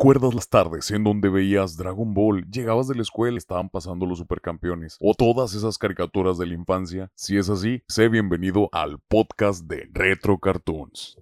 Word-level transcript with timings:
¿Recuerdas 0.00 0.32
las 0.32 0.48
tardes 0.48 0.90
en 0.92 1.04
donde 1.04 1.28
veías 1.28 1.76
Dragon 1.76 2.14
Ball, 2.14 2.50
llegabas 2.50 2.88
de 2.88 2.94
la 2.94 3.02
escuela, 3.02 3.36
estaban 3.36 3.68
pasando 3.68 4.06
los 4.06 4.16
supercampeones 4.16 4.96
o 4.98 5.12
todas 5.12 5.52
esas 5.52 5.76
caricaturas 5.76 6.38
de 6.38 6.46
la 6.46 6.54
infancia? 6.54 7.10
Si 7.14 7.36
es 7.36 7.50
así, 7.50 7.82
sé 7.86 8.08
bienvenido 8.08 8.70
al 8.72 8.98
podcast 9.08 9.66
de 9.66 9.90
Retro 9.92 10.38
Cartoons. 10.38 11.18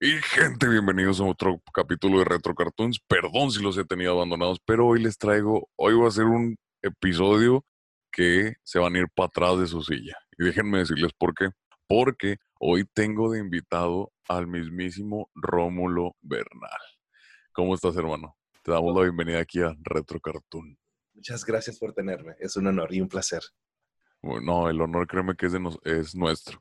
Y 0.00 0.12
gente, 0.22 0.68
bienvenidos 0.68 1.20
a 1.20 1.24
otro 1.24 1.60
capítulo 1.72 2.20
de 2.20 2.26
Retro 2.26 2.54
Cartoons. 2.54 3.00
Perdón 3.00 3.50
si 3.50 3.60
los 3.60 3.76
he 3.78 3.84
tenido 3.84 4.12
abandonados, 4.12 4.60
pero 4.64 4.86
hoy 4.86 5.02
les 5.02 5.18
traigo, 5.18 5.68
hoy 5.74 5.94
va 5.94 6.06
a 6.06 6.12
ser 6.12 6.26
un 6.26 6.54
episodio 6.82 7.64
que 8.12 8.52
se 8.62 8.78
van 8.78 8.94
a 8.94 9.00
ir 9.00 9.06
para 9.12 9.26
atrás 9.26 9.58
de 9.58 9.66
su 9.66 9.82
silla. 9.82 10.16
Y 10.38 10.44
déjenme 10.44 10.78
decirles 10.78 11.10
por 11.18 11.34
qué. 11.34 11.48
Porque 11.88 12.36
hoy 12.60 12.84
tengo 12.94 13.32
de 13.32 13.40
invitado 13.40 14.12
al 14.28 14.46
mismísimo 14.46 15.30
Rómulo 15.34 16.14
Bernal. 16.22 16.93
¿Cómo 17.54 17.74
estás, 17.76 17.96
hermano? 17.96 18.36
Te 18.64 18.72
damos 18.72 18.94
la 18.96 19.02
bienvenida 19.02 19.38
aquí 19.38 19.60
a 19.60 19.76
Retro 19.82 20.18
Cartoon. 20.18 20.76
Muchas 21.14 21.44
gracias 21.44 21.78
por 21.78 21.92
tenerme. 21.92 22.34
Es 22.40 22.56
un 22.56 22.66
honor 22.66 22.92
y 22.92 23.00
un 23.00 23.08
placer. 23.08 23.42
Bueno, 24.20 24.68
el 24.68 24.80
honor 24.80 25.06
créeme 25.06 25.36
que 25.36 25.46
es, 25.46 25.52
de 25.52 25.60
nos- 25.60 25.78
es 25.84 26.16
nuestro. 26.16 26.60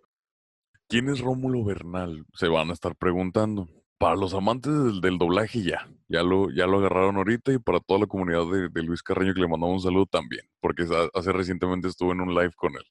¿Quién 0.88 1.10
es 1.10 1.20
Rómulo 1.20 1.64
Bernal? 1.64 2.24
Se 2.36 2.48
van 2.48 2.70
a 2.70 2.74
estar 2.74 2.96
preguntando. 2.96 3.68
Para 3.98 4.16
los 4.16 4.36
amantes 4.36 4.72
del, 4.72 5.02
del 5.02 5.18
doblaje 5.18 5.64
ya, 5.64 5.90
ya 6.08 6.22
lo, 6.22 6.52
ya 6.52 6.68
lo 6.68 6.78
agarraron 6.78 7.16
ahorita 7.16 7.54
y 7.54 7.58
para 7.58 7.80
toda 7.80 8.02
la 8.02 8.06
comunidad 8.06 8.46
de, 8.52 8.70
de 8.70 8.84
Luis 8.84 9.02
Carreño 9.02 9.34
que 9.34 9.40
le 9.42 9.48
mandamos 9.48 9.78
un 9.84 9.90
saludo 9.90 10.06
también, 10.06 10.46
porque 10.60 10.86
hace 11.14 11.32
recientemente 11.32 11.88
estuve 11.88 12.12
en 12.12 12.22
un 12.22 12.36
live 12.36 12.52
con 12.56 12.74
él. 12.76 12.84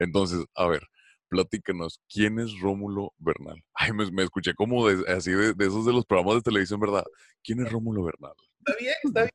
Entonces, 0.00 0.44
a 0.54 0.66
ver, 0.66 0.82
platícanos, 1.32 1.98
¿quién 2.12 2.38
es 2.38 2.60
Rómulo 2.60 3.14
Bernal? 3.18 3.56
Ay, 3.74 3.92
me, 3.92 4.10
me 4.12 4.22
escuché 4.24 4.54
como 4.54 4.86
de- 4.86 5.10
así 5.10 5.30
de, 5.32 5.54
de 5.54 5.64
esos 5.66 5.86
de 5.86 5.92
los 5.92 6.04
programas 6.04 6.36
de 6.36 6.42
televisión, 6.42 6.78
¿verdad? 6.78 7.04
¿Quién 7.42 7.64
es 7.64 7.72
Rómulo 7.72 8.04
Bernal? 8.04 8.34
Está 8.58 8.78
bien, 8.78 8.94
está 9.02 9.22
bien. 9.22 9.32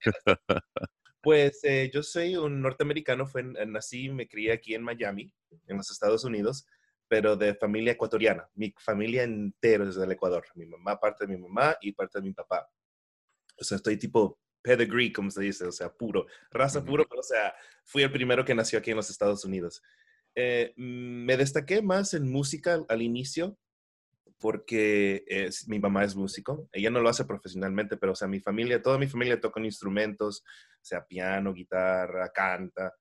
Pues 1.19 1.59
eh, 1.63 1.89
yo 1.93 2.03
soy 2.03 2.37
un 2.37 2.61
norteamericano, 2.61 3.25
fue, 3.27 3.43
nací 3.43 4.05
y 4.05 4.09
me 4.09 4.29
crié 4.29 4.53
aquí 4.53 4.75
en 4.75 4.83
Miami, 4.83 5.33
en 5.65 5.75
los 5.75 5.91
Estados 5.91 6.23
Unidos, 6.23 6.65
pero 7.09 7.35
de 7.35 7.53
familia 7.55 7.91
ecuatoriana. 7.93 8.47
Mi 8.53 8.73
familia 8.77 9.23
entera 9.23 9.83
es 9.83 9.95
del 9.95 10.11
Ecuador. 10.11 10.45
Mi 10.55 10.65
mamá, 10.65 10.97
parte 10.97 11.25
de 11.25 11.35
mi 11.35 11.41
mamá 11.41 11.75
y 11.81 11.91
parte 11.91 12.19
de 12.19 12.23
mi 12.23 12.33
papá. 12.33 12.69
O 13.59 13.63
sea, 13.63 13.75
estoy 13.75 13.97
tipo 13.97 14.39
pedigree, 14.61 15.11
como 15.11 15.29
se 15.29 15.41
dice, 15.41 15.65
o 15.65 15.71
sea, 15.71 15.89
puro, 15.91 16.27
raza 16.51 16.85
puro, 16.85 17.05
pero 17.09 17.19
o 17.19 17.23
sea, 17.23 17.53
fui 17.83 18.03
el 18.03 18.11
primero 18.11 18.45
que 18.45 18.55
nació 18.55 18.79
aquí 18.79 18.91
en 18.91 18.97
los 18.97 19.09
Estados 19.09 19.43
Unidos. 19.43 19.81
Eh, 20.39 20.71
mm, 20.77 21.25
me 21.25 21.35
destaqué 21.35 21.81
más 21.81 22.13
en 22.13 22.31
música 22.31 22.79
al, 22.89 23.01
inicio 23.01 23.57
porque 24.39 25.23
es- 25.27 25.67
mi 25.67 25.79
mamá 25.79 26.03
es 26.03 26.15
músico. 26.15 26.69
Ella 26.71 26.91
no 26.91 27.01
lo 27.01 27.09
hace 27.09 27.25
profesionalmente, 27.25 27.97
pero 27.97 28.11
o 28.13 28.15
sea, 28.15 28.27
mi 28.27 28.39
familia, 28.39 28.81
toda 28.81 28.99
mi 28.99 29.07
familia 29.07 29.41
toca 29.41 29.59
instrumentos, 29.61 30.43
sea 30.81 31.03
piano, 31.07 31.53
guitarra, 31.53 32.29
canta. 32.31 32.93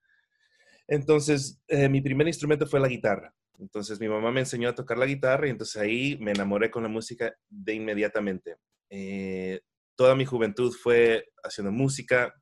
Entonces, 0.89 1.61
eh, 1.69 1.89
mi 1.91 2.01
primer 2.01 2.27
instrumento 2.29 2.67
fue 2.67 2.81
la 2.81 2.89
guitarra. 2.89 3.35
Entonces, 3.59 4.01
mi 4.01 4.09
mamá 4.09 4.31
me 4.31 4.41
enseñó 4.41 4.69
a 4.71 4.75
tocar 4.75 4.99
la 4.99 5.07
guitarra 5.07 5.47
y 5.47 5.51
entonces 5.51 5.77
ahí 5.81 6.17
me 6.21 6.33
enamoré 6.33 6.71
con 6.71 6.83
la 6.85 6.89
música 6.89 7.35
de 7.51 7.75
inmediatamente. 7.75 8.57
Eh, 8.91 9.61
toda 9.97 10.15
mi 10.15 10.25
juventud 10.25 10.73
fue 10.73 11.27
haciendo 11.45 11.73
música. 11.73 12.35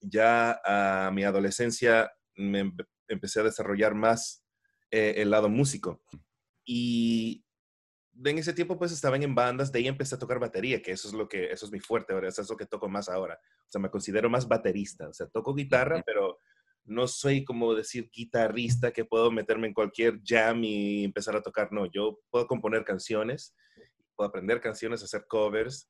Ya 0.00 0.58
a 0.64 1.10
mi 1.12 1.24
adolescencia 1.24 2.10
me 2.36 2.72
empecé 3.10 3.40
a 3.40 3.44
desarrollar 3.44 3.94
más 3.94 4.44
eh, 4.90 5.14
el 5.18 5.30
lado 5.30 5.48
músico. 5.48 6.02
Y 6.64 7.44
en 8.24 8.38
ese 8.38 8.52
tiempo 8.52 8.78
pues 8.78 8.92
estaban 8.92 9.22
en 9.22 9.34
bandas, 9.34 9.72
de 9.72 9.80
ahí 9.80 9.88
empecé 9.88 10.14
a 10.14 10.18
tocar 10.18 10.38
batería, 10.38 10.82
que 10.82 10.92
eso 10.92 11.08
es 11.08 11.14
lo 11.14 11.28
que, 11.28 11.50
eso 11.50 11.66
es 11.66 11.72
mi 11.72 11.80
fuerte 11.80 12.12
ahora, 12.12 12.28
eso 12.28 12.42
es 12.42 12.50
lo 12.50 12.56
que 12.56 12.66
toco 12.66 12.88
más 12.88 13.08
ahora. 13.08 13.38
O 13.66 13.70
sea, 13.70 13.80
me 13.80 13.90
considero 13.90 14.28
más 14.28 14.48
baterista, 14.48 15.08
o 15.08 15.12
sea, 15.12 15.26
toco 15.28 15.54
guitarra, 15.54 16.02
pero 16.04 16.38
no 16.84 17.06
soy 17.06 17.44
como 17.44 17.74
decir 17.74 18.10
guitarrista 18.12 18.92
que 18.92 19.04
puedo 19.04 19.30
meterme 19.30 19.68
en 19.68 19.74
cualquier 19.74 20.20
jam 20.24 20.64
y 20.64 21.04
empezar 21.04 21.36
a 21.36 21.42
tocar, 21.42 21.72
no, 21.72 21.86
yo 21.86 22.18
puedo 22.30 22.46
componer 22.46 22.84
canciones, 22.84 23.54
puedo 24.16 24.28
aprender 24.28 24.60
canciones, 24.60 25.02
hacer 25.02 25.24
covers, 25.28 25.88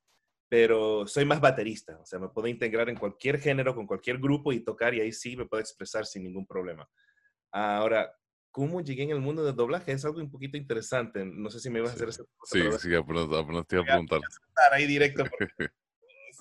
pero 0.49 1.06
soy 1.06 1.25
más 1.25 1.41
baterista, 1.41 1.99
o 2.00 2.06
sea, 2.06 2.19
me 2.19 2.28
puedo 2.28 2.49
integrar 2.49 2.89
en 2.91 2.97
cualquier 2.97 3.39
género, 3.39 3.75
con 3.75 3.87
cualquier 3.87 4.19
grupo 4.19 4.53
y 4.53 4.61
tocar 4.61 4.95
y 4.95 5.00
ahí 5.00 5.12
sí 5.12 5.37
me 5.37 5.47
puedo 5.47 5.61
expresar 5.61 6.06
sin 6.06 6.25
ningún 6.25 6.47
problema. 6.47 6.89
Ahora, 7.53 8.12
¿cómo 8.50 8.81
llegué 8.81 9.03
en 9.05 9.11
el 9.11 9.21
mundo 9.21 9.44
del 9.44 9.56
doblaje? 9.56 9.93
Es 9.93 10.05
algo 10.05 10.21
un 10.21 10.31
poquito 10.31 10.56
interesante. 10.56 11.25
No 11.25 11.50
sé 11.50 11.61
si 11.61 11.71
me 11.71 11.78
ibas 11.81 11.93
a 11.93 11.94
hacer 11.94 12.09
esa 12.09 12.22
pregunta, 12.25 12.78
Sí, 12.78 12.88
sí, 12.88 12.94
apenas, 12.94 13.25
apenas 13.33 13.66
te 13.66 13.77
iba 13.77 13.83
a 13.83 13.87
preguntar. 13.87 14.21
ahí 14.72 14.87
directo. 14.87 15.25
porque 15.25 15.47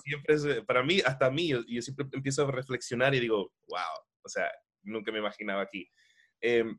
siempre 0.04 0.34
es, 0.34 0.44
eh, 0.44 0.62
para 0.62 0.82
mí, 0.82 1.00
hasta 1.04 1.26
a 1.26 1.30
mí, 1.30 1.48
yo, 1.48 1.60
yo 1.68 1.82
siempre 1.82 2.06
empiezo 2.12 2.46
a 2.46 2.50
reflexionar 2.50 3.14
y 3.14 3.20
digo, 3.20 3.52
wow, 3.68 4.04
o 4.22 4.28
sea, 4.28 4.50
nunca 4.82 5.12
me 5.12 5.18
imaginaba 5.18 5.62
aquí. 5.62 5.88
Em, 6.40 6.78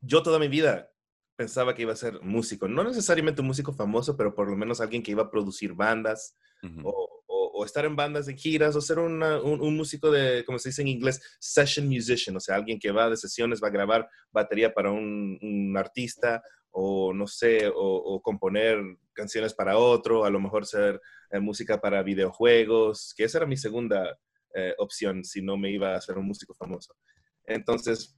yo 0.00 0.22
toda 0.22 0.38
mi 0.38 0.48
vida 0.48 0.90
pensaba 1.36 1.74
que 1.74 1.82
iba 1.82 1.92
a 1.92 1.96
ser 1.96 2.20
músico, 2.22 2.68
no 2.68 2.82
necesariamente 2.84 3.40
un 3.40 3.46
músico 3.48 3.72
famoso, 3.72 4.16
pero 4.16 4.34
por 4.34 4.48
lo 4.50 4.56
menos 4.56 4.80
alguien 4.80 5.02
que 5.02 5.12
iba 5.12 5.22
a 5.24 5.30
producir 5.30 5.74
bandas, 5.74 6.36
Ujú. 6.62 6.80
o, 6.88 6.90
o- 6.90 7.17
o 7.60 7.64
estar 7.64 7.84
en 7.84 7.96
bandas 7.96 8.28
en 8.28 8.36
giras, 8.38 8.76
o 8.76 8.80
ser 8.80 8.98
una- 9.00 9.40
un, 9.42 9.60
un 9.60 9.76
músico 9.76 10.10
de, 10.12 10.44
como 10.44 10.58
se 10.58 10.68
dice 10.68 10.82
en 10.82 10.88
inglés, 10.88 11.20
session 11.40 11.88
musician, 11.88 12.36
o 12.36 12.40
sea, 12.40 12.54
alguien 12.54 12.78
que 12.78 12.92
va 12.92 13.10
de 13.10 13.16
sesiones, 13.16 13.60
va 13.62 13.68
a 13.68 13.72
grabar 13.72 14.08
batería 14.30 14.72
para 14.72 14.92
un, 14.92 15.38
un 15.42 15.76
artista, 15.76 16.40
o 16.70 17.12
no 17.12 17.26
sé, 17.26 17.66
o, 17.68 17.74
o 17.74 18.22
componer 18.22 18.78
canciones 19.12 19.54
para 19.54 19.76
otro, 19.76 20.24
a 20.24 20.30
lo 20.30 20.38
mejor 20.38 20.66
ser 20.66 21.00
eh, 21.30 21.40
música 21.40 21.80
para 21.80 22.02
videojuegos, 22.04 23.12
que 23.16 23.24
esa 23.24 23.38
era 23.38 23.46
mi 23.46 23.56
segunda 23.56 24.16
eh, 24.54 24.74
opción 24.78 25.24
si 25.24 25.42
no 25.42 25.56
me 25.56 25.70
iba 25.72 25.96
a 25.96 26.00
ser 26.00 26.16
un 26.18 26.26
músico 26.26 26.54
famoso. 26.54 26.94
Entonces, 27.44 28.16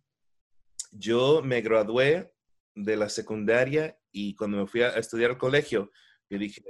yo 0.93 1.41
me 1.43 1.61
gradué 1.63 2.31
de 2.75 2.97
la 2.97 3.09
secundaria 3.09 3.99
y 4.13 4.35
cuando 4.35 4.59
me 4.59 4.67
fui 4.67 4.83
a 4.83 4.91
estudiar 4.99 5.31
al 5.31 5.39
colegio, 5.39 5.91
yo 6.29 6.39
dije, 6.39 6.63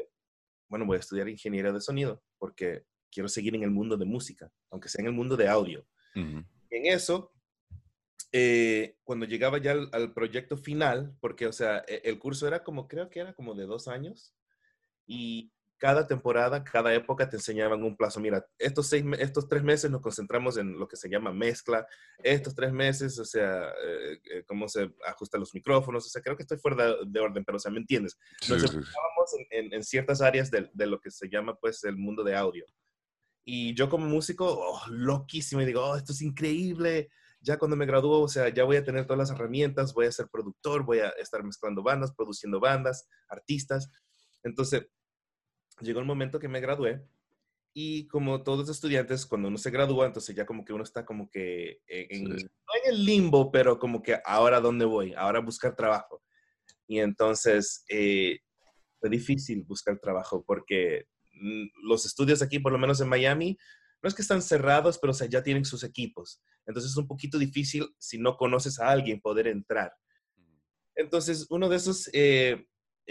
bueno, 0.69 0.87
voy 0.87 0.99
a 0.99 1.01
estudiar 1.01 1.29
ingeniería 1.29 1.73
de 1.73 1.81
sonido 1.81 2.23
porque 2.41 2.83
quiero 3.13 3.29
seguir 3.29 3.55
en 3.55 3.63
el 3.63 3.71
mundo 3.71 3.97
de 3.97 4.05
música, 4.05 4.51
aunque 4.71 4.89
sea 4.89 5.03
en 5.03 5.07
el 5.07 5.13
mundo 5.13 5.37
de 5.37 5.47
audio. 5.47 5.87
En 6.71 6.87
eso, 6.87 7.33
eh, 8.33 8.97
cuando 9.05 9.27
llegaba 9.27 9.59
ya 9.59 9.73
al, 9.73 9.89
al 9.93 10.13
proyecto 10.13 10.57
final, 10.57 11.15
porque, 11.21 11.47
o 11.47 11.53
sea, 11.53 11.85
e- 11.87 12.03
el 12.05 12.19
curso 12.19 12.49
era 12.49 12.65
como, 12.65 12.89
creo 12.89 13.11
que 13.11 13.21
era 13.21 13.35
como 13.35 13.55
de 13.55 13.67
dos 13.67 13.87
años, 13.87 14.35
y 15.07 15.53
cada 15.81 16.07
temporada, 16.07 16.63
cada 16.63 16.93
época 16.95 17.29
te 17.29 17.37
enseñaban 17.37 17.83
un 17.83 17.97
plazo. 17.97 18.21
Mira, 18.21 18.47
estos, 18.59 18.87
seis, 18.87 19.03
estos 19.19 19.49
tres 19.49 19.63
meses 19.63 19.91
nos 19.91 20.03
concentramos 20.03 20.59
en 20.59 20.79
lo 20.79 20.87
que 20.87 20.97
se 20.97 21.09
llama 21.09 21.33
mezcla, 21.33 21.87
estos 22.23 22.55
tres 22.55 22.71
meses, 22.71 23.19
o 23.19 23.25
sea, 23.25 23.71
eh, 23.71 24.21
eh, 24.31 24.45
cómo 24.47 24.69
se 24.69 24.93
ajustan 25.07 25.41
los 25.41 25.55
micrófonos, 25.55 26.07
o 26.07 26.09
sea, 26.11 26.21
creo 26.21 26.37
que 26.37 26.43
estoy 26.43 26.59
fuera 26.59 26.87
de, 26.87 26.97
de 27.07 27.21
orden, 27.21 27.43
pero, 27.45 27.57
o 27.57 27.59
sea, 27.59 27.73
¿me 27.73 27.79
entiendes? 27.79 28.19
Sí, 28.43 28.53
Nos 28.53 28.61
sí, 28.61 28.69
sí. 28.69 28.77
enfocábamos 28.77 29.35
en, 29.51 29.65
en- 29.67 29.73
en 29.75 29.83
ciertas 29.83 30.21
áreas 30.21 30.51
de, 30.51 30.71
de 30.73 30.87
lo 30.87 31.01
que 31.01 31.11
se 31.11 31.29
llama, 31.31 31.55
pues, 31.57 31.83
el 31.85 31.97
mundo 31.97 32.23
de 32.23 32.37
audio. 32.37 32.67
Y 33.43 33.75
yo 33.75 33.89
como 33.89 34.05
músico, 34.07 34.47
oh, 34.47 34.83
loquísimo, 34.91 35.63
y 35.63 35.67
digo, 35.67 35.83
oh, 35.83 35.97
esto 35.97 36.13
es 36.13 36.21
increíble. 36.21 37.09
Ya 37.41 37.59
cuando 37.59 37.75
me 37.75 37.87
gradúo, 37.87 38.21
o 38.21 38.29
sea, 38.29 38.51
ya 38.51 38.65
voy 38.65 38.77
a 38.77 38.85
tener 38.85 39.07
todas 39.07 39.19
las 39.19 39.31
herramientas, 39.31 39.95
voy 39.95 40.05
a 40.05 40.13
ser 40.13 40.29
productor, 40.29 40.85
voy 40.85 40.99
a 40.99 41.09
estar 41.19 41.43
mezclando 41.43 41.83
bandas, 41.83 42.13
produciendo 42.15 42.61
bandas, 42.61 43.09
artistas. 43.29 43.91
Entonces, 44.43 44.87
llegó 45.81 46.01
el 46.01 46.07
momento 46.07 46.39
que 46.39 46.49
me 46.49 46.61
gradué 46.61 47.03
y 47.73 48.09
como 48.09 48.43
todos 48.43 48.61
los 48.61 48.69
estudiantes, 48.69 49.27
cuando 49.27 49.49
uno 49.49 49.59
se 49.59 49.71
gradúa, 49.71 50.07
entonces 50.07 50.35
ya 50.35 50.45
como 50.45 50.65
que 50.65 50.73
uno 50.73 50.83
está 50.83 51.05
como 51.05 51.31
que 51.31 51.81
en, 51.87 52.39
Sí. 52.39 52.45
no 52.45 52.73
en 52.85 52.95
el 52.95 53.05
limbo, 53.05 53.51
pero 53.53 53.79
como 53.79 54.03
que 54.03 54.19
ahora 54.25 54.61
dónde 54.61 54.85
voy, 54.85 55.15
ahora 55.15 55.39
a 55.39 55.43
buscar 55.43 55.77
trabajo. 55.77 56.23
Y 56.89 56.99
entonces 56.99 57.85
eh, 57.89 58.41
fue 58.99 59.09
difícil 59.09 59.63
buscar 59.63 59.99
trabajo 60.01 60.45
porque 60.45 61.07
mm, 61.33 61.67
los 61.89 62.05
estudios 62.05 62.43
aquí, 62.43 62.59
por 62.59 62.73
lo 62.73 62.79
menos 62.79 63.01
en 63.01 63.09
Miami, 63.09 63.57
no 64.03 64.09
es 64.09 64.15
que 64.15 64.23
están 64.23 64.43
cerrados, 64.43 64.99
pero 64.99 65.13
o 65.13 65.15
sea, 65.15 65.29
ya 65.29 65.43
tienen 65.43 65.65
sus 65.65 65.85
equipos. 65.85 66.43
Entonces 66.67 66.91
es 66.91 66.97
un 66.97 67.07
poquito 67.07 67.39
difícil 67.39 67.87
si 67.99 68.19
no 68.19 68.37
conoces 68.37 68.81
a 68.81 68.91
alguien 68.91 69.21
poder 69.21 69.47
entrar. 69.47 69.93
Entonces, 70.97 71.47
uno 71.51 71.69
de 71.69 71.77
esos 71.77 72.11
eh, 72.13 72.67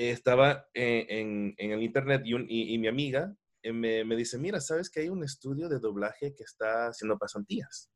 estaba 0.08 0.68
en, 0.74 1.54
en- 1.58 1.72
el 1.72 1.84
internet 1.84 2.22
y, 2.26 2.78
mi 2.78 2.88
amiga 2.88 3.36
eh, 3.62 3.74
me, 3.74 4.04
me 4.06 4.16
dice, 4.16 4.38
mira, 4.38 4.62
¿sabes 4.62 4.90
que 4.90 5.02
hay 5.02 5.10
un 5.10 5.24
estudio 5.24 5.68
de 5.68 5.80
doblaje 5.80 6.34
que 6.36 6.44
está 6.44 6.88
haciendo 6.88 7.18
pasantías? 7.18 7.90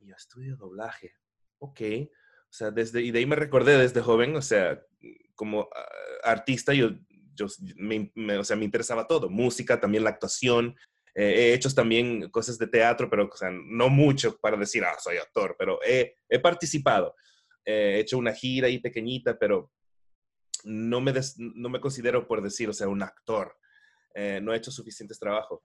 Y 0.00 0.08
yo, 0.08 0.14
estudio 0.16 0.56
doblaje. 0.56 1.12
Ok. 1.58 1.80
O 2.10 2.52
sea, 2.56 2.70
desde, 2.70 3.02
y 3.02 3.10
de 3.10 3.18
ahí 3.18 3.26
me 3.26 3.36
recordé 3.36 3.76
desde 3.76 4.00
joven, 4.00 4.36
o 4.36 4.42
sea, 4.42 4.80
como 5.34 5.68
ah, 5.74 6.30
artista, 6.30 6.72
yo, 6.72 6.90
yo 7.34 7.46
me, 7.76 8.10
me- 8.14 8.38
o 8.38 8.44
sea, 8.44 8.56
me 8.56 8.64
interesaba 8.64 9.06
todo, 9.06 9.28
música, 9.28 9.80
también 9.80 10.04
la 10.04 10.10
actuación. 10.10 10.74
Eh, 11.16 11.50
he 11.50 11.54
hecho 11.54 11.68
también 11.74 12.30
cosas 12.30 12.58
de 12.58 12.66
teatro, 12.66 13.08
pero 13.10 13.28
o 13.32 13.36
sea, 13.36 13.50
no 13.50 13.88
mucho 13.88 14.36
para 14.40 14.56
decir, 14.56 14.82
ah, 14.84 14.96
soy 14.98 15.16
actor, 15.18 15.54
pero 15.58 15.78
he, 15.86 16.16
he 16.28 16.38
participado. 16.40 17.14
Eh, 17.64 17.96
he 17.96 18.00
hecho 18.00 18.18
una 18.18 18.32
gira 18.32 18.66
ahí 18.68 18.78
pequeñita, 18.78 19.38
pero 19.38 19.70
no 20.64 21.00
me, 21.00 21.12
des- 21.12 21.38
no 21.38 21.68
me 21.68 21.80
considero 21.80 22.26
por 22.26 22.42
decir, 22.42 22.68
o 22.68 22.72
sea, 22.72 22.88
un 22.88 23.02
actor. 23.02 23.56
eh, 24.14 24.40
no 24.42 24.52
he 24.52 24.56
hecho 24.56 24.70
suficientes 24.70 25.18
trabajo, 25.18 25.64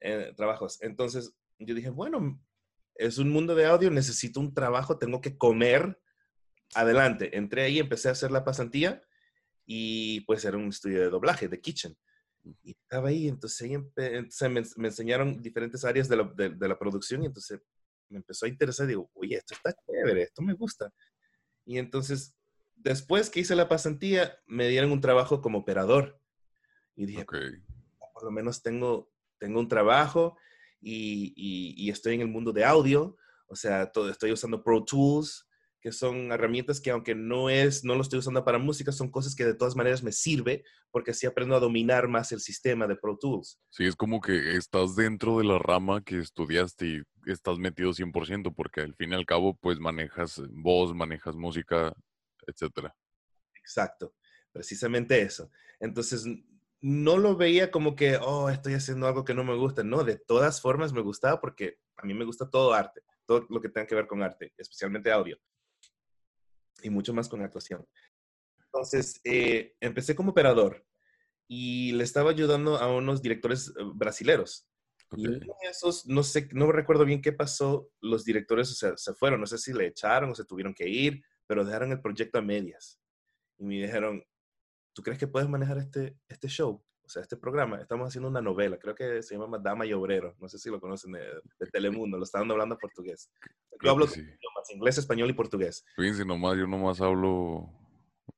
eh, 0.00 0.32
trabajos. 0.36 0.82
Entonces 0.82 1.34
yo 1.58 1.74
dije, 1.74 1.90
bueno, 1.90 2.40
es 2.94 3.18
un 3.18 3.30
mundo 3.30 3.54
de 3.54 3.66
audio, 3.66 3.90
necesito 3.90 4.40
un 4.40 4.54
trabajo, 4.54 4.98
tengo 4.98 5.20
que 5.20 5.36
comer. 5.36 6.00
Adelante, 6.74 7.36
entré 7.36 7.62
ahí, 7.62 7.78
empecé 7.78 8.08
a 8.08 8.12
hacer 8.12 8.30
la 8.30 8.44
pasantía 8.44 9.02
y 9.66 10.20
pues 10.22 10.44
era 10.44 10.56
un 10.56 10.68
estudio 10.68 11.00
de 11.00 11.10
doblaje, 11.10 11.48
de 11.48 11.60
kitchen. 11.60 11.96
Y 12.62 12.72
estaba 12.72 13.10
ahí, 13.10 13.28
entonces, 13.28 13.60
ahí 13.62 13.76
me, 14.48 14.62
me, 14.76 14.88
enseñaron 14.88 15.42
diferentes 15.42 15.84
áreas 15.84 16.08
de 16.08 16.16
la, 16.16 16.24
de, 16.34 16.68
la, 16.68 16.78
producción 16.78 17.22
y 17.22 17.26
entonces 17.26 17.60
me 18.08 18.18
empezó 18.18 18.46
a 18.46 18.48
interesar. 18.48 18.86
Digo, 18.86 19.10
oye, 19.14 19.36
esto 19.36 19.54
está 19.54 19.74
chévere, 19.86 20.22
esto 20.22 20.42
me 20.42 20.54
gusta. 20.54 20.92
Y 21.66 21.78
entonces, 21.78 22.34
después 22.82 23.30
que 23.30 23.40
hice 23.40 23.54
la 23.56 23.68
pasantía, 23.68 24.38
me 24.46 24.68
dieron 24.68 24.92
un 24.92 25.00
trabajo 25.00 25.40
como 25.40 25.58
operador. 25.58 26.20
Y 26.96 27.06
dije, 27.06 27.24
por 27.24 28.24
lo 28.24 28.30
menos 28.30 28.62
tengo, 28.62 29.10
tengo 29.38 29.60
un 29.60 29.68
trabajo 29.68 30.36
y, 30.80 31.32
y, 31.36 31.90
estoy 31.90 32.14
en 32.14 32.22
el 32.22 32.28
mundo 32.28 32.52
de 32.52 32.64
audio. 32.64 33.16
O 33.46 33.56
sea, 33.56 33.90
todo, 33.90 34.10
estoy 34.10 34.32
usando 34.32 34.62
Pro 34.62 34.84
Tools, 34.84 35.48
que 35.80 35.92
son 35.92 36.30
herramientas 36.30 36.80
que 36.80 36.90
aunque 36.90 37.14
no 37.14 37.48
es, 37.48 37.84
no 37.84 37.94
lo 37.94 38.02
estoy 38.02 38.18
usando 38.18 38.44
para 38.44 38.58
música, 38.58 38.92
son 38.92 39.10
cosas 39.10 39.34
que 39.34 39.44
de 39.44 39.54
todas 39.54 39.76
maneras 39.76 40.02
me 40.02 40.12
sirve 40.12 40.62
porque 40.90 41.12
así 41.12 41.26
aprendo 41.26 41.56
a 41.56 41.60
dominar 41.60 42.06
más 42.08 42.32
el 42.32 42.40
sistema 42.40 42.86
de 42.86 42.96
Pro 42.96 43.16
Tools. 43.16 43.58
Sí, 43.70 43.84
es 43.84 43.96
como 43.96 44.20
que 44.20 44.56
estás 44.56 44.94
dentro 44.94 45.38
de 45.38 45.44
la 45.44 45.58
rama 45.58 46.02
que 46.02 46.18
estudiaste 46.18 46.86
y 46.86 47.02
estás 47.26 47.58
metido 47.58 47.92
100% 47.92 48.54
porque 48.54 48.82
al 48.82 48.94
fin 48.94 49.12
y 49.12 49.14
al 49.14 49.26
cabo 49.26 49.54
pues 49.54 49.78
manejas 49.80 50.42
voz, 50.50 50.94
manejas 50.94 51.34
música, 51.34 51.94
etcétera. 52.50 52.94
Exacto, 53.54 54.14
precisamente 54.52 55.20
eso. 55.20 55.50
Entonces, 55.78 56.24
no 56.80 57.18
lo 57.18 57.36
veía 57.36 57.70
como 57.70 57.94
que, 57.94 58.16
oh, 58.16 58.48
estoy 58.50 58.74
haciendo 58.74 59.06
algo 59.06 59.24
que 59.24 59.34
no 59.34 59.44
me 59.44 59.56
gusta. 59.56 59.82
No, 59.84 60.04
de 60.04 60.16
todas 60.16 60.60
formas 60.60 60.92
me 60.92 61.02
gustaba 61.02 61.40
porque 61.40 61.78
a 61.96 62.06
mí 62.06 62.14
me 62.14 62.24
gusta 62.24 62.48
todo 62.48 62.72
arte, 62.72 63.02
todo 63.26 63.46
lo 63.48 63.60
que 63.60 63.68
tenga 63.68 63.86
que 63.86 63.94
ver 63.94 64.06
con 64.06 64.22
arte, 64.22 64.52
especialmente 64.56 65.12
audio 65.12 65.38
y 66.82 66.90
mucho 66.90 67.12
más 67.12 67.28
con 67.28 67.42
actuación. 67.42 67.86
Entonces, 68.66 69.20
eh, 69.24 69.74
empecé 69.80 70.14
como 70.14 70.30
operador 70.30 70.86
y 71.48 71.92
le 71.92 72.04
estaba 72.04 72.30
ayudando 72.30 72.76
a 72.76 72.94
unos 72.94 73.22
directores 73.22 73.68
eh, 73.68 73.82
brasileros. 73.94 74.66
Y 75.16 75.26
esos, 75.68 76.06
no 76.06 76.22
sé, 76.22 76.48
no 76.52 76.70
recuerdo 76.70 77.04
bien 77.04 77.20
qué 77.20 77.32
pasó, 77.32 77.90
los 78.00 78.24
directores 78.24 78.70
o 78.70 78.74
sea, 78.74 78.96
se 78.96 79.12
fueron, 79.12 79.40
no 79.40 79.46
sé 79.46 79.58
si 79.58 79.72
le 79.72 79.88
echaron 79.88 80.30
o 80.30 80.34
se 80.36 80.44
tuvieron 80.44 80.72
que 80.72 80.88
ir, 80.88 81.20
pero 81.50 81.64
dejaron 81.64 81.90
el 81.90 82.00
proyecto 82.00 82.38
a 82.38 82.42
medias. 82.42 83.00
Y 83.58 83.64
me 83.64 83.74
dijeron, 83.74 84.24
¿tú 84.92 85.02
crees 85.02 85.18
que 85.18 85.26
puedes 85.26 85.48
manejar 85.48 85.78
este, 85.78 86.16
este 86.28 86.46
show? 86.46 86.80
O 87.02 87.08
sea, 87.08 87.22
este 87.22 87.36
programa, 87.36 87.80
estamos 87.80 88.06
haciendo 88.06 88.28
una 88.28 88.40
novela, 88.40 88.78
creo 88.78 88.94
que 88.94 89.20
se 89.20 89.36
llama 89.36 89.58
Dama 89.58 89.84
y 89.84 89.92
Obrero, 89.92 90.36
no 90.38 90.48
sé 90.48 90.60
si 90.60 90.70
lo 90.70 90.80
conocen 90.80 91.10
de, 91.10 91.66
Telemundo, 91.72 92.18
lo 92.18 92.22
estaban 92.22 92.48
hablando 92.52 92.78
portugués. 92.78 93.32
Yo 93.82 93.90
hablo 93.90 94.06
sí. 94.06 94.24
inglés, 94.72 94.98
español 94.98 95.28
y 95.28 95.32
portugués. 95.32 95.84
Fíjense 95.96 96.24
nomás, 96.24 96.56
yo 96.56 96.68
nomás 96.68 97.00
hablo 97.00 97.68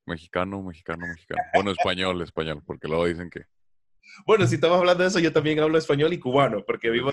mexicano, 0.07 0.63
mexicano, 0.63 1.05
mexicano. 1.05 1.43
Bueno, 1.53 1.69
español, 1.69 2.19
español, 2.23 2.63
porque 2.65 2.87
luego 2.87 3.05
dicen 3.05 3.29
que... 3.29 3.41
Bueno, 4.25 4.47
si 4.47 4.55
estamos 4.55 4.79
hablando 4.79 5.03
de 5.03 5.09
eso, 5.09 5.19
yo 5.19 5.31
también 5.31 5.59
hablo 5.59 5.77
español 5.77 6.13
y 6.13 6.19
cubano, 6.19 6.65
porque 6.65 6.89
vivo 6.89 7.11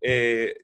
eh, 0.00 0.54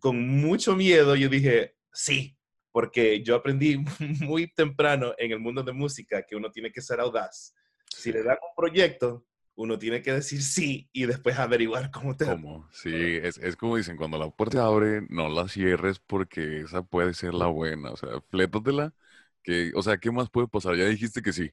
con 0.00 0.26
mucho 0.40 0.74
miedo. 0.74 1.14
Yo 1.14 1.28
dije, 1.28 1.76
sí, 1.92 2.36
porque 2.72 3.22
yo 3.22 3.36
aprendí 3.36 3.76
muy 4.20 4.52
temprano 4.52 5.14
en 5.18 5.30
el 5.30 5.38
mundo 5.38 5.62
de 5.62 5.72
música 5.72 6.22
que 6.22 6.34
uno 6.34 6.50
tiene 6.50 6.72
que 6.72 6.80
ser 6.80 7.00
audaz. 7.00 7.54
Si 7.86 8.10
le 8.10 8.22
dan 8.22 8.38
un 8.42 8.54
proyecto, 8.56 9.26
uno 9.54 9.78
tiene 9.78 10.00
que 10.02 10.12
decir 10.12 10.42
sí 10.42 10.88
y 10.92 11.04
después 11.04 11.38
averiguar 11.38 11.90
cómo 11.90 12.16
te... 12.16 12.24
¿Cómo? 12.24 12.66
Sí, 12.72 12.90
es, 12.94 13.36
es, 13.38 13.54
como 13.56 13.76
dicen, 13.76 13.96
cuando 13.96 14.18
la 14.18 14.30
puerta 14.30 14.64
abre, 14.64 15.02
no 15.10 15.28
la 15.28 15.46
cierres 15.48 16.00
porque 16.00 16.60
esa 16.60 16.82
puede 16.82 17.12
ser 17.14 17.34
la 17.34 17.46
buena. 17.46 17.90
O 17.90 17.96
sea, 17.96 18.08
flétatela, 18.30 18.94
que, 19.42 19.72
o 19.74 19.82
sea, 19.82 19.98
¿qué 19.98 20.10
más 20.10 20.30
puede 20.30 20.48
pasar? 20.48 20.76
Ya 20.76 20.86
dijiste 20.86 21.20
que 21.22 21.32
sí. 21.32 21.50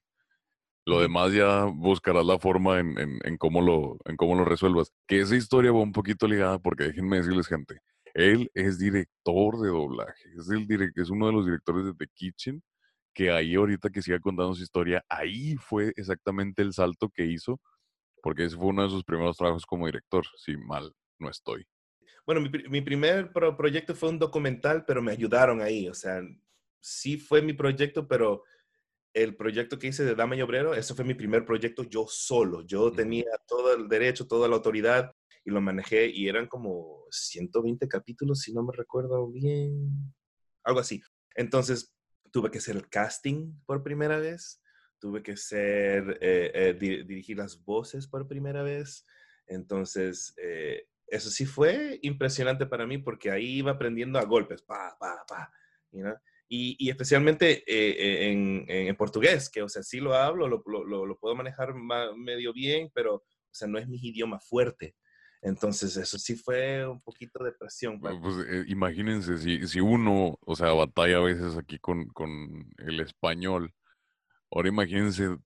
Lo 0.86 1.02
demás 1.02 1.34
ya 1.34 1.66
buscarás 1.66 2.26
la 2.26 2.40
forma 2.40 2.80
en, 2.80 2.98
en, 2.98 3.20
en, 3.24 3.38
cómo 3.38 3.62
lo, 3.62 4.00
en 4.06 4.16
cómo 4.16 4.36
lo 4.36 4.46
resuelvas. 4.46 4.94
Que 5.06 5.20
esa 5.20 5.36
historia 5.36 5.72
va 5.72 5.82
un 5.82 5.92
poquito 5.92 6.28
ligada 6.28 6.58
porque 6.60 6.86
déjenme 6.86 7.18
decirles, 7.18 7.48
gente, 7.48 7.82
él 8.14 8.50
es 8.54 8.80
director 8.80 9.60
de 9.60 9.70
doblaje, 9.70 10.30
es, 10.38 10.50
el 10.50 10.92
es 10.96 11.10
uno 11.10 11.28
de 11.28 11.34
los 11.34 11.46
directores 11.46 11.86
de 11.86 11.94
The 11.94 12.08
Kitchen, 12.14 12.62
que 13.14 13.32
ahí 13.32 13.56
ahorita 13.56 13.90
que 13.90 14.02
siga 14.02 14.20
contando 14.20 14.54
su 14.54 14.64
historia, 14.64 15.04
ahí 15.10 15.56
fue 15.58 15.94
exactamente 15.96 16.62
el 16.62 16.74
salto 16.74 17.10
que 17.10 17.26
hizo 17.26 17.60
porque 18.22 18.46
ese 18.46 18.56
fue 18.56 18.68
uno 18.68 18.84
de 18.84 18.90
sus 18.90 19.04
primeros 19.04 19.38
trabajos 19.38 19.66
como 19.66 19.86
director, 19.86 20.26
si 20.38 20.58
mal 20.58 20.94
no 21.20 21.30
estoy. 21.30 21.66
Bueno, 22.26 22.42
mi, 22.42 22.82
primer 22.82 23.32
proyecto 23.32 23.96
fue 23.96 24.10
un 24.10 24.20
documental, 24.20 24.86
pero 24.86 25.02
me 25.02 25.12
ayudaron 25.12 25.62
ahí, 25.62 25.88
o 25.88 25.94
sea, 25.94 26.22
sí 26.80 27.18
fue 27.18 27.42
mi 27.42 27.54
proyecto, 27.54 28.08
pero 28.08 28.44
el 29.14 29.36
proyecto 29.36 29.80
que 29.80 29.88
hice 29.88 30.06
de 30.06 30.14
Dama 30.14 30.36
y 30.36 30.42
Obrero, 30.42 30.76
ese 30.76 30.94
fue 30.94 31.04
mi 31.04 31.16
primer 31.16 31.44
proyecto 31.44 31.84
yo 31.84 32.06
solo. 32.08 32.62
Yo 32.62 32.92
tenía 32.92 33.26
todo 33.48 33.76
el 33.76 33.88
derecho, 33.88 34.28
toda 34.28 34.48
la 34.48 34.56
autoridad 34.56 35.12
y 35.50 35.52
lo 35.52 35.62
manejé 35.62 36.08
y 36.08 36.28
eran 36.28 36.48
como 36.48 37.06
120 37.12 37.88
capítulos, 37.88 38.42
si 38.42 38.54
no 38.54 38.64
me 38.64 38.74
recuerdo 38.74 39.28
bien, 39.30 40.14
algo 40.64 40.80
así. 40.80 41.02
Entonces 41.36 41.94
tuve 42.32 42.52
que 42.52 42.60
hacer 42.60 42.76
el 42.76 42.88
casting 42.90 43.54
por 43.66 43.84
primera 43.84 44.18
vez, 44.18 44.62
tuve 45.00 45.24
que 45.24 45.36
ser, 45.36 46.18
eh, 46.22 46.52
eh, 46.54 46.74
dirigir 46.80 47.38
las 47.38 47.64
voces 47.64 48.08
por 48.08 48.28
primera 48.28 48.62
vez. 48.62 49.06
Entonces, 49.48 50.34
eh, 50.38 50.88
eso 51.08 51.30
sí 51.30 51.46
fue 51.46 52.00
impresionante 52.04 52.68
para 52.68 52.86
mí 52.86 53.00
porque 53.00 53.32
ahí 53.32 53.58
iba 53.58 53.72
aprendiendo 53.72 54.20
a 54.20 54.26
golpes, 54.26 54.62
pa, 54.62 54.96
pa, 55.00 55.26
pa, 55.28 55.52
y, 56.52 56.76
y, 56.80 56.90
especialmente 56.90 57.64
en, 57.68 58.66
en, 58.68 58.96
portugués, 58.96 59.50
que, 59.50 59.62
o 59.62 59.70
sea, 59.70 59.84
sí 59.84 60.00
lo 60.00 60.14
hablo, 60.16 60.48
lo, 60.48 60.64
lo, 60.66 61.06
lo 61.06 61.20
puedo 61.20 61.36
manejar 61.36 61.74
medio 62.16 62.54
bien, 62.54 62.92
pero, 62.94 63.16
o 63.16 63.24
sea, 63.52 63.68
no 63.68 63.78
es 63.78 63.88
mi 63.88 63.98
idioma 63.98 64.40
fuerte. 64.40 64.96
Entonces, 65.42 65.96
eso 65.96 66.18
sí 66.18 66.36
fue 66.36 66.86
un 66.88 67.02
poquito 67.02 67.44
de 67.44 67.54
presión. 67.54 68.00
Pues, 68.00 68.16
imagínense, 68.68 69.38
si, 69.38 69.68
si, 69.68 69.80
uno, 69.80 70.38
o 70.42 70.56
sea, 70.56 70.74
batalla 70.74 71.18
a 71.18 71.22
veces 71.22 71.56
aquí 71.56 71.80
con, 71.80 72.08
con 72.10 72.70
el 72.78 73.00
español, 73.00 73.74
Ahora 74.52 74.70
imagínense 74.70 75.38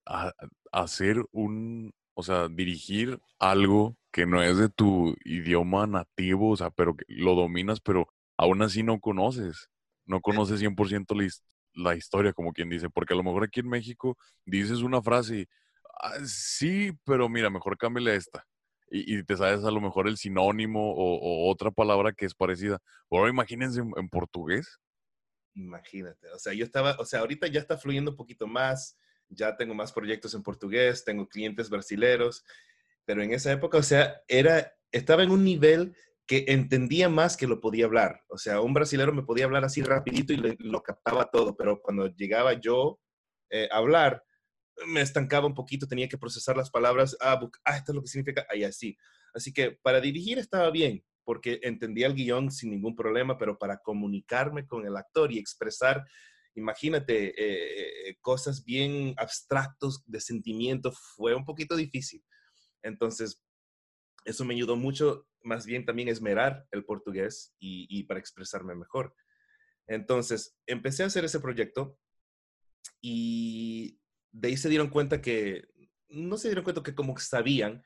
hacer 0.72 1.24
un, 1.31 1.94
o 2.13 2.24
sea, 2.24 2.48
dirigir 2.48 3.19
algo 3.40 3.98
que 4.12 4.25
no 4.25 4.42
es 4.42 4.57
de 4.57 4.69
tu 4.69 5.16
idioma 5.25 5.88
nativo, 5.88 6.52
o 6.52 6.57
sea, 6.57 6.69
pero 6.69 6.95
que 6.95 7.06
lo 7.09 7.35
dominas, 7.35 7.81
pero 7.81 8.07
aún 8.38 8.62
así 8.62 8.81
no 8.81 9.00
conoces, 9.00 9.69
no 10.06 10.21
conoces 10.21 10.59
100% 10.59 11.16
la, 11.16 11.28
la 11.73 11.95
historia, 11.95 12.31
como 12.33 12.54
quien 12.54 12.69
dice, 12.69 12.90
porque 12.90 13.14
a 13.14 13.18
lo 13.18 13.23
mejor 13.23 13.44
aquí 13.44 13.59
en 13.59 13.69
México 13.69 14.18
dices 14.45 14.80
una 14.80 15.02
frase 15.02 15.40
y, 15.42 15.47
ah, 16.02 16.19
sí, 16.26 16.92
pero 17.04 17.28
mira, 17.28 17.50
mejor 17.50 17.78
cámbiale 17.78 18.12
a 18.12 18.16
esta. 18.16 18.45
Y, 18.95 19.23
te 19.23 19.35
sabes 19.35 19.64
a 19.64 19.71
lo 19.71 19.81
mejor 19.81 20.07
el 20.07 20.18
sinónimo 20.18 20.94
o, 20.95 21.50
otra 21.50 21.71
palabra 21.71 22.14
que 22.14 22.26
es 22.28 22.35
parecida. 22.35 22.80
Ahora 23.09 23.31
imagínense 23.31 23.80
en 23.80 24.09
portugués, 24.09 24.80
Imagínate, 25.56 26.31
o 26.31 26.40
sea, 26.40 26.54
yo 26.54 26.66
estaba, 26.66 26.95
o 27.00 27.06
sea, 27.06 27.19
ahorita 27.19 27.47
ya 27.47 27.59
está 27.59 27.78
fluyendo 27.78 28.12
un 28.12 28.18
poquito 28.18 28.47
más, 28.47 28.97
ya 29.30 29.56
tengo 29.56 29.76
más 29.76 29.92
proyectos 29.92 30.33
en 30.33 30.42
portugués, 30.42 31.06
tengo 31.06 31.28
clientes 31.28 31.69
brasileros, 31.69 32.44
pero 33.06 33.21
en 33.21 33.33
esa 33.33 33.52
época, 33.52 33.78
o 33.78 33.83
sea, 33.83 34.21
era, 34.28 34.73
estaba 34.92 35.21
en 35.21 35.30
un 35.30 35.44
nivel 35.44 35.95
que 36.26 36.45
entendía 36.47 37.07
más 37.07 37.38
que 37.38 37.47
lo 37.47 37.59
podía 37.59 37.85
hablar. 37.85 38.23
O 38.30 38.38
sea, 38.38 38.62
un 38.62 38.73
brasilero 38.73 39.14
me 39.14 39.23
podía 39.23 39.45
hablar 39.45 39.64
así 39.64 39.83
rapidito 39.83 40.33
y 40.33 40.56
lo 40.57 40.81
captaba 40.81 41.30
todo, 41.30 41.56
pero 41.56 41.81
cuando 41.81 42.07
llegaba 42.07 42.54
yo 42.54 43.00
eh, 43.52 43.68
a 43.71 43.78
hablar, 43.78 44.23
me 44.87 45.01
estancaba 45.01 45.47
un 45.47 45.53
poquito, 45.53 45.87
tenía 45.87 46.07
que 46.07 46.18
procesar 46.18 46.57
las 46.57 46.69
palabras, 46.69 47.15
ah, 47.21 47.39
ah, 47.65 47.77
esto 47.77 47.92
es 47.92 47.95
lo 47.95 48.01
que 48.01 48.07
significa, 48.07 48.45
ahí 48.49 48.63
así. 48.63 48.97
Así 49.33 49.53
que 49.53 49.71
para 49.71 50.01
dirigir 50.01 50.39
estaba 50.39 50.69
bien, 50.71 51.03
porque 51.23 51.59
entendía 51.63 52.07
el 52.07 52.15
guion 52.15 52.51
sin 52.51 52.71
ningún 52.71 52.95
problema, 52.95 53.37
pero 53.37 53.57
para 53.57 53.77
comunicarme 53.77 54.68
con 54.68 54.85
el 54.85 54.97
actor 54.97 55.31
y 55.31 55.39
expresar, 55.39 56.03
imagínate, 56.56 57.30
eh, 57.30 58.09
eh, 58.09 58.18
cosas 58.21 58.63
bien 58.63 59.13
abstractos 59.18 60.03
de 60.06 60.19
sentimiento, 60.19 60.92
fue 60.92 61.33
un 61.35 61.45
poquito 61.45 61.75
difícil. 61.75 62.23
Entonces, 62.83 63.42
eso 64.25 64.45
me 64.45 64.53
ayudó 64.53 64.75
mucho, 64.75 65.27
más 65.42 65.65
bien 65.65 65.85
también 65.85 66.09
esmerar 66.09 66.65
el 66.71 66.85
portugués 66.85 67.53
y, 67.59 67.87
y 67.89 68.03
para 68.03 68.19
expresarme 68.19 68.75
mejor. 68.75 69.15
Entonces, 69.87 70.56
empecé 70.68 71.03
a 71.03 71.07
hacer 71.07 71.25
ese 71.25 71.39
proyecto 71.39 71.97
y 73.01 73.99
de 74.33 74.49
ahí 74.49 74.57
se 74.57 74.68
dieron 74.68 74.90
cuenta 74.90 75.21
que, 75.21 75.63
no 76.09 76.37
se 76.37 76.49
dieron 76.49 76.66
cuenta 76.66 76.83
que 76.83 76.94
como 76.94 77.18
sabían 77.18 77.81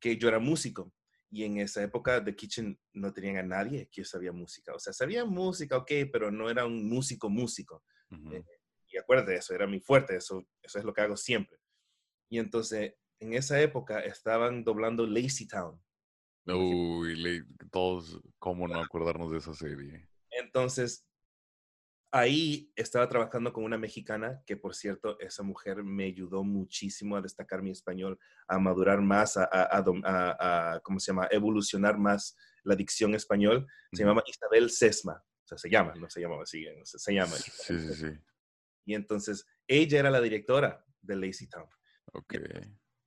que 0.00 0.16
yo 0.16 0.28
era 0.28 0.40
músico, 0.40 0.92
y 1.30 1.44
en 1.44 1.58
esa 1.58 1.82
época 1.82 2.24
The 2.24 2.34
Kitchen 2.34 2.78
no 2.92 3.12
tenían 3.12 3.36
a 3.36 3.42
nadie 3.42 3.88
que 3.92 4.04
sabía 4.04 4.32
música. 4.32 4.74
O 4.74 4.80
sea, 4.80 4.92
sabía 4.92 5.24
música, 5.24 5.76
ok, 5.76 5.92
pero 6.12 6.32
no 6.32 6.50
era 6.50 6.66
un 6.66 6.88
músico 6.88 7.30
músico. 7.30 7.84
Eh, 8.32 8.44
y 8.88 8.98
acuérdate, 8.98 9.36
eso 9.36 9.54
era 9.54 9.68
mi 9.68 9.78
fuerte, 9.78 10.16
eso, 10.16 10.44
eso 10.60 10.78
es 10.80 10.84
lo 10.84 10.92
que 10.92 11.02
hago 11.02 11.16
siempre. 11.16 11.58
Y 12.28 12.40
entonces 12.40 12.94
en 13.20 13.34
esa 13.34 13.60
época 13.60 14.00
estaban 14.00 14.64
doblando 14.64 15.06
Lazy 15.06 15.46
Town. 15.46 15.80
Uy, 16.46 17.44
todos, 17.70 18.20
¿cómo 18.38 18.66
no 18.66 18.80
acordarnos 18.80 19.30
de 19.30 19.38
esa 19.38 19.54
serie? 19.54 20.08
Entonces, 20.30 21.06
ahí 22.12 22.72
estaba 22.76 23.08
trabajando 23.08 23.52
con 23.52 23.64
una 23.64 23.78
mexicana, 23.78 24.42
que 24.46 24.56
por 24.56 24.74
cierto, 24.74 25.18
esa 25.20 25.42
mujer 25.42 25.84
me 25.84 26.04
ayudó 26.04 26.42
muchísimo 26.42 27.16
a 27.16 27.22
destacar 27.22 27.62
mi 27.62 27.70
español, 27.70 28.18
a 28.48 28.58
madurar 28.58 29.00
más, 29.00 29.36
a, 29.36 29.48
a, 29.52 30.80
¿cómo 30.82 30.98
se 30.98 31.12
llama?, 31.12 31.28
evolucionar 31.30 31.98
más 31.98 32.36
la 32.64 32.74
dicción 32.74 33.14
español. 33.14 33.66
Se 33.92 34.04
llama 34.04 34.22
Isabel 34.26 34.70
Sesma, 34.70 35.14
o 35.14 35.46
sea, 35.46 35.58
se 35.58 35.70
llama, 35.70 35.94
no 35.94 36.10
se 36.10 36.20
llamaba 36.20 36.42
así, 36.42 36.64
se 36.84 37.14
llama. 37.14 37.36
Sí, 37.36 37.78
sí, 37.78 37.94
sí. 37.94 38.18
Y 38.86 38.94
entonces, 38.94 39.46
ella 39.66 40.00
era 40.00 40.10
la 40.10 40.20
directora 40.20 40.84
de 41.00 41.16
Lazy 41.16 41.48
Town. 41.48 41.68
Ok. 42.12 42.34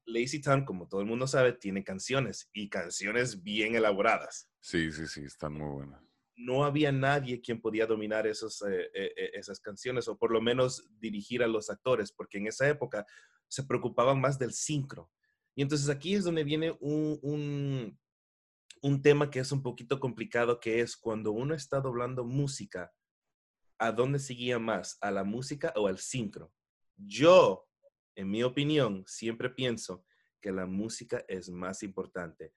Lazy 0.05 0.41
Town, 0.41 0.65
como 0.65 0.87
todo 0.87 1.01
el 1.01 1.07
mundo 1.07 1.27
sabe, 1.27 1.53
tiene 1.53 1.83
canciones 1.83 2.49
y 2.53 2.69
canciones 2.69 3.43
bien 3.43 3.75
elaboradas. 3.75 4.49
Sí, 4.61 4.91
sí, 4.91 5.07
sí, 5.07 5.23
están 5.23 5.53
muy 5.53 5.69
buenas 5.69 6.12
no 6.35 6.63
había 6.63 6.91
nadie 6.91 7.41
quien 7.41 7.61
podía 7.61 7.85
dominar 7.85 8.25
esos, 8.27 8.61
eh, 8.63 8.89
eh, 8.93 9.13
eh, 9.15 9.31
esas 9.33 9.59
canciones 9.59 10.07
o 10.07 10.17
por 10.17 10.31
lo 10.31 10.41
menos 10.41 10.89
dirigir 10.99 11.43
a 11.43 11.47
los 11.47 11.69
actores, 11.69 12.11
porque 12.11 12.37
en 12.37 12.47
esa 12.47 12.67
época 12.67 13.05
se 13.47 13.63
preocupaban 13.63 14.19
más 14.19 14.39
del 14.39 14.53
sincro. 14.53 15.11
Y 15.55 15.61
entonces 15.61 15.89
aquí 15.89 16.15
es 16.15 16.23
donde 16.23 16.43
viene 16.43 16.75
un, 16.79 17.19
un, 17.21 17.99
un 18.81 19.01
tema 19.01 19.29
que 19.29 19.39
es 19.39 19.51
un 19.51 19.61
poquito 19.61 19.99
complicado, 19.99 20.59
que 20.59 20.79
es 20.79 20.97
cuando 20.97 21.31
uno 21.31 21.53
está 21.53 21.79
doblando 21.79 22.23
música, 22.23 22.91
¿a 23.77 23.91
dónde 23.91 24.17
seguía 24.17 24.57
más? 24.57 24.97
¿A 25.01 25.11
la 25.11 25.23
música 25.23 25.71
o 25.75 25.87
al 25.87 25.99
sincro? 25.99 26.51
Yo, 26.95 27.67
en 28.15 28.29
mi 28.29 28.41
opinión, 28.43 29.03
siempre 29.05 29.49
pienso 29.49 30.03
que 30.41 30.51
la 30.51 30.65
música 30.65 31.23
es 31.27 31.49
más 31.49 31.83
importante. 31.83 32.53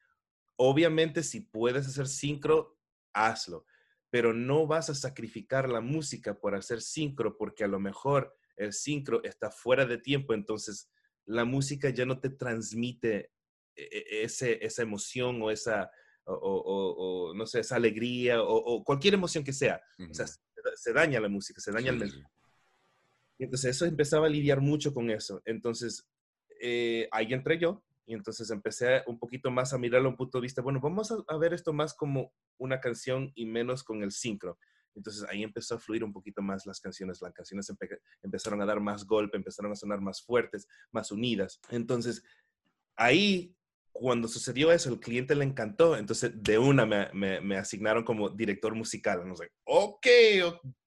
Obviamente, 0.57 1.23
si 1.23 1.41
puedes 1.41 1.87
hacer 1.87 2.09
sincro, 2.09 2.76
hazlo. 3.25 3.65
Pero 4.11 4.33
no 4.33 4.67
vas 4.67 4.91
a 4.91 4.95
sacrificar 4.95 5.69
la 5.69 5.81
música 5.81 6.39
por 6.39 6.55
hacer 6.55 6.81
sincro, 6.81 7.37
porque 7.37 7.65
a 7.65 7.69
lo 7.69 7.81
mejor 7.81 8.37
el 8.57 8.73
sincro 8.73 9.23
está 9.25 9.51
fuera 9.51 9.85
de 9.85 9.99
tiempo, 9.99 10.33
entonces 10.33 10.91
la 11.27 11.45
música 11.45 11.91
ya 11.91 12.07
no 12.07 12.21
te 12.21 12.31
transmite 12.31 13.33
e, 13.75 13.83
e, 13.83 14.23
ese, 14.23 14.65
esa 14.65 14.83
emoción 14.83 15.43
o 15.43 15.51
esa, 15.51 15.91
o, 16.25 17.33
no 17.35 17.47
sé, 17.47 17.61
esa 17.61 17.77
alegría 17.77 18.43
o, 18.43 18.83
cualquier 18.85 19.15
emoción 19.15 19.45
que 19.45 19.53
sea. 19.53 19.81
O 20.11 20.15
sea, 20.15 20.27
se, 20.27 20.93
daña 20.93 21.21
la 21.21 21.29
música, 21.29 21.61
se 21.61 21.73
daña 21.73 21.91
el 21.91 21.99
mensaje. 21.99 22.25
Entonces 23.39 23.77
eso 23.77 23.85
empezaba 23.85 24.27
a 24.27 24.31
lidiar 24.31 24.61
mucho 24.61 24.95
con 24.95 25.11
eso. 25.11 25.43
Entonces, 25.45 26.09
eh, 26.61 27.09
ahí 27.13 27.33
entré 27.33 27.59
yo 27.59 27.85
y 28.07 28.15
entonces 28.15 28.51
empecé 28.51 29.03
un 29.07 29.19
poquito 29.19 29.51
más 29.51 29.73
a 29.73 29.79
mirarlo 29.79 30.09
a 30.09 30.11
un 30.13 30.17
punto 30.17 30.39
de 30.39 30.43
vista, 30.43 30.63
bueno, 30.63 30.81
vamos 30.81 31.13
a, 31.13 31.37
ver 31.37 31.53
esto 31.53 31.73
más 31.73 31.93
como 31.93 32.33
una 32.57 32.81
canción 32.81 33.33
y 33.35 33.47
menos 33.47 33.83
con 33.83 34.03
el 34.03 34.13
sincro. 34.13 34.59
Entonces 34.95 35.27
ahí 35.29 35.43
empezó 35.43 35.75
a 35.75 35.79
fluir 35.79 36.05
un 36.05 36.13
poquito 36.13 36.41
más 36.41 36.65
las 36.65 36.81
canciones, 36.81 37.21
las 37.21 37.35
canciones 37.35 37.71
empezaron 38.23 38.63
a 38.63 38.67
dar 38.67 38.81
más 38.81 39.05
golpe, 39.05 39.37
empezaron 39.37 39.73
a 39.73 39.77
sonar 39.77 40.01
más 40.01 40.23
fuertes, 40.23 40.67
más 40.93 41.11
unidas. 41.11 41.61
Entonces 41.69 42.23
ahí, 42.95 43.55
cuando 43.93 44.29
sucedió 44.29 44.73
eso, 44.73 44.89
el 44.91 45.01
cliente 45.01 45.35
le 45.35 45.45
encantó, 45.45 45.97
entonces 45.97 46.31
de 46.35 46.59
una 46.59 46.87
me, 46.87 47.41
me, 47.41 47.57
asignaron 47.57 48.05
como 48.05 48.31
director 48.31 48.75
musical. 48.75 49.27
No 49.27 49.35
sé, 49.35 49.51
ok, 49.65 50.07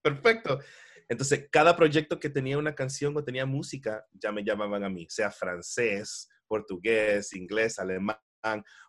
perfecto. 0.00 0.58
Entonces, 1.08 1.48
cada 1.50 1.74
proyecto 1.74 2.20
que 2.20 2.30
tenía 2.30 2.56
una 2.56 2.76
canción 2.76 3.16
o 3.16 3.24
tenía 3.24 3.44
música, 3.44 4.06
ya 4.12 4.30
me 4.30 4.44
llamaban 4.44 4.84
a 4.84 4.88
mí, 4.88 5.06
sea 5.10 5.32
francés, 5.32 6.28
portugués, 6.50 7.32
inglés, 7.32 7.78
alemán, 7.78 8.18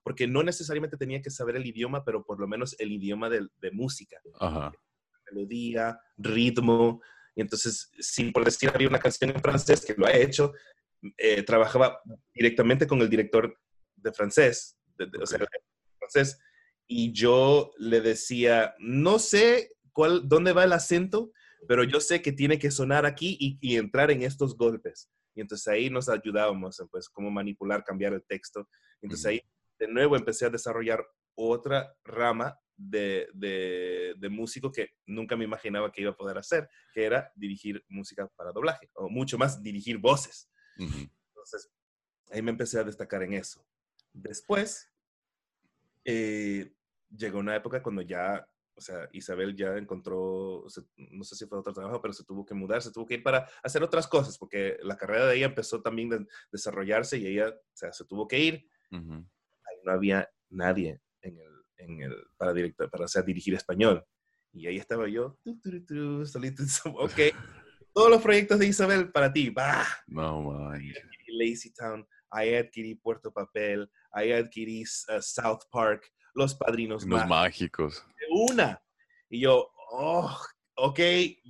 porque 0.03 0.27
no 0.27 0.41
necesariamente 0.41 0.97
tenía 0.97 1.21
que 1.21 1.29
saber 1.29 1.55
el 1.57 1.65
idioma, 1.67 2.03
pero 2.03 2.25
por 2.25 2.39
lo 2.39 2.47
menos 2.47 2.75
el 2.79 2.91
idioma 2.91 3.29
de, 3.29 3.71
música. 3.71 4.19
Melodía, 5.31 5.99
ritmo. 6.17 7.01
Y 7.35 7.41
entonces, 7.41 7.91
si 7.99 8.31
por 8.31 8.43
decir 8.43 8.71
había 8.73 8.87
una 8.87 8.99
canción 8.99 9.29
en 9.29 9.41
francés 9.41 9.85
que 9.85 9.93
lo 9.95 10.07
ha 10.07 10.11
hecho, 10.11 10.53
eh, 11.17 11.43
trabajaba 11.43 11.99
directamente 12.33 12.87
con 12.87 12.99
el 13.01 13.09
director 13.09 13.55
de 13.95 14.11
francés, 14.11 14.79
o 15.21 15.25
sea, 15.27 15.39
francés, 15.99 16.39
y 16.87 17.11
yo 17.13 17.71
le 17.77 18.01
decía, 18.01 18.73
no 18.79 19.19
sé 19.19 19.69
cuál, 19.93 20.27
dónde 20.27 20.51
va 20.51 20.63
el 20.63 20.73
acento, 20.73 21.31
pero 21.67 21.83
yo 21.83 21.99
sé 22.01 22.23
que 22.23 22.31
tiene 22.31 22.57
que 22.57 22.71
sonar 22.71 23.05
aquí 23.05 23.37
y 23.39 23.77
entrar 23.77 24.09
en 24.09 24.23
estos 24.23 24.57
golpes. 24.57 25.11
Y 25.33 25.41
entonces 25.41 25.67
ahí 25.67 25.89
nos 25.89 26.09
ayudábamos, 26.09 26.81
pues, 26.91 27.09
cómo 27.09 27.31
manipular, 27.31 27.83
cambiar 27.83 28.13
el 28.13 28.23
texto. 28.23 28.67
Entonces 29.01 29.25
ahí, 29.25 29.41
de 29.79 29.87
nuevo, 29.87 30.15
empecé 30.15 30.45
a 30.45 30.49
desarrollar 30.49 31.05
otra 31.35 31.95
rama 32.03 32.57
de, 32.75 33.27
de, 33.33 34.29
músico 34.29 34.71
que 34.71 34.89
nunca 35.05 35.35
me 35.35 35.45
imaginaba 35.45 35.91
que 35.91 36.01
iba 36.01 36.11
a 36.11 36.15
poder 36.15 36.37
hacer, 36.37 36.67
que 36.93 37.03
era 37.03 37.31
dirigir 37.35 37.83
música 37.89 38.27
para 38.35 38.51
doblaje, 38.51 38.89
o 38.93 39.09
mucho 39.09 39.37
más 39.37 39.61
dirigir 39.61 39.97
voces. 39.97 40.49
Entonces, 40.77 41.69
ahí 42.31 42.41
me 42.41 42.51
empecé 42.51 42.79
a 42.79 42.83
destacar 42.83 43.23
en 43.23 43.33
eso. 43.33 43.65
Después, 44.13 44.91
eh, 46.05 46.73
llegó 47.15 47.39
una 47.39 47.55
época 47.55 47.83
cuando 47.83 48.01
ya 48.01 48.47
o 48.81 48.83
sea, 48.83 49.07
Isabel 49.11 49.55
ya 49.55 49.77
encontró, 49.77 50.65
no 50.95 51.23
sé 51.23 51.35
si 51.35 51.45
fue 51.45 51.59
otro 51.59 51.71
trabajo, 51.71 52.01
pero 52.01 52.15
se 52.15 52.23
tuvo 52.23 52.43
que 52.43 52.55
mudar, 52.55 52.81
se 52.81 52.91
tuvo 52.91 53.05
que 53.05 53.13
ir 53.13 53.21
para 53.21 53.47
hacer 53.61 53.83
otras 53.83 54.07
cosas, 54.07 54.39
porque 54.39 54.77
la 54.81 54.97
carrera 54.97 55.27
de 55.27 55.35
ella 55.35 55.45
empezó 55.45 55.83
también 55.83 56.11
a 56.11 56.25
desarrollarse 56.51 57.19
y 57.19 57.27
ella, 57.27 57.49
o 57.49 57.75
sea, 57.75 57.93
se 57.93 58.05
tuvo 58.05 58.27
que 58.27 58.39
ir. 58.39 58.67
Ahí 58.89 59.77
no 59.83 59.91
había 59.91 60.27
nadie 60.49 60.99
en 61.21 61.37
el, 61.37 61.63
en 61.77 62.01
el, 62.01 62.23
para, 62.37 62.53
director, 62.53 62.89
para 62.89 63.05
hacer 63.05 63.23
dirigir 63.23 63.53
español. 63.53 64.03
Y 64.51 64.65
ahí 64.65 64.77
estaba 64.77 65.07
yo, 65.07 65.37
solito, 66.25 66.63
ok, 66.95 67.13
todos 67.93 68.09
los 68.09 68.21
proyectos 68.23 68.57
de 68.57 68.65
Isabel 68.65 69.11
para 69.11 69.31
ti, 69.31 69.51
va. 69.51 69.85
No, 70.07 70.41
man. 70.41 70.81
Lazy 71.27 71.71
Town, 71.71 72.03
ahí 72.31 72.55
adquirí 72.55 72.95
Puerto 72.95 73.31
Papel, 73.31 73.87
ahí 74.11 74.31
adquirí 74.31 74.81
uh, 74.81 75.21
South 75.21 75.65
Park, 75.71 76.11
Los 76.33 76.55
Padrinos 76.55 77.05
Los 77.05 77.27
mágicos 77.27 78.05
una. 78.31 78.81
Y 79.29 79.41
yo, 79.41 79.71
oh, 79.91 80.37
ok, 80.75 80.99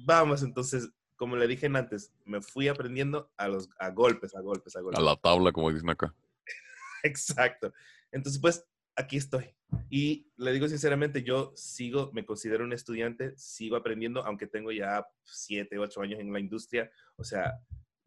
vamos. 0.06 0.44
Entonces, 0.44 0.90
como 1.16 1.36
le 1.36 1.48
dije 1.48 1.68
antes, 1.68 2.12
me 2.26 2.42
fui 2.42 2.68
aprendiendo 2.68 3.32
a, 3.38 3.48
los, 3.48 3.70
a 3.80 3.90
golpes, 3.92 4.36
a 4.36 4.42
golpes, 4.42 4.76
a 4.76 4.82
golpes. 4.82 5.00
A 5.00 5.04
la 5.04 5.16
tabla, 5.16 5.52
como 5.52 5.72
dicen 5.72 5.90
acá. 5.90 6.14
Exacto. 7.04 7.74
Entonces, 8.12 8.42
pues, 8.42 8.66
aquí 8.96 9.18
estoy. 9.18 9.54
Y 9.90 10.28
le 10.38 10.52
digo 10.52 10.68
sinceramente, 10.68 11.24
yo 11.24 11.54
sigo, 11.56 12.12
me 12.14 12.26
considero 12.26 12.66
un 12.66 12.74
estudiante, 12.74 13.34
sigo 13.38 13.76
aprendiendo, 13.76 14.26
aunque 14.26 14.48
tengo 14.48 14.72
ya 14.72 15.08
siete, 15.24 15.78
ocho 15.78 16.02
años 16.02 16.20
en 16.20 16.34
la 16.34 16.40
industria. 16.40 16.92
O 17.16 17.24
sea, 17.24 17.54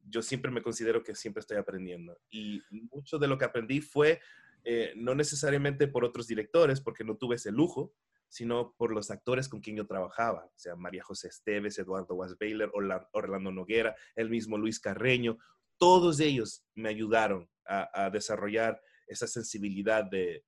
yo 0.06 0.20
siempre 0.20 0.50
me 0.50 0.62
considero 0.62 1.02
que 1.02 1.14
siempre 1.14 1.40
estoy 1.40 1.56
aprendiendo. 1.56 2.18
Y 2.30 2.62
mucho 2.70 3.18
de 3.18 3.28
lo 3.28 3.38
que 3.38 3.46
aprendí 3.46 3.80
fue 3.80 4.20
eh, 4.64 4.92
no 4.96 5.14
necesariamente 5.14 5.88
por 5.88 6.04
otros 6.04 6.26
directores, 6.26 6.80
porque 6.80 7.04
no 7.04 7.16
tuve 7.16 7.36
ese 7.36 7.52
lujo, 7.52 7.94
sino 8.28 8.74
por 8.76 8.92
los 8.92 9.10
actores 9.10 9.48
con 9.48 9.60
quien 9.60 9.76
yo 9.76 9.86
trabajaba, 9.86 10.46
o 10.46 10.58
sea, 10.58 10.74
María 10.74 11.04
José 11.04 11.28
Esteves, 11.28 11.78
Eduardo 11.78 12.14
Wasbailer, 12.14 12.70
Orlando 13.12 13.52
Noguera, 13.52 13.94
el 14.16 14.28
mismo 14.28 14.58
Luis 14.58 14.80
Carreño, 14.80 15.38
todos 15.78 16.18
ellos 16.18 16.64
me 16.74 16.88
ayudaron 16.88 17.48
a, 17.66 18.10
desarrollar 18.10 18.80
esa 19.06 19.26
sensibilidad 19.26 20.04
de, 20.04 20.44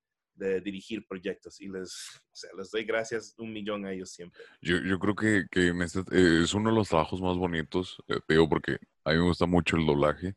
dirigir 0.63 1.07
proyectos 1.07 1.59
y 1.59 1.67
les, 1.67 2.21
les 2.55 2.69
doy 2.69 2.83
gracias 2.83 3.33
un 3.39 3.51
millón 3.51 3.85
a 3.85 3.91
ellos 3.91 4.11
siempre. 4.11 4.39
Yo, 4.61 4.77
yo 4.77 4.99
creo 4.99 5.15
que, 5.15 5.45
este, 5.83 5.99
eh, 6.11 6.43
es 6.43 6.53
uno 6.53 6.69
de 6.69 6.75
los 6.75 6.89
trabajos 6.89 7.19
más 7.21 7.35
bonitos, 7.37 7.97
eh, 8.07 8.19
digo, 8.27 8.47
porque 8.47 8.77
a 9.03 9.13
mí 9.13 9.17
me 9.17 9.23
gusta 9.23 9.47
mucho 9.47 9.77
el 9.77 9.87
doblaje. 9.87 10.35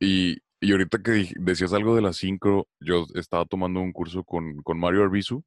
Y, 0.00 0.42
y 0.60 0.72
ahorita 0.72 1.02
que 1.02 1.32
decías 1.36 1.72
algo 1.72 1.96
de 1.96 2.02
la 2.02 2.12
sincro, 2.12 2.68
yo 2.80 3.06
estaba 3.14 3.46
tomando 3.46 3.80
un 3.80 3.92
curso 3.92 4.24
con, 4.24 4.62
con 4.62 4.78
Mario 4.78 5.02
Arbizu, 5.04 5.42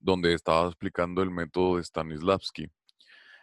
donde 0.00 0.34
estaba 0.34 0.68
explicando 0.68 1.22
el 1.22 1.30
método 1.30 1.76
de 1.76 1.84
Stanislavski. 1.84 2.68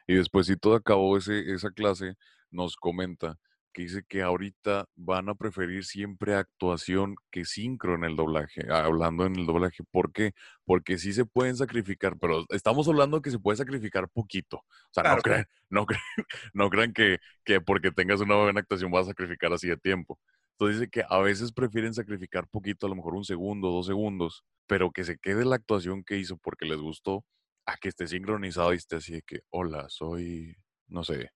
Y 0.07 0.15
después, 0.15 0.47
si 0.47 0.57
todo 0.57 0.75
acabó 0.75 1.17
ese, 1.17 1.51
esa 1.53 1.71
clase, 1.71 2.15
nos 2.51 2.75
comenta 2.75 3.37
que 3.73 3.83
dice 3.83 4.03
que 4.07 4.21
ahorita 4.21 4.85
van 4.95 5.29
a 5.29 5.35
preferir 5.35 5.85
siempre 5.85 6.35
actuación 6.35 7.15
que 7.31 7.45
sincro 7.45 7.95
en 7.95 8.03
el 8.03 8.15
doblaje, 8.15 8.71
hablando 8.71 9.25
en 9.25 9.35
el 9.37 9.45
doblaje. 9.45 9.83
¿Por 9.91 10.11
qué? 10.11 10.33
Porque 10.65 10.97
sí 10.97 11.13
se 11.13 11.25
pueden 11.25 11.55
sacrificar, 11.55 12.17
pero 12.19 12.45
estamos 12.49 12.87
hablando 12.87 13.21
que 13.21 13.31
se 13.31 13.39
puede 13.39 13.57
sacrificar 13.57 14.09
poquito. 14.09 14.57
O 14.57 14.65
sea, 14.91 15.03
no, 15.15 15.21
crean, 15.21 15.45
no, 15.69 15.85
no 16.53 16.69
crean 16.69 16.93
que, 16.93 17.19
que 17.43 17.61
porque 17.61 17.91
tengas 17.91 18.21
una 18.21 18.35
buena 18.35 18.59
actuación 18.59 18.91
vas 18.91 19.05
a 19.05 19.09
sacrificar 19.09 19.53
así 19.53 19.67
de 19.67 19.77
tiempo. 19.77 20.19
Entonces 20.59 20.81
dice 20.81 20.91
que 20.91 21.03
a 21.07 21.19
veces 21.19 21.53
prefieren 21.53 21.93
sacrificar 21.93 22.45
poquito, 22.49 22.85
a 22.85 22.89
lo 22.89 22.95
mejor 22.95 23.15
un 23.15 23.23
segundo, 23.23 23.69
dos 23.69 23.85
segundos, 23.85 24.43
pero 24.67 24.91
que 24.91 25.05
se 25.05 25.17
quede 25.17 25.45
la 25.45 25.55
actuación 25.55 26.03
que 26.03 26.17
hizo 26.17 26.35
porque 26.35 26.65
les 26.65 26.79
gustó, 26.79 27.23
a 27.65 27.77
que 27.77 27.87
esté 27.87 28.07
sincronizado 28.09 28.73
y 28.73 28.75
esté 28.77 28.97
así 28.97 29.13
de 29.13 29.21
que, 29.21 29.39
hola, 29.51 29.87
soy, 29.87 30.57
no 30.87 31.05
sé, 31.05 31.31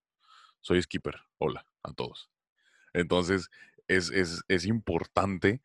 soy 0.59 0.81
skipper, 0.81 1.15
hola 1.37 1.65
a 1.83 1.93
todos. 1.93 2.29
Entonces, 2.93 3.47
es, 3.87 4.11
es, 4.11 4.41
es 4.49 4.65
importante 4.65 5.61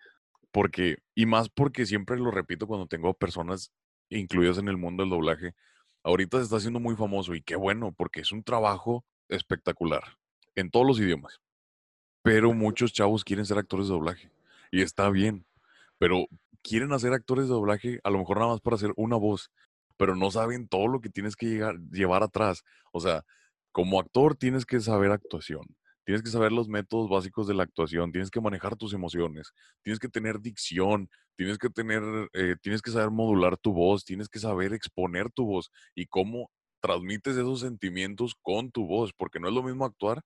porque, 0.52 0.98
y 1.16 1.26
más 1.26 1.48
porque 1.48 1.84
siempre 1.84 2.16
lo 2.16 2.30
repito 2.30 2.68
cuando 2.68 2.86
tengo 2.86 3.12
personas 3.14 3.72
incluidas 4.08 4.58
en 4.58 4.68
el 4.68 4.76
mundo 4.76 5.02
del 5.02 5.10
doblaje, 5.10 5.54
ahorita 6.04 6.38
se 6.38 6.44
está 6.44 6.58
haciendo 6.58 6.78
muy 6.78 6.94
famoso 6.94 7.34
y 7.34 7.42
qué 7.42 7.56
bueno, 7.56 7.92
porque 7.92 8.20
es 8.20 8.30
un 8.30 8.44
trabajo 8.44 9.04
espectacular 9.28 10.04
en 10.54 10.70
todos 10.70 10.86
los 10.86 11.00
idiomas. 11.00 11.40
Pero 12.22 12.52
muchos 12.52 12.92
chavos 12.92 13.25
quieren 13.25 13.46
ser 13.46 13.58
actores 13.58 13.87
de 13.87 13.94
doblaje 13.94 14.30
y 14.70 14.82
está 14.82 15.10
bien, 15.10 15.46
pero 15.98 16.26
quieren 16.62 16.92
hacer 16.92 17.12
actores 17.12 17.46
de 17.46 17.54
doblaje 17.54 18.00
a 18.04 18.10
lo 18.10 18.18
mejor 18.18 18.38
nada 18.38 18.52
más 18.52 18.60
para 18.60 18.76
hacer 18.76 18.92
una 18.96 19.16
voz, 19.16 19.50
pero 19.96 20.14
no 20.16 20.30
saben 20.30 20.68
todo 20.68 20.88
lo 20.88 21.00
que 21.00 21.10
tienes 21.10 21.37
que 21.37 21.46
llegar, 21.46 21.78
llevar 21.90 22.22
atrás. 22.22 22.62
O 22.92 23.00
sea, 23.00 23.25
como 23.72 24.00
actor 24.00 24.37
tienes 24.37 24.66
que 24.66 24.80
saber 24.80 25.10
actuación, 25.10 25.62
tienes 26.04 26.22
que 26.22 26.30
saber 26.30 26.52
los 26.52 26.68
métodos 26.68 27.08
básicos 27.08 27.46
de 27.46 27.54
la 27.54 27.64
actuación, 27.64 28.12
tienes 28.12 28.30
que 28.30 28.40
manejar 28.40 28.76
tus 28.76 28.94
emociones, 28.94 29.52
tienes 29.82 29.98
que 29.98 30.08
tener 30.08 30.40
dicción, 30.40 31.10
tienes 31.37 31.58
que 31.58 31.70
tener, 31.70 32.02
eh, 32.32 32.56
tienes 32.60 32.82
que 32.82 32.90
saber 32.90 33.10
modular 33.10 33.56
tu 33.56 33.72
voz, 33.72 34.04
tienes 34.04 34.28
que 34.28 34.38
saber 34.38 34.72
exponer 34.72 35.30
tu 35.30 35.46
voz 35.46 35.70
y 35.94 36.06
cómo 36.06 36.50
transmites 36.80 37.37
esos 37.37 37.60
sentimientos 37.60 38.34
con 38.42 38.70
tu 38.70 38.87
voz, 38.87 39.12
porque 39.12 39.40
no 39.40 39.48
es 39.48 39.54
lo 39.54 39.62
mismo 39.62 39.84
actuar 39.84 40.22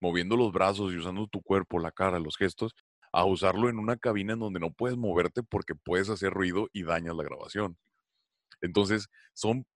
moviendo 0.00 0.36
los 0.36 0.52
brazos 0.52 0.92
y 0.92 0.96
usando 0.96 1.26
tu 1.26 1.42
cuerpo, 1.42 1.78
la 1.78 1.92
cara, 1.92 2.18
los 2.18 2.36
gestos, 2.36 2.74
a 3.12 3.24
usarlo 3.24 3.68
en 3.68 3.78
una 3.78 3.96
cabina 3.96 4.34
en 4.34 4.40
donde 4.40 4.60
no 4.60 4.70
puedes 4.72 4.96
moverte 4.96 5.42
porque 5.42 5.74
puedes 5.74 6.10
hacer 6.10 6.32
ruido 6.32 6.68
y 6.72 6.82
dañas 6.82 7.16
la 7.16 7.24
grabación. 7.24 7.76
Entonces, 8.60 9.08
son, 9.32 9.66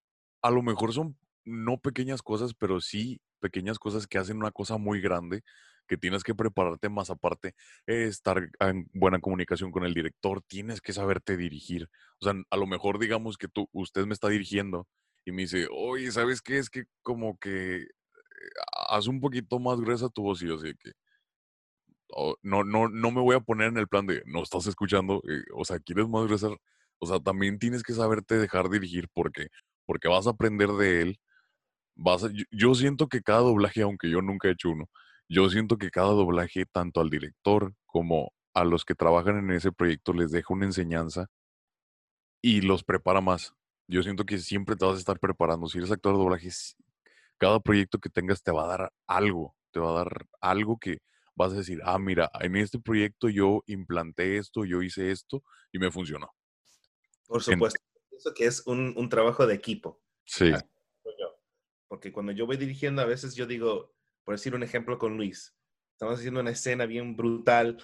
a 0.43 0.51
lo 0.51 0.63
mejor 0.63 0.93
son 0.93 1.17
no 1.45 1.79
pequeñas 1.79 2.23
cosas, 2.23 2.55
pero 2.55 2.81
sí 2.81 3.21
pequeñas 3.41 3.79
cosas 3.79 4.07
que 4.07 4.19
hacen 4.19 4.37
una 4.37 4.51
cosa 4.51 4.77
muy 4.77 5.01
grande 5.01 5.43
que 5.91 5.97
tienes 5.97 6.23
que 6.23 6.37
prepararte 6.37 6.89
más 6.89 7.11
aparte, 7.11 7.57
estar 7.85 8.49
en 8.61 8.89
buena 8.93 9.19
comunicación 9.19 9.73
con 9.73 9.85
el 9.85 9.93
director, 9.93 10.41
tienes 10.47 10.81
que 10.81 10.93
saberte 10.93 11.37
dirigir. 11.37 11.89
O 12.21 12.25
sea, 12.25 12.35
a 12.49 12.57
lo 12.57 12.67
mejor 12.69 13.01
digamos 13.01 13.37
que 13.37 13.49
tú, 13.49 13.69
usted 13.73 14.07
me 14.07 14.15
está 14.15 14.29
dirigiendo 14.29 14.87
y 15.25 15.33
me 15.33 15.43
dice, 15.43 15.67
oye, 15.73 16.13
¿sabes 16.13 16.43
qué? 16.43 16.59
Es 16.59 16.71
que 16.71 16.85
como 17.03 17.39
que 17.39 17.79
eh, 17.79 17.87
haz 18.91 19.07
un 19.07 19.21
poquito 19.21 19.59
más 19.59 19.81
gruesa 19.81 20.09
tu 20.09 20.23
voz 20.23 20.43
y 20.43 20.49
yo 20.49 20.59
sé 20.59 20.75
que 20.77 20.93
oh, 22.13 22.37
no, 22.43 22.65
no, 22.65 22.89
no 22.89 23.11
me 23.11 23.21
voy 23.21 23.37
a 23.37 23.41
poner 23.41 23.69
en 23.69 23.79
el 23.79 23.89
plan 23.89 24.07
de, 24.07 24.23
no 24.27 24.43
estás 24.43 24.67
escuchando, 24.67 25.23
eh, 25.29 25.43
o 25.55 25.65
sea, 25.65 25.79
quieres 25.81 26.09
más 26.09 26.27
gruesa, 26.27 26.49
o 26.99 27.07
sea, 27.07 27.21
también 27.21 27.59
tienes 27.59 27.83
que 27.83 27.95
saberte 27.95 28.39
dejar 28.39 28.69
dirigir 28.71 29.09
porque, 29.13 29.49
porque 29.87 30.09
vas 30.09 30.27
a 30.27 30.31
aprender 30.31 30.71
de 30.71 31.03
él. 31.03 31.21
Vas 31.97 32.27
yo, 32.51 32.75
siento 32.75 33.09
que 33.09 33.23
cada 33.23 33.41
doblaje, 33.41 33.83
aunque 33.83 34.11
yo 34.11 34.23
nunca 34.23 34.49
he 34.49 34.53
hecho 34.53 34.71
uno, 34.71 34.87
yo 35.29 35.49
siento 35.51 35.79
que 35.79 35.91
cada 35.91 36.09
doblaje, 36.11 36.67
tanto 36.67 37.01
al 37.01 37.11
director 37.11 37.75
como 37.87 38.33
a 38.55 38.65
los 38.65 38.85
que 38.85 38.95
trabajan 38.95 39.39
en 39.39 39.53
ese 39.53 39.73
proyecto, 39.73 40.13
les 40.13 40.31
deja 40.33 40.55
una 40.55 40.67
enseñanza 40.67 41.29
y 42.43 42.63
los 42.63 42.85
prepara 42.85 43.21
más. 43.21 43.55
Yo 43.89 44.03
siento 44.03 44.25
que 44.25 44.39
siempre 44.39 44.77
te 44.77 44.85
vas 44.85 44.97
a 44.97 44.99
estar 45.01 45.19
preparando. 45.19 45.69
Si 45.69 45.79
eres 45.79 45.91
actor 45.91 46.15
de 46.15 46.19
doblaje, 46.19 46.51
cada 47.41 47.59
proyecto 47.59 47.99
que 47.99 48.11
tengas 48.11 48.43
te 48.43 48.53
va 48.53 48.65
a 48.65 48.77
dar 48.77 48.93
algo, 49.07 49.57
te 49.73 49.81
va 49.81 49.91
a 49.91 50.05
dar 50.05 50.27
algo 50.41 50.79
que 50.79 50.99
vas 51.35 51.53
a 51.53 51.57
decir, 51.57 51.81
ah, 51.85 51.99
mira, 51.99 52.31
en 52.39 52.55
este 52.57 52.79
proyecto 52.79 53.31
yo 53.31 53.63
implanté 53.67 54.37
esto, 54.37 54.67
yo 54.67 54.83
hice 54.83 55.11
esto 55.11 55.43
y 55.73 55.79
me 55.79 55.91
funcionó. 55.91 56.31
Por 57.27 57.43
supuesto. 57.43 57.81
Pienso 58.11 58.35
que 58.35 58.45
es 58.45 58.67
un, 58.67 59.09
trabajo 59.09 59.47
de 59.47 59.55
equipo. 59.55 60.03
Sí. 60.27 60.53
Porque 61.89 62.13
cuando 62.13 62.33
yo 62.33 62.47
voy 62.47 62.59
dirigiendo, 62.59 63.01
a 63.01 63.07
veces 63.07 63.35
yo 63.35 63.47
digo, 63.47 63.95
por 64.23 64.35
decir 64.35 64.55
un 64.55 64.63
ejemplo 64.63 64.99
con 64.99 65.17
Luis, 65.17 65.57
estamos 65.93 66.19
haciendo 66.19 66.41
una 66.41 66.51
escena 66.51 66.85
bien 66.85 67.17
brutal. 67.17 67.83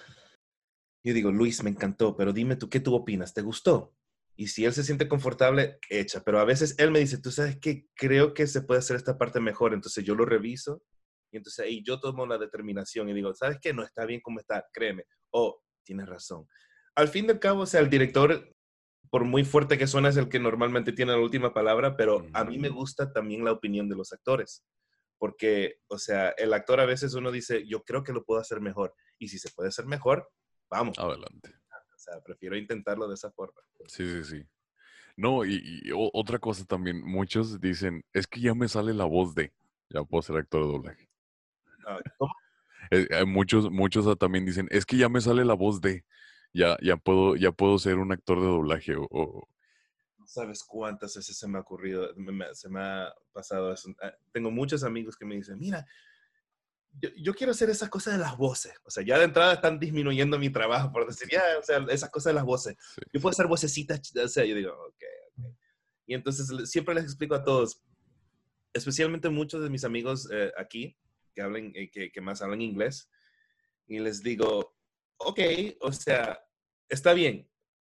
Yo 1.03 1.13
digo, 1.13 1.31
Luis, 1.31 1.63
me 1.63 1.71
encantó, 1.71 2.15
pero 2.15 2.31
dime 2.31 2.55
tú, 2.57 2.69
¿qué 2.69 2.79
tú 2.79 2.93
opinas? 2.93 3.33
¿Te 3.33 3.41
gustó? 3.41 3.95
Y 4.37 4.47
si 4.47 4.65
él 4.65 4.73
se 4.73 4.83
siente 4.83 5.07
confortable, 5.07 5.79
echa. 5.89 6.21
Pero 6.23 6.39
a 6.39 6.45
veces 6.45 6.75
él 6.77 6.91
me 6.91 6.99
dice, 6.99 7.17
tú 7.17 7.31
sabes 7.31 7.57
que 7.59 7.87
creo 7.95 8.33
que 8.33 8.47
se 8.47 8.61
puede 8.61 8.79
hacer 8.79 8.95
esta 8.95 9.17
parte 9.17 9.39
mejor. 9.39 9.73
Entonces 9.73 10.05
yo 10.05 10.15
lo 10.15 10.25
reviso 10.25 10.83
y 11.31 11.37
entonces 11.37 11.65
ahí 11.65 11.83
yo 11.83 11.99
tomo 11.99 12.25
la 12.25 12.37
determinación 12.37 13.09
y 13.09 13.13
digo, 13.13 13.33
¿sabes 13.33 13.57
qué? 13.61 13.73
No 13.73 13.83
está 13.83 14.05
bien 14.05 14.21
como 14.21 14.39
está, 14.39 14.63
créeme. 14.71 15.03
Oh, 15.31 15.59
tienes 15.83 16.07
razón. 16.07 16.47
Al 16.95 17.07
fin 17.07 17.25
y 17.25 17.31
al 17.31 17.39
cabo, 17.39 17.61
o 17.61 17.65
sea, 17.65 17.81
el 17.81 17.89
director 17.89 18.51
por 19.09 19.23
muy 19.23 19.43
fuerte 19.43 19.77
que 19.77 19.87
suene, 19.87 20.09
es 20.09 20.17
el 20.17 20.29
que 20.29 20.39
normalmente 20.39 20.91
tiene 20.91 21.13
la 21.13 21.19
última 21.19 21.53
palabra, 21.53 21.95
pero 21.95 22.27
a 22.33 22.43
mí 22.43 22.57
me 22.57 22.69
gusta 22.69 23.11
también 23.13 23.43
la 23.45 23.53
opinión 23.53 23.87
de 23.89 23.95
los 23.95 24.11
actores. 24.11 24.65
Porque, 25.17 25.77
o 25.87 25.97
sea, 25.97 26.29
el 26.37 26.53
actor 26.53 26.79
a 26.79 26.85
veces 26.85 27.13
uno 27.13 27.31
dice, 27.31 27.65
yo 27.67 27.83
creo 27.83 28.03
que 28.03 28.13
lo 28.13 28.23
puedo 28.23 28.39
hacer 28.39 28.61
mejor. 28.61 28.93
Y 29.17 29.29
si 29.29 29.39
se 29.39 29.49
puede 29.49 29.69
hacer 29.69 29.85
mejor, 29.85 30.29
vamos. 30.69 30.97
Adelante. 30.99 31.53
Sea, 32.07 32.21
prefiero 32.21 32.55
intentarlo 32.55 33.07
de 33.07 33.15
esa 33.15 33.31
forma. 33.31 33.61
Sí, 33.87 34.07
sí, 34.07 34.23
sí. 34.23 34.47
No, 35.17 35.43
y, 35.45 35.81
otra 36.13 36.39
cosa 36.39 36.63
también, 36.63 37.03
muchos 37.03 37.59
dicen, 37.59 38.05
es 38.13 38.27
que 38.27 38.39
ya 38.39 38.53
me 38.53 38.67
sale 38.67 38.93
la 38.93 39.05
voz 39.05 39.35
de, 39.35 39.51
ya 39.89 40.03
puedo 40.03 40.21
ser 40.21 40.37
actor 40.37 40.61
de 40.61 40.71
doblaje. 40.71 41.09
Ah, 41.85 41.99
¿Cómo? 42.17 42.33
Eh, 42.91 43.25
muchos, 43.25 43.69
muchos 43.71 44.17
también 44.17 44.45
dicen, 44.45 44.67
es 44.71 44.85
que 44.85 44.95
ya 44.95 45.09
me 45.09 45.19
sale 45.19 45.43
la 45.43 45.55
voz 45.55 45.81
de 45.81 46.05
ya, 46.53 46.77
ya, 46.81 46.95
puedo, 46.95 47.35
ya 47.35 47.51
puedo 47.51 47.77
ser 47.79 47.97
un 47.97 48.11
actor 48.11 48.39
de 48.39 48.47
doblaje 48.47 48.95
o, 48.95 49.47
No 50.17 50.27
sabes 50.27 50.63
cuántas 50.63 51.15
veces 51.15 51.37
se 51.37 51.47
me 51.47 51.57
ha 51.57 51.61
ocurrido, 51.61 52.13
se 52.53 52.69
me 52.69 52.79
ha 52.79 53.13
pasado 53.33 53.73
eso. 53.73 53.89
Ah, 54.01 54.13
tengo 54.31 54.51
muchos 54.51 54.83
amigos 54.83 55.17
que 55.17 55.25
me 55.25 55.35
dicen, 55.35 55.59
mira, 55.59 55.85
yo, 56.99 57.33
quiero 57.33 57.51
hacer 57.51 57.69
esa 57.69 57.89
cosa 57.89 58.11
de 58.11 58.17
las 58.17 58.37
voces. 58.37 58.73
O 58.83 58.89
sea, 58.89 59.03
ya 59.03 59.17
de 59.17 59.25
entrada 59.25 59.53
están 59.53 59.79
disminuyendo 59.79 60.39
mi 60.39 60.49
trabajo 60.49 60.91
por 60.91 61.07
decir, 61.07 61.27
ya, 61.31 61.43
o 61.59 61.63
sea, 61.63 61.85
esas 61.89 62.09
cosas 62.09 62.31
de 62.31 62.35
las 62.35 62.45
voces. 62.45 62.75
Yo 63.13 63.21
puedo 63.21 63.31
hacer 63.31 63.47
vocecitas, 63.47 64.15
o 64.15 64.27
sea, 64.27 64.45
yo 64.45 64.55
digo, 64.55 64.73
ok, 64.73 65.03
ok. 65.37 65.55
Y 66.07 66.13
entonces 66.13 66.69
siempre 66.69 66.95
les 66.95 67.03
explico 67.03 67.35
a 67.35 67.43
todos, 67.43 67.83
especialmente 68.73 69.29
muchos 69.29 69.61
de 69.61 69.69
mis 69.69 69.83
amigos 69.83 70.29
eh, 70.31 70.51
aquí, 70.57 70.97
que, 71.35 71.41
hablen, 71.41 71.71
eh, 71.75 71.89
que, 71.91 72.11
que 72.11 72.21
más 72.21 72.41
hablan 72.41 72.61
inglés, 72.61 73.09
y 73.87 73.99
les 73.99 74.23
digo, 74.23 74.75
ok, 75.17 75.39
o 75.81 75.91
sea, 75.91 76.39
está 76.89 77.13
bien, 77.13 77.49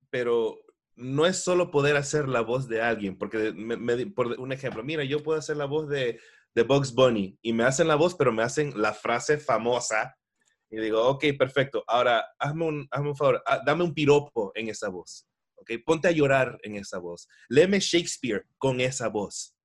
pero 0.09 0.59
no 0.95 1.25
es 1.25 1.37
solo 1.37 1.71
poder 1.71 1.95
hacer 1.95 2.27
la 2.27 2.41
voz 2.41 2.67
de 2.67 2.81
alguien, 2.81 3.17
porque 3.17 3.53
por 4.13 4.27
un 4.39 4.51
ejemplo, 4.51 4.83
mira, 4.83 5.03
yo 5.03 5.23
puedo 5.23 5.39
hacer 5.39 5.57
la 5.57 5.65
voz 5.65 5.89
de, 5.89 6.19
de 6.53 6.63
Bugs 6.63 6.93
Bunny 6.93 7.37
y 7.41 7.53
me 7.53 7.63
hacen 7.63 7.87
la 7.87 7.95
voz, 7.95 8.15
pero 8.15 8.31
me 8.31 8.43
hacen 8.43 8.73
la 8.75 8.93
frase 8.93 9.37
famosa 9.37 10.15
y 10.69 10.79
digo, 10.79 11.05
ok, 11.07 11.25
perfecto, 11.37 11.83
ahora 11.87 12.25
hazme 12.39 12.65
un, 12.65 12.87
hazme 12.91 13.09
un 13.09 13.15
favor, 13.15 13.43
ah, 13.45 13.61
dame 13.65 13.83
un 13.83 13.93
piropo 13.93 14.51
en 14.55 14.69
esa 14.69 14.89
voz, 14.89 15.27
ok, 15.55 15.71
ponte 15.85 16.07
a 16.07 16.11
llorar 16.11 16.57
en 16.63 16.75
esa 16.75 16.97
voz, 16.99 17.27
léeme 17.49 17.79
Shakespeare 17.79 18.45
con 18.57 18.81
esa 18.81 19.09
voz. 19.09 19.55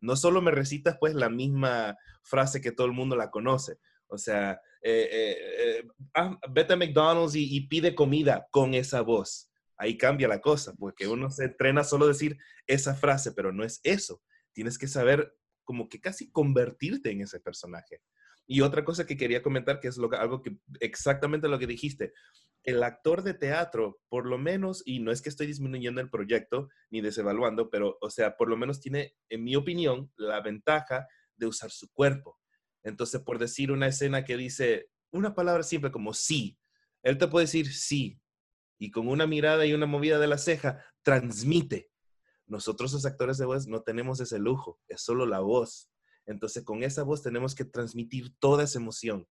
No 0.00 0.16
solo 0.16 0.42
me 0.42 0.50
recitas 0.50 0.98
pues 1.00 1.14
la 1.14 1.30
misma 1.30 1.96
frase 2.22 2.60
que 2.60 2.72
todo 2.72 2.86
el 2.86 2.92
mundo 2.92 3.16
la 3.16 3.30
conoce, 3.30 3.78
o 4.06 4.18
sea, 4.18 4.60
eh, 4.82 5.08
eh, 5.10 5.36
eh, 5.58 5.88
ah, 6.14 6.38
vete 6.50 6.74
a 6.74 6.76
McDonald's 6.76 7.34
y, 7.34 7.60
pide 7.68 7.94
comida 7.94 8.46
con 8.50 8.74
esa 8.74 9.00
voz. 9.00 9.50
Ahí 9.76 9.96
cambia 9.96 10.28
la 10.28 10.40
cosa, 10.40 10.74
porque 10.78 11.08
uno 11.08 11.30
se 11.30 11.44
entrena 11.44 11.82
solo 11.84 12.04
a 12.04 12.08
decir 12.08 12.36
esa 12.66 12.94
frase, 12.94 13.32
pero 13.32 13.50
no 13.50 13.64
es 13.64 13.80
eso. 13.82 14.22
Tienes 14.52 14.78
que 14.78 14.86
saber 14.86 15.34
como 15.64 15.88
que 15.88 16.00
casi 16.00 16.30
convertirte 16.30 17.10
en 17.10 17.22
ese 17.22 17.40
personaje. 17.40 18.02
Y 18.46 18.60
otra 18.60 18.84
cosa 18.84 19.06
que 19.06 19.16
quería 19.16 19.42
comentar, 19.42 19.80
que 19.80 19.88
es 19.88 19.98
algo 19.98 20.42
que 20.42 20.58
exactamente 20.80 21.48
lo 21.48 21.58
que 21.58 21.66
dijiste, 21.66 22.12
el 22.62 22.82
actor 22.82 23.22
de 23.22 23.34
teatro, 23.34 24.00
por 24.08 24.26
lo 24.26 24.38
menos, 24.38 24.82
y 24.86 25.00
no 25.00 25.12
es 25.12 25.20
que 25.20 25.28
estoy 25.28 25.46
disminuyendo 25.46 26.00
el 26.00 26.10
proyecto 26.10 26.68
ni 26.90 27.00
desevaluando, 27.00 27.68
pero, 27.70 27.98
o 28.00 28.10
sea, 28.10 28.36
por 28.36 28.48
lo 28.48 28.56
menos 28.56 28.80
tiene, 28.80 29.14
en 29.28 29.44
mi 29.44 29.54
opinión, 29.54 30.10
la 30.16 30.40
ventaja 30.40 31.06
de 31.36 31.46
usar 31.46 31.70
su 31.70 31.90
cuerpo. 31.92 32.38
Entonces, 32.82 33.20
por 33.20 33.38
decir 33.38 33.70
una 33.70 33.86
escena 33.86 34.24
que 34.24 34.36
dice 34.36 34.88
una 35.10 35.34
palabra 35.34 35.62
simple 35.62 35.90
como 35.90 36.14
sí, 36.14 36.58
él 37.02 37.18
te 37.18 37.28
puede 37.28 37.44
decir 37.44 37.72
sí, 37.72 38.20
y 38.78 38.90
con 38.90 39.08
una 39.08 39.26
mirada 39.26 39.64
y 39.66 39.74
una 39.74 39.86
movida 39.86 40.18
de 40.18 40.26
la 40.26 40.38
ceja, 40.38 40.84
transmite. 41.02 41.90
Nosotros 42.46 42.92
los 42.92 43.06
actores 43.06 43.38
de 43.38 43.46
voz 43.46 43.66
no 43.66 43.82
tenemos 43.82 44.20
ese 44.20 44.38
lujo, 44.38 44.80
es 44.88 45.00
solo 45.00 45.26
la 45.26 45.40
voz. 45.40 45.90
Entonces, 46.26 46.64
con 46.64 46.82
esa 46.82 47.02
voz 47.02 47.22
tenemos 47.22 47.54
que 47.54 47.64
transmitir 47.64 48.34
toda 48.38 48.64
esa 48.64 48.78
emoción. 48.78 49.26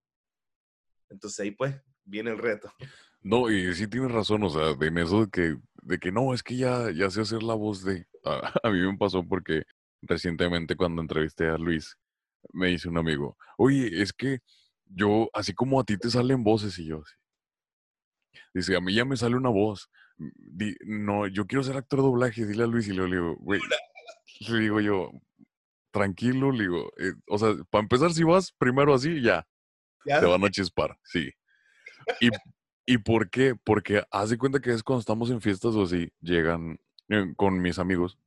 Entonces, 1.09 1.39
ahí 1.39 1.51
pues 1.51 1.75
viene 2.03 2.31
el 2.31 2.37
reto. 2.37 2.71
No, 3.21 3.49
y 3.49 3.73
sí 3.73 3.87
tienes 3.87 4.11
razón, 4.11 4.43
o 4.43 4.49
sea, 4.49 4.75
en 4.79 4.97
eso 4.97 5.21
de 5.21 5.29
que, 5.29 5.55
de 5.81 5.97
que 5.97 6.11
no, 6.11 6.33
es 6.33 6.43
que 6.43 6.57
ya, 6.57 6.91
ya 6.91 7.09
sé 7.09 7.21
hacer 7.21 7.41
la 7.41 7.53
voz 7.53 7.83
de... 7.83 8.05
a 8.63 8.69
mí 8.69 8.79
me 8.79 8.97
pasó 8.97 9.25
porque 9.25 9.63
recientemente 10.01 10.75
cuando 10.75 11.01
entrevisté 11.01 11.47
a 11.47 11.57
Luis, 11.57 11.95
me 12.51 12.67
dice 12.67 12.89
un 12.89 12.97
amigo, 12.97 13.37
oye, 13.57 14.01
es 14.01 14.11
que 14.11 14.39
yo, 14.85 15.29
así 15.33 15.53
como 15.53 15.79
a 15.79 15.83
ti 15.85 15.97
te 15.97 16.09
salen 16.09 16.43
voces 16.43 16.77
y 16.79 16.87
yo, 16.87 17.03
dice, 18.53 18.75
a 18.75 18.81
mí 18.81 18.93
ya 18.93 19.05
me 19.05 19.17
sale 19.17 19.35
una 19.35 19.49
voz. 19.49 19.89
No, 20.85 21.27
yo 21.27 21.45
quiero 21.47 21.63
ser 21.63 21.77
actor 21.77 21.99
de 21.99 22.05
doblaje, 22.05 22.45
dile 22.45 22.63
a 22.63 22.67
Luis 22.67 22.87
y 22.87 22.93
le 22.93 23.05
digo, 23.05 23.35
güey, 23.37 23.61
le 24.47 24.59
digo 24.59 24.79
yo, 24.81 25.11
tranquilo, 25.91 26.51
le 26.51 26.63
digo, 26.63 26.91
eh, 26.97 27.13
o 27.27 27.37
sea, 27.37 27.55
para 27.69 27.83
empezar, 27.83 28.13
si 28.13 28.23
vas 28.23 28.51
primero 28.51 28.93
así, 28.93 29.21
ya, 29.21 29.47
te 30.05 30.25
van 30.25 30.43
a 30.43 30.49
chispar, 30.49 30.97
sí. 31.03 31.31
¿Y, 32.19 32.29
¿Y 32.85 32.97
por 32.97 33.29
qué? 33.29 33.55
Porque 33.55 34.03
haz 34.11 34.29
de 34.29 34.37
cuenta 34.37 34.59
que 34.59 34.71
es 34.71 34.83
cuando 34.83 34.99
estamos 34.99 35.29
en 35.29 35.41
fiestas 35.41 35.75
o 35.75 35.83
así, 35.83 36.11
llegan 36.21 36.79
eh, 37.09 37.33
con 37.35 37.61
mis 37.61 37.79
amigos 37.79 38.17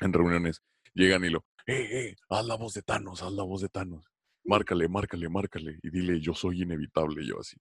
en 0.00 0.12
reuniones, 0.12 0.62
llegan 0.94 1.24
y 1.24 1.30
lo, 1.30 1.44
¡eh, 1.68 1.88
eh! 1.90 2.16
Haz 2.30 2.46
la 2.46 2.56
voz 2.56 2.74
de 2.74 2.82
Thanos, 2.82 3.22
haz 3.22 3.32
la 3.32 3.42
voz 3.42 3.60
de 3.60 3.68
Thanos. 3.68 4.10
Márcale, 4.44 4.88
márcale, 4.88 5.28
márcale. 5.28 5.78
Y 5.82 5.90
dile, 5.90 6.18
yo 6.20 6.32
soy 6.32 6.62
inevitable. 6.62 7.26
Yo 7.26 7.38
así. 7.40 7.58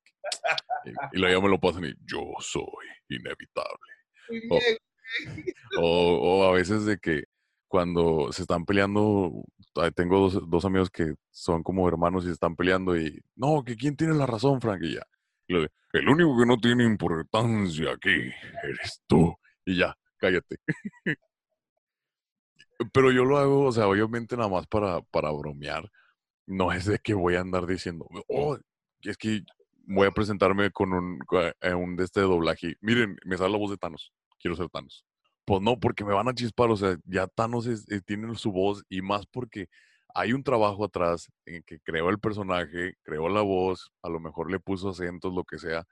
Y, 0.86 1.20
y 1.20 1.22
ya 1.22 1.40
me 1.40 1.50
lo 1.50 1.60
pasan 1.60 1.86
y 1.86 1.94
yo 2.06 2.34
soy 2.40 2.86
inevitable. 3.10 3.92
Bien. 4.30 4.78
O, 5.80 6.42
o 6.42 6.44
a 6.44 6.52
veces 6.52 6.86
de 6.86 6.98
que 6.98 7.24
cuando 7.68 8.32
se 8.32 8.44
están 8.44 8.66
peleando, 8.66 9.44
tengo 9.96 10.20
dos, 10.20 10.50
dos 10.50 10.66
amigos 10.66 10.90
que 10.90 11.14
son 11.32 11.64
como 11.64 11.88
hermanos 11.88 12.24
y 12.24 12.28
se 12.28 12.34
están 12.34 12.56
peleando 12.56 12.98
y, 12.98 13.22
no, 13.36 13.64
que 13.64 13.76
quién 13.76 13.96
tiene 13.96 14.14
la 14.14 14.26
razón, 14.26 14.62
Frank, 14.62 14.82
y 14.84 14.96
ya. 14.96 15.04
Y 15.48 15.54
lo 15.54 15.62
de, 15.62 15.70
el 15.94 16.08
único 16.10 16.38
que 16.38 16.46
no 16.46 16.58
tiene 16.58 16.84
importancia 16.84 17.92
aquí 17.92 18.10
eres 18.64 19.02
tú. 19.08 19.36
Y 19.66 19.78
ya, 19.78 19.98
cállate. 20.18 20.58
Pero 22.94 23.12
yo 23.12 23.26
lo 23.26 23.38
hago, 23.38 23.66
o 23.66 23.72
sea, 23.72 23.88
obviamente 23.88 24.38
nada 24.38 24.50
más 24.50 24.68
para, 24.68 25.02
para 25.02 25.32
bromear. 25.32 25.90
No 26.46 26.72
es 26.72 26.86
de 26.86 27.00
que 27.00 27.14
voy 27.14 27.36
a 27.36 27.42
andar 27.42 27.66
diciendo, 27.66 28.08
oh, 28.30 28.58
es 29.02 29.18
que 29.18 29.44
voy 29.88 30.08
a 30.08 30.12
presentarme 30.12 30.70
con 30.72 30.94
un, 30.94 31.20
eh, 31.62 31.74
un 31.74 31.96
de 31.96 32.04
este 32.04 32.22
doblaje. 32.22 32.76
Miren, 32.82 33.18
me 33.26 33.38
sale 33.38 33.52
la 33.52 33.58
voz 33.58 33.72
de 33.72 33.78
Thanos. 33.78 34.14
Quiero 34.40 34.56
ser 34.56 34.70
Thanos. 34.70 35.06
Pues 35.46 35.62
no, 35.62 35.80
porque 35.80 36.04
me 36.04 36.14
van 36.14 36.28
a 36.28 36.34
chispar. 36.34 36.70
O 36.70 36.78
sea, 36.78 36.98
ya 37.06 37.26
Thanos 37.28 37.66
es- 37.68 37.90
eh, 37.90 38.02
tiene 38.06 38.36
su 38.36 38.52
voz 38.52 38.84
y 38.90 39.02
más 39.02 39.26
porque 39.26 39.68
hay 40.14 40.34
un 40.34 40.44
trabajo 40.44 40.84
atrás 40.84 41.32
en 41.46 41.64
que 41.64 41.80
creó 41.80 42.10
el 42.10 42.20
personaje, 42.20 42.96
creó 43.04 43.30
la 43.30 43.42
voz, 43.42 43.92
a 44.02 44.10
lo 44.10 44.20
mejor 44.20 44.52
le 44.52 44.60
puso 44.60 44.90
acentos, 44.90 45.34
lo 45.34 45.44
que 45.44 45.58
sea. 45.58 45.86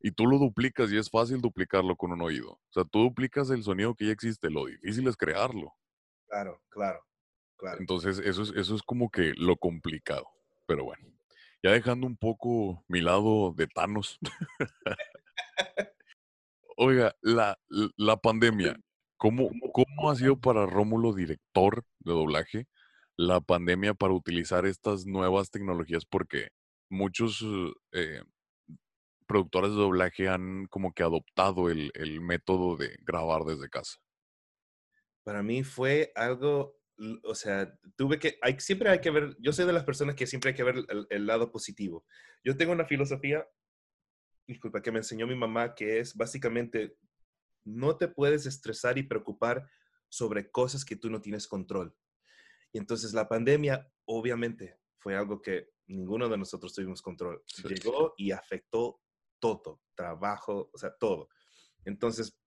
Y 0.00 0.12
tú 0.12 0.26
lo 0.26 0.38
duplicas 0.38 0.90
y 0.90 0.96
es 0.96 1.10
fácil 1.10 1.40
duplicarlo 1.40 1.94
con 1.94 2.12
un 2.12 2.22
oído. 2.22 2.52
O 2.52 2.72
sea, 2.72 2.84
tú 2.84 3.00
duplicas 3.00 3.50
el 3.50 3.62
sonido 3.62 3.94
que 3.94 4.06
ya 4.06 4.12
existe. 4.12 4.50
Lo 4.50 4.66
difícil 4.66 5.06
es 5.08 5.16
crearlo. 5.16 5.72
Claro, 6.26 6.60
claro, 6.70 7.00
claro. 7.56 7.78
Entonces, 7.80 8.18
eso 8.18 8.42
es, 8.42 8.52
eso 8.56 8.74
es 8.74 8.82
como 8.82 9.10
que 9.10 9.32
lo 9.36 9.56
complicado. 9.56 10.26
Pero 10.66 10.84
bueno, 10.84 11.11
ya 11.62 11.70
dejando 11.70 12.06
un 12.06 12.16
poco 12.16 12.84
mi 12.88 13.00
lado 13.00 13.54
de 13.56 13.66
Thanos. 13.66 14.18
Oiga, 16.76 17.14
la, 17.20 17.58
la 17.96 18.16
pandemia, 18.16 18.76
¿cómo, 19.16 19.50
¿cómo 19.72 20.10
ha 20.10 20.16
sido 20.16 20.40
para 20.40 20.66
Rómulo, 20.66 21.12
director 21.12 21.84
de 22.00 22.12
doblaje, 22.12 22.66
la 23.16 23.40
pandemia 23.40 23.94
para 23.94 24.14
utilizar 24.14 24.66
estas 24.66 25.06
nuevas 25.06 25.50
tecnologías? 25.50 26.04
Porque 26.04 26.48
muchos 26.88 27.44
eh, 27.92 28.22
productores 29.26 29.70
de 29.70 29.76
doblaje 29.76 30.28
han 30.28 30.66
como 30.66 30.92
que 30.92 31.02
adoptado 31.02 31.70
el, 31.70 31.92
el 31.94 32.20
método 32.20 32.76
de 32.76 32.96
grabar 33.02 33.44
desde 33.44 33.68
casa. 33.68 33.98
Para 35.22 35.42
mí 35.42 35.62
fue 35.62 36.10
algo, 36.16 36.74
o 37.24 37.34
sea, 37.34 37.76
tuve 37.96 38.18
que, 38.18 38.38
hay, 38.42 38.58
siempre 38.60 38.90
hay 38.90 39.00
que 39.00 39.10
ver, 39.10 39.36
yo 39.40 39.52
soy 39.52 39.66
de 39.66 39.72
las 39.72 39.84
personas 39.84 40.14
que 40.14 40.26
siempre 40.26 40.50
hay 40.50 40.56
que 40.56 40.62
ver 40.62 40.76
el, 40.88 41.06
el 41.10 41.26
lado 41.26 41.50
positivo. 41.50 42.06
Yo 42.44 42.56
tengo 42.56 42.72
una 42.72 42.84
filosofía, 42.84 43.46
disculpa, 44.46 44.82
que 44.82 44.92
me 44.92 44.98
enseñó 44.98 45.26
mi 45.26 45.34
mamá, 45.34 45.74
que 45.74 45.98
es 45.98 46.14
básicamente, 46.14 46.96
no 47.64 47.96
te 47.96 48.08
puedes 48.08 48.46
estresar 48.46 48.98
y 48.98 49.04
preocupar 49.04 49.68
sobre 50.08 50.50
cosas 50.50 50.84
que 50.84 50.96
tú 50.96 51.10
no 51.10 51.20
tienes 51.20 51.46
control. 51.46 51.96
Y 52.72 52.78
entonces 52.78 53.12
la 53.14 53.28
pandemia, 53.28 53.90
obviamente, 54.04 54.78
fue 54.98 55.16
algo 55.16 55.40
que 55.40 55.70
ninguno 55.86 56.28
de 56.28 56.38
nosotros 56.38 56.74
tuvimos 56.74 57.02
control. 57.02 57.42
Llegó 57.64 58.14
y 58.16 58.30
afectó 58.30 59.00
todo, 59.40 59.80
trabajo, 59.94 60.70
o 60.72 60.78
sea, 60.78 60.94
todo. 60.96 61.28
Entonces, 61.84 62.38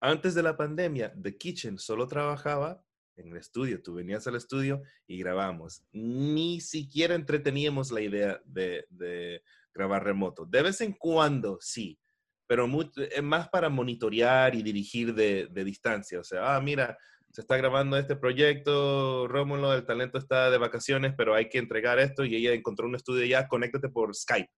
antes 0.00 0.34
de 0.34 0.42
la 0.42 0.56
pandemia, 0.56 1.12
The 1.20 1.36
Kitchen 1.36 1.78
solo 1.78 2.06
trabajaba 2.06 2.84
en 3.22 3.32
el 3.32 3.38
estudio. 3.38 3.82
Tú 3.82 3.94
venías 3.94 4.26
al 4.26 4.36
estudio 4.36 4.82
y 5.06 5.18
grabamos. 5.18 5.84
Ni 5.92 6.60
siquiera 6.60 7.14
entreteníamos 7.14 7.90
la 7.90 8.00
idea 8.00 8.40
de, 8.44 8.84
de 8.90 9.42
grabar 9.74 10.04
remoto. 10.04 10.44
De 10.44 10.62
vez 10.62 10.80
en 10.80 10.92
cuando, 10.92 11.58
sí, 11.60 11.98
pero 12.46 12.68
es 12.96 13.22
más 13.22 13.48
para 13.48 13.68
monitorear 13.68 14.54
y 14.54 14.62
dirigir 14.62 15.14
de, 15.14 15.48
de 15.50 15.64
distancia. 15.64 16.20
O 16.20 16.24
sea, 16.24 16.54
ah, 16.54 16.60
mira, 16.60 16.98
se 17.32 17.40
está 17.40 17.56
grabando 17.56 17.96
este 17.96 18.14
proyecto, 18.14 19.26
Rómulo, 19.26 19.72
el 19.72 19.86
talento 19.86 20.18
está 20.18 20.50
de 20.50 20.58
vacaciones, 20.58 21.14
pero 21.16 21.34
hay 21.34 21.48
que 21.48 21.56
entregar 21.56 21.98
esto 21.98 22.24
y 22.24 22.36
ella 22.36 22.52
encontró 22.52 22.86
un 22.86 22.94
estudio 22.94 23.24
ya, 23.24 23.48
conéctate 23.48 23.88
por 23.88 24.14
Skype. 24.14 24.50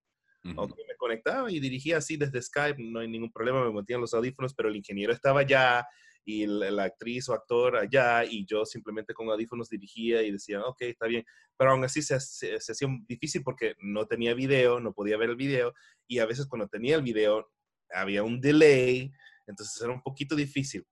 Ujú. 0.44 0.60
Ok, 0.60 0.76
me 0.88 0.96
conectaba 0.96 1.50
y 1.52 1.60
dirigía 1.60 1.98
así 1.98 2.16
desde 2.16 2.42
Skype, 2.42 2.82
no 2.82 2.98
hay 2.98 3.08
ningún 3.08 3.30
problema, 3.30 3.64
me 3.64 3.72
metían 3.72 4.00
los 4.00 4.12
audífonos, 4.12 4.54
pero 4.54 4.68
el 4.68 4.76
ingeniero 4.76 5.12
estaba 5.12 5.40
allá 5.40 5.86
y 6.24 6.46
la, 6.46 6.70
la 6.70 6.84
actriz 6.84 7.28
o 7.28 7.34
actor 7.34 7.76
allá 7.76 8.24
y 8.24 8.46
yo 8.46 8.64
simplemente 8.64 9.12
con 9.14 9.28
audífonos 9.28 9.68
dirigía 9.68 10.22
y 10.22 10.32
decía, 10.32 10.62
ok, 10.64 10.82
está 10.82 11.06
bien, 11.06 11.24
pero 11.56 11.72
aún 11.72 11.84
así 11.84 12.02
se, 12.02 12.18
se- 12.20 12.60
se 12.60 12.72
hacía 12.72 12.88
difícil 13.06 13.42
porque 13.42 13.74
no 13.80 14.06
tenía 14.06 14.34
video, 14.34 14.80
no 14.80 14.92
podía 14.92 15.16
ver 15.16 15.30
el 15.30 15.36
video 15.36 15.72
y 16.06 16.18
a 16.18 16.26
veces 16.26 16.46
cuando 16.46 16.68
tenía 16.68 16.96
el 16.96 17.02
video 17.02 17.50
había 17.90 18.22
un 18.22 18.40
delay, 18.40 19.12
entonces 19.46 19.80
era 19.82 19.92
un 19.92 20.02
poquito 20.02 20.34
difícil. 20.34 20.86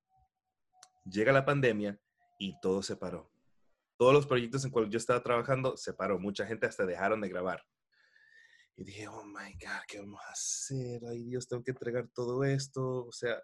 Llega 1.04 1.32
la 1.32 1.44
pandemia 1.44 1.98
y 2.38 2.58
todo 2.60 2.82
se 2.82 2.96
paró. 2.96 3.30
Todos 3.98 4.14
los 4.14 4.26
proyectos 4.26 4.64
en 4.64 4.70
cuales 4.70 4.90
yo 4.90 4.98
estaba 4.98 5.22
trabajando 5.22 5.76
se 5.76 5.94
paró, 5.94 6.18
mucha 6.18 6.46
gente 6.46 6.66
hasta 6.66 6.86
dejaron 6.86 7.20
de 7.20 7.28
grabar. 7.28 7.62
Y 8.76 8.84
dije, 8.84 9.06
oh 9.08 9.24
my 9.24 9.52
God, 9.54 9.82
¿qué 9.86 9.98
vamos 10.00 10.20
a 10.26 10.32
hacer? 10.32 11.02
Ay 11.08 11.24
Dios, 11.24 11.46
tengo 11.46 11.62
que 11.62 11.72
entregar 11.72 12.08
todo 12.14 12.42
esto. 12.44 13.04
O 13.06 13.12
sea, 13.12 13.40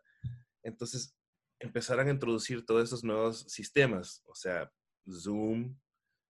entonces 0.62 1.14
empezaron 1.60 2.08
a 2.08 2.10
introducir 2.10 2.64
todos 2.64 2.84
esos 2.84 3.04
nuevos 3.04 3.40
sistemas. 3.48 4.22
O 4.26 4.34
sea, 4.34 4.70
Zoom, 5.10 5.76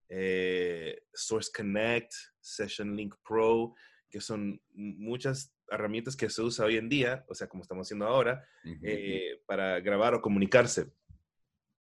eh, 0.09 1.03
Source 1.13 1.51
Connect, 1.55 2.13
Session 2.41 2.97
Link 2.97 3.15
Pro, 3.27 3.75
que 4.11 4.21
son 4.21 4.61
muchas 4.71 5.55
herramientas 5.71 6.17
que 6.17 6.31
se 6.31 6.41
usa 6.43 6.65
hoy 6.65 6.77
en 6.77 6.89
día, 6.89 7.25
o 7.29 7.35
sea, 7.35 7.47
como 7.47 7.63
estamos 7.63 7.87
haciendo 7.87 8.07
ahora, 8.07 8.43
eh, 8.83 9.43
para 9.47 9.81
grabar 9.81 10.15
o 10.15 10.23
comunicarse. 10.23 10.93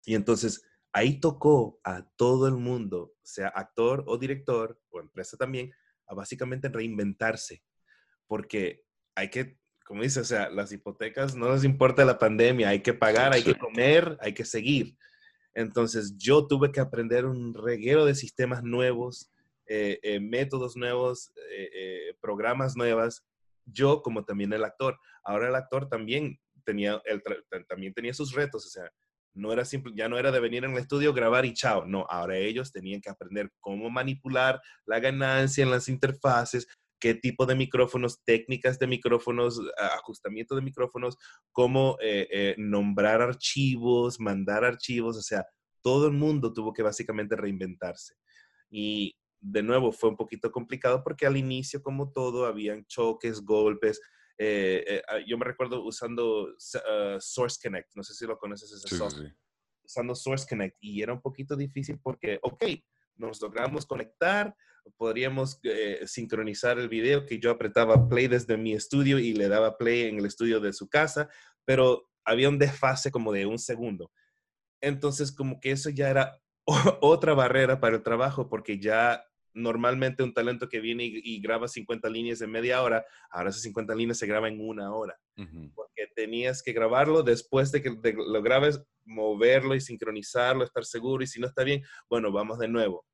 Y 0.05 0.15
entonces 0.15 0.63
ahí 0.93 1.21
tocó 1.21 1.81
a 1.85 2.07
todo 2.17 2.49
el 2.49 2.55
mundo, 2.55 3.15
sea 3.23 3.49
actor 3.49 4.05
o 4.07 4.19
director 4.19 4.81
o 4.91 5.01
empresa 5.01 5.37
también, 5.37 5.73
a 6.07 6.15
básicamente 6.15 6.69
reinventarse. 6.69 7.63
Porque 8.27 8.85
hay 9.15 9.31
que, 9.31 9.58
como 9.89 10.03
dice, 10.03 10.21
o 10.21 10.25
sea, 10.25 10.51
las 10.51 10.71
hipotecas 10.71 11.35
no 11.35 11.51
les 11.51 11.65
importa 11.65 12.05
la 12.05 12.19
pandemia, 12.19 12.69
hay 12.69 12.83
que 12.83 12.93
pagar, 12.93 13.33
hay 13.33 13.43
que 13.43 13.55
comer, 13.55 14.19
hay 14.21 14.35
que 14.35 14.45
seguir. 14.45 14.95
Entonces 15.55 16.15
yo 16.19 16.47
tuve 16.47 16.71
que 16.73 16.81
aprender 16.81 17.25
un 17.25 17.55
reguero 17.55 18.05
de 18.05 18.15
sistemas 18.15 18.63
nuevos, 18.63 19.31
eh, 19.67 19.99
eh, 20.03 20.21
métodos 20.21 20.77
nuevos, 20.77 21.33
eh, 21.51 22.15
programas 22.21 22.77
nuevas. 22.77 23.25
Yo 23.65 24.03
como 24.03 24.27
también 24.27 24.53
el 24.53 24.65
actor. 24.65 24.99
Ahora 25.25 25.49
el 25.49 25.55
actor 25.55 25.89
también 25.89 26.39
tenía, 26.65 27.01
el 27.07 27.23
también 27.67 27.95
tenía 27.95 28.13
sus 28.13 28.35
retos, 28.35 28.67
o 28.67 28.69
sea, 28.69 28.91
no 29.33 29.55
era 29.55 29.65
simple, 29.65 29.95
ya 29.97 30.07
no 30.07 30.19
era 30.19 30.31
de 30.31 30.41
venir 30.41 30.67
en 30.67 30.73
el 30.73 30.79
estudio, 30.79 31.15
grabar 31.15 31.47
y 31.47 31.55
chao. 31.55 31.87
No, 31.87 32.05
ahora 32.11 32.37
ellos 32.37 32.73
tenían 32.73 33.01
que 33.01 33.09
aprender 33.09 33.51
cómo 33.59 33.89
manipular 33.89 34.61
la 34.85 35.01
ganancia 35.01 35.65
en 35.65 35.71
las 35.71 35.89
interfaces, 35.89 36.69
qué 36.99 37.15
tipo 37.15 37.47
de 37.47 37.55
micrófonos, 37.55 38.23
técnicas 38.25 38.79
de 38.79 38.87
micrófonos, 38.87 39.61
ajustamiento 39.99 40.55
de 40.55 40.63
micrófonos, 40.63 41.17
cómo 41.53 41.97
eh, 42.01 42.29
eh, 42.31 42.55
nombrar 42.59 43.23
archivos, 43.23 44.21
mandar 44.21 44.65
archivos, 44.65 45.17
o 45.17 45.23
sea, 45.23 45.47
todo 45.83 46.07
el 46.07 46.13
mundo 46.13 46.53
tuvo 46.53 46.73
que 46.73 46.83
básicamente 46.83 47.37
reinventarse. 47.37 48.15
Y 48.71 49.17
de 49.41 49.63
nuevo 49.63 49.93
fue 49.93 50.11
un 50.11 50.17
poquito 50.17 50.51
complicado 50.51 51.03
porque 51.03 51.27
al 51.27 51.37
inicio, 51.37 51.83
como 51.83 52.13
todo, 52.13 52.47
habían 52.47 52.85
choques, 52.87 53.41
golpes. 53.43 54.01
eh, 54.37 54.85
eh, 54.87 55.03
ah, 55.09 55.19
yo 55.27 55.39
me 55.39 55.45
recuerdo 55.45 55.83
usando 55.85 56.45
uh, 56.45 57.21
Source 57.21 57.59
Connect, 57.63 57.91
no 57.95 58.03
sé 58.03 58.15
si 58.15 58.27
lo 58.27 58.39
conoces 58.39 58.71
ese 58.73 58.89
sí, 58.89 58.97
software 58.97 59.31
sí. 59.31 59.37
usando 59.85 60.15
Source 60.15 60.47
Connect 60.49 60.77
y 60.81 61.03
era 61.03 61.13
un 61.13 61.21
poquito 61.21 61.57
difícil 61.57 61.99
porque, 62.01 62.39
ok, 62.43 62.65
nos 63.17 63.41
logramos 63.41 63.87
conectar, 63.87 64.55
podríamos 64.97 65.61
eh, 65.65 66.01
sincronizar 66.07 66.79
el 66.79 66.89
video 66.89 67.27
que 67.27 67.39
yo 67.39 67.51
apretaba 67.51 68.09
play 68.09 68.29
desde 68.29 68.57
mi 68.57 68.73
estudio 68.75 69.19
y 69.19 69.35
le 69.35 69.49
daba 69.49 69.77
play 69.77 70.03
en 70.03 70.19
el 70.19 70.27
estudio 70.27 70.61
de 70.61 70.73
su 70.73 70.89
casa, 70.89 71.29
pero 71.65 72.09
había 72.25 72.49
un 72.49 72.59
desfase 72.59 73.11
como 73.11 73.33
de 73.33 73.47
un 73.47 73.59
segundo. 73.59 74.11
Entonces, 74.81 75.33
como 75.33 75.61
que 75.61 75.73
eso 75.73 75.91
ya 75.91 76.11
era 76.11 76.39
otra 77.01 77.35
barrera 77.35 77.81
para 77.81 77.97
el 77.97 78.03
trabajo 78.03 78.49
porque 78.49 78.79
ya 78.79 79.25
normalmente 79.55 80.23
un 80.23 80.33
talento 80.35 80.69
que 80.69 80.81
viene 80.81 81.05
y, 81.05 81.21
y 81.25 81.41
graba 81.41 81.67
50 81.67 82.09
líneas 82.09 82.41
en 82.43 82.51
media 82.51 82.83
hora, 82.83 83.05
ahora 83.31 83.51
esas 83.51 83.63
50 83.63 83.95
líneas 83.95 84.19
se 84.19 84.27
graban 84.27 84.53
en 84.55 84.61
una 84.69 84.95
hora 84.95 85.19
porque 85.75 86.07
tenías 86.15 86.63
que 86.63 86.73
grabarlo 86.73 87.23
después 87.23 87.73
de 87.73 87.83
que 87.83 87.91
de- 87.91 88.13
lo 88.15 88.43
grabes, 88.43 88.81
moverlo 89.05 89.75
y 89.75 89.81
sincronizarlo, 89.81 90.63
estar 90.65 90.85
seguro 90.85 91.25
y 91.25 91.27
si 91.27 91.41
no 91.41 91.47
está 91.47 91.65
bien, 91.65 91.83
bueno, 92.11 92.31
vamos 92.31 92.59
de 92.59 92.69
nuevo. 92.69 93.05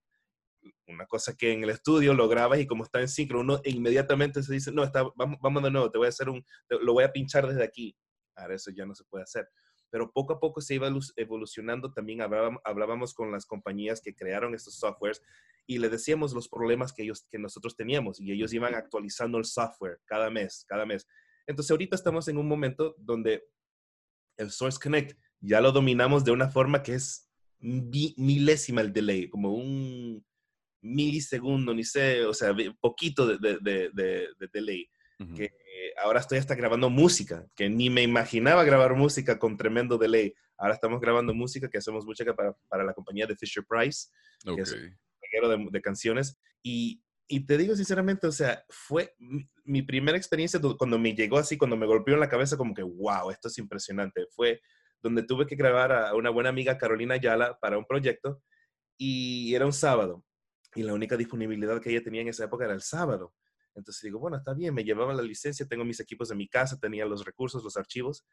Una 0.87 1.07
cosa 1.07 1.35
que 1.37 1.53
en 1.53 1.65
el 1.65 1.71
estudio 1.71 2.15
lo 2.15 2.29
grabas 2.29 2.61
y 2.61 2.67
como 2.67 2.85
está 2.85 3.01
en 3.01 3.09
sincro, 3.09 3.41
uno 3.41 3.61
inmediatamente 3.65 4.43
se 4.43 4.53
dice, 4.53 4.73
no, 4.73 4.85
está, 4.85 5.05
vamos, 5.17 5.39
vamos 5.41 5.63
de 5.63 5.71
nuevo, 5.71 5.91
te 5.91 5.99
voy 5.99 6.07
a 6.07 6.11
hacer 6.11 6.29
un, 6.29 6.45
lo 6.69 6.93
voy 6.93 7.05
a 7.05 7.13
pinchar 7.13 7.47
desde 7.47 7.65
aquí. 7.65 7.97
Ahora 8.37 8.55
eso 8.55 8.71
ya 8.71 8.85
no 8.87 8.95
se 8.95 9.05
puede 9.05 9.25
hacer. 9.25 9.49
Pero 9.91 10.11
poco 10.11 10.33
a 10.33 10.41
poco 10.41 10.61
se 10.61 10.75
iba 10.75 10.91
evolucionando. 11.17 11.93
También 11.93 12.21
hablábamos, 12.21 12.61
hablábamos 12.65 13.15
con 13.15 13.31
las 13.31 13.47
compañías 13.47 14.01
que 14.01 14.15
crearon 14.15 14.55
estos 14.55 14.75
softwares 14.77 15.23
y 15.67 15.79
le 15.79 15.89
decíamos 15.89 16.35
los 16.35 16.49
problemas 16.49 16.93
que, 16.93 17.05
ellos, 17.05 17.27
que 17.31 17.39
nosotros 17.39 17.77
teníamos 17.77 18.21
y 18.21 18.33
ellos 18.33 18.53
iban 18.53 18.75
actualizando 18.75 19.39
el 19.39 19.45
software 19.45 20.01
cada 20.05 20.31
mes, 20.31 20.65
cada 20.69 20.85
mes. 20.85 21.07
Entonces 21.47 21.71
ahorita 21.71 21.97
estamos 21.97 22.29
en 22.29 22.39
un 22.39 22.49
momento 22.49 22.95
donde 22.99 23.45
el 24.37 24.51
Source 24.51 24.79
Connect 24.83 25.19
ya 25.41 25.61
lo 25.61 25.73
dominamos 25.73 26.25
de 26.25 26.33
una 26.33 26.49
forma 26.49 26.83
que 26.83 26.95
es 26.95 27.31
milésima 27.61 28.81
el 28.81 28.93
delay, 28.93 29.29
como 29.29 29.55
un 29.55 30.25
milisegundo, 30.85 31.75
ni 31.75 31.83
sé, 31.83 32.25
o 32.25 32.35
sea, 32.35 32.55
poquito 32.81 33.27
de, 33.27 33.59
de, 33.61 33.91
de, 33.93 34.49
delay. 34.53 34.89
Que 35.35 35.51
ahora 36.03 36.21
estoy 36.21 36.39
hasta 36.39 36.55
grabando 36.55 36.91
música, 36.91 37.47
que 37.55 37.69
ni 37.71 37.89
me 37.89 38.03
imaginaba 38.03 38.65
grabar 38.65 38.95
música 38.95 39.39
con 39.39 39.57
tremendo 39.57 39.97
delay. 39.97 40.35
Ahora 40.59 40.75
estamos 40.75 41.01
grabando 41.01 41.35
música 41.35 41.69
que 41.71 41.79
hacemos 41.79 42.05
música 42.05 42.35
para, 42.35 42.53
para 42.69 42.85
la 42.85 42.93
compañía 42.93 43.27
de 43.27 43.37
Fisher 43.37 43.65
Price, 43.67 44.09
que 44.45 44.61
es 44.61 44.73
un 44.73 45.71
de, 45.71 45.81
canciones. 45.81 46.39
Y, 46.63 47.03
y, 47.27 47.47
te 47.47 47.57
digo 47.57 47.75
sinceramente, 47.75 48.27
o 48.27 48.33
sea, 48.33 48.65
fue 48.69 49.15
mi 49.65 49.83
primera 49.83 50.19
experiencia 50.19 50.61
cuando 50.79 50.99
me 50.99 51.15
llegó 51.15 51.39
así, 51.39 51.57
cuando 51.57 51.77
me 51.77 51.87
golpeó 51.87 52.15
en 52.15 52.21
la 52.21 52.29
cabeza, 52.29 52.57
como 52.57 52.75
que, 52.75 52.83
wow, 52.83 53.31
esto 53.31 53.49
es 53.49 53.59
impresionante. 53.59 54.27
Fue 54.31 54.61
donde 55.03 55.23
tuve 55.23 55.47
que 55.47 55.57
grabar 55.57 55.93
a 55.93 56.15
una 56.15 56.31
buena 56.31 56.51
amiga, 56.51 56.79
Carolina 56.79 57.15
Ayala, 57.15 57.59
para 57.61 57.79
un 57.79 57.87
proyecto 57.87 58.43
y 58.99 59.55
era 59.55 59.67
un 59.67 59.73
sábado. 59.73 60.25
Y 60.75 60.83
la 60.83 60.95
única 60.95 61.17
disponibilidad 61.17 61.81
que 61.81 61.91
ella 61.91 62.03
tenía 62.03 62.23
en 62.23 62.29
esa 62.29 62.45
época 62.45 62.65
era 62.65 62.75
el 62.75 62.83
sábado. 62.83 63.35
Entonces 63.75 64.03
digo, 64.03 64.19
bueno, 64.19 64.37
está 64.37 64.55
bien, 64.55 64.75
me 64.75 64.85
llevaba 64.85 65.13
la 65.15 65.23
licencia, 65.23 65.67
tengo 65.67 65.85
mis 65.85 66.01
equipos 66.01 66.31
en 66.31 66.39
mi 66.39 66.49
casa, 66.49 66.79
tenía 66.79 67.05
los 67.07 67.25
recursos, 67.25 67.63
los 67.63 67.77
archivos. 67.77 68.25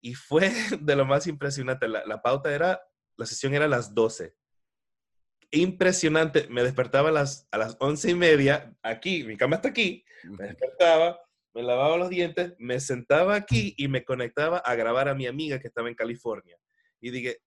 Y 0.00 0.14
fue 0.14 0.50
de 0.80 0.96
lo 0.96 1.04
más 1.04 1.26
impresionante. 1.26 1.88
La, 1.88 2.22
pauta 2.22 2.54
era, 2.54 2.80
la 3.16 3.26
sesión 3.26 3.54
era 3.54 3.64
a 3.64 3.68
las 3.68 3.94
12. 3.94 4.34
Impresionante. 5.50 6.48
Me 6.48 6.62
despertaba 6.62 7.08
a 7.08 7.12
las, 7.12 7.48
a 7.50 7.58
las 7.58 7.76
once 7.80 8.10
y 8.10 8.14
media, 8.14 8.76
aquí, 8.82 9.24
mi 9.24 9.36
cama 9.36 9.56
está 9.56 9.68
aquí. 9.68 10.04
Me 10.24 10.46
despertaba, 10.46 11.20
me 11.52 11.62
lavaba 11.62 11.96
los 11.96 12.10
dientes, 12.10 12.54
me 12.58 12.80
sentaba 12.80 13.36
aquí 13.36 13.74
y 13.76 13.88
me 13.88 14.04
conectaba 14.04 14.58
a 14.58 14.74
grabar 14.74 15.08
a 15.08 15.14
mi 15.14 15.26
amiga 15.26 15.60
que 15.60 15.68
estaba 15.68 15.88
en 15.88 15.94
California. 15.94 16.58
Y 17.00 17.10
dije, 17.10 17.40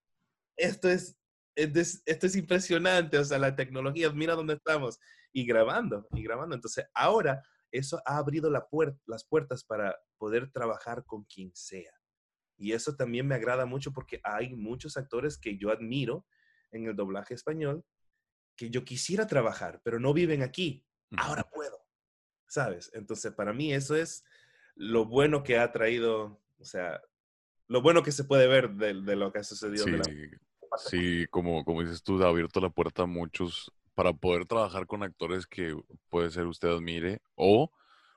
esto 0.55 0.89
es, 0.89 1.17
esto 1.57 2.27
es 2.27 2.35
impresionante, 2.35 3.17
o 3.17 3.25
sea, 3.25 3.39
la 3.39 3.55
tecnología, 3.55 4.11
mira 4.11 4.35
dónde 4.35 4.53
estamos. 4.53 4.99
Y 5.33 5.45
grabando, 5.45 6.07
y 6.13 6.23
grabando. 6.23 6.55
Entonces, 6.55 6.85
ahora 6.93 7.43
eso 7.71 8.01
ha 8.05 8.17
abrido 8.17 8.49
la 8.49 8.65
las 9.05 9.25
puertas 9.25 9.63
para 9.63 9.95
poder 10.17 10.51
trabajar 10.51 11.03
con 11.05 11.25
quien 11.25 11.51
sea. 11.53 11.91
Y 12.57 12.71
eso 12.71 12.95
también 12.95 13.27
me 13.27 13.35
agrada 13.35 13.65
mucho 13.65 13.91
porque 13.91 14.19
hay 14.23 14.55
muchos 14.55 14.97
actores 14.97 15.37
que 15.37 15.57
yo 15.57 15.69
admiro 15.71 16.25
en 16.71 16.87
el 16.87 16.95
doblaje 16.95 17.33
español 17.33 17.83
que 18.55 18.71
yo 18.71 18.83
quisiera 18.83 19.27
trabajar, 19.27 19.81
pero 19.83 19.99
no 19.99 20.13
viven 20.13 20.41
aquí. 20.41 20.83
Ahora 21.17 21.43
puedo. 21.43 21.87
¿sabes? 22.47 22.89
Entonces, 22.93 23.33
para 23.33 23.53
mí 23.53 23.73
eso 23.73 23.95
es 23.95 24.23
lo 24.75 25.05
bueno 25.05 25.43
que 25.43 25.57
ha 25.57 25.71
traído, 25.71 26.41
o 26.57 26.65
sea, 26.65 27.01
lo 27.67 27.81
bueno 27.81 28.03
que 28.03 28.11
se 28.11 28.23
puede 28.23 28.47
ver 28.47 28.71
de, 28.71 28.93
lo 28.93 29.31
que 29.31 29.39
ha 29.39 29.43
sucedido. 29.43 29.85
Sí, 29.85 29.91
sí 30.77 31.25
como, 31.29 31.63
como 31.63 31.81
dices 31.81 32.03
tú, 32.03 32.21
ha 32.23 32.27
abierto 32.29 32.59
la 32.59 32.69
puerta 32.69 33.03
a 33.03 33.05
muchos 33.05 33.71
para 33.95 34.13
poder 34.13 34.45
trabajar 34.45 34.87
con 34.87 35.03
actores 35.03 35.47
que 35.47 35.75
puede 36.09 36.29
ser 36.29 36.45
usted 36.45 36.69
admire 36.69 37.21
o 37.35 37.71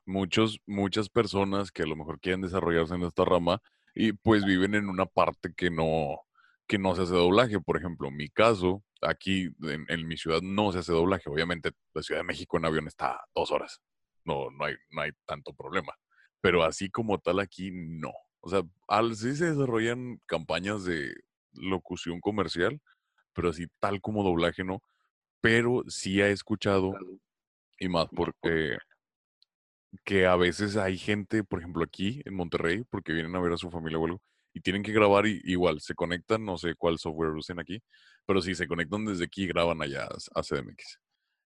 muchos, 0.05 0.61
muchas 0.67 1.09
personas 1.09 1.71
que 1.73 1.83
a 1.83 1.87
lo 1.87 1.97
mejor 1.97 2.21
quieren 2.21 2.43
desarrollarse 2.43 2.95
en 2.95 3.03
esta 3.03 3.25
rama 3.25 3.63
y 3.95 4.13
pues 4.13 4.45
viven 4.45 4.75
en 4.75 4.89
una 4.89 5.07
parte 5.07 5.53
que 5.57 5.71
no, 5.71 6.21
que 6.67 6.79
no 6.79 6.95
se 6.95 7.03
hace 7.03 7.15
doblaje. 7.15 7.61
Por 7.61 7.77
ejemplo, 7.77 8.09
en 8.09 8.17
mi 8.17 8.29
caso, 8.29 8.83
aquí 9.01 9.51
en, 9.63 9.87
en, 9.89 10.07
mi 10.07 10.17
ciudad 10.17 10.43
no 10.43 10.71
se 10.73 10.81
hace 10.81 10.93
doblaje. 10.93 11.31
Obviamente, 11.31 11.73
la 11.95 12.03
Ciudad 12.03 12.21
de 12.21 12.27
México 12.27 12.57
en 12.57 12.67
avión 12.67 12.87
está 12.87 13.13
a 13.13 13.25
dos 13.35 13.51
horas 13.51 13.81
no, 14.25 14.51
no, 14.51 14.65
hay, 14.65 14.75
no 14.91 15.03
hay 15.03 15.11
tanto 15.27 15.53
problema. 15.53 15.93
Pero 16.41 16.63
así 16.65 16.91
como 16.91 17.19
tal 17.19 17.41
aquí, 17.41 17.71
no. 17.73 18.13
O 18.41 18.49
sea, 18.49 18.63
al, 18.89 19.17
sí 19.17 19.37
se 19.37 19.51
desarrollan 19.51 20.21
campañas 20.27 20.85
de 20.85 21.15
locución 21.53 22.21
comercial, 22.21 22.81
pero 23.33 23.51
así 23.51 23.67
tal 23.81 24.01
como 24.01 24.23
doblaje 24.25 24.65
no. 24.65 24.83
Pero 25.41 25.85
sí 25.89 26.21
he 26.21 26.31
escuchado, 26.31 26.95
y 27.79 27.89
más 27.89 28.07
porque 28.15 28.79
que 30.05 30.27
a 30.27 30.37
veces 30.37 30.77
hay 30.77 30.99
gente, 30.99 31.43
por 31.45 31.61
ejemplo, 31.61 31.83
aquí 31.83 32.23
en 32.25 32.35
Monterrey, 32.35 32.85
porque 32.91 33.13
vienen 33.13 33.35
a 33.35 33.41
ver 33.41 33.53
a 33.53 33.57
su 33.57 33.71
familia 33.71 33.99
o 33.99 34.05
algo, 34.07 34.23
y 34.53 34.61
tienen 34.61 34.83
que 34.83 34.93
grabar 34.93 35.27
y, 35.27 35.41
igual, 35.45 35.81
se 35.81 35.95
conectan, 35.95 36.45
no 36.45 36.59
sé 36.59 36.75
cuál 36.75 36.99
software 36.99 37.31
usen 37.31 37.61
aquí, 37.61 37.83
pero 38.27 38.41
si 38.43 38.55
se 38.55 38.67
conectan 38.69 39.05
desde 39.05 39.25
aquí, 39.25 39.47
graban 39.47 39.83
allá 39.83 40.09
a 40.35 40.43
CDMX. 40.43 40.99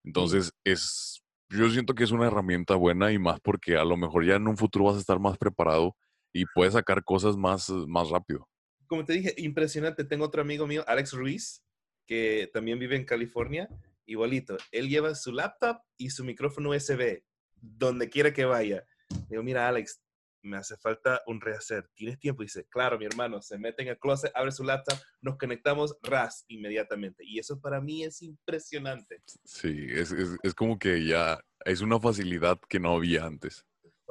Entonces, 0.04 0.52
es 0.64 1.22
yo 1.52 1.70
siento 1.70 1.94
que 1.94 2.04
es 2.06 2.12
una 2.12 2.28
herramienta 2.28 2.76
buena 2.76 3.12
y 3.12 3.20
más 3.20 3.40
porque 3.42 3.76
a 3.76 3.84
lo 3.84 3.98
mejor 3.98 4.26
ya 4.26 4.36
en 4.36 4.48
un 4.48 4.58
futuro 4.58 4.86
vas 4.86 4.96
a 4.96 5.00
estar 5.00 5.20
más 5.20 5.38
preparado 5.38 5.96
y 6.32 6.46
puedes 6.46 6.74
sacar 6.74 7.04
cosas 7.04 7.36
más, 7.36 7.70
más 7.70 8.10
rápido. 8.10 8.48
Como 8.92 9.06
te 9.06 9.14
dije, 9.14 9.34
impresionante. 9.38 10.04
Tengo 10.04 10.26
otro 10.26 10.42
amigo 10.42 10.68
mío, 10.68 10.84
Alex 10.86 11.14
Ruiz, 11.14 11.64
que 12.06 12.50
también 12.52 12.78
vive 12.78 12.98
en 12.98 13.06
California, 13.06 13.70
igualito. 14.06 14.58
Él 14.70 14.90
lleva 14.90 15.16
su 15.16 15.32
laptop 15.32 15.78
y 15.96 16.10
su 16.10 16.26
micrófono 16.26 16.72
USB 16.72 17.24
donde 17.56 18.10
quiera 18.10 18.34
que 18.34 18.44
vaya. 18.44 18.86
Digo, 19.30 19.44
mira, 19.44 19.70
Alex, 19.70 20.04
me 20.42 20.58
hace 20.58 20.76
falta 20.76 21.22
un 21.26 21.40
rehacer. 21.40 21.90
¿Tienes 21.94 22.20
tiempo? 22.20 22.44
Y 22.44 22.48
dice, 22.48 22.68
claro, 22.68 23.00
mi 23.00 23.06
hermano, 23.06 23.42
se 23.42 23.58
mete 23.58 23.82
en 23.84 23.88
el 23.88 23.98
closet, 23.98 24.34
abre 24.36 24.52
su 24.52 24.66
laptop, 24.66 25.00
nos 25.22 25.38
conectamos 25.38 25.96
ras 26.02 26.44
inmediatamente. 26.50 27.24
Y 27.26 27.40
eso 27.40 27.62
para 27.62 27.80
mí 27.80 28.04
es 28.04 28.22
impresionante. 28.22 29.24
Sí, 29.46 29.88
es, 29.90 30.14
como 30.54 30.78
que 30.78 31.06
ya 31.06 31.40
es 31.64 31.80
una 31.80 31.98
facilidad 31.98 32.60
que 32.68 32.82
no 32.82 32.94
había 32.94 33.24
antes. 33.24 33.66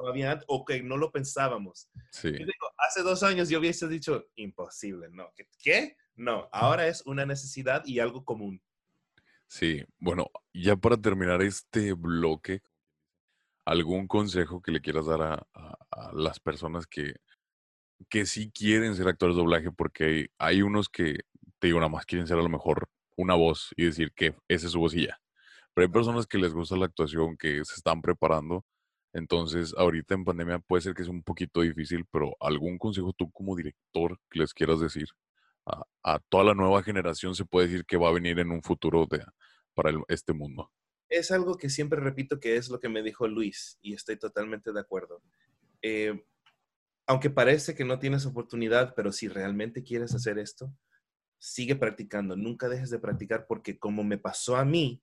Antes, 0.09 0.45
o 0.47 0.65
que 0.65 0.81
no 0.81 0.97
lo 0.97 1.11
pensábamos. 1.11 1.89
Sí. 2.11 2.31
Digo, 2.31 2.73
hace 2.77 3.01
dos 3.01 3.23
años 3.23 3.49
yo 3.49 3.59
hubiese 3.59 3.87
dicho, 3.87 4.27
imposible, 4.35 5.09
¿no? 5.11 5.33
¿Qué? 5.61 5.95
No, 6.15 6.49
ahora 6.51 6.87
es 6.87 7.03
una 7.05 7.25
necesidad 7.25 7.83
y 7.85 7.99
algo 7.99 8.25
común. 8.25 8.61
Sí, 9.47 9.83
bueno, 9.99 10.31
ya 10.53 10.75
para 10.75 10.97
terminar 10.97 11.41
este 11.41 11.93
bloque, 11.93 12.61
¿algún 13.65 14.07
consejo 14.07 14.61
que 14.61 14.71
le 14.71 14.81
quieras 14.81 15.05
dar 15.07 15.21
a, 15.21 15.47
a 15.53 16.11
las 16.13 16.39
personas 16.39 16.87
que, 16.87 17.15
que 18.09 18.25
sí 18.25 18.51
quieren 18.51 18.95
ser 18.95 19.07
actores 19.07 19.35
de 19.35 19.41
doblaje, 19.41 19.71
porque 19.71 20.29
hay, 20.37 20.61
unos 20.61 20.89
que, 20.89 21.19
te 21.59 21.67
digo, 21.67 21.79
nada 21.79 21.89
más 21.89 22.05
quieren 22.05 22.27
ser 22.27 22.37
a 22.37 22.41
lo 22.41 22.49
mejor 22.49 22.89
una 23.17 23.35
voz 23.35 23.69
y 23.75 23.85
decir 23.85 24.13
que 24.13 24.35
esa 24.47 24.65
es 24.65 24.71
su 24.71 24.79
voz 24.79 24.93
y 24.93 25.07
ya. 25.07 25.19
Pero 25.73 25.87
hay 25.87 25.91
personas 25.91 26.27
que 26.27 26.37
les 26.37 26.53
gusta 26.53 26.75
la 26.75 26.85
actuación, 26.85 27.37
que 27.37 27.63
se 27.65 27.75
están 27.75 28.01
preparando. 28.01 28.65
Entonces, 29.13 29.73
ahorita 29.77 30.13
en 30.13 30.23
pandemia 30.23 30.59
puede 30.59 30.81
ser 30.81 30.93
que 30.93 31.01
es 31.01 31.07
un 31.07 31.23
poquito 31.23 31.61
difícil, 31.61 32.05
pero 32.11 32.35
algún 32.39 32.77
consejo 32.77 33.13
tú 33.13 33.29
como 33.31 33.55
director 33.55 34.17
que 34.29 34.39
les 34.39 34.53
quieras 34.53 34.79
decir 34.79 35.07
a, 36.03 36.19
toda 36.29 36.43
la 36.43 36.53
nueva 36.53 36.83
generación 36.83 37.35
se 37.35 37.45
puede 37.45 37.67
decir 37.67 37.85
que 37.85 37.97
va 37.97 38.09
a 38.09 38.13
venir 38.13 38.39
en 38.39 38.51
un 38.51 38.63
futuro 38.63 39.07
para 39.73 39.91
este 40.07 40.33
mundo. 40.33 40.71
Es 41.09 41.31
algo 41.31 41.55
que 41.55 41.69
siempre 41.69 41.99
repito 41.99 42.39
que 42.39 42.55
es 42.55 42.69
lo 42.69 42.79
que 42.79 42.89
me 42.89 43.03
dijo 43.03 43.27
Luis 43.27 43.77
y 43.81 43.93
estoy 43.93 44.17
totalmente 44.17 44.71
de 44.71 44.79
acuerdo. 44.79 45.21
Eh, 45.81 46.23
aunque 47.05 47.29
parece 47.29 47.75
que 47.75 47.83
no 47.83 47.99
tienes 47.99 48.25
oportunidad, 48.25 48.93
pero 48.95 49.11
si 49.11 49.27
realmente 49.27 49.83
quieres 49.83 50.15
hacer 50.15 50.39
esto, 50.39 50.73
sigue 51.37 51.75
practicando, 51.75 52.37
nunca 52.37 52.69
dejes 52.69 52.89
de 52.89 52.99
practicar 52.99 53.45
porque 53.47 53.77
como 53.77 54.03
me 54.03 54.17
pasó 54.17 54.55
a 54.55 54.63
mí, 54.63 55.01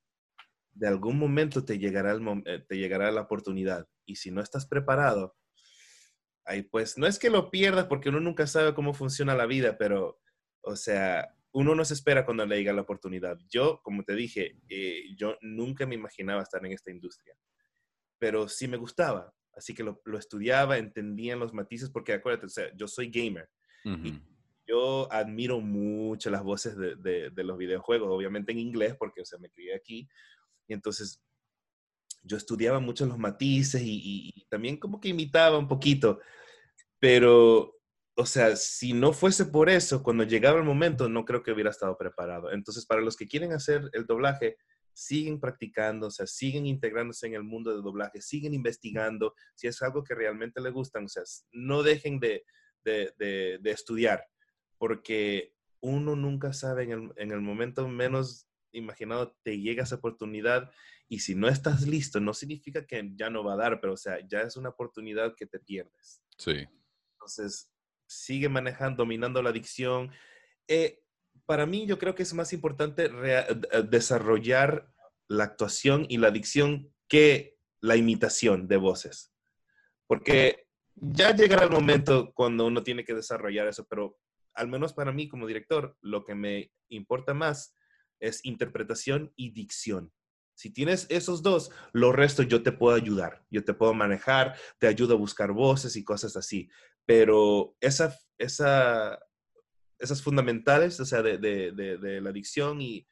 de 0.78 0.86
algún 0.86 1.18
momento 1.18 1.64
te 1.64 1.78
llegará, 1.78 2.12
el 2.12 2.22
eh, 2.46 2.64
te 2.66 2.76
llegará 2.76 3.10
la 3.10 3.22
oportunidad. 3.22 3.88
Y 4.06 4.16
si 4.16 4.30
no 4.30 4.40
estás 4.40 4.66
preparado, 4.66 5.36
ahí 6.44 6.62
pues 6.62 6.96
no 6.96 7.06
es 7.06 7.18
que 7.18 7.30
lo 7.30 7.50
pierdas 7.50 7.86
porque 7.86 8.08
uno 8.08 8.20
nunca 8.20 8.46
sabe 8.46 8.74
cómo 8.74 8.94
funciona 8.94 9.34
la 9.34 9.46
vida, 9.46 9.76
pero, 9.76 10.20
o 10.60 10.76
sea, 10.76 11.34
uno 11.52 11.74
no 11.74 11.84
se 11.84 11.94
espera 11.94 12.24
cuando 12.24 12.46
le 12.46 12.56
llega 12.56 12.72
la 12.72 12.82
oportunidad. 12.82 13.38
Yo, 13.50 13.80
como 13.82 14.04
te 14.04 14.14
dije, 14.14 14.56
eh, 14.68 15.02
yo 15.16 15.36
nunca 15.40 15.84
me 15.84 15.96
imaginaba 15.96 16.42
estar 16.42 16.64
en 16.64 16.72
esta 16.72 16.92
industria, 16.92 17.34
pero 18.18 18.48
sí 18.48 18.68
me 18.68 18.76
gustaba. 18.76 19.34
Así 19.54 19.74
que 19.74 19.82
lo, 19.82 20.00
estudiaba, 20.16 20.78
entendía 20.78 21.34
los 21.34 21.52
matices, 21.52 21.90
porque 21.90 22.12
acuérdate, 22.12 22.46
o 22.46 22.50
sea, 22.50 22.70
yo 22.76 22.86
soy 22.86 23.10
gamer. 23.10 23.48
y 23.84 24.20
yo 24.68 25.10
admiro 25.10 25.60
mucho 25.60 26.30
las 26.30 26.42
voces 26.42 26.76
de, 26.76 27.30
de, 27.30 27.44
los 27.44 27.56
videojuegos, 27.56 28.08
obviamente 28.10 28.52
en 28.52 28.58
inglés, 28.58 28.94
porque, 28.96 29.22
o 29.22 29.24
sea, 29.24 29.38
me 29.38 29.50
crié 29.50 29.74
aquí. 29.74 30.08
Y 30.68 30.74
entonces 30.74 31.20
yo 32.22 32.36
estudiaba 32.36 32.78
mucho 32.78 33.06
los 33.06 33.18
matices 33.18 33.82
y, 33.84 34.46
también 34.48 34.76
como 34.76 35.00
que 35.00 35.08
imitaba 35.08 35.58
un 35.58 35.68
poquito. 35.68 36.20
Pero, 37.00 37.74
o 38.14 38.26
sea, 38.26 38.54
si 38.56 38.92
no 38.92 39.12
fuese 39.12 39.46
por 39.46 39.68
eso, 39.70 40.02
cuando 40.02 40.24
llegaba 40.24 40.58
el 40.58 40.64
momento, 40.64 41.08
no 41.08 41.24
creo 41.24 41.42
que 41.42 41.52
hubiera 41.52 41.70
estado 41.70 41.96
preparado. 41.96 42.52
Entonces, 42.52 42.86
para 42.86 43.00
los 43.00 43.16
que 43.16 43.28
quieren 43.28 43.52
hacer 43.52 43.88
el 43.92 44.06
doblaje, 44.06 44.56
siguen 44.92 45.38
practicando, 45.38 46.08
o 46.08 46.10
sea, 46.10 46.26
siguen 46.26 46.66
integrándose 46.66 47.26
en 47.26 47.34
el 47.34 47.44
mundo 47.44 47.74
de 47.74 47.82
doblaje, 47.82 48.20
siguen 48.20 48.52
investigando, 48.52 49.34
si 49.54 49.68
es 49.68 49.80
algo 49.80 50.02
que 50.02 50.14
realmente 50.14 50.60
les 50.60 50.72
gustan, 50.72 51.04
o 51.04 51.08
sea, 51.08 51.22
no 51.52 51.84
dejen 51.84 52.18
de, 52.18 52.44
de, 52.82 53.60
estudiar, 53.64 54.24
porque 54.76 55.52
uno 55.80 56.16
nunca 56.16 56.52
sabe 56.52 56.84
en 56.84 56.90
el, 56.90 57.12
en 57.16 57.30
el 57.30 57.40
momento 57.40 57.86
menos 57.86 58.47
imaginado 58.72 59.36
te 59.42 59.58
llega 59.58 59.82
esa 59.82 59.96
oportunidad 59.96 60.70
y 61.08 61.20
si 61.20 61.34
no 61.34 61.48
estás 61.48 61.86
listo, 61.86 62.20
no 62.20 62.34
significa 62.34 62.86
que 62.86 63.10
ya 63.14 63.30
no 63.30 63.42
va 63.42 63.54
a 63.54 63.56
dar, 63.56 63.80
pero 63.80 63.94
o 63.94 63.96
sea, 63.96 64.18
ya 64.28 64.40
es 64.42 64.56
una 64.56 64.70
oportunidad 64.70 65.34
que 65.34 65.46
te 65.46 65.58
pierdes. 65.58 66.22
Sí. 66.36 66.66
Entonces, 67.12 67.72
sigue 68.06 68.48
manejando, 68.48 68.98
dominando 68.98 69.42
la 69.42 69.50
adicción. 69.50 70.10
Eh, 70.66 71.00
para 71.46 71.66
mí, 71.66 71.86
yo 71.86 71.98
creo 71.98 72.14
que 72.14 72.22
es 72.22 72.34
más 72.34 72.52
importante 72.52 73.10
eh, 73.10 73.46
desarrollar 73.88 74.92
la 75.28 75.44
actuación 75.44 76.06
y 76.08 76.18
la 76.18 76.28
adicción 76.28 76.92
que 77.08 77.56
la 77.80 77.96
imitación 77.96 78.68
de 78.68 78.76
voces. 78.76 79.32
Porque 80.06 80.66
ya 80.94 81.34
llegará 81.34 81.64
el 81.64 81.70
momento 81.70 82.32
cuando 82.34 82.66
uno 82.66 82.82
tiene 82.82 83.04
que 83.04 83.14
desarrollar 83.14 83.66
eso, 83.68 83.86
pero 83.88 84.18
al 84.54 84.68
menos 84.68 84.92
para 84.92 85.12
mí 85.12 85.28
como 85.28 85.46
director, 85.46 85.96
lo 86.00 86.24
que 86.24 86.34
me 86.34 86.72
importa 86.88 87.34
más 87.34 87.74
es 88.20 88.44
interpretación 88.44 89.32
y 89.36 89.50
dicción. 89.50 90.12
Si 90.54 90.70
tienes 90.70 91.06
esos 91.08 91.42
dos, 91.42 91.70
lo 91.92 92.10
resto 92.10 92.42
yo 92.42 92.64
te 92.64 92.72
puedo 92.72 92.96
ayudar, 92.96 93.46
yo 93.48 93.64
te 93.64 93.74
puedo 93.74 93.94
manejar, 93.94 94.56
te 94.78 94.88
ayudo 94.88 95.14
a 95.14 95.18
buscar 95.18 95.52
voces 95.52 95.94
y 95.94 96.02
cosas 96.02 96.36
así. 96.36 96.68
Pero 97.06 97.76
esa, 97.80 98.18
esa, 98.38 99.20
esas 99.98 100.22
fundamentales, 100.22 100.98
o 101.00 101.04
sea, 101.04 101.22
de, 101.22 102.20
la 102.20 102.32
dicción 102.32 102.80
y, 102.80 103.06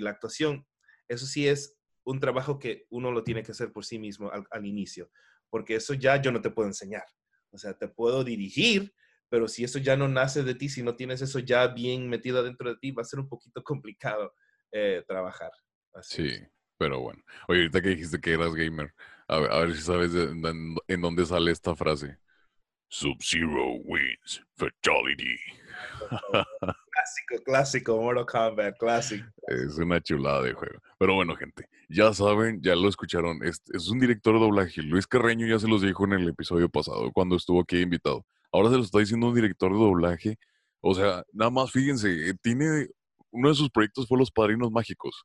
la 0.00 0.10
actuación, 0.10 0.66
eso 1.08 1.26
sí 1.26 1.46
es 1.46 1.78
un 2.04 2.18
trabajo 2.18 2.58
que 2.58 2.86
uno 2.90 3.12
lo 3.12 3.22
tiene 3.22 3.42
que 3.42 3.52
hacer 3.52 3.72
por 3.72 3.84
sí 3.84 4.00
mismo 4.00 4.30
al, 4.50 4.66
inicio, 4.66 5.10
porque 5.48 5.76
eso 5.76 5.94
ya 5.94 6.20
yo 6.20 6.32
no 6.32 6.40
te 6.40 6.50
puedo 6.50 6.68
enseñar. 6.68 7.04
O 7.50 7.58
sea, 7.58 7.74
te 7.78 7.86
puedo 7.86 8.24
dirigir, 8.24 8.92
pero 9.32 9.48
si 9.48 9.64
eso 9.64 9.78
ya 9.78 9.96
no 9.96 10.08
nace 10.08 10.42
de 10.42 10.54
ti, 10.54 10.68
si 10.68 10.82
no 10.82 10.94
tienes 10.94 11.22
eso 11.22 11.38
ya 11.38 11.66
bien 11.66 12.06
metido 12.06 12.42
dentro 12.42 12.68
de 12.68 12.76
ti, 12.76 12.90
va 12.90 13.00
a 13.00 13.06
ser 13.06 13.18
un 13.18 13.30
poquito 13.30 13.64
complicado 13.64 14.34
eh, 14.70 15.02
trabajar. 15.08 15.50
sí, 16.02 16.38
pero 16.76 17.00
bueno. 17.00 17.22
Oye, 17.48 17.60
ahorita 17.60 17.80
que 17.80 17.88
dijiste 17.88 18.20
que 18.20 18.34
eras 18.34 18.54
gamer, 18.54 18.92
a 19.28 19.38
ver, 19.40 19.74
si 19.74 19.80
sabes 19.80 20.10
en 20.14 21.00
dónde 21.00 21.24
sale 21.24 21.50
esta 21.50 21.74
frase. 21.74 22.18
Sub-Zero 22.88 23.76
wins. 23.84 24.44
Fatality. 24.54 25.38
clásico, 26.90 27.42
clásico, 27.42 28.02
Mortal 28.02 28.26
Kombat, 28.26 28.76
clásico. 28.76 29.24
Es 29.46 29.78
una 29.78 29.98
chulada 30.02 30.42
de 30.42 30.52
juego. 30.52 30.78
Pero 30.98 31.14
bueno, 31.14 31.34
gente, 31.36 31.70
ya 31.88 32.12
saben, 32.12 32.60
ya 32.60 32.74
lo 32.74 32.86
escucharon. 32.86 33.42
Es, 33.42 33.62
es 33.72 33.88
un 33.88 33.98
director 33.98 34.34
de 34.34 34.40
doblaje. 34.40 34.82
Luis 34.82 35.06
Carreño 35.06 35.46
ya 35.46 35.58
se 35.58 35.68
los 35.68 35.80
dijo 35.80 36.04
en 36.04 36.12
el 36.12 36.28
episodio 36.28 36.68
pasado, 36.68 37.10
cuando 37.12 37.36
estuvo 37.36 37.62
aquí 37.62 37.80
invitado. 37.80 38.26
Ahora 38.52 38.70
se 38.70 38.76
lo 38.76 38.82
está 38.82 38.98
diciendo 38.98 39.28
un 39.28 39.34
director 39.34 39.72
de 39.72 39.78
doblaje. 39.78 40.38
O 40.80 40.94
sea, 40.94 41.24
nada 41.32 41.50
más 41.50 41.70
fíjense, 41.70 42.30
eh, 42.30 42.34
tiene 42.42 42.88
uno 43.30 43.48
de 43.48 43.54
sus 43.54 43.70
proyectos 43.70 44.06
fue 44.06 44.18
Los 44.18 44.30
Padrinos 44.30 44.70
Mágicos. 44.70 45.24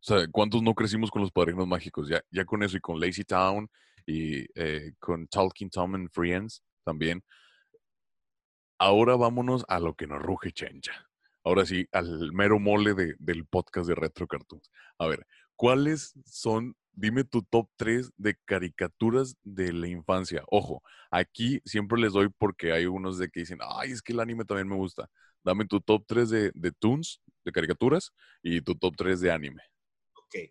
O 0.00 0.04
sea, 0.04 0.28
¿cuántos 0.30 0.62
no 0.62 0.74
crecimos 0.74 1.10
con 1.10 1.22
Los 1.22 1.32
Padrinos 1.32 1.66
Mágicos? 1.66 2.08
Ya, 2.08 2.20
ya 2.30 2.44
con 2.44 2.62
eso 2.62 2.76
y 2.76 2.80
con 2.80 3.00
Lazy 3.00 3.24
Town 3.24 3.68
y 4.06 4.46
eh, 4.54 4.92
con 4.98 5.26
Talking 5.28 5.70
Tom 5.70 5.94
and 5.94 6.10
Friends 6.12 6.62
también. 6.84 7.22
Ahora 8.78 9.16
vámonos 9.16 9.64
a 9.68 9.80
lo 9.80 9.94
que 9.94 10.06
nos 10.06 10.22
ruge 10.22 10.52
chencha. 10.52 11.08
Ahora 11.44 11.66
sí, 11.66 11.86
al 11.92 12.32
mero 12.32 12.58
mole 12.58 12.94
del 13.18 13.46
podcast 13.46 13.88
de 13.88 13.94
Retro 13.94 14.26
Cartoons. 14.26 14.70
A 14.98 15.06
ver, 15.06 15.26
¿cuáles 15.56 16.14
son, 16.26 16.76
dime 16.98 17.24
tu 17.24 17.42
top 17.42 17.70
3 17.76 18.10
de 18.16 18.36
caricaturas 18.44 19.36
de 19.44 19.72
la 19.72 19.86
infancia? 19.86 20.42
Ojo, 20.48 20.82
aquí 21.10 21.60
siempre 21.64 22.00
les 22.00 22.12
doy 22.12 22.28
porque 22.36 22.72
hay 22.72 22.86
unos 22.86 23.18
de 23.18 23.28
que 23.30 23.40
dicen, 23.40 23.58
ay, 23.62 23.92
es 23.92 24.02
que 24.02 24.12
el 24.12 24.20
anime 24.20 24.44
también 24.44 24.68
me 24.68 24.76
gusta. 24.76 25.08
Dame 25.44 25.64
tu 25.66 25.80
top 25.80 26.04
3 26.06 26.28
de, 26.28 26.50
de 26.54 26.72
toons, 26.72 27.22
de 27.44 27.52
caricaturas, 27.52 28.12
y 28.42 28.60
tu 28.60 28.74
top 28.74 28.96
3 28.96 29.20
de 29.20 29.30
anime. 29.30 29.62
Ok. 30.14 30.50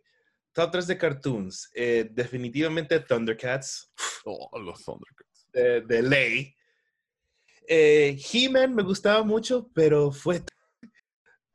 Top 0.53 0.71
3 0.71 0.87
de 0.87 0.97
cartoons. 0.97 1.69
Eh, 1.75 2.09
definitivamente 2.11 2.99
Thundercats. 2.99 3.91
Oh, 4.29 4.59
los 4.59 4.83
Thundercats. 4.83 5.47
De, 5.53 6.01
ley. 6.01 6.53
Eh, 7.65 8.19
He-Man 8.31 8.75
me 8.75 8.83
gustaba 8.83 9.23
mucho, 9.23 9.69
pero 9.73 10.11
fue 10.11 10.43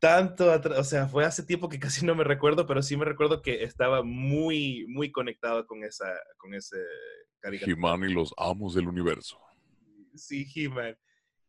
tanto, 0.03 0.61
o 0.77 0.83
sea, 0.83 1.07
fue 1.07 1.25
hace 1.25 1.45
tiempo 1.45 1.69
que 1.69 1.79
casi 1.79 2.05
no 2.05 2.17
me 2.17 2.25
recuerdo, 2.25 2.67
pero 2.67 2.83
sí 2.83 2.97
me 2.97 3.05
recuerdo 3.05 3.41
que 3.41 3.63
estaba 3.63 4.03
muy, 4.03 4.85
muy 4.89 5.13
conectado 5.13 5.65
con 5.65 5.85
esa, 5.85 6.13
con 6.39 6.55
ese 6.55 6.77
caricatura. 7.39 7.73
He-Man 7.73 8.11
y 8.11 8.13
los 8.13 8.35
amos 8.37 8.75
del 8.75 8.89
universo. 8.89 9.39
Sí, 10.17 10.45
He-Man. 10.53 10.99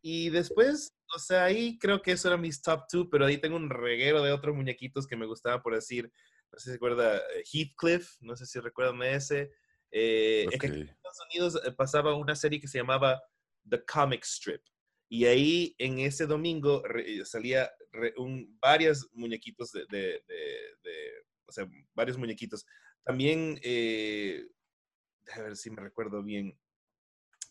Y 0.02 0.30
después, 0.30 0.94
o 1.16 1.18
sea, 1.18 1.46
ahí 1.46 1.80
creo 1.80 2.00
que 2.00 2.12
eso 2.12 2.28
era 2.28 2.36
mis 2.36 2.62
top 2.62 2.84
two, 2.88 3.10
pero 3.10 3.26
ahí 3.26 3.38
tengo 3.38 3.56
un 3.56 3.70
reguero 3.70 4.22
de 4.22 4.30
otros 4.30 4.54
muñequitos 4.54 5.08
que 5.08 5.16
me 5.16 5.26
gustaban, 5.26 5.60
por 5.60 5.74
decir, 5.74 6.12
no 6.52 6.58
sé 6.60 6.66
si 6.66 6.70
se 6.70 6.76
acuerda, 6.76 7.16
eh, 7.16 7.42
Heathcliff, 7.52 8.20
no 8.20 8.36
sé 8.36 8.46
si 8.46 8.60
recuerdan 8.60 9.02
ese. 9.02 9.50
Eh, 9.90 10.46
en 10.48 10.82
Estados 10.82 11.18
Unidos 11.28 11.60
eh, 11.66 11.72
pasaba 11.72 12.14
una 12.14 12.36
serie 12.36 12.60
que 12.60 12.68
se 12.68 12.78
llamaba 12.78 13.20
The 13.68 13.84
Comic 13.84 14.22
Strip. 14.22 14.62
Y 15.08 15.24
ahí 15.24 15.74
en 15.78 15.98
ese 15.98 16.26
domingo 16.26 16.84
salía 17.24 17.68
un, 18.16 18.58
varios 18.60 19.08
muñequitos 19.12 19.72
de, 19.72 19.86
de, 19.90 20.22
o 21.46 21.52
sea, 21.52 21.68
varios 21.94 22.18
muñequitos. 22.18 22.66
También, 23.04 23.58
eh, 23.62 24.46
a 25.34 25.40
ver 25.40 25.56
si 25.56 25.70
me 25.70 25.82
recuerdo 25.82 26.22
bien, 26.22 26.58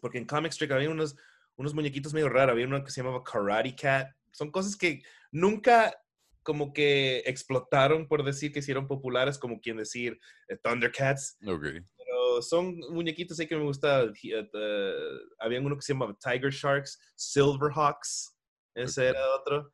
porque 0.02 0.18
en 0.18 0.26
Comic 0.26 0.52
Strip 0.52 0.72
había 0.72 0.90
unos, 0.90 1.16
unos 1.56 1.74
muñequitos 1.74 2.14
medio 2.14 2.30
raros. 2.30 2.54
Había 2.54 2.68
uno 2.68 2.84
que 2.84 2.92
se 2.92 3.02
llamaba 3.02 3.24
Karate 3.24 3.76
Cat. 3.76 4.10
Son 4.32 4.52
cosas 4.52 4.76
que 4.76 5.02
nunca 5.32 5.96
como 6.44 6.74
que 6.74 7.20
explotaron 7.26 8.08
por 8.08 8.24
decir 8.24 8.52
que 8.52 8.60
hicieron 8.60 8.88
populares, 8.88 9.38
como 9.38 9.62
quien 9.62 9.78
decir 9.78 10.20
eh, 10.50 10.58
Thundercats. 10.62 11.38
Okay. 11.42 11.80
Pero 11.98 12.42
son 12.42 12.78
muñequitos 12.90 13.40
ahí 13.40 13.48
que 13.48 13.56
me 13.56 13.64
gusta. 13.64 14.04
Uh, 14.04 15.20
había 15.40 15.62
uno 15.62 15.76
que 15.76 15.82
se 15.82 15.94
llamaba 15.94 16.18
Tiger 16.22 16.52
Sharks, 16.52 17.00
Silverhawks, 17.16 18.38
ese 18.76 19.10
era 19.10 19.36
otro. 19.36 19.72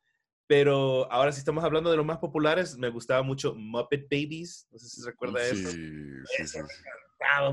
Pero 0.50 1.06
ahora 1.12 1.30
si 1.30 1.38
estamos 1.38 1.62
hablando 1.62 1.92
de 1.92 1.96
los 1.96 2.04
más 2.04 2.18
populares, 2.18 2.76
me 2.76 2.88
gustaba 2.88 3.22
mucho 3.22 3.54
Muppet 3.54 4.08
Babies. 4.10 4.66
No 4.72 4.80
sé 4.80 4.88
si 4.88 5.00
se 5.00 5.08
recuerda 5.08 5.38
sí, 5.44 5.60
eso. 5.60 5.70
Sí, 5.70 6.46
sí, 6.48 6.58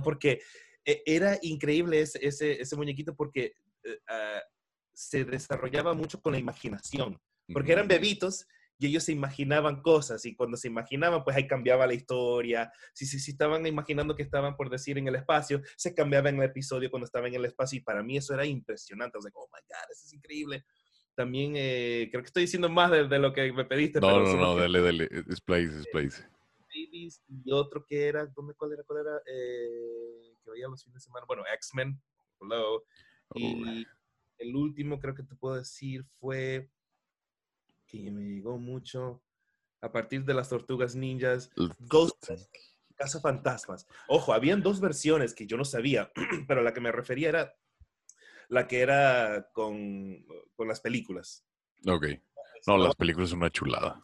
porque 0.04 0.42
eh, 0.84 1.04
era 1.06 1.38
increíble 1.44 2.02
ese, 2.02 2.18
ese, 2.26 2.60
ese 2.60 2.76
muñequito 2.76 3.16
porque 3.16 3.54
uh, 3.86 4.40
se 4.94 5.26
desarrollaba 5.26 5.94
mucho 5.94 6.20
con 6.20 6.34
la 6.34 6.40
imaginación. 6.40 7.22
Porque 7.54 7.74
eran 7.74 7.88
bebitos 7.88 8.48
y 8.80 8.88
ellos 8.88 9.04
se 9.04 9.12
imaginaban 9.12 9.84
cosas 9.84 10.26
y 10.26 10.36
cuando 10.36 10.58
se 10.58 10.68
imaginaban, 10.68 11.24
pues 11.24 11.38
ahí 11.38 11.46
cambiaba 11.46 11.86
la 11.86 11.94
historia. 11.94 12.72
Si, 12.94 13.06
si, 13.06 13.20
si, 13.20 13.30
estaban 13.30 13.64
imaginando 13.68 14.16
que 14.16 14.24
estaban, 14.24 14.56
por 14.56 14.72
decir, 14.72 14.98
en 14.98 15.08
el 15.08 15.16
espacio, 15.16 15.62
se 15.76 15.94
cambiaba 15.94 16.30
en 16.30 16.38
el 16.38 16.50
episodio 16.50 16.90
cuando 16.90 17.06
estaban 17.06 17.28
en 17.28 17.36
el 17.36 17.46
espacio 17.46 17.78
y 17.78 17.82
para 17.82 18.02
mí 18.02 18.18
eso 18.18 18.34
era 18.34 18.44
impresionante. 18.44 19.20
O 19.20 19.22
sea, 19.22 19.32
oh 19.36 19.48
my 19.54 19.62
God, 19.70 19.92
eso 19.92 20.04
es 20.04 20.14
increíble. 20.14 20.66
También 21.18 21.54
eh, 21.56 22.10
creo 22.12 22.22
que 22.22 22.28
estoy 22.28 22.44
diciendo 22.44 22.70
más 22.70 22.92
de, 22.92 23.08
de, 23.08 23.18
lo 23.18 23.34
que 23.34 23.52
me 23.52 23.66
pediste. 23.66 24.00
No, 24.00 24.20
no, 24.20 24.36
no, 24.36 24.56
dale, 24.56 24.80
dale, 24.80 25.10
displays, 25.26 25.76
displays. 25.76 26.24
Babies 26.70 27.24
y 27.28 27.52
otro 27.52 27.84
que 27.84 28.06
era, 28.06 28.28
¿dónde, 28.28 28.54
cuál 28.54 28.74
era, 28.74 28.84
cuál 28.84 29.00
era? 29.00 29.18
Eh, 29.26 30.36
que 30.44 30.52
veía 30.52 30.68
los 30.68 30.84
fines 30.84 31.02
de 31.02 31.06
semana, 31.08 31.26
bueno, 31.28 31.42
X-Men, 31.56 32.00
hello. 32.40 32.86
Y 33.34 33.88
el 34.38 34.56
último 34.56 35.00
creo 35.00 35.16
que 35.16 35.24
te 35.24 35.34
puedo 35.34 35.56
decir 35.56 36.06
fue 36.20 36.70
que 37.88 38.12
me 38.12 38.22
llegó 38.22 38.60
mucho 38.60 39.24
a 39.82 39.92
partir 39.92 40.24
de 40.24 40.36
las 40.36 40.50
tortugas 40.50 40.96
ninjas, 40.96 41.50
Ghost 41.80 42.30
Casa 42.96 43.20
Fantasmas. 43.20 43.88
Ojo, 44.08 44.34
habían 44.34 44.62
dos 44.62 44.80
versiones 44.80 45.34
que 45.34 45.48
yo 45.48 45.58
no 45.58 45.66
sabía, 45.66 46.12
pero 46.48 46.62
la 46.62 46.76
que 46.76 46.82
me 46.82 46.92
refería 46.92 47.30
era 47.30 47.56
la 48.50 48.68
que 48.68 48.80
era 48.80 49.50
con, 49.54 50.26
con 50.56 50.68
las 50.68 50.82
películas. 50.82 51.46
Ok. 51.86 52.08
No, 52.66 52.78
las 52.78 52.96
películas 52.96 53.30
son 53.30 53.40
una 53.40 53.50
chulada. 53.50 54.04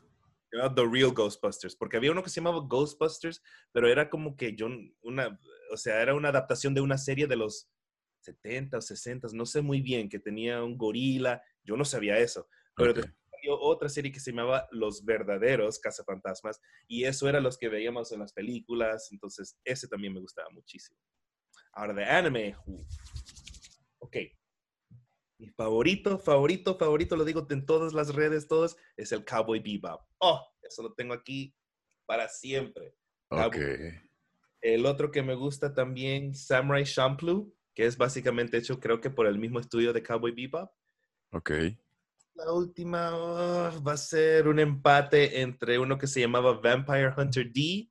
The 0.76 0.86
Real 0.86 1.12
Ghostbusters, 1.12 1.76
porque 1.76 1.98
había 1.98 2.12
uno 2.12 2.22
que 2.22 2.30
se 2.30 2.40
llamaba 2.40 2.64
Ghostbusters, 2.68 3.42
pero 3.72 3.88
era 3.88 4.10
como 4.10 4.36
que 4.38 4.56
yo, 4.56 4.68
una, 5.02 5.40
o 5.72 5.78
sea, 5.78 6.00
era 6.02 6.14
una 6.14 6.30
adaptación 6.30 6.76
de 6.76 6.82
una 6.82 6.98
serie 6.98 7.26
de 7.26 7.36
los 7.36 7.72
70 8.22 8.78
o 8.78 8.82
60, 8.82 9.30
no 9.34 9.46
sé 9.48 9.62
muy 9.62 9.82
bien, 9.82 10.10
que 10.10 10.20
tenía 10.20 10.64
un 10.64 10.78
gorila, 10.78 11.42
yo 11.64 11.76
no 11.76 11.84
sabía 11.84 12.20
eso, 12.20 12.48
pero 12.76 12.94
otra 13.60 13.90
serie 13.90 14.12
que 14.12 14.20
se 14.20 14.32
llamaba 14.32 14.68
Los 14.72 15.04
Verdaderos 15.04 15.80
Cazafantasmas 15.80 16.62
y 16.88 17.04
eso 17.04 17.28
era 17.28 17.42
los 17.42 17.58
que 17.58 17.68
veíamos 17.68 18.12
en 18.12 18.20
las 18.20 18.32
películas, 18.32 19.12
entonces 19.12 19.58
ese 19.66 19.88
también 19.88 20.14
me 20.14 20.22
gustaba 20.22 20.50
muchísimo. 20.52 20.98
Ahora 21.74 21.94
de 21.94 22.06
anime, 22.06 22.56
ok. 24.04 24.18
Mi 25.40 25.50
favorito, 25.50 26.20
favorito, 26.20 26.78
favorito, 26.78 27.16
lo 27.16 27.26
digo 27.26 27.46
en 27.50 27.66
todas 27.66 27.94
las 27.94 28.14
redes, 28.14 28.48
todos, 28.48 28.78
es 28.96 29.12
el 29.12 29.26
Cowboy 29.26 29.60
Bebop. 29.60 30.02
Oh, 30.20 30.42
eso 30.62 30.84
lo 30.84 30.94
tengo 30.94 31.14
aquí 31.14 31.54
para 32.06 32.30
siempre. 32.30 32.96
Ok. 33.30 33.58
El 34.62 34.86
otro 34.86 35.12
que 35.12 35.24
me 35.24 35.36
gusta 35.36 35.74
también, 35.74 36.36
Samurai 36.36 36.86
Champloo, 36.86 37.52
que 37.74 37.86
es 37.86 37.98
básicamente 37.98 38.58
hecho 38.58 38.80
creo 38.80 39.02
que 39.02 39.10
por 39.10 39.26
el 39.26 39.38
mismo 39.38 39.60
estudio 39.60 39.92
de 39.92 40.04
Cowboy 40.04 40.32
Bebop. 40.32 40.72
Ok. 41.32 41.52
La 42.36 42.52
última 42.52 43.10
ah, 43.12 43.82
va 43.86 43.94
a 43.94 43.98
ser 43.98 44.48
un 44.48 44.60
empate 44.60 45.42
entre 45.42 45.78
uno 45.78 45.98
que 45.98 46.08
se 46.08 46.20
llamaba 46.20 46.54
Vampire 46.54 47.14
Hunter 47.16 47.52
D 47.52 47.90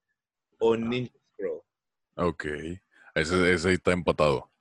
o 0.58 0.76
Ninja 0.76 1.12
Scroll. 1.32 1.62
Ok. 2.16 2.46
Ese, 3.14 3.52
ese 3.52 3.72
está 3.72 3.92
empatado. 3.92 4.51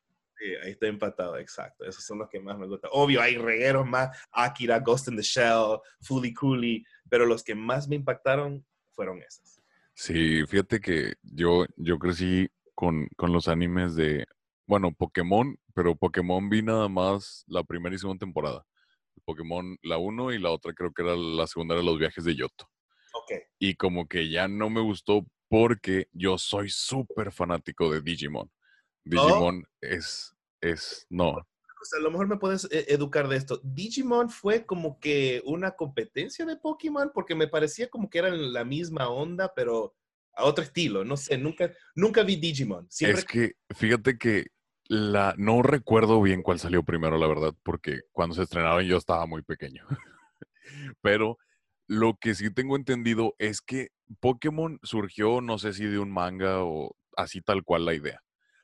Sí, 0.42 0.56
ahí 0.64 0.72
está 0.72 0.88
empatado, 0.88 1.38
exacto. 1.38 1.86
Esos 1.86 2.04
son 2.04 2.18
los 2.18 2.28
que 2.28 2.40
más 2.40 2.58
me 2.58 2.66
gustan. 2.66 2.90
Obvio, 2.94 3.22
hay 3.22 3.38
regueros 3.38 3.86
más. 3.86 4.18
Akira, 4.32 4.80
Ghost 4.80 5.08
in 5.08 5.16
the 5.16 5.22
Shell, 5.22 5.78
Fully 6.02 6.34
Cooley. 6.34 6.84
Pero 7.08 7.28
los 7.28 7.44
que 7.44 7.54
más 7.54 7.88
me 7.88 7.96
impactaron 7.96 8.66
fueron 8.90 9.22
esos. 9.22 9.62
Sí, 9.94 10.44
fíjate 10.48 10.80
que 10.80 11.14
yo, 11.22 11.66
yo 11.76 12.00
crecí 12.00 12.50
con, 12.74 13.08
con 13.18 13.32
los 13.32 13.48
animes 13.48 13.94
de, 13.94 14.26
bueno, 14.66 14.92
Pokémon, 14.92 15.56
pero 15.76 15.96
Pokémon 15.96 16.50
vi 16.50 16.64
nada 16.64 16.88
más 16.90 17.44
la 17.46 17.64
primera 17.64 17.96
y 17.96 18.00
segunda 18.00 18.26
temporada. 18.26 18.66
Pokémon 19.26 19.78
la 19.84 20.00
1 20.00 20.34
y 20.34 20.40
la 20.40 20.50
otra 20.50 20.74
creo 20.74 20.92
que 20.92 21.04
era 21.04 21.16
la 21.16 21.46
segunda 21.46 21.76
de 21.76 21.84
los 21.84 22.00
viajes 22.00 22.24
de 22.24 22.34
Yoto. 22.34 22.68
Ok. 23.14 23.44
Y 23.60 23.76
como 23.76 24.08
que 24.08 24.28
ya 24.28 24.48
no 24.48 24.72
me 24.72 24.82
gustó 24.82 25.24
porque 25.50 26.08
yo 26.14 26.40
soy 26.40 26.70
súper 26.70 27.32
fanático 27.32 27.92
de 27.92 28.02
Digimon. 28.02 28.50
Digimon 29.04 29.64
es, 29.82 30.36
es, 30.62 31.06
no. 31.10 31.30
O 31.30 31.86
sea, 31.86 32.00
a 32.00 32.04
lo 32.04 32.12
mejor 32.12 32.28
me 32.28 32.38
puedes 32.38 32.66
eh, 32.66 32.86
educar 32.90 33.28
de 33.28 33.38
esto. 33.38 33.60
Digimon 33.64 34.30
fue 34.30 34.66
como 34.66 35.00
que 35.00 35.42
una 35.46 35.72
competencia 35.72 36.46
de 36.46 36.58
Pokémon 36.58 37.12
porque 37.14 37.34
me 37.34 37.48
parecía 37.48 37.90
como 37.90 38.10
que 38.10 38.20
eran 38.20 38.54
la 38.54 38.64
misma 38.64 39.10
onda, 39.10 39.52
pero 39.56 39.96
a 40.36 40.46
otro 40.46 40.64
estilo. 40.64 41.04
No 41.04 41.18
sé, 41.18 41.38
nunca, 41.38 41.72
nunca 41.96 42.24
vi 42.24 42.36
Digimon. 42.36 42.88
Siempre... 42.90 43.20
Es 43.20 43.26
que, 43.26 43.54
fíjate 43.76 44.18
que 44.18 44.48
la, 44.88 45.34
no 45.38 45.62
recuerdo 45.62 46.22
bien 46.22 46.44
cuál 46.44 46.60
salió 46.60 46.84
primero, 46.84 47.18
la 47.18 47.28
verdad, 47.28 47.54
porque 47.64 48.02
cuando 48.12 48.36
se 48.36 48.44
estrenaron 48.44 48.84
yo 48.84 48.98
estaba 48.98 49.26
muy 49.26 49.42
pequeño. 49.42 49.86
Pero 51.02 51.38
lo 51.88 52.18
que 52.20 52.36
sí 52.36 52.54
tengo 52.54 52.76
entendido 52.76 53.36
es 53.40 53.62
que 53.62 53.90
Pokémon 54.20 54.80
surgió, 54.84 55.42
no 55.42 55.58
sé 55.58 55.74
si 55.74 55.86
de 55.86 56.00
un 56.00 56.12
manga 56.12 56.64
o 56.64 56.96
así 57.16 57.42
tal 57.42 57.64
cual 57.64 57.86
la 57.86 57.94
idea, 57.94 58.22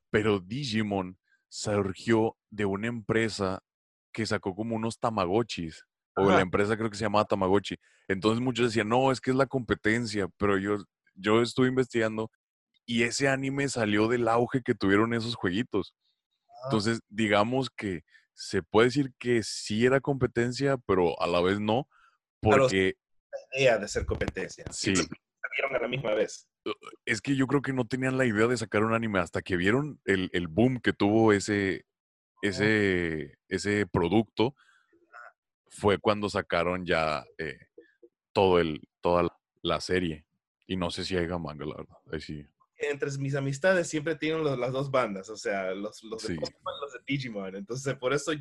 pero 0.09 0.39
Digimon 0.39 1.17
surgió 1.49 2.37
de 2.49 2.65
una 2.65 2.87
empresa 2.87 3.63
que 4.11 4.25
sacó 4.25 4.55
como 4.55 4.75
unos 4.75 4.99
Tamagotchis, 4.99 5.83
o 6.15 6.31
la 6.31 6.41
empresa 6.41 6.75
creo 6.75 6.89
que 6.89 6.97
se 6.97 7.03
llamaba 7.03 7.25
Tamagotchi. 7.25 7.75
Entonces 8.07 8.41
muchos 8.41 8.67
decían, 8.67 8.89
no, 8.89 9.11
es 9.11 9.21
que 9.21 9.29
es 9.29 9.37
la 9.37 9.45
competencia, 9.45 10.27
pero 10.37 10.57
yo, 10.57 10.77
yo 11.13 11.41
estuve 11.41 11.67
investigando 11.67 12.31
y 12.85 13.03
ese 13.03 13.27
anime 13.27 13.69
salió 13.69 14.07
del 14.07 14.27
auge 14.27 14.63
que 14.63 14.73
tuvieron 14.73 15.13
esos 15.13 15.35
jueguitos. 15.35 15.93
Entonces, 16.63 17.01
digamos 17.09 17.69
que 17.69 18.01
se 18.33 18.63
puede 18.63 18.87
decir 18.87 19.13
que 19.19 19.43
sí 19.43 19.85
era 19.85 19.99
competencia, 19.99 20.77
pero 20.87 21.21
a 21.21 21.27
la 21.27 21.41
vez 21.41 21.59
no, 21.59 21.87
Claro, 22.41 22.63
porque 22.63 22.95
idea 23.53 23.77
de 23.77 23.87
ser 23.87 24.05
competencia. 24.05 24.65
sí, 24.71 24.93
Salieron 25.57 25.75
a 25.75 25.79
la 25.79 25.87
misma 25.87 26.13
vez. 26.13 26.47
es 27.05 27.21
que 27.21 27.35
yo 27.35 27.47
creo 27.47 27.61
que 27.61 27.73
no 27.73 27.85
tenían 27.87 28.17
la 28.17 28.25
idea 28.25 28.45
de 28.47 28.57
sacar 28.57 28.83
un 28.83 28.93
anime 28.93 29.19
hasta 29.19 29.41
que 29.41 29.57
vieron 29.57 29.99
el, 30.05 30.29
el 30.33 30.47
boom 30.47 30.79
que 30.79 30.93
tuvo 30.93 31.33
ese, 31.33 31.85
ese, 32.41 33.37
ese 33.47 33.87
producto, 33.87 34.55
fue 35.69 35.97
cuando 35.97 36.29
sacaron 36.29 36.85
ya 36.85 37.25
eh, 37.37 37.57
todo 38.33 38.59
el, 38.59 38.81
toda 39.01 39.23
la- 39.23 39.37
la 39.63 39.81
serie. 39.81 40.25
Y 40.67 40.75
no 40.75 40.91
sé 40.91 41.05
si 41.05 41.15
hay 41.17 41.27
manga, 41.27 41.65
la 41.65 41.75
verdad. 41.77 41.97
Ahí 42.11 42.21
sí. 42.21 42.45
Entre 42.77 43.09
mis 43.17 43.33
amistades 43.35 43.87
siempre 43.89 44.15
tienen 44.15 44.43
los- 44.43 44.59
las 44.59 44.71
dos 44.71 44.91
bandas, 44.91 45.29
o 45.29 45.37
sea, 45.37 45.71
los, 45.73 46.03
los 46.03 46.21
de 46.21 46.27
Sí. 46.27 46.33
Y 46.35 46.81
los 46.81 46.93
de 46.93 46.99
Digimon. 47.07 47.55
Entonces, 47.55 47.95
por 47.95 48.13
eso 48.13 48.33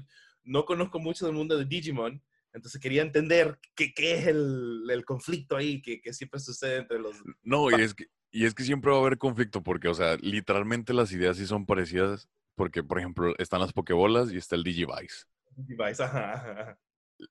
no 0.44 0.64
conozco 0.64 0.98
mucho 0.98 1.24
del 1.26 1.34
mundo 1.34 1.56
de 1.56 1.64
Digimon. 1.64 2.22
Entonces, 2.56 2.80
quería 2.80 3.02
entender 3.02 3.58
qué, 3.74 3.92
qué 3.92 4.14
es 4.14 4.26
el, 4.26 4.88
el 4.88 5.04
conflicto 5.04 5.56
ahí 5.56 5.82
que, 5.82 6.00
que 6.00 6.14
siempre 6.14 6.40
sucede 6.40 6.78
entre 6.78 6.98
los... 6.98 7.22
No, 7.42 7.70
y 7.70 7.82
es 7.82 7.92
que, 7.92 8.06
y 8.30 8.46
es 8.46 8.54
que 8.54 8.64
siempre 8.64 8.90
va 8.90 8.96
a 8.96 9.00
haber 9.00 9.18
conflicto 9.18 9.62
porque, 9.62 9.88
o 9.88 9.94
sea, 9.94 10.16
literalmente 10.16 10.94
las 10.94 11.12
ideas 11.12 11.36
sí 11.36 11.46
son 11.46 11.66
parecidas 11.66 12.30
porque, 12.54 12.82
por 12.82 12.98
ejemplo, 12.98 13.34
están 13.36 13.60
las 13.60 13.74
Pokébolas 13.74 14.32
y 14.32 14.38
está 14.38 14.56
el 14.56 14.64
Digivice. 14.64 15.26
Digivice. 15.54 16.02
Ajá, 16.02 16.32
ajá. 16.32 16.78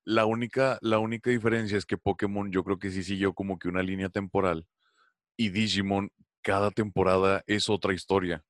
La 0.03 0.25
única, 0.25 0.77
la 0.81 0.99
única 0.99 1.31
diferencia 1.31 1.75
es 1.75 1.87
que 1.87 1.97
Pokémon 1.97 2.51
yo 2.51 2.63
creo 2.63 2.77
que 2.77 2.91
sí 2.91 3.03
siguió 3.03 3.33
como 3.33 3.57
que 3.57 3.67
una 3.67 3.81
línea 3.81 4.09
temporal 4.09 4.67
y 5.35 5.49
Digimon 5.49 6.11
cada 6.43 6.69
temporada 6.69 7.43
es 7.47 7.67
otra 7.67 7.93
historia. 7.93 8.43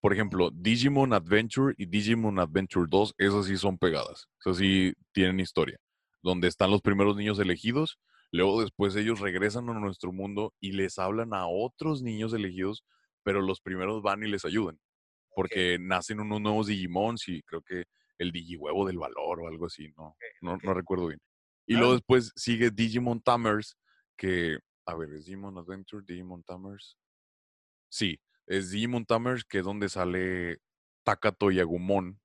Por 0.00 0.12
ejemplo, 0.12 0.50
Digimon 0.52 1.12
Adventure 1.12 1.74
y 1.78 1.86
Digimon 1.86 2.40
Adventure 2.40 2.86
2, 2.88 3.14
esas 3.18 3.46
sí 3.46 3.56
son 3.56 3.78
pegadas. 3.78 4.28
Esas 4.40 4.56
sí 4.56 4.92
tienen 5.12 5.38
historia. 5.38 5.78
Donde 6.22 6.48
están 6.48 6.70
los 6.70 6.82
primeros 6.82 7.16
niños 7.16 7.38
elegidos, 7.38 7.98
luego 8.32 8.60
después 8.62 8.96
ellos 8.96 9.20
regresan 9.20 9.68
a 9.70 9.74
nuestro 9.74 10.12
mundo 10.12 10.54
y 10.60 10.72
les 10.72 10.98
hablan 10.98 11.32
a 11.34 11.46
otros 11.46 12.02
niños 12.02 12.32
elegidos, 12.34 12.84
pero 13.22 13.40
los 13.40 13.60
primeros 13.60 14.02
van 14.02 14.22
y 14.22 14.28
les 14.28 14.44
ayudan. 14.44 14.80
Porque 15.34 15.78
nacen 15.80 16.20
unos 16.20 16.40
nuevos 16.40 16.66
Digimons 16.66 17.28
y 17.28 17.42
creo 17.42 17.62
que 17.62 17.84
el 18.18 18.32
Digihuevo 18.32 18.86
del 18.86 18.98
Valor 18.98 19.40
o 19.42 19.48
algo 19.48 19.66
así, 19.66 19.92
no, 19.96 20.16
no, 20.42 20.56
no 20.62 20.74
recuerdo 20.74 21.06
bien. 21.08 21.20
Y 21.66 21.76
Ah. 21.76 21.78
luego 21.78 21.92
después 21.94 22.32
sigue 22.34 22.70
Digimon 22.70 23.20
Tamers, 23.22 23.76
que, 24.16 24.58
a 24.86 24.94
ver, 24.96 25.12
¿es 25.12 25.26
Digimon 25.26 25.56
Adventure, 25.58 26.04
Digimon 26.06 26.42
Tamers? 26.42 26.98
Sí, 27.90 28.18
es 28.46 28.70
Digimon 28.70 29.06
Tamers, 29.06 29.44
que 29.44 29.58
es 29.58 29.64
donde 29.64 29.88
sale 29.88 30.58
Takato 31.04 31.50
y 31.52 31.60
Agumon. 31.60 32.20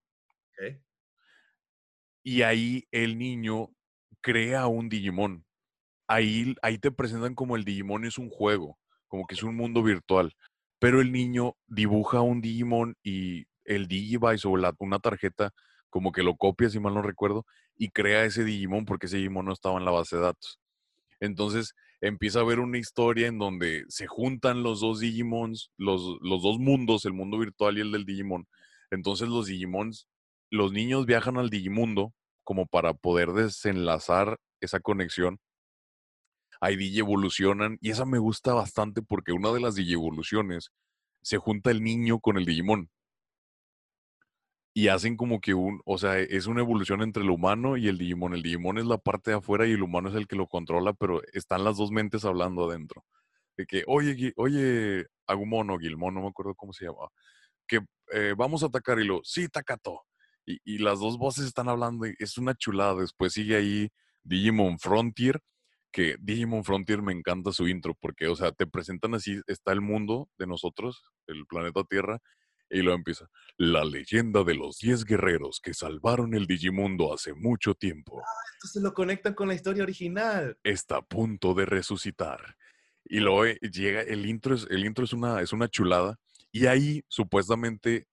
Y 2.24 2.42
ahí 2.44 2.88
el 2.92 3.18
niño 3.18 3.70
crea 4.22 4.68
un 4.68 4.90
Digimon. 4.90 5.46
Ahí, 6.08 6.56
ahí 6.62 6.78
te 6.80 6.92
presentan 6.92 7.36
como 7.36 7.56
el 7.56 7.66
Digimon 7.66 8.06
es 8.06 8.18
un 8.18 8.30
juego, 8.30 8.78
como 9.08 9.26
que 9.28 9.36
es 9.36 9.44
un 9.44 9.56
mundo 9.56 9.84
virtual. 9.84 10.34
Pero 10.80 11.02
el 11.02 11.12
niño 11.12 11.56
dibuja 11.68 12.22
un 12.22 12.42
Digimon 12.42 12.96
y 13.04 13.46
el 13.66 13.88
Digivice 13.88 14.48
o 14.48 14.58
la- 14.58 14.76
una 14.80 15.00
tarjeta, 15.00 15.52
como 15.90 16.12
que 16.12 16.24
lo 16.24 16.36
copia, 16.38 16.70
si 16.70 16.80
mal 16.80 16.94
no 16.94 17.02
recuerdo, 17.02 17.46
y 17.78 17.90
crea 17.92 18.26
ese 18.26 18.44
Digimon 18.44 18.86
porque 18.86 19.08
ese 19.08 19.18
Digimon 19.18 19.46
no 19.46 19.54
estaba 19.54 19.78
en 19.80 19.86
la 19.86 19.92
base 19.92 20.18
de 20.18 20.24
datos. 20.24 20.60
Entonces 21.20 21.74
empieza 22.02 22.40
a 22.40 22.42
haber 22.44 22.60
una 22.60 22.78
historia 22.78 23.28
en 23.28 23.40
donde 23.40 23.86
se 23.88 24.08
juntan 24.08 24.64
los 24.64 24.82
dos 24.82 25.00
Digimons, 25.00 25.72
los, 25.78 26.02
los 26.22 26.44
dos 26.44 26.60
mundos, 26.60 27.06
el 27.06 27.14
mundo 27.14 27.38
virtual 27.40 27.78
y 27.78 27.82
el 27.82 27.92
del 27.92 28.06
Digimon. 28.06 28.48
Entonces 28.92 29.30
los 29.30 29.48
Digimons, 29.48 30.08
los 30.50 30.72
niños 30.74 31.06
viajan 31.06 31.38
al 31.38 31.50
Digimundo 31.50 32.14
como 32.44 32.66
para 32.66 32.94
poder 32.94 33.32
desenlazar 33.32 34.40
esa 34.62 34.80
conexión. 34.80 35.40
Ahí 36.62 36.76
digievolucionan 36.78 37.78
y 37.82 37.92
esa 37.92 38.06
me 38.06 38.20
gusta 38.20 38.54
bastante 38.54 39.02
porque 39.02 39.34
una 39.34 39.52
de 39.52 39.60
las 39.60 39.76
digievoluciones 39.76 40.72
se 41.22 41.38
junta 41.38 41.72
el 41.72 41.84
niño 41.84 42.20
con 42.20 42.38
el 42.38 42.46
Digimon. 42.46 42.90
Y 44.76 44.88
hacen 44.88 45.18
como 45.18 45.40
que 45.40 45.54
un, 45.54 45.82
o 45.86 45.98
sea, 45.98 46.18
es 46.18 46.48
una 46.48 46.62
evolución 46.62 47.04
entre 47.04 47.24
el 47.24 47.30
humano 47.30 47.78
y 47.78 47.88
el 47.88 47.98
Digimon. 47.98 48.34
El 48.34 48.42
Digimon 48.42 48.80
es 48.80 48.86
la 48.86 48.98
parte 48.98 49.32
de 49.32 49.38
afuera 49.38 49.68
y 49.68 49.72
el 49.72 49.84
humano 49.84 50.10
es 50.10 50.16
el 50.16 50.28
que 50.28 50.36
lo 50.36 50.48
controla, 50.48 50.94
pero 50.94 51.22
están 51.34 51.64
las 51.64 51.78
dos 51.78 51.92
mentes 51.92 52.26
hablando 52.26 52.70
adentro. 52.70 53.06
De 53.56 53.66
que, 53.68 53.84
oye, 53.86 54.34
oye, 54.36 55.06
Agumon 55.28 55.70
o 55.70 55.78
Gilmon, 55.78 56.14
no 56.16 56.22
me 56.22 56.28
acuerdo 56.30 56.56
cómo 56.56 56.74
se 56.74 56.86
llama, 56.86 57.08
que 57.68 57.80
eh, 58.14 58.34
vamos 58.38 58.64
a 58.64 58.68
atacar 58.68 59.00
y 59.00 59.06
lo, 59.06 59.22
sí, 59.24 59.48
Takato. 59.48 60.02
Y, 60.46 60.60
y 60.64 60.78
las 60.80 61.00
dos 61.00 61.18
voces 61.18 61.46
están 61.46 61.70
hablando 61.70 62.06
es 62.20 62.38
una 62.38 62.56
chulada. 62.56 62.96
Después 63.02 63.34
sigue 63.34 63.56
ahí 63.56 63.90
Digimon 64.24 64.80
Frontier, 64.80 65.42
que 65.92 66.16
Digimon 66.20 66.64
Frontier 66.64 67.02
me 67.02 67.14
encanta 67.14 67.52
su 67.52 67.68
intro, 67.68 67.96
porque, 68.00 68.28
o 68.28 68.36
sea, 68.36 68.52
te 68.52 68.66
presentan 68.66 69.14
así, 69.14 69.40
está 69.48 69.72
el 69.72 69.82
mundo 69.82 70.30
de 70.38 70.48
nosotros, 70.48 71.04
el 71.28 71.46
planeta 71.46 71.84
Tierra, 71.84 72.20
y 72.70 72.82
luego 72.82 72.98
empieza, 72.98 73.30
la 73.58 73.86
leyenda 73.86 74.44
de 74.44 74.56
los 74.56 74.80
10 74.80 75.06
guerreros 75.06 75.60
que 75.62 75.74
salvaron 75.74 76.34
el 76.34 76.48
Digimundo 76.48 77.14
hace 77.14 77.34
mucho 77.34 77.76
tiempo 77.76 78.22
Entonces 78.56 78.82
lo 78.82 78.94
conectan 78.94 79.36
con 79.36 79.48
la 79.48 79.54
historia 79.54 79.84
original. 79.84 80.58
está 80.64 80.98
a 80.98 81.02
punto 81.02 81.54
de 81.54 81.66
resucitar. 81.66 82.56
Y 83.06 83.20
luego 83.20 83.46
eh, 83.46 83.60
llega, 83.62 84.02
el 84.02 84.26
intro 84.26 84.56
es, 84.56 84.66
el 84.72 84.86
intro 84.86 85.06
es 85.06 85.14
una, 85.14 85.42
es 85.42 85.54
una 85.54 85.68
chulada. 85.68 86.18
Y 86.52 86.66
ahí, 86.66 87.04
supuestamente, 87.08 88.08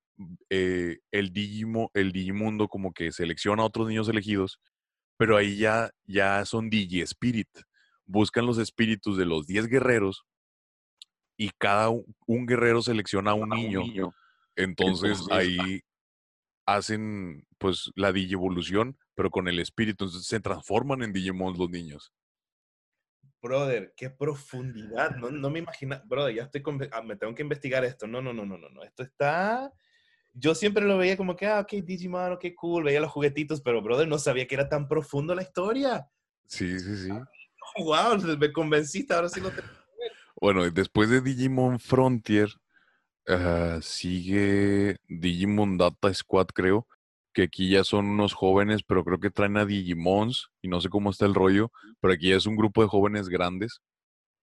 eh, 0.48 0.98
el, 1.10 1.32
Digimo, 1.32 1.90
el 1.94 2.12
Digimundo 2.12 2.68
como 2.68 2.92
que 2.92 3.12
selecciona 3.12 3.62
a 3.62 3.66
otros 3.66 3.88
niños 3.88 4.08
elegidos, 4.08 4.60
pero 5.16 5.36
ahí 5.36 5.56
ya, 5.56 5.90
ya 6.04 6.44
son 6.44 6.70
Digi 6.70 7.00
Spirit. 7.02 7.48
Buscan 8.06 8.46
los 8.46 8.58
espíritus 8.58 9.16
de 9.16 9.26
los 9.26 9.46
10 9.46 9.68
guerreros 9.68 10.24
y 11.36 11.50
cada 11.58 11.88
un 11.88 12.46
guerrero 12.46 12.82
selecciona 12.82 13.30
a 13.30 13.34
un 13.34 13.48
niño. 13.50 13.82
Entonces, 14.56 15.20
Entonces, 15.20 15.26
ahí 15.30 15.80
hacen 16.66 17.46
pues 17.58 17.90
la 17.94 18.12
digievolución, 18.12 18.98
pero 19.14 19.30
con 19.30 19.48
el 19.48 19.58
espíritu. 19.58 20.04
Entonces 20.04 20.26
se 20.26 20.40
transforman 20.40 21.02
en 21.02 21.12
Digimon 21.12 21.56
los 21.58 21.70
niños. 21.70 22.12
brother, 23.42 23.94
qué 23.96 24.10
profundidad. 24.10 25.16
No, 25.16 25.30
no 25.30 25.50
me 25.50 25.60
imagino, 25.60 26.00
brother, 26.04 26.34
ya 26.34 26.42
estoy, 26.44 26.62
ah, 26.92 27.02
me 27.02 27.16
tengo 27.16 27.34
que 27.34 27.42
investigar 27.42 27.84
esto. 27.84 28.06
No, 28.06 28.20
no, 28.20 28.32
no, 28.32 28.44
no, 28.44 28.58
no. 28.58 28.82
Esto 28.82 29.02
está, 29.02 29.72
yo 30.32 30.54
siempre 30.54 30.84
lo 30.84 30.98
veía 30.98 31.16
como 31.16 31.36
que, 31.36 31.46
ah, 31.46 31.60
ok, 31.60 31.72
Digimon, 31.84 32.32
ok, 32.32 32.46
cool, 32.56 32.84
veía 32.84 33.00
los 33.00 33.10
juguetitos, 33.10 33.60
pero 33.60 33.82
brother, 33.82 34.08
no 34.08 34.18
sabía 34.18 34.46
que 34.46 34.54
era 34.54 34.68
tan 34.68 34.88
profundo 34.88 35.34
la 35.34 35.42
historia. 35.42 36.08
Sí, 36.46 36.78
sí, 36.78 36.96
sí. 36.96 37.10
Wow, 37.78 38.18
me 38.38 38.52
convenciste, 38.52 39.14
ahora 39.14 39.28
sí 39.28 39.40
lo 39.40 39.50
tengo. 39.50 39.68
Bueno, 40.40 40.68
después 40.70 41.10
de 41.10 41.20
Digimon 41.20 41.78
Frontier, 41.78 42.48
ah, 43.28 43.78
sigue 43.82 44.96
Digimon 45.08 45.76
Data 45.76 46.12
Squad, 46.12 46.46
creo, 46.46 46.86
que 47.32 47.42
aquí 47.42 47.70
ya 47.70 47.84
son 47.84 48.06
unos 48.06 48.32
jóvenes, 48.32 48.82
pero 48.82 49.04
creo 49.04 49.20
que 49.20 49.30
traen 49.30 49.56
a 49.56 49.66
Digimons 49.66 50.48
y 50.62 50.68
no 50.68 50.80
sé 50.80 50.88
cómo 50.88 51.10
está 51.10 51.26
el 51.26 51.34
rollo, 51.34 51.70
pero 52.00 52.14
aquí 52.14 52.30
ya 52.30 52.36
es 52.36 52.46
un 52.46 52.56
grupo 52.56 52.82
de 52.82 52.88
jóvenes 52.88 53.28
grandes. 53.28 53.80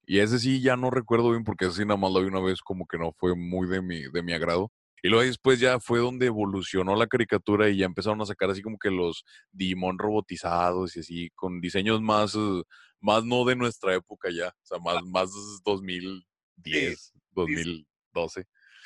Y 0.05 0.19
ese 0.19 0.39
sí 0.39 0.61
ya 0.61 0.77
no 0.77 0.89
recuerdo 0.89 1.31
bien 1.31 1.43
porque 1.43 1.65
ese 1.65 1.77
sí 1.77 1.85
nada 1.85 1.97
más 1.97 2.11
lo 2.11 2.21
vi 2.21 2.27
una 2.27 2.39
vez 2.39 2.61
como 2.61 2.85
que 2.87 2.97
no 2.97 3.11
fue 3.17 3.35
muy 3.35 3.67
de 3.67 3.81
mi, 3.81 4.03
de 4.03 4.23
mi 4.23 4.33
agrado. 4.33 4.71
Y 5.03 5.09
luego 5.09 5.23
después 5.23 5.59
ya 5.59 5.79
fue 5.79 5.99
donde 5.99 6.25
evolucionó 6.25 6.95
la 6.95 7.07
caricatura 7.07 7.69
y 7.69 7.77
ya 7.77 7.85
empezaron 7.85 8.21
a 8.21 8.25
sacar 8.25 8.49
así 8.49 8.61
como 8.61 8.79
que 8.79 8.89
los 8.89 9.23
Digimon 9.51 9.99
robotizados 9.99 10.95
y 10.95 11.01
así, 11.01 11.29
con 11.35 11.61
diseños 11.61 12.01
más, 12.01 12.33
uh, 12.35 12.63
más 12.99 13.23
no 13.23 13.45
de 13.45 13.55
nuestra 13.55 13.93
época 13.93 14.29
ya, 14.31 14.49
o 14.49 14.65
sea, 14.65 14.79
más, 14.79 15.03
más 15.03 15.29
2010, 15.63 17.13
2012. 17.31 18.45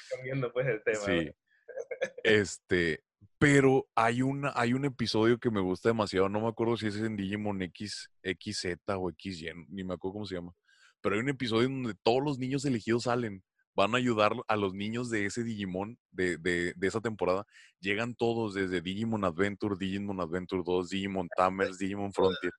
Cambiando 0.10 0.52
pues 0.52 0.68
el 0.68 0.84
tema. 0.84 1.06
Sí. 1.06 1.32
Este, 2.24 3.04
pero 3.38 3.88
hay, 3.96 4.22
una, 4.22 4.52
hay 4.54 4.74
un 4.74 4.86
episodio 4.86 5.40
que 5.40 5.50
me 5.50 5.62
gusta 5.62 5.90
demasiado, 5.90 6.28
no 6.28 6.42
me 6.42 6.48
acuerdo 6.50 6.78
si 6.78 6.88
es 6.88 6.98
en 6.98 7.16
Digimon 7.16 7.62
X, 7.64 8.12
XZ 8.24 8.76
o 8.98 9.10
XY, 9.18 9.66
ni 9.70 9.84
me 9.84 9.94
acuerdo 9.94 10.14
cómo 10.14 10.26
se 10.26 10.36
llama. 10.36 10.54
Pero 11.02 11.16
hay 11.16 11.22
un 11.22 11.30
episodio 11.30 11.70
donde 11.70 11.96
todos 12.04 12.22
los 12.24 12.38
niños 12.38 12.66
elegidos 12.66 13.04
salen 13.04 13.44
van 13.74 13.94
a 13.96 13.98
ayudar 13.98 14.34
a 14.48 14.56
los 14.56 14.74
niños 14.74 15.10
de 15.10 15.26
ese 15.26 15.44
Digimon, 15.44 15.98
de, 16.12 16.38
de, 16.38 16.74
de, 16.76 16.88
esa 16.88 17.02
temporada. 17.02 17.46
Llegan 17.80 18.16
todos 18.16 18.54
desde 18.54 18.82
Digimon 18.82 19.24
Adventure, 19.24 19.76
Digimon 19.78 20.20
Adventure 20.20 20.64
2, 20.66 20.90
Digimon 20.90 21.30
Tamers, 21.36 21.78
Digimon 21.78 22.14
Frontier. 22.14 22.52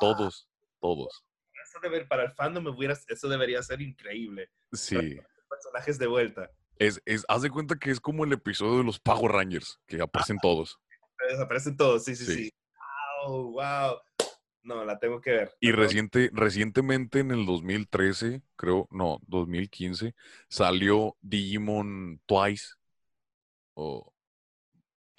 Todos, 0.00 0.48
todos. 0.80 1.24
Eso 1.64 2.06
para 2.08 2.24
el 2.24 2.32
fandom 2.32 2.74
eso 3.08 3.28
debería 3.28 3.62
ser 3.62 3.80
increíble. 3.80 4.50
Sí. 4.72 5.18
Personajes 5.48 5.98
de 5.98 6.06
vuelta. 6.06 6.50
Es, 6.78 7.00
es, 7.04 7.24
haz 7.28 7.42
de 7.42 7.50
cuenta 7.50 7.78
que 7.78 7.90
es 7.90 8.00
como 8.00 8.24
el 8.24 8.32
episodio 8.32 8.78
de 8.78 8.84
los 8.84 9.00
Power 9.00 9.32
Rangers, 9.32 9.80
que 9.86 10.00
aparecen 10.00 10.38
todos. 10.40 10.78
Aparecen 11.40 11.76
todos, 11.76 12.04
sí, 12.04 12.14
sí, 12.14 12.24
sí. 12.24 12.34
sí. 12.34 12.50
Wow, 13.26 13.52
wow. 13.52 13.98
No, 14.66 14.84
la 14.84 14.98
tengo 14.98 15.20
que 15.20 15.30
ver. 15.30 15.52
Y 15.60 15.70
reciente, 15.70 16.28
recientemente 16.32 17.20
en 17.20 17.30
el 17.30 17.46
2013, 17.46 18.42
creo, 18.56 18.88
no, 18.90 19.20
2015, 19.28 20.16
salió 20.48 21.16
Digimon 21.20 22.20
Twice. 22.26 22.74
O 23.74 24.12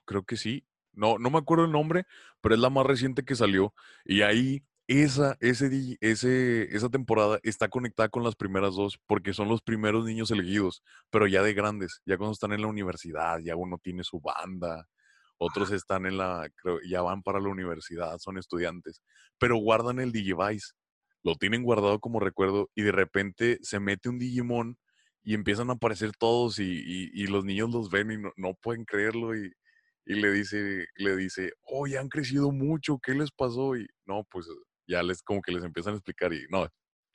creo 0.04 0.24
que 0.24 0.36
sí. 0.36 0.66
No, 0.92 1.18
no 1.18 1.30
me 1.30 1.38
acuerdo 1.38 1.64
el 1.64 1.72
nombre, 1.72 2.04
pero 2.42 2.56
es 2.56 2.62
la 2.62 2.70
más 2.70 2.86
reciente 2.86 3.24
que 3.24 3.36
salió. 3.36 3.74
Y 4.04 4.22
ahí 4.22 4.66
esa, 4.88 5.38
ese, 5.40 5.98
ese, 6.02 6.76
esa 6.76 6.90
temporada 6.90 7.40
está 7.44 7.70
conectada 7.70 8.10
con 8.10 8.26
las 8.26 8.36
primeras 8.36 8.76
dos, 8.76 9.00
porque 9.08 9.34
son 9.34 9.48
los 9.48 9.62
primeros 9.62 10.04
niños 10.04 10.30
elegidos, 10.30 10.84
pero 11.10 11.26
ya 11.26 11.42
de 11.42 11.54
grandes, 11.54 12.02
ya 12.06 12.18
cuando 12.18 12.34
están 12.34 12.52
en 12.52 12.64
la 12.64 12.68
universidad, 12.68 13.40
ya 13.40 13.56
uno 13.56 13.80
tiene 13.82 14.04
su 14.04 14.20
banda, 14.20 14.90
otros 15.38 15.72
están 15.72 16.06
en 16.06 16.18
la, 16.18 16.50
creo, 16.56 16.80
ya 16.88 17.02
van 17.02 17.22
para 17.24 17.40
la 17.40 17.50
universidad, 17.50 18.18
son 18.20 18.38
estudiantes, 18.38 19.02
pero 19.40 19.58
guardan 19.58 20.00
el 20.00 20.12
Digivice, 20.12 20.74
lo 21.24 21.36
tienen 21.36 21.64
guardado 21.64 22.00
como 22.00 22.20
recuerdo 22.20 22.70
y 22.76 22.84
de 22.84 22.92
repente 22.92 23.60
se 23.62 23.80
mete 23.80 24.10
un 24.10 24.20
Digimon 24.20 24.78
y 25.24 25.34
empiezan 25.34 25.70
a 25.70 25.74
aparecer 25.74 26.12
todos 26.18 26.58
y, 26.60 27.28
los 27.28 27.44
niños 27.44 27.70
los 27.72 27.90
ven 27.90 28.12
y 28.12 28.18
no, 28.38 28.54
pueden 28.62 28.86
creerlo 28.86 29.36
y, 29.36 29.52
le 30.06 30.32
dice, 30.32 30.86
le 30.96 31.18
dice, 31.18 31.52
oh, 31.64 31.86
ya 31.86 32.00
han 32.00 32.08
crecido 32.08 32.52
mucho, 32.54 32.98
¿qué 33.04 33.14
les 33.14 33.30
pasó? 33.30 33.76
Y 33.76 33.86
no, 34.06 34.24
pues 34.32 34.48
ya 34.88 35.04
les 35.04 35.22
como 35.22 35.42
que 35.42 35.52
les 35.52 35.66
empiezan 35.66 35.94
a 35.94 35.98
explicar 35.98 36.32
y 36.32 36.46
no, 36.50 36.66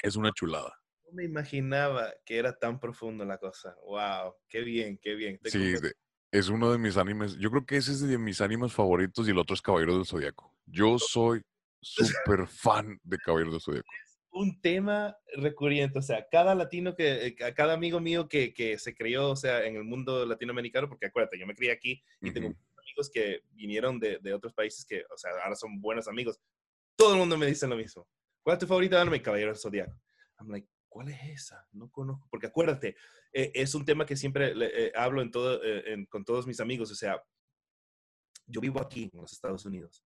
es 0.02 0.16
una 0.16 0.30
chulada. 0.32 0.70
No 1.06 1.12
me 1.14 1.24
imaginaba 1.24 2.12
que 2.26 2.36
era 2.36 2.58
tan 2.58 2.78
profundo 2.78 3.24
la 3.24 3.38
cosa. 3.38 3.74
Wow, 3.82 4.34
qué 4.46 4.60
bien, 4.60 4.98
qué 5.00 5.14
bien. 5.14 5.40
sí, 5.44 5.74
es 6.32 6.48
uno 6.48 6.72
de 6.72 6.78
mis 6.78 6.96
animes. 6.96 7.36
Yo 7.36 7.50
creo 7.50 7.66
que 7.66 7.76
ese 7.76 7.92
es 7.92 8.00
de 8.00 8.18
mis 8.18 8.40
animes 8.40 8.72
favoritos 8.72 9.28
y 9.28 9.30
el 9.30 9.38
otro 9.38 9.54
es 9.54 9.60
Caballero 9.60 9.94
del 9.94 10.06
Zodíaco. 10.06 10.52
Yo 10.66 10.98
soy 10.98 11.42
súper 11.80 12.46
fan 12.48 12.98
de 13.04 13.18
Caballero 13.18 13.52
del 13.52 13.60
Zodíaco. 13.60 13.88
Un 14.34 14.58
tema 14.62 15.14
recurrente, 15.36 15.98
o 15.98 16.02
sea, 16.02 16.26
cada 16.30 16.54
latino 16.54 16.94
que, 16.94 17.26
eh, 17.26 17.36
cada 17.54 17.74
amigo 17.74 18.00
mío 18.00 18.28
que, 18.28 18.54
que, 18.54 18.78
se 18.78 18.94
crió, 18.94 19.28
o 19.28 19.36
sea, 19.36 19.62
en 19.66 19.76
el 19.76 19.84
mundo 19.84 20.24
latinoamericano, 20.24 20.88
porque 20.88 21.04
acuérdate, 21.04 21.38
yo 21.38 21.46
me 21.46 21.54
crié 21.54 21.70
aquí 21.70 22.02
y 22.22 22.30
tengo 22.30 22.54
amigos 22.78 23.10
que 23.12 23.42
vinieron 23.50 24.00
de, 24.00 24.18
de, 24.22 24.32
otros 24.32 24.54
países 24.54 24.86
que, 24.86 25.04
o 25.12 25.18
sea, 25.18 25.32
ahora 25.44 25.54
son 25.54 25.78
buenos 25.82 26.08
amigos. 26.08 26.40
Todo 26.96 27.12
el 27.12 27.18
mundo 27.18 27.36
me 27.36 27.44
dice 27.44 27.68
lo 27.68 27.76
mismo. 27.76 28.08
¿Cuál 28.42 28.54
es 28.54 28.60
tu 28.60 28.66
favorito 28.66 28.98
anime? 28.98 29.20
Caballero 29.20 29.50
del 29.50 29.60
Zodíaco. 29.60 29.92
I'm 30.40 30.48
like, 30.48 30.66
¿cuál 30.92 31.08
es 31.08 31.24
esa? 31.24 31.66
No 31.72 31.90
conozco. 31.90 32.28
Porque 32.30 32.48
acuérdate, 32.48 32.96
eh, 33.32 33.50
es 33.54 33.74
un 33.74 33.84
tema 33.84 34.04
que 34.04 34.16
siempre 34.16 34.52
eh, 34.54 34.92
hablo 34.94 35.22
en 35.22 35.30
todo, 35.30 35.60
eh, 35.64 36.06
con 36.08 36.24
todos 36.24 36.46
mis 36.46 36.60
amigos. 36.60 36.90
O 36.90 36.94
sea, 36.94 37.22
yo 38.46 38.60
vivo 38.60 38.80
aquí 38.80 39.10
en 39.12 39.20
los 39.20 39.32
Estados 39.32 39.64
Unidos. 39.64 40.04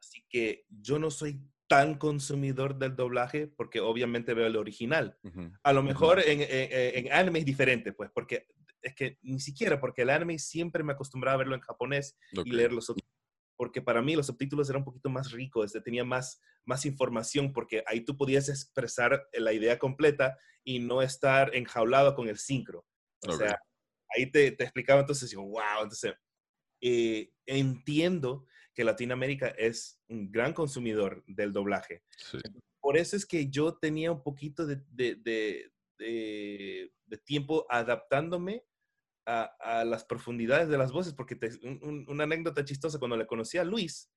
Así 0.00 0.24
que 0.28 0.64
yo 0.70 0.98
no 0.98 1.10
soy 1.10 1.40
tan 1.66 1.98
consumidor 1.98 2.78
del 2.78 2.96
doblaje 2.96 3.46
porque 3.46 3.80
obviamente 3.80 4.32
veo 4.32 4.46
el 4.46 4.56
original. 4.56 5.18
A 5.62 5.72
lo 5.72 5.82
mejor 5.82 6.20
en, 6.24 6.40
en, 6.40 7.12
anime 7.12 7.40
es 7.40 7.44
diferente, 7.44 7.92
pues, 7.92 8.10
porque 8.14 8.46
es 8.80 8.94
que 8.94 9.18
ni 9.22 9.40
siquiera, 9.40 9.80
porque 9.80 10.02
el 10.02 10.10
anime 10.10 10.38
siempre 10.38 10.82
me 10.82 10.92
acostumbraba 10.92 11.34
a 11.34 11.38
verlo 11.38 11.54
en 11.54 11.60
japonés 11.60 12.16
y 12.44 12.50
leer 12.50 12.72
los 12.72 12.88
porque 13.56 13.82
para 13.82 14.02
mí 14.02 14.16
los 14.16 14.26
subtítulos 14.26 14.68
eran 14.68 14.80
un 14.80 14.86
poquito 14.86 15.08
más 15.08 15.30
ricos, 15.30 15.66
este, 15.66 15.80
tenía 15.80 16.04
más, 16.04 16.40
más 16.64 16.84
información, 16.86 17.52
porque 17.52 17.82
ahí 17.86 18.00
tú 18.04 18.16
podías 18.16 18.48
expresar 18.48 19.28
la 19.32 19.52
idea 19.52 19.78
completa 19.78 20.36
y 20.64 20.78
no 20.78 21.02
estar 21.02 21.54
enjaulado 21.54 22.14
con 22.14 22.28
el 22.28 22.38
sincro. 22.38 22.86
O 23.26 23.32
sea, 23.32 23.58
ahí 24.14 24.30
te, 24.30 24.52
te, 24.52 24.64
explicaba 24.64 25.00
entonces, 25.00 25.30
digo, 25.30 25.42
wow, 25.44 25.82
entonces 25.82 26.14
eh, 26.80 27.32
entiendo 27.46 28.46
que 28.74 28.84
Latinoamérica 28.84 29.48
es 29.48 30.00
un 30.08 30.30
gran 30.30 30.52
consumidor 30.52 31.22
del 31.26 31.52
doblaje. 31.52 32.02
Por 32.80 32.96
eso 32.96 33.16
es 33.16 33.24
que 33.24 33.48
yo 33.48 33.76
tenía 33.76 34.12
un 34.12 34.22
poquito 34.22 34.66
de, 34.66 34.82
de, 34.90 35.14
de, 35.14 36.92
de 37.06 37.18
tiempo 37.18 37.66
adaptándome 37.70 38.64
a, 39.26 39.84
las 39.84 40.04
profundidades 40.04 40.68
de 40.68 40.78
las 40.78 40.92
voces, 40.92 41.14
porque 41.14 41.38
una 42.06 42.24
anécdota 42.24 42.64
chistosa, 42.64 42.98
cuando 42.98 43.16
le 43.16 43.26
conocí 43.26 43.58
a 43.58 43.64
Luis, 43.64 44.10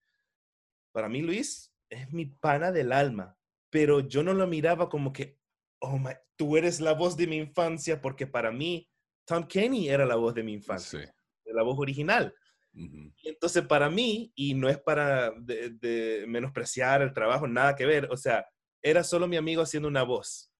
para 0.92 1.10
mí 1.10 1.22
Luis 1.22 1.74
es 1.90 2.12
mi 2.12 2.26
pana 2.26 2.72
del 2.72 2.92
alma, 2.92 3.38
pero 3.70 4.02
yo 4.02 4.24
no 4.24 4.34
lo 4.34 4.48
miraba 4.48 4.90
como 4.90 5.14
que, 5.14 5.40
oh, 5.80 5.98
my, 5.98 6.12
tú 6.36 6.58
eres 6.58 6.82
la 6.82 6.94
voz 6.94 7.16
de 7.18 7.28
mi 7.28 7.38
infancia, 7.38 8.02
porque 8.02 8.28
para 8.28 8.52
mí 8.52 8.90
Tom 9.26 9.46
Kenny 9.48 9.90
era 9.90 10.06
la 10.06 10.16
voz 10.16 10.34
de 10.34 10.44
mi 10.44 10.54
infancia, 10.54 11.14
la 11.46 11.64
voz 11.64 11.78
original. 11.80 12.34
Y 12.74 13.30
entonces 13.30 13.66
para 13.66 13.90
mí, 13.90 14.32
y 14.36 14.54
no 14.54 14.70
es 14.70 14.78
para 14.78 15.32
de, 15.32 16.26
menospreciar 16.28 17.02
el 17.02 17.14
trabajo, 17.14 17.48
nada 17.48 17.76
que 17.76 17.86
ver, 17.86 18.08
o 18.12 18.18
sea, 18.18 18.46
era 18.82 19.04
solo 19.04 19.28
mi 19.28 19.36
amigo 19.36 19.62
haciendo 19.62 19.90
una 19.90 20.04
voz. 20.04 20.52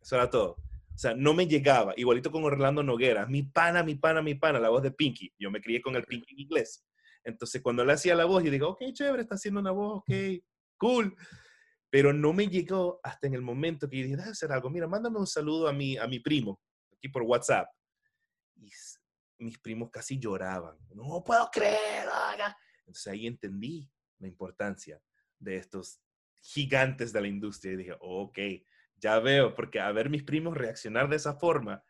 Eso 0.00 0.16
era 0.16 0.28
todo. 0.28 0.56
O 0.94 0.98
sea, 0.98 1.14
no 1.14 1.34
me 1.34 1.46
llegaba. 1.46 1.94
Igualito 1.96 2.30
con 2.30 2.44
Orlando 2.44 2.82
Noguera. 2.82 3.26
Mi 3.26 3.42
pana, 3.42 3.82
mi 3.82 3.94
pana, 3.94 4.22
mi 4.22 4.34
pana, 4.34 4.58
la 4.58 4.68
voz 4.68 4.82
de 4.82 4.90
Pinky. 4.90 5.32
Yo 5.38 5.50
me 5.50 5.60
crié 5.60 5.80
con 5.80 5.96
el 5.96 6.04
Pinky 6.04 6.34
en 6.34 6.40
inglés. 6.40 6.84
Entonces, 7.24 7.62
cuando 7.62 7.84
le 7.84 7.92
hacía 7.92 8.14
la 8.14 8.24
voz, 8.24 8.42
yo 8.44 8.50
digo, 8.50 8.70
ok, 8.70 8.82
chévere, 8.92 9.22
está 9.22 9.36
haciendo 9.36 9.60
una 9.60 9.70
voz, 9.70 9.98
ok, 9.98 10.12
cool. 10.76 11.16
Pero 11.88 12.12
no 12.12 12.32
me 12.32 12.46
llegó 12.48 13.00
hasta 13.02 13.26
en 13.26 13.34
el 13.34 13.42
momento 13.42 13.88
que 13.88 13.98
yo 13.98 14.02
dije, 14.04 14.16
déjame 14.16 14.32
hacer 14.32 14.52
algo. 14.52 14.70
Mira, 14.70 14.86
mándame 14.86 15.18
un 15.18 15.26
saludo 15.26 15.68
a 15.68 15.72
mi, 15.72 15.96
a 15.96 16.06
mi 16.06 16.20
primo, 16.20 16.60
aquí 16.94 17.08
por 17.08 17.22
WhatsApp. 17.22 17.68
Y 18.56 18.70
mis 19.38 19.58
primos 19.58 19.90
casi 19.90 20.18
lloraban. 20.18 20.76
No 20.94 21.22
puedo 21.24 21.48
creer. 21.50 22.08
Entonces 22.86 23.06
ahí 23.06 23.26
entendí 23.26 23.90
la 24.18 24.28
importancia 24.28 25.00
de 25.38 25.56
estos 25.56 26.00
gigantes 26.40 27.12
de 27.12 27.20
la 27.20 27.28
industria 27.28 27.72
y 27.72 27.76
dije, 27.76 27.96
ok, 28.00 28.38
ya 29.02 29.18
veo, 29.18 29.54
porque 29.54 29.80
a 29.80 29.90
ver 29.92 30.08
mis 30.08 30.22
primos 30.22 30.56
reaccionar 30.56 31.10
de 31.10 31.16
esa 31.16 31.34
forma, 31.34 31.82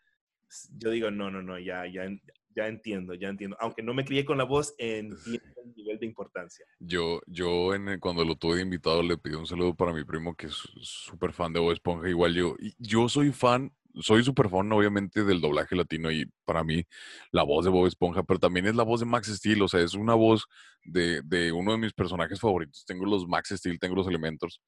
yo 0.77 0.91
digo, 0.91 1.11
no, 1.11 1.31
no, 1.31 1.43
no, 1.43 1.59
ya, 1.59 1.87
ya, 1.87 2.09
ya 2.55 2.67
entiendo, 2.67 3.15
ya 3.15 3.29
entiendo. 3.29 3.57
Aunque 3.61 3.83
no 3.83 3.95
me 3.95 4.05
crié 4.05 4.25
con 4.25 4.39
la 4.39 4.45
voz, 4.45 4.75
en 4.79 5.11
el 5.57 5.75
nivel 5.77 5.99
de 5.99 6.07
importancia. 6.07 6.65
Yo, 6.81 7.21
yo 7.27 7.75
en, 7.75 8.01
cuando 8.01 8.25
lo 8.25 8.35
tuve 8.37 8.63
invitado 8.63 9.03
le 9.03 9.19
pedí 9.19 9.35
un 9.35 9.47
saludo 9.47 9.75
para 9.75 9.93
mi 9.93 10.05
primo 10.05 10.35
que 10.35 10.47
es 10.47 10.55
súper 10.81 11.33
fan 11.33 11.53
de 11.53 11.61
Bob 11.61 11.73
Esponja, 11.73 12.09
igual 12.09 12.35
yo. 12.35 12.57
Y 12.59 12.75
yo 12.79 13.09
soy 13.11 13.31
fan, 13.31 13.71
soy 14.01 14.25
súper 14.25 14.49
fan 14.49 14.73
obviamente 14.73 15.23
del 15.23 15.43
doblaje 15.43 15.77
latino 15.77 16.11
y 16.11 16.25
para 16.47 16.65
mí 16.65 16.83
la 17.31 17.43
voz 17.43 17.67
de 17.67 17.71
Bob 17.71 17.87
Esponja, 17.87 18.23
pero 18.23 18.41
también 18.41 18.67
es 18.67 18.75
la 18.75 18.85
voz 18.85 19.01
de 19.01 19.07
Max 19.07 19.29
Steel, 19.29 19.61
o 19.61 19.69
sea, 19.69 19.81
es 19.81 19.95
una 19.95 20.15
voz 20.15 20.47
de, 20.83 21.21
de 21.23 21.53
uno 21.53 21.73
de 21.73 21.79
mis 21.79 21.93
personajes 21.93 22.41
favoritos. 22.41 22.85
Tengo 22.87 23.05
los 23.05 23.27
Max 23.29 23.51
Steel, 23.51 23.79
tengo 23.79 23.97
los 23.97 24.09
Elementors 24.09 24.61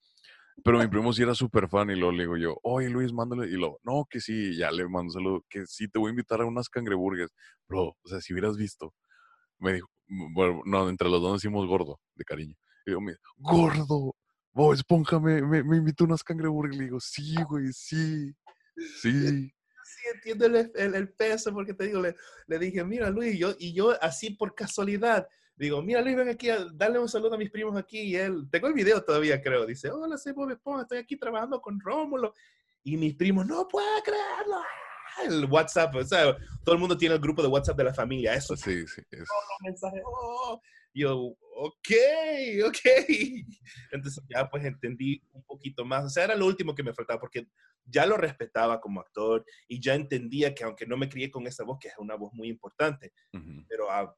Pero 0.62 0.78
mi 0.78 0.86
primo 0.88 1.12
sí 1.12 1.22
era 1.22 1.34
súper 1.34 1.68
fan 1.68 1.90
y 1.90 1.96
luego 1.96 2.12
le 2.12 2.22
digo 2.22 2.36
yo, 2.36 2.58
oye 2.62 2.88
Luis, 2.88 3.12
mándale. 3.12 3.46
Y 3.48 3.52
luego, 3.56 3.80
no, 3.82 4.06
que 4.08 4.20
sí, 4.20 4.56
ya 4.56 4.70
le 4.70 4.88
mando 4.88 5.12
saludo, 5.12 5.44
que 5.48 5.66
sí, 5.66 5.88
te 5.88 5.98
voy 5.98 6.08
a 6.08 6.10
invitar 6.10 6.40
a 6.40 6.46
unas 6.46 6.68
cangreburgues. 6.68 7.30
Bro, 7.68 7.96
o 8.02 8.08
sea, 8.08 8.20
si 8.20 8.32
hubieras 8.32 8.56
visto, 8.56 8.94
me 9.58 9.74
dijo, 9.74 9.88
bueno, 10.06 10.62
no, 10.64 10.88
entre 10.88 11.08
los 11.08 11.20
dos 11.20 11.34
decimos 11.42 11.66
gordo, 11.66 12.00
de 12.14 12.24
cariño. 12.24 12.56
Y 12.86 12.92
yo, 12.92 12.98
gordo, 13.36 14.14
Bob 14.52 14.74
Esponja 14.74 15.18
me, 15.18 15.42
me, 15.42 15.62
me 15.64 15.76
invitó 15.78 16.04
a 16.04 16.06
unas 16.06 16.22
cangreburgues. 16.22 16.76
Le 16.78 16.84
digo, 16.84 17.00
sí, 17.00 17.42
güey, 17.42 17.72
sí, 17.72 18.32
sí. 19.02 19.50
Sí, 19.86 20.00
entiendo 20.14 20.46
el, 20.46 20.72
el- 20.74 20.94
el 20.94 21.12
peso, 21.12 21.52
porque 21.52 21.74
te 21.74 21.86
digo, 21.86 22.00
le, 22.00 22.14
le 22.46 22.58
dije, 22.58 22.82
mira 22.84 23.10
Luis, 23.10 23.38
yo, 23.38 23.54
y 23.58 23.74
yo 23.74 24.02
así 24.02 24.30
por 24.30 24.54
casualidad, 24.54 25.28
digo, 25.56 25.82
mira 25.82 26.00
Luis, 26.02 26.16
ven 26.16 26.28
aquí, 26.28 26.50
a 26.50 26.64
darle 26.72 26.98
un 26.98 27.08
saludo 27.08 27.34
a 27.34 27.38
mis 27.38 27.50
primos 27.50 27.76
aquí, 27.76 28.00
y 28.00 28.16
él, 28.16 28.48
tengo 28.50 28.66
el 28.68 28.74
video 28.74 29.02
todavía, 29.02 29.40
creo, 29.40 29.66
dice, 29.66 29.90
hola, 29.90 30.16
soy 30.18 30.32
Bob 30.32 30.50
Esponja, 30.50 30.82
estoy 30.82 30.98
aquí 30.98 31.16
trabajando 31.16 31.60
con 31.60 31.78
Rómulo, 31.80 32.34
y 32.82 32.96
mis 32.96 33.14
primos, 33.14 33.46
no 33.46 33.66
puedo 33.68 34.02
creerlo, 34.02 34.56
¡ah! 34.56 35.22
el 35.26 35.44
WhatsApp, 35.46 35.94
o 35.94 36.04
sea, 36.04 36.36
todo 36.64 36.74
el 36.74 36.80
mundo 36.80 36.96
tiene 36.96 37.14
el 37.14 37.20
grupo 37.20 37.40
de 37.42 37.48
WhatsApp 37.48 37.76
de 37.76 37.84
la 37.84 37.94
familia, 37.94 38.34
eso 38.34 38.56
Sí, 38.56 38.86
sí. 38.86 39.02
es- 39.10 39.28
mensaje, 39.62 40.02
oh, 40.04 40.60
yo, 40.92 41.36
ok, 41.56 41.88
ok. 42.66 42.78
Entonces 43.92 44.22
ya 44.28 44.48
pues 44.50 44.64
entendí 44.64 45.22
un 45.32 45.42
poquito 45.44 45.84
más, 45.84 46.04
o 46.04 46.08
sea, 46.08 46.24
era 46.24 46.34
lo 46.34 46.46
último 46.46 46.74
que 46.74 46.82
me 46.82 46.92
faltaba, 46.94 47.20
porque 47.20 47.46
ya 47.84 48.06
lo 48.06 48.16
respetaba 48.16 48.80
como 48.80 49.00
actor 49.00 49.44
y 49.68 49.80
ya 49.80 49.94
entendía 49.94 50.54
que 50.54 50.64
aunque 50.64 50.86
no 50.86 50.96
me 50.96 51.08
crié 51.08 51.30
con 51.30 51.46
esa 51.46 51.64
voz, 51.64 51.78
que 51.80 51.88
es 51.88 51.94
una 51.98 52.16
voz 52.16 52.32
muy 52.32 52.48
importante, 52.48 53.12
ujú. 53.32 53.64
pero, 53.68 53.90
a- 53.90 54.16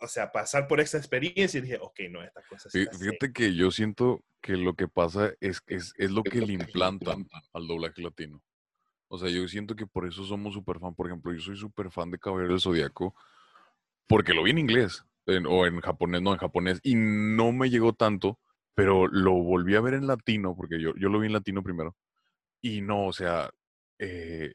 o 0.00 0.06
sea, 0.08 0.30
pasar 0.32 0.66
por 0.68 0.80
esa 0.80 0.98
experiencia 0.98 1.58
y 1.58 1.62
dije, 1.62 1.78
ok, 1.80 2.00
no, 2.10 2.22
estas 2.22 2.46
cosas. 2.46 2.72
sí 2.72 2.80
Fí- 2.80 2.84
las 2.86 2.98
sé". 2.98 3.04
Fíjate 3.04 3.32
que 3.32 3.54
yo 3.54 3.70
siento 3.70 4.24
que 4.40 4.56
lo 4.56 4.74
que 4.74 4.88
pasa 4.88 5.32
es, 5.40 5.62
es, 5.66 5.92
es 5.96 6.10
lo 6.10 6.22
que 6.22 6.40
le 6.40 6.52
implantan 6.52 7.26
al 7.52 7.66
doblaje 7.66 8.02
latino. 8.02 8.42
O 9.08 9.18
sea, 9.18 9.28
yo 9.30 9.46
siento 9.48 9.74
que 9.74 9.86
por 9.86 10.06
eso 10.06 10.24
somos 10.24 10.54
súper 10.54 10.78
fan. 10.78 10.94
Por 10.94 11.06
ejemplo, 11.06 11.32
yo 11.32 11.40
soy 11.40 11.56
súper 11.56 11.90
fan 11.90 12.10
de 12.10 12.18
Caballero 12.18 12.52
del 12.52 12.60
Zodíaco 12.60 13.14
porque 14.06 14.34
lo 14.34 14.42
vi 14.42 14.50
en 14.52 14.58
inglés 14.58 15.04
en- 15.26 15.46
o 15.46 15.66
en 15.66 15.80
japonés, 15.80 16.22
no 16.22 16.32
en 16.32 16.38
japonés, 16.38 16.80
y 16.82 16.94
no 16.94 17.52
me 17.52 17.68
llegó 17.68 17.92
tanto, 17.92 18.38
pero 18.74 19.06
lo 19.08 19.32
volví 19.32 19.74
a 19.76 19.80
ver 19.80 19.94
en 19.94 20.06
latino 20.06 20.56
porque 20.56 20.80
yo, 20.80 20.94
yo 20.96 21.08
lo 21.10 21.18
vi 21.18 21.26
en 21.26 21.34
latino 21.34 21.62
primero. 21.62 21.96
Y 22.62 22.80
no, 22.80 23.06
o 23.06 23.12
sea, 23.12 23.50
eh, 23.98 24.54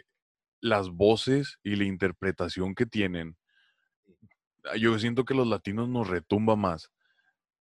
las 0.61 0.89
voces 0.89 1.59
y 1.63 1.75
la 1.75 1.83
interpretación 1.83 2.73
que 2.73 2.85
tienen, 2.85 3.37
yo 4.79 4.97
siento 4.99 5.25
que 5.25 5.33
los 5.33 5.47
latinos 5.47 5.89
nos 5.89 6.07
retumba 6.07 6.55
más. 6.55 6.91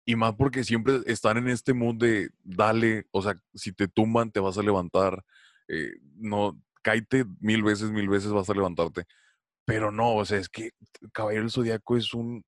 Y 0.05 0.15
más 0.15 0.33
porque 0.35 0.63
siempre 0.63 0.99
están 1.05 1.37
en 1.37 1.47
este 1.47 1.73
mood 1.73 1.95
de 1.95 2.31
dale, 2.43 3.05
o 3.11 3.21
sea, 3.21 3.35
si 3.53 3.71
te 3.71 3.87
tumban 3.87 4.31
te 4.31 4.39
vas 4.39 4.57
a 4.57 4.63
levantar, 4.63 5.23
eh, 5.67 5.93
no, 6.15 6.59
cáete 6.81 7.25
mil 7.39 7.63
veces, 7.63 7.91
mil 7.91 8.09
veces 8.09 8.31
vas 8.31 8.49
a 8.49 8.53
levantarte. 8.53 9.05
Pero 9.65 9.91
no, 9.91 10.15
o 10.15 10.25
sea, 10.25 10.39
es 10.39 10.49
que 10.49 10.71
Caballero 11.13 11.43
del 11.43 11.51
Zodíaco 11.51 11.97
es 11.97 12.13
un, 12.13 12.43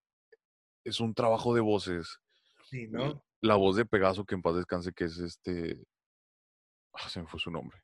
es 0.84 0.99
un 0.99 1.14
trabajo 1.14 1.54
de 1.54 1.62
voces. 1.62 2.18
Sí, 2.66 2.88
¿no? 2.88 3.24
La 3.41 3.56
voz 3.56 3.76
de 3.76 3.86
Pegaso, 3.86 4.26
que 4.26 4.36
en 4.36 4.41
paz 4.41 4.56
descanse, 4.56 4.93
que 4.93 5.06
es 5.06 5.20
este, 5.20 5.78
ah, 6.93 7.10
se 7.10 7.22
me 7.22 7.28
fue 7.28 7.39
su 7.39 7.51
nombre. 7.51 7.78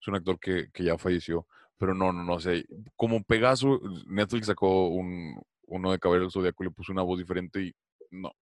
Es 0.00 0.08
un 0.08 0.16
actor 0.16 0.38
que, 0.40 0.70
que 0.72 0.84
ya 0.84 0.96
falleció, 0.96 1.46
pero 1.76 1.94
no, 1.94 2.12
no, 2.12 2.24
no, 2.24 2.34
o 2.34 2.40
sea, 2.40 2.60
como 2.96 3.22
Pegaso, 3.22 3.80
Netflix 4.06 4.46
sacó 4.46 4.88
un, 4.88 5.40
uno 5.66 5.92
de 5.92 5.98
Caballero 5.98 6.24
del 6.24 6.32
Zodíaco 6.32 6.64
le 6.64 6.70
puso 6.70 6.92
una 6.92 7.02
voz 7.02 7.18
diferente 7.18 7.60
y 7.62 7.74
no, 8.10 8.32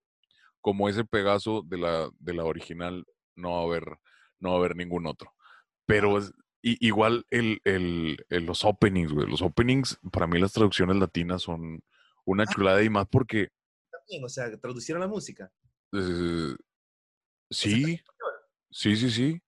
como 0.60 0.88
ese 0.88 1.04
Pegaso 1.04 1.62
de 1.64 1.78
la, 1.78 2.10
de 2.18 2.34
la 2.34 2.44
original, 2.44 3.04
no 3.36 3.52
va 3.52 3.58
a 3.60 3.64
haber, 3.64 3.84
no 4.38 4.50
va 4.50 4.54
a 4.56 4.58
haber 4.58 4.76
ningún 4.76 5.06
otro. 5.06 5.32
Pero 5.86 6.18
es, 6.18 6.32
igual 6.62 7.24
el, 7.30 7.60
el- 7.64 8.24
el- 8.28 8.46
los 8.46 8.64
openings, 8.64 9.12
güey. 9.12 9.26
Los 9.28 9.42
openings, 9.42 9.98
para 10.12 10.26
mí 10.26 10.38
las 10.38 10.52
traducciones 10.52 10.96
latinas 10.96 11.42
son 11.42 11.80
una 12.24 12.46
chulada 12.46 12.82
y 12.82 12.88
más 12.90 13.06
porque 13.08 13.48
También, 13.90 14.24
o 14.24 14.28
sea, 14.28 14.56
traducieron 14.60 15.00
la 15.00 15.08
música. 15.08 15.50
eh, 15.92 16.54
sí, 17.50 18.00
sí, 18.70 18.96
sí, 18.96 19.10
sí. 19.10 19.42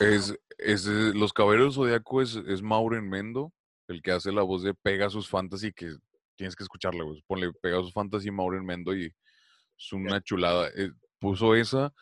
Es, 0.00 0.34
es 0.58 0.86
eh, 0.86 1.12
Los 1.14 1.32
Caballeros 1.32 1.76
del 1.76 1.84
Zodiaco 1.84 2.22
es, 2.22 2.34
es 2.34 2.62
Maureen 2.62 3.08
Mendo, 3.08 3.52
el 3.88 4.02
que 4.02 4.10
hace 4.12 4.32
la 4.32 4.42
voz 4.42 4.62
de 4.62 4.74
Pegasus 4.74 5.28
Fantasy, 5.28 5.72
que 5.72 5.94
tienes 6.36 6.56
que 6.56 6.64
escucharla, 6.64 7.04
güey. 7.04 7.22
Ponle 7.26 7.52
Pegasus 7.60 7.92
Fantasy 7.92 8.30
Maureen 8.30 8.64
Mendo 8.64 8.94
y 8.96 9.06
es 9.06 9.92
una 9.92 10.20
chulada. 10.20 10.68
Eh, 10.76 10.90
puso 11.18 11.54
esa, 11.54 11.92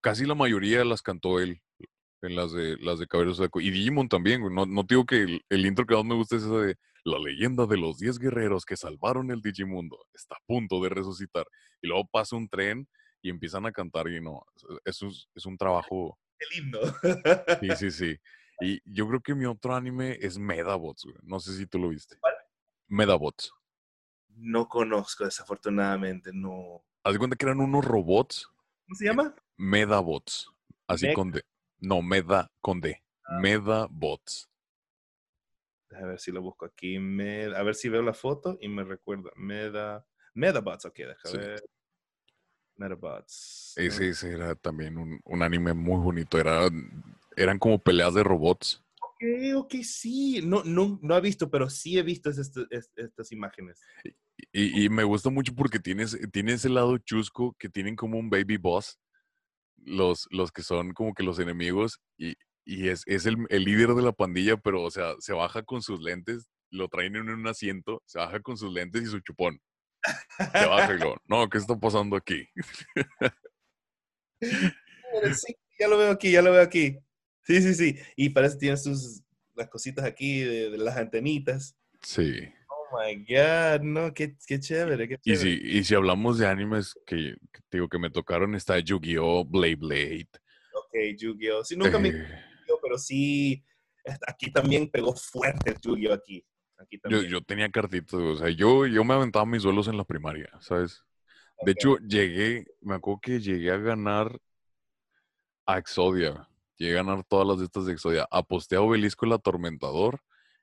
casi 0.00 0.26
la 0.26 0.34
mayoría 0.34 0.84
las 0.84 1.02
cantó 1.02 1.40
él 1.40 1.60
en 2.22 2.36
las 2.36 2.52
de 2.52 2.76
las 2.78 2.98
de 2.98 3.06
Caballeros 3.06 3.38
del 3.38 3.44
Zodiaco. 3.48 3.60
Y 3.60 3.70
Digimon 3.70 4.08
también, 4.08 4.40
güey. 4.40 4.54
No, 4.54 4.66
no 4.66 4.84
digo 4.84 5.04
que 5.04 5.22
el, 5.22 5.42
el 5.48 5.66
intro 5.66 5.86
que 5.86 5.94
más 5.94 6.04
me 6.04 6.14
gusta 6.14 6.36
es 6.36 6.42
esa 6.42 6.58
de 6.58 6.76
la 7.04 7.18
leyenda 7.18 7.66
de 7.66 7.76
los 7.76 7.98
10 7.98 8.18
guerreros 8.18 8.64
que 8.64 8.76
salvaron 8.76 9.30
el 9.30 9.40
Digimundo. 9.40 9.98
Está 10.14 10.36
a 10.36 10.44
punto 10.46 10.82
de 10.82 10.88
resucitar. 10.88 11.46
Y 11.80 11.88
luego 11.88 12.06
pasa 12.10 12.36
un 12.36 12.48
tren 12.48 12.88
y 13.22 13.30
empiezan 13.30 13.66
a 13.66 13.72
cantar 13.72 14.08
y 14.08 14.20
no, 14.20 14.44
es, 14.84 15.00
es 15.34 15.46
un 15.46 15.56
trabajo 15.58 16.18
Qué 16.38 16.60
lindo. 16.60 16.80
Sí, 17.60 17.68
sí, 17.76 17.90
sí. 17.90 18.16
Y 18.60 18.80
yo 18.84 19.08
creo 19.08 19.20
que 19.20 19.34
mi 19.34 19.44
otro 19.44 19.74
anime 19.74 20.18
es 20.20 20.38
Medabots, 20.38 21.02
güey. 21.04 21.16
No 21.22 21.40
sé 21.40 21.56
si 21.56 21.66
tú 21.66 21.80
lo 21.80 21.88
viste. 21.88 22.16
¿Cuál? 22.20 22.34
Medabots. 22.86 23.50
No 24.36 24.68
conozco, 24.68 25.24
desafortunadamente, 25.24 26.30
no. 26.32 26.82
Haz 27.04 27.12
de 27.12 27.18
cuenta 27.18 27.36
que 27.36 27.44
eran 27.46 27.60
unos 27.60 27.84
robots, 27.84 28.48
¿Cómo 28.86 28.96
se 28.96 29.04
llama? 29.06 29.34
Medabots. 29.56 30.50
Así 30.86 31.06
Mech- 31.06 31.14
con 31.14 31.30
D. 31.30 31.42
No, 31.78 32.02
Meda 32.02 32.50
con 32.60 32.80
D. 32.80 33.02
Medabots. 33.40 34.48
A 35.90 36.06
ver 36.06 36.18
si 36.18 36.30
lo 36.32 36.42
busco 36.42 36.64
aquí. 36.66 36.98
Me- 36.98 37.44
a 37.54 37.62
ver 37.62 37.74
si 37.74 37.88
veo 37.88 38.02
la 38.02 38.14
foto 38.14 38.58
y 38.60 38.68
me 38.68 38.84
recuerda. 38.84 39.30
Meda. 39.36 40.04
Medabots, 40.34 40.84
ok, 40.86 40.96
déjame 40.96 41.30
Sí. 41.30 41.36
ver. 41.38 41.62
Medabots. 42.76 43.74
Ese, 43.76 44.08
ese 44.08 44.32
era 44.32 44.54
también 44.54 44.96
un, 44.98 45.20
un 45.24 45.42
anime 45.42 45.72
muy 45.74 46.00
bonito. 46.00 46.38
Era, 46.38 46.68
eran 47.36 47.58
como 47.58 47.78
peleas 47.78 48.14
de 48.14 48.22
robots. 48.24 48.82
Ok, 49.22 49.64
ok, 49.64 49.74
sí. 49.82 50.40
No, 50.42 50.62
no, 50.64 50.98
no 51.02 51.16
he 51.16 51.20
visto, 51.20 51.48
pero 51.50 51.70
sí 51.70 51.96
he 51.98 52.02
visto 52.02 52.30
es- 52.30 52.38
es- 52.70 52.90
estas 52.96 53.30
imágenes. 53.32 53.80
Y, 54.52 54.84
y 54.84 54.88
me 54.88 55.04
gusta 55.04 55.30
mucho 55.30 55.54
porque 55.54 55.78
tienes, 55.78 56.18
tiene 56.32 56.54
ese 56.54 56.68
lado 56.68 56.98
chusco 56.98 57.54
que 57.58 57.68
tienen 57.68 57.94
como 57.94 58.18
un 58.18 58.28
baby 58.30 58.56
boss. 58.56 58.98
Los, 59.84 60.26
los 60.30 60.50
que 60.52 60.62
son 60.62 60.92
como 60.92 61.14
que 61.14 61.22
los 61.22 61.38
enemigos. 61.38 62.00
Y, 62.18 62.34
y 62.64 62.88
es, 62.88 63.02
es 63.06 63.26
el, 63.26 63.36
el 63.48 63.64
líder 63.64 63.90
de 63.94 64.02
la 64.02 64.12
pandilla, 64.12 64.56
pero 64.56 64.82
o 64.82 64.90
sea, 64.90 65.14
se 65.18 65.32
baja 65.32 65.62
con 65.62 65.82
sus 65.82 66.00
lentes, 66.00 66.48
lo 66.70 66.88
traen 66.88 67.16
en 67.16 67.28
un 67.28 67.46
asiento, 67.46 68.02
se 68.06 68.18
baja 68.18 68.40
con 68.40 68.56
sus 68.56 68.72
lentes 68.72 69.02
y 69.02 69.06
su 69.06 69.20
chupón. 69.20 69.60
Se 70.38 70.66
baja 70.66 70.94
y 70.94 70.98
lo, 70.98 71.16
no, 71.26 71.48
¿qué 71.48 71.58
está 71.58 71.78
pasando 71.78 72.16
aquí? 72.16 72.48
Sí, 75.34 75.54
ya 75.78 75.88
lo 75.88 75.98
veo 75.98 76.10
aquí, 76.10 76.32
ya 76.32 76.42
lo 76.42 76.50
veo 76.52 76.62
aquí. 76.62 76.98
Sí, 77.42 77.60
sí, 77.60 77.74
sí. 77.74 77.98
Y 78.16 78.30
parece 78.30 78.54
que 78.56 78.60
tiene 78.60 78.76
sus 78.76 79.22
las 79.54 79.68
cositas 79.68 80.04
aquí 80.04 80.40
de, 80.40 80.70
de 80.70 80.78
las 80.78 80.96
antenitas. 80.96 81.76
Sí. 82.00 82.48
Oh 82.68 82.98
my 82.98 83.16
God, 83.24 83.82
no, 83.82 84.14
qué, 84.14 84.36
qué 84.46 84.58
chévere, 84.58 85.08
qué 85.08 85.18
Y 85.24 85.36
chévere. 85.36 85.60
si, 85.60 85.78
y 85.78 85.84
si 85.84 85.94
hablamos 85.94 86.38
de 86.38 86.46
animes 86.46 86.94
que, 87.06 87.36
digo 87.70 87.88
que 87.88 87.98
me 87.98 88.10
tocaron, 88.10 88.54
está 88.54 88.78
Yu-Gi-Oh!, 88.78 89.44
Blade 89.44 89.76
Blade. 89.76 90.28
Ok, 90.74 90.94
Yu-Gi-Oh! 91.18 91.64
Sí, 91.64 91.76
nunca 91.76 91.98
me 91.98 92.08
eh, 92.08 92.12
Yu-Gi-Oh, 92.12 92.78
pero 92.82 92.98
sí, 92.98 93.62
aquí 94.26 94.50
también 94.50 94.90
pegó 94.90 95.14
fuerte 95.14 95.70
el 95.70 95.80
Yu-Gi-Oh! 95.80 96.14
aquí. 96.14 96.44
Aquí 96.78 96.96
yo, 96.96 97.00
también. 97.02 97.26
yo 97.30 97.40
tenía 97.42 97.70
cartitas, 97.70 98.14
o 98.14 98.36
sea, 98.36 98.48
yo, 98.50 98.86
yo 98.86 99.04
me 99.04 99.14
aventaba 99.14 99.46
mis 99.46 99.62
duelos 99.62 99.86
en 99.86 99.96
la 99.96 100.04
primaria, 100.04 100.50
¿sabes? 100.60 101.04
De 101.64 101.72
hecho, 101.72 101.96
llegué, 101.98 102.66
me 102.80 102.96
acuerdo 102.96 103.20
que 103.20 103.38
llegué 103.38 103.70
a 103.70 103.76
ganar 103.76 104.36
a 105.64 105.78
Exodia. 105.78 106.48
Llegué 106.82 106.98
a 106.98 107.04
ganar 107.04 107.22
todas 107.22 107.46
las 107.46 107.60
de 107.60 107.66
estas 107.66 107.86
de 107.86 107.92
Exodia. 107.92 108.26
Aposté 108.28 108.74
a 108.74 108.80
Obelisco 108.80 109.24
el 109.24 109.30
Atormentador 109.34 110.18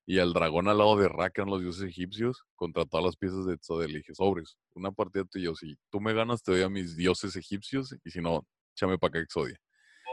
y 0.05 0.19
al 0.19 0.33
dragón 0.33 0.67
al 0.67 0.79
lado 0.79 0.97
de 0.97 1.07
Ra, 1.07 1.29
que 1.29 1.39
eran 1.39 1.49
los 1.49 1.61
dioses 1.61 1.83
egipcios, 1.87 2.43
contra 2.55 2.83
todas 2.83 3.05
las 3.05 3.15
piezas 3.15 3.45
de 3.45 3.53
Exodia. 3.53 3.87
Le 3.87 3.99
dije, 3.99 4.13
sobres, 4.13 4.57
una 4.73 4.91
partida 4.91 5.23
yo. 5.35 5.55
Si 5.55 5.77
tú 5.89 6.01
me 6.01 6.13
ganas, 6.13 6.43
te 6.43 6.51
doy 6.51 6.63
a 6.63 6.67
mis 6.67 6.97
dioses 6.97 7.37
egipcios 7.37 7.95
y 8.03 8.09
si 8.09 8.19
no, 8.19 8.45
échame 8.75 8.97
para 8.97 9.11
acá 9.11 9.19
Exodia. 9.19 9.57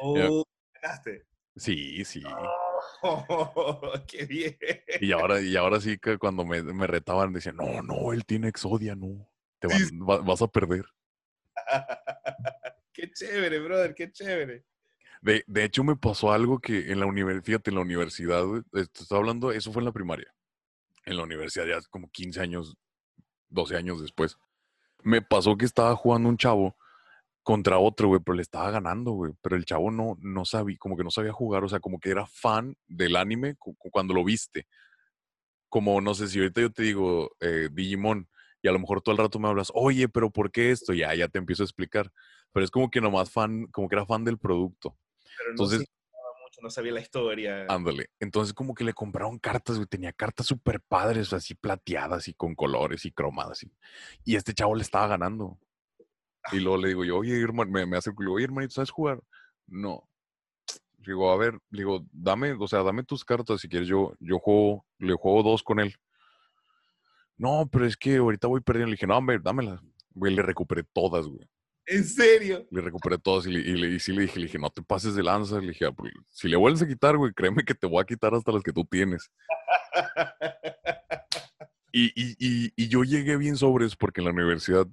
Oh, 0.01 0.45
ganaste. 0.81 1.27
Sí, 1.57 2.05
sí. 2.05 2.23
Oh, 3.03 3.93
qué 4.07 4.27
bien. 4.27 4.57
Y 5.01 5.11
ahora, 5.11 5.41
y 5.41 5.57
ahora 5.57 5.81
sí 5.81 5.99
que 5.99 6.19
cuando 6.19 6.45
me, 6.45 6.63
me 6.63 6.87
retaban 6.87 7.33
decían, 7.33 7.57
no, 7.57 7.83
no, 7.83 8.13
él 8.13 8.25
tiene 8.25 8.47
Exodia, 8.47 8.95
no. 8.95 9.29
Te 9.59 9.67
Sí, 9.67 9.75
van- 9.99 10.09
va- 10.09 10.21
vas 10.25 10.41
a 10.41 10.47
perder. 10.47 10.85
qué 12.93 13.11
chévere, 13.11 13.59
brother, 13.59 13.93
qué 13.93 14.13
chévere. 14.13 14.65
De, 15.23 15.45
de 15.47 15.64
hecho, 15.64 15.85
me 15.85 15.97
pasó 15.97 16.33
algo 16.33 16.61
que 16.61 16.93
en 16.93 17.01
la 17.01 17.07
universidad, 17.07 17.61
en 17.67 17.75
la 17.75 17.81
universidad, 17.81 18.45
estoy 18.73 19.19
hablando, 19.19 19.53
eso 19.53 19.73
fue 19.73 19.81
en 19.81 19.87
la 19.87 19.93
primaria. 19.93 20.33
En 21.05 21.17
la 21.17 21.25
universidad 21.25 21.67
ya 21.67 21.81
como 21.91 22.11
15 22.11 22.41
años, 22.41 22.77
12 23.49 23.77
años 23.77 24.01
después. 24.01 24.37
Me 25.03 25.23
pasó 25.23 25.57
que 25.57 25.64
estaba 25.64 25.95
jugando 25.97 26.29
un 26.29 26.37
chavo 26.37 26.77
contra 27.47 27.79
otro, 27.79 28.09
güey, 28.09 28.21
pero 28.21 28.35
le 28.35 28.43
estaba 28.43 28.73
ganando, 28.73 29.12
güey. 29.12 29.33
Pero 29.41 29.55
el 29.55 29.64
chavo 29.64 29.93
no, 29.93 30.19
no 30.21 30.45
sabía, 30.45 30.77
como 30.79 30.97
que 30.97 31.05
no 31.05 31.12
sabía 31.12 31.33
jugar, 31.33 31.62
o 31.62 31.69
sea, 31.69 31.79
como 31.79 32.01
que 32.01 32.11
era 32.11 32.27
fan 32.27 32.77
del 32.89 33.14
anime 33.14 33.55
cuando 33.93 34.14
lo 34.14 34.25
viste. 34.25 34.67
Como, 35.69 36.01
no 36.01 36.14
sé, 36.14 36.27
si 36.27 36.41
ahorita 36.41 36.61
yo 36.61 36.73
te 36.73 36.83
digo 36.83 37.31
eh, 37.41 37.69
Digimon 37.73 38.29
y 38.62 38.69
a 38.69 38.73
lo 38.73 38.81
mejor 38.81 39.01
todo 39.01 39.12
el 39.12 39.19
rato 39.19 39.39
me 39.39 39.47
hablas, 39.47 39.71
oye, 39.75 40.09
pero 40.09 40.31
¿por 40.31 40.51
qué 40.51 40.73
esto? 40.73 40.93
Ya, 40.93 41.14
ya 41.14 41.29
te 41.29 41.39
empiezo 41.39 41.62
a 41.62 41.67
explicar. 41.67 42.11
Pero 42.53 42.64
es 42.64 42.71
como 42.73 42.91
que 42.91 43.01
nomás 43.01 43.31
fan, 43.31 43.67
como 43.67 43.89
que 43.89 43.95
era 43.95 44.07
fan 44.07 44.25
del 44.25 44.39
producto. 44.39 44.99
Pero 45.37 45.51
no 45.51 45.53
Entonces, 45.53 45.78
mucho, 45.80 46.61
no 46.62 46.70
sabía 46.70 46.93
la 46.93 47.01
historia. 47.01 47.66
Ándale. 47.68 48.11
Entonces, 48.20 48.55
como 48.55 48.74
que 48.74 48.84
le 48.84 48.95
compraron 48.95 49.39
cartas, 49.39 49.76
güey. 49.76 49.87
Tenía 49.87 50.12
cartas 50.12 50.47
súper 50.47 50.80
padres, 50.80 51.32
así 51.32 51.55
plateadas 51.55 52.28
y 52.28 52.34
con 52.34 52.55
colores 52.55 53.05
y 53.05 53.12
cromadas. 53.12 53.62
Y, 53.62 53.72
y 54.24 54.37
este 54.37 54.55
chavo 54.55 54.74
le 54.74 54.82
estaba 54.82 55.07
ganando. 55.09 55.59
Y 56.53 56.61
luego 56.61 56.78
le 56.78 56.89
digo 56.89 57.05
yo, 57.05 57.18
oye, 57.18 57.41
hermano, 57.41 57.70
me, 57.70 57.87
me 57.87 57.97
hace 57.97 58.11
el 58.11 58.16
culo, 58.16 58.34
oye, 58.34 58.45
hermanito, 58.45 58.74
¿sabes 58.74 58.91
jugar? 58.91 59.20
No. 59.66 60.09
Digo, 60.99 61.30
a 61.30 61.37
ver, 61.37 61.59
digo, 61.70 62.05
dame, 62.12 62.53
o 62.53 62.68
sea, 62.68 62.82
dame 62.82 63.05
tus 63.05 63.24
cartas 63.24 63.61
si 63.61 63.68
quieres. 63.68 63.89
Yo, 63.89 64.14
yo 64.20 64.39
juego, 64.39 64.87
le 64.99 65.14
juego 65.14 65.43
dos 65.43 65.62
con 65.62 65.80
él. 65.80 65.95
No, 67.37 67.68
pero 67.70 67.87
es 67.87 67.97
que 67.97 68.16
ahorita 68.16 68.49
voy 68.49 68.61
perdiendo. 68.61 68.89
Le 68.89 68.95
dije, 68.95 69.07
no, 69.07 69.16
hombre, 69.16 69.39
dámelas. 69.41 69.80
Güey, 70.11 70.34
le 70.34 70.43
recuperé 70.43 70.84
todas, 70.84 71.26
güey. 71.26 71.47
¿En 71.87 72.05
serio? 72.05 72.66
Le 72.70 72.80
recuperé 72.80 73.18
todas 73.18 73.47
y, 73.47 73.53
le, 73.53 73.61
y, 73.61 73.76
le, 73.76 73.95
y 73.95 74.01
sí 74.01 74.12
le 74.12 74.22
dije, 74.22 74.41
le 74.41 74.47
dije, 74.47 74.59
no 74.59 74.70
te 74.70 74.82
pases 74.82 75.14
de 75.14 75.22
lanza. 75.22 75.61
Le 75.61 75.68
dije, 75.68 75.87
ah, 75.87 75.93
pues, 75.93 76.12
si 76.30 76.49
le 76.49 76.57
vuelves 76.57 76.82
a 76.82 76.89
quitar, 76.89 77.16
güey, 77.16 77.32
créeme 77.32 77.64
que 77.64 77.74
te 77.74 77.87
voy 77.87 78.03
a 78.03 78.05
quitar 78.05 78.34
hasta 78.34 78.53
las 78.53 78.62
que 78.62 78.72
tú 78.72 78.84
tienes. 78.84 79.30
y, 81.93 82.07
y, 82.16 82.72
y, 82.76 82.89
yo 82.89 83.05
llegué 83.05 83.37
bien 83.37 83.57
sobres 83.57 83.95
porque 83.95 84.20
en 84.20 84.26
la 84.26 84.32
universidad, 84.32 84.87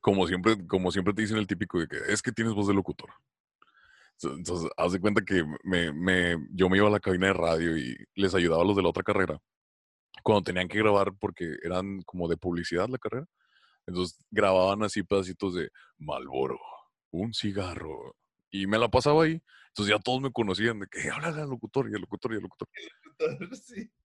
como 0.00 0.26
siempre, 0.26 0.66
como 0.66 0.90
siempre 0.90 1.14
te 1.14 1.22
dicen 1.22 1.38
el 1.38 1.46
típico 1.46 1.78
de 1.78 1.86
que 1.86 1.98
es 2.08 2.22
que 2.22 2.32
tienes 2.32 2.54
voz 2.54 2.66
de 2.66 2.74
locutor. 2.74 3.10
Entonces, 4.22 4.70
haz 4.76 4.92
de 4.92 5.00
cuenta 5.00 5.22
que 5.22 5.44
me, 5.64 5.92
me, 5.92 6.36
yo 6.52 6.68
me 6.68 6.76
iba 6.76 6.88
a 6.88 6.90
la 6.90 7.00
cabina 7.00 7.28
de 7.28 7.32
radio 7.32 7.78
y 7.78 7.96
les 8.14 8.34
ayudaba 8.34 8.62
a 8.62 8.66
los 8.66 8.76
de 8.76 8.82
la 8.82 8.90
otra 8.90 9.02
carrera 9.02 9.40
cuando 10.22 10.42
tenían 10.42 10.68
que 10.68 10.78
grabar 10.78 11.12
porque 11.18 11.56
eran 11.62 12.02
como 12.02 12.28
de 12.28 12.36
publicidad 12.36 12.88
la 12.88 12.98
carrera. 12.98 13.26
Entonces 13.90 14.18
grababan 14.30 14.82
así 14.82 15.02
pedacitos 15.02 15.54
de 15.54 15.70
Malboro, 15.98 16.58
un 17.10 17.34
cigarro. 17.34 18.16
Y 18.50 18.66
me 18.66 18.78
la 18.78 18.88
pasaba 18.88 19.24
ahí. 19.24 19.42
Entonces 19.68 19.94
ya 19.94 20.00
todos 20.00 20.20
me 20.20 20.32
conocían 20.32 20.80
de 20.80 20.86
que 20.86 21.10
habla 21.10 21.28
el 21.28 21.48
locutor 21.48 21.88
y 21.90 21.94
el 21.94 22.00
locutor 22.00 22.32
y 22.32 22.36
el 22.36 22.42
locutor. 22.42 22.68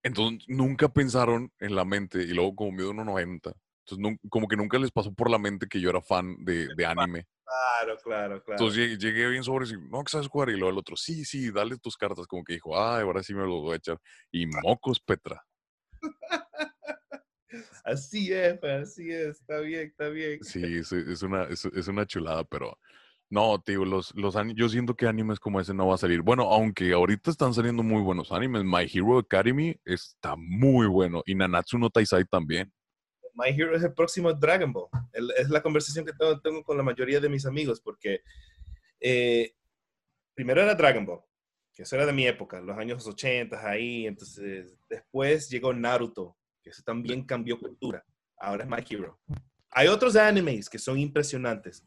Entonces 0.04 0.48
nunca 0.48 0.90
pensaron 0.90 1.52
en 1.60 1.76
la 1.76 1.86
mente, 1.86 2.22
y 2.22 2.28
luego 2.28 2.56
como 2.56 2.72
mido 2.72 2.92
1.90, 2.92 3.56
entonces 3.88 4.20
como 4.30 4.48
que 4.48 4.56
nunca 4.56 4.78
les 4.78 4.92
pasó 4.92 5.14
por 5.14 5.32
la 5.32 5.40
mente 5.40 5.68
que 5.68 5.80
yo 5.80 5.90
era 5.90 6.02
fan 6.02 6.44
de, 6.44 6.68
de 6.76 6.86
anime. 6.86 7.26
Claro, 7.44 7.98
claro, 8.04 8.44
claro. 8.44 8.64
Entonces 8.64 8.98
llegué, 8.98 9.30
bien 9.30 9.44
sobre 9.44 9.68
y 9.68 9.74
no, 9.90 10.04
que 10.04 10.12
sabes 10.12 10.28
jugar. 10.28 10.50
Y 10.50 10.54
luego 10.54 10.70
el 10.70 10.78
otro, 10.78 10.96
sí, 10.98 11.24
sí, 11.26 11.52
dale 11.52 11.78
tus 11.78 11.96
cartas. 11.96 12.26
Como 12.28 12.44
que 12.44 12.54
dijo, 12.54 12.80
ay, 12.80 13.04
ahora 13.04 13.22
sí 13.22 13.34
me 13.34 13.44
lo 13.44 13.62
voy 13.62 13.74
a 13.74 13.78
echar. 13.78 14.00
Y 14.32 14.48
mocos, 14.66 15.00
Petra. 15.00 15.44
Así 17.84 18.34
es, 18.34 18.62
así 18.64 19.12
es, 19.12 19.40
está 19.40 19.60
bien, 19.60 19.88
está 19.88 20.10
bien. 20.10 20.44
Sí, 20.44 20.64
es, 20.64 20.92
es 20.92 21.22
una, 21.22 21.44
es, 21.46 21.66
es, 21.66 21.88
una 21.88 22.06
chulada, 22.06 22.44
pero 22.44 22.78
no, 23.30 23.62
tío, 23.62 23.86
los, 23.86 24.14
los 24.16 24.36
yo 24.56 24.70
siento 24.70 24.96
que 24.96 25.08
animes 25.08 25.40
como 25.40 25.60
ese 25.60 25.74
no 25.74 25.88
va 25.88 25.96
a 25.96 26.00
salir. 26.00 26.22
Bueno, 26.22 26.44
aunque 26.52 26.94
ahorita 26.94 27.32
están 27.32 27.54
saliendo 27.54 27.84
muy 27.84 28.02
buenos 28.02 28.32
animes. 28.32 28.64
My 28.64 28.90
Hero 28.92 29.20
Academy 29.20 29.76
está 29.84 30.36
muy 30.36 30.88
bueno 30.88 31.24
y 31.26 31.36
Nanatsu 31.36 31.78
no 31.78 31.90
Taisai 31.90 32.26
también. 32.26 32.72
My 33.34 33.50
Hero 33.50 33.76
es 33.76 33.84
el 33.84 33.94
próximo 33.94 34.34
Dragon 34.34 34.72
Ball. 34.72 34.90
es 35.38 35.50
la 35.50 35.62
conversación 35.62 36.06
que 36.06 36.14
tengo, 36.14 36.40
tengo, 36.40 36.64
con 36.64 36.78
la 36.78 36.84
mayoría 36.84 37.20
de 37.20 37.30
mis 37.30 37.46
amigos 37.46 37.82
porque 37.82 38.22
eh, 39.00 39.54
primero 40.34 40.62
era 40.62 40.76
Dragon 40.76 41.06
Ball, 41.06 41.22
que 41.74 41.84
eso 41.84 41.96
era 41.96 42.06
de 42.06 42.14
mi 42.14 42.28
época, 42.28 42.62
los 42.62 42.78
años 42.78 43.06
80 43.06 43.68
ahí. 43.68 44.08
Entonces, 44.08 44.78
después 44.90 45.50
llegó 45.50 45.74
Naruto, 45.74 46.38
que 46.66 46.72
eso 46.72 46.82
también 46.84 47.24
cambió 47.24 47.60
cultura. 47.60 48.04
Ahora 48.40 48.64
es 48.64 48.70
My 48.70 48.84
Hero. 48.90 49.20
Hay 49.70 49.88
otros 49.88 50.16
animes 50.16 50.68
que 50.68 50.80
son 50.80 50.98
impresionantes, 50.98 51.86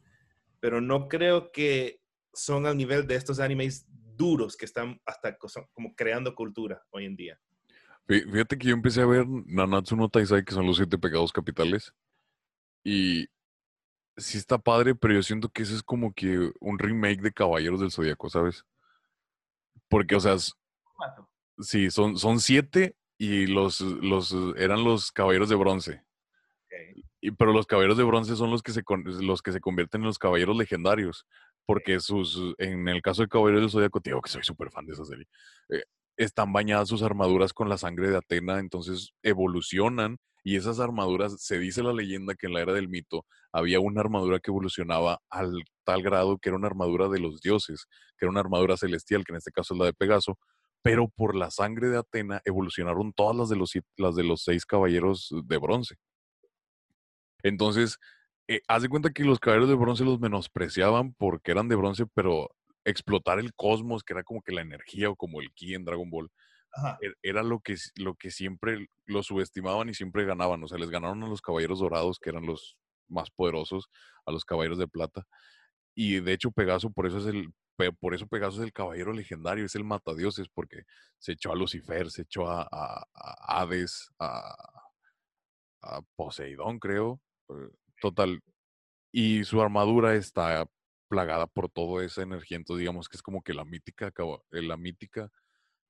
pero 0.61 0.79
no 0.79 1.09
creo 1.09 1.51
que 1.51 2.01
son 2.33 2.65
al 2.65 2.77
nivel 2.77 3.05
de 3.05 3.15
estos 3.15 3.41
animes 3.41 3.85
duros 4.15 4.55
que 4.55 4.63
están 4.65 4.97
hasta 5.05 5.37
como 5.73 5.93
creando 5.95 6.33
cultura 6.33 6.81
hoy 6.91 7.05
en 7.05 7.17
día. 7.17 7.37
Fíjate 8.07 8.57
que 8.57 8.69
yo 8.69 8.73
empecé 8.73 9.01
a 9.01 9.05
ver 9.05 9.27
Nanatsu 9.27 9.97
no 9.97 10.07
Taisai, 10.07 10.45
que 10.45 10.53
son 10.53 10.65
los 10.65 10.77
siete 10.77 10.97
pecados 10.97 11.33
capitales, 11.33 11.93
y 12.83 13.27
sí 14.15 14.37
está 14.37 14.57
padre, 14.57 14.95
pero 14.95 15.13
yo 15.13 15.23
siento 15.23 15.49
que 15.49 15.63
ese 15.63 15.75
es 15.75 15.83
como 15.83 16.13
que 16.13 16.51
un 16.61 16.79
remake 16.79 17.21
de 17.21 17.33
Caballeros 17.33 17.81
del 17.81 17.91
Zodíaco, 17.91 18.29
¿sabes? 18.29 18.63
Porque, 19.89 20.15
o 20.15 20.19
sea, 20.21 20.37
sí, 21.59 21.91
son, 21.91 22.17
son 22.17 22.39
siete 22.39 22.95
y 23.19 23.47
los, 23.47 23.81
los 23.81 24.33
eran 24.55 24.83
los 24.83 25.11
caballeros 25.11 25.49
de 25.49 25.55
bronce. 25.55 26.01
Y, 27.21 27.31
pero 27.31 27.51
los 27.51 27.67
caballeros 27.67 27.97
de 27.97 28.05
bronce 28.05 28.35
son 28.37 28.49
los 28.49 28.63
que, 28.63 28.71
se, 28.71 28.81
los 29.21 29.41
que 29.41 29.51
se 29.51 29.59
convierten 29.59 30.01
en 30.01 30.07
los 30.07 30.17
caballeros 30.17 30.55
legendarios. 30.57 31.27
Porque 31.65 31.99
sus, 31.99 32.55
en 32.57 32.87
el 32.87 33.01
caso 33.01 33.21
de 33.21 33.27
Caballeros 33.27 33.61
del 33.61 33.69
Zodíaco, 33.69 33.99
digo 34.03 34.21
que 34.21 34.31
soy 34.31 34.43
súper 34.43 34.71
fan 34.71 34.87
de 34.87 34.93
esa 34.93 35.05
serie, 35.05 35.27
eh, 35.69 35.83
están 36.17 36.51
bañadas 36.51 36.89
sus 36.89 37.03
armaduras 37.03 37.53
con 37.53 37.69
la 37.69 37.77
sangre 37.77 38.09
de 38.09 38.17
Atena, 38.17 38.57
entonces 38.59 39.11
evolucionan 39.21 40.17
y 40.43 40.55
esas 40.55 40.79
armaduras, 40.79 41.43
se 41.43 41.59
dice 41.59 41.83
la 41.83 41.93
leyenda 41.93 42.33
que 42.33 42.47
en 42.47 42.53
la 42.53 42.61
era 42.61 42.73
del 42.73 42.89
mito 42.89 43.25
había 43.51 43.79
una 43.79 44.01
armadura 44.01 44.39
que 44.39 44.49
evolucionaba 44.49 45.19
al 45.29 45.63
tal 45.83 46.01
grado 46.01 46.37
que 46.39 46.49
era 46.49 46.57
una 46.57 46.67
armadura 46.67 47.07
de 47.09 47.19
los 47.19 47.41
dioses, 47.41 47.85
que 48.17 48.25
era 48.25 48.31
una 48.31 48.39
armadura 48.39 48.77
celestial, 48.77 49.23
que 49.23 49.33
en 49.33 49.37
este 49.37 49.51
caso 49.51 49.73
es 49.73 49.79
la 49.79 49.85
de 49.85 49.93
Pegaso, 49.93 50.39
pero 50.81 51.09
por 51.09 51.35
la 51.35 51.51
sangre 51.51 51.89
de 51.89 51.97
Atena 51.97 52.41
evolucionaron 52.45 53.13
todas 53.13 53.35
las 53.35 53.49
de 53.49 53.55
los, 53.55 53.73
las 53.97 54.15
de 54.15 54.23
los 54.23 54.43
seis 54.43 54.65
caballeros 54.65 55.33
de 55.45 55.57
bronce. 55.57 55.95
Entonces, 57.43 57.97
eh, 58.47 58.61
haz 58.67 58.81
de 58.81 58.89
cuenta 58.89 59.11
que 59.11 59.23
los 59.23 59.39
caballeros 59.39 59.69
de 59.69 59.75
bronce 59.75 60.03
los 60.03 60.19
menospreciaban 60.19 61.13
porque 61.13 61.51
eran 61.51 61.67
de 61.67 61.75
bronce, 61.75 62.05
pero 62.13 62.49
explotar 62.85 63.39
el 63.39 63.53
cosmos, 63.53 64.03
que 64.03 64.13
era 64.13 64.23
como 64.23 64.41
que 64.41 64.53
la 64.53 64.61
energía 64.61 65.09
o 65.09 65.15
como 65.15 65.41
el 65.41 65.51
ki 65.53 65.75
en 65.75 65.85
Dragon 65.85 66.09
Ball, 66.09 66.31
e, 67.01 67.13
era 67.21 67.43
lo 67.43 67.59
que, 67.59 67.75
lo 67.95 68.15
que 68.15 68.31
siempre 68.31 68.87
lo 69.05 69.23
subestimaban 69.23 69.89
y 69.89 69.93
siempre 69.93 70.25
ganaban. 70.25 70.63
O 70.63 70.67
sea, 70.67 70.77
les 70.77 70.89
ganaron 70.89 71.23
a 71.23 71.27
los 71.27 71.41
caballeros 71.41 71.79
dorados, 71.79 72.19
que 72.19 72.29
eran 72.29 72.45
los 72.45 72.77
más 73.07 73.29
poderosos, 73.31 73.89
a 74.25 74.31
los 74.31 74.45
caballeros 74.45 74.77
de 74.77 74.87
plata. 74.87 75.25
Y 75.95 76.19
de 76.19 76.33
hecho, 76.33 76.51
Pegaso, 76.51 76.91
por 76.91 77.07
eso 77.07 77.17
es 77.19 77.25
el, 77.25 77.53
por 77.99 78.13
eso 78.13 78.27
Pegaso 78.27 78.59
es 78.59 78.65
el 78.65 78.73
caballero 78.73 79.13
legendario, 79.13 79.65
es 79.65 79.75
el 79.75 79.83
matadioses, 79.83 80.47
porque 80.49 80.83
se 81.17 81.33
echó 81.33 81.51
a 81.51 81.55
Lucifer, 81.55 82.11
se 82.11 82.23
echó 82.23 82.47
a, 82.47 83.07
Hades, 83.47 84.09
a, 84.19 84.55
Poseidón, 86.15 86.79
creo. 86.79 87.21
Eh, 87.49 87.69
total. 88.01 88.41
Y 89.11 89.43
su 89.45 89.61
armadura 89.61 90.15
está 90.15 90.65
plagada 91.07 91.47
por 91.47 91.69
toda 91.69 92.05
esa 92.05 92.21
energía. 92.21 92.57
Entonces, 92.57 92.81
digamos 92.81 93.07
que 93.07 93.17
es 93.17 93.23
como 93.23 93.41
que 93.41 93.53
la 93.53 93.65
mítica, 93.65 94.13
eh, 94.51 94.61
la 94.61 94.77
mítica 94.77 95.31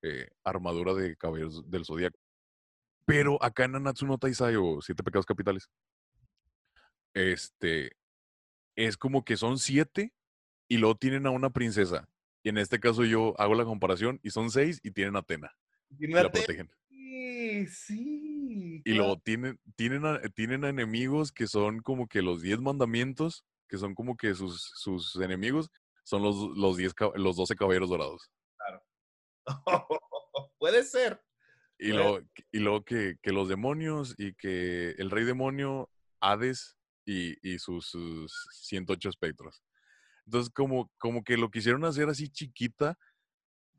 eh, 0.03 0.29
armadura 0.43 0.93
de 0.93 1.15
caballeros 1.17 1.69
del 1.69 1.85
zodiaco. 1.85 2.19
Pero 3.05 3.41
acá 3.43 3.65
en 3.65 3.73
Nanatsu 3.73 4.05
no 4.05 4.17
Taisai 4.17 4.55
o 4.55 4.81
Siete 4.81 5.03
Pecados 5.03 5.25
Capitales, 5.25 5.69
este, 7.13 7.91
es 8.75 8.95
como 8.95 9.25
que 9.25 9.35
son 9.35 9.57
siete 9.57 10.13
y 10.69 10.77
luego 10.77 10.95
tienen 10.95 11.25
a 11.25 11.31
una 11.31 11.49
princesa. 11.49 12.07
Y 12.43 12.49
en 12.49 12.57
este 12.57 12.79
caso 12.79 13.03
yo 13.03 13.33
hago 13.37 13.55
la 13.55 13.65
comparación 13.65 14.19
y 14.23 14.29
son 14.29 14.49
seis 14.49 14.79
y 14.83 14.91
tienen 14.91 15.17
a 15.17 15.19
Atena. 15.19 15.53
Y 15.97 16.07
la 16.07 16.31
protegen. 16.31 16.69
Sí, 16.87 17.67
sí. 17.67 18.81
Y 18.85 18.93
luego 18.93 19.19
tienen, 19.19 19.59
tienen, 19.75 20.05
a, 20.05 20.21
tienen 20.29 20.63
a 20.63 20.69
enemigos 20.69 21.31
que 21.31 21.47
son 21.47 21.81
como 21.81 22.07
que 22.07 22.21
los 22.21 22.41
diez 22.41 22.59
mandamientos, 22.59 23.43
que 23.67 23.77
son 23.77 23.95
como 23.95 24.15
que 24.15 24.35
sus, 24.35 24.71
sus 24.75 25.15
enemigos, 25.17 25.69
son 26.03 26.21
los, 26.23 26.35
los, 26.55 26.77
diez, 26.77 26.93
los 27.15 27.35
doce 27.35 27.55
caballeros 27.55 27.89
dorados. 27.89 28.29
Claro. 28.55 28.83
Puede 30.59 30.83
ser. 30.83 31.21
Y 31.77 31.89
luego, 31.89 32.19
y 32.51 32.59
luego 32.59 32.83
que, 32.83 33.17
que, 33.21 33.31
los 33.31 33.47
demonios 33.47 34.13
y 34.17 34.33
que 34.33 34.91
el 34.97 35.09
rey 35.09 35.23
demonio, 35.23 35.89
Hades 36.19 36.77
y, 37.05 37.37
y 37.41 37.57
sus, 37.57 37.87
sus 37.87 38.47
108 38.51 39.09
espectros. 39.09 39.63
Entonces, 40.29 40.53
como, 40.53 40.91
como 40.99 41.23
que 41.23 41.37
lo 41.37 41.49
quisieron 41.49 41.83
hacer 41.85 42.07
así 42.07 42.29
chiquita 42.29 42.99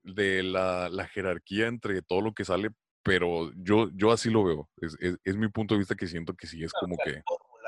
de 0.03 0.42
la, 0.42 0.88
la, 0.88 1.07
jerarquía 1.07 1.68
entre 1.68 2.03
todo 2.03 2.22
lo 2.22 2.34
que 2.34 2.44
sale, 2.44 2.70
pero 3.05 3.53
yo, 3.55 3.88
yo 3.94 4.11
así 4.11 4.30
lo 4.30 4.42
veo. 4.42 4.68
Es, 4.78 4.96
es, 4.98 5.16
es 5.22 5.36
mi 5.36 5.46
punto 5.46 5.74
de 5.74 5.78
vista 5.78 5.94
que 5.94 6.09
siento 6.09 6.34
que 6.34 6.48
sí 6.48 6.64
es 6.64 6.72
como 6.72 6.96
que... 7.05 7.22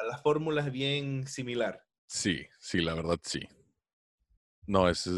La 0.04 0.18
fórmula, 0.18 0.66
es 0.66 0.72
bien 0.72 1.28
similar. 1.28 1.80
Sí, 2.06 2.44
sí, 2.58 2.80
la 2.80 2.94
verdad 2.94 3.20
sí. 3.22 3.46
No, 4.66 4.88
es... 4.88 5.08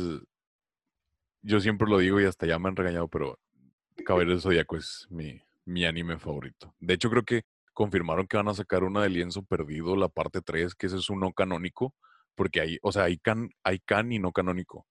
Yo 1.40 1.58
siempre 1.58 1.88
lo 1.88 1.96
digo 1.96 2.20
y 2.20 2.26
hasta 2.26 2.46
ya 2.46 2.58
me 2.58 2.68
han 2.68 2.76
regañado, 2.76 3.08
pero 3.08 3.38
Caballero 4.04 4.32
del 4.32 4.42
Zodíaco 4.42 4.76
es 4.76 5.06
mi, 5.08 5.40
mi 5.64 5.86
anime 5.86 6.18
favorito. 6.18 6.74
De 6.80 6.92
hecho, 6.92 7.08
creo 7.08 7.22
que 7.22 7.44
confirmaron 7.72 8.26
que 8.26 8.36
van 8.36 8.48
a 8.48 8.54
sacar 8.54 8.84
una 8.84 9.00
de 9.00 9.08
Lienzo 9.08 9.42
Perdido, 9.42 9.96
la 9.96 10.10
parte 10.10 10.42
3, 10.42 10.74
que 10.74 10.86
ese 10.86 10.98
es 10.98 11.08
un 11.08 11.20
no 11.20 11.32
canónico, 11.32 11.94
porque 12.35 12.61
hay, 12.61 12.78
o 12.82 12.93
sea, 12.93 13.05
hay 13.05 13.18
can, 13.18 13.51
hay 13.64 13.78
can 13.80 14.12
y 14.12 14.18
no 14.18 14.32
canónico. 14.32 14.87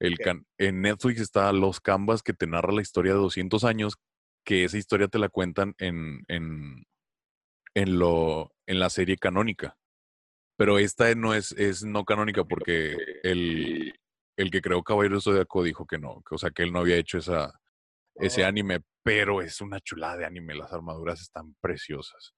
El 0.00 0.18
can, 0.18 0.46
en 0.58 0.80
Netflix 0.82 1.20
está 1.20 1.52
Los 1.52 1.80
Canvas 1.80 2.22
que 2.22 2.32
te 2.32 2.46
narra 2.46 2.72
la 2.72 2.82
historia 2.82 3.12
de 3.12 3.18
200 3.18 3.64
años, 3.64 3.96
que 4.44 4.64
esa 4.64 4.78
historia 4.78 5.08
te 5.08 5.18
la 5.18 5.28
cuentan 5.28 5.74
en, 5.78 6.20
en, 6.28 6.84
en, 7.74 7.98
lo, 7.98 8.52
en 8.66 8.78
la 8.78 8.90
serie 8.90 9.16
canónica. 9.16 9.76
Pero 10.56 10.78
esta 10.78 11.12
no 11.14 11.34
es, 11.34 11.52
es 11.52 11.84
no 11.84 12.04
canónica 12.04 12.44
porque 12.44 12.96
el, 13.22 13.94
el 14.36 14.50
que 14.50 14.60
creó 14.60 14.82
Caballero 14.82 15.20
Zodíaco 15.20 15.62
dijo 15.62 15.86
que 15.86 15.98
no, 15.98 16.22
que, 16.28 16.34
o 16.36 16.38
sea, 16.38 16.50
que 16.50 16.62
él 16.62 16.72
no 16.72 16.80
había 16.80 16.96
hecho 16.96 17.18
esa, 17.18 17.60
ese 18.20 18.44
Oh. 18.44 18.46
anime, 18.46 18.80
pero 19.02 19.42
es 19.42 19.60
una 19.60 19.80
chulada 19.80 20.16
de 20.18 20.26
anime, 20.26 20.54
las 20.54 20.72
armaduras 20.72 21.20
están 21.20 21.54
preciosas. 21.60 22.34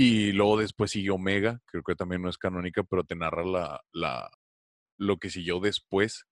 Y 0.00 0.30
luego 0.30 0.58
después 0.58 0.92
sigue 0.92 1.10
Omega, 1.10 1.60
creo 1.64 1.82
que 1.82 1.96
también 1.96 2.22
no 2.22 2.28
es 2.28 2.38
canónica, 2.38 2.84
pero 2.84 3.02
te 3.02 3.16
narra 3.16 3.44
la, 3.44 3.80
la, 3.90 4.30
lo 4.96 5.16
que 5.16 5.28
siguió 5.28 5.58
después 5.58 6.24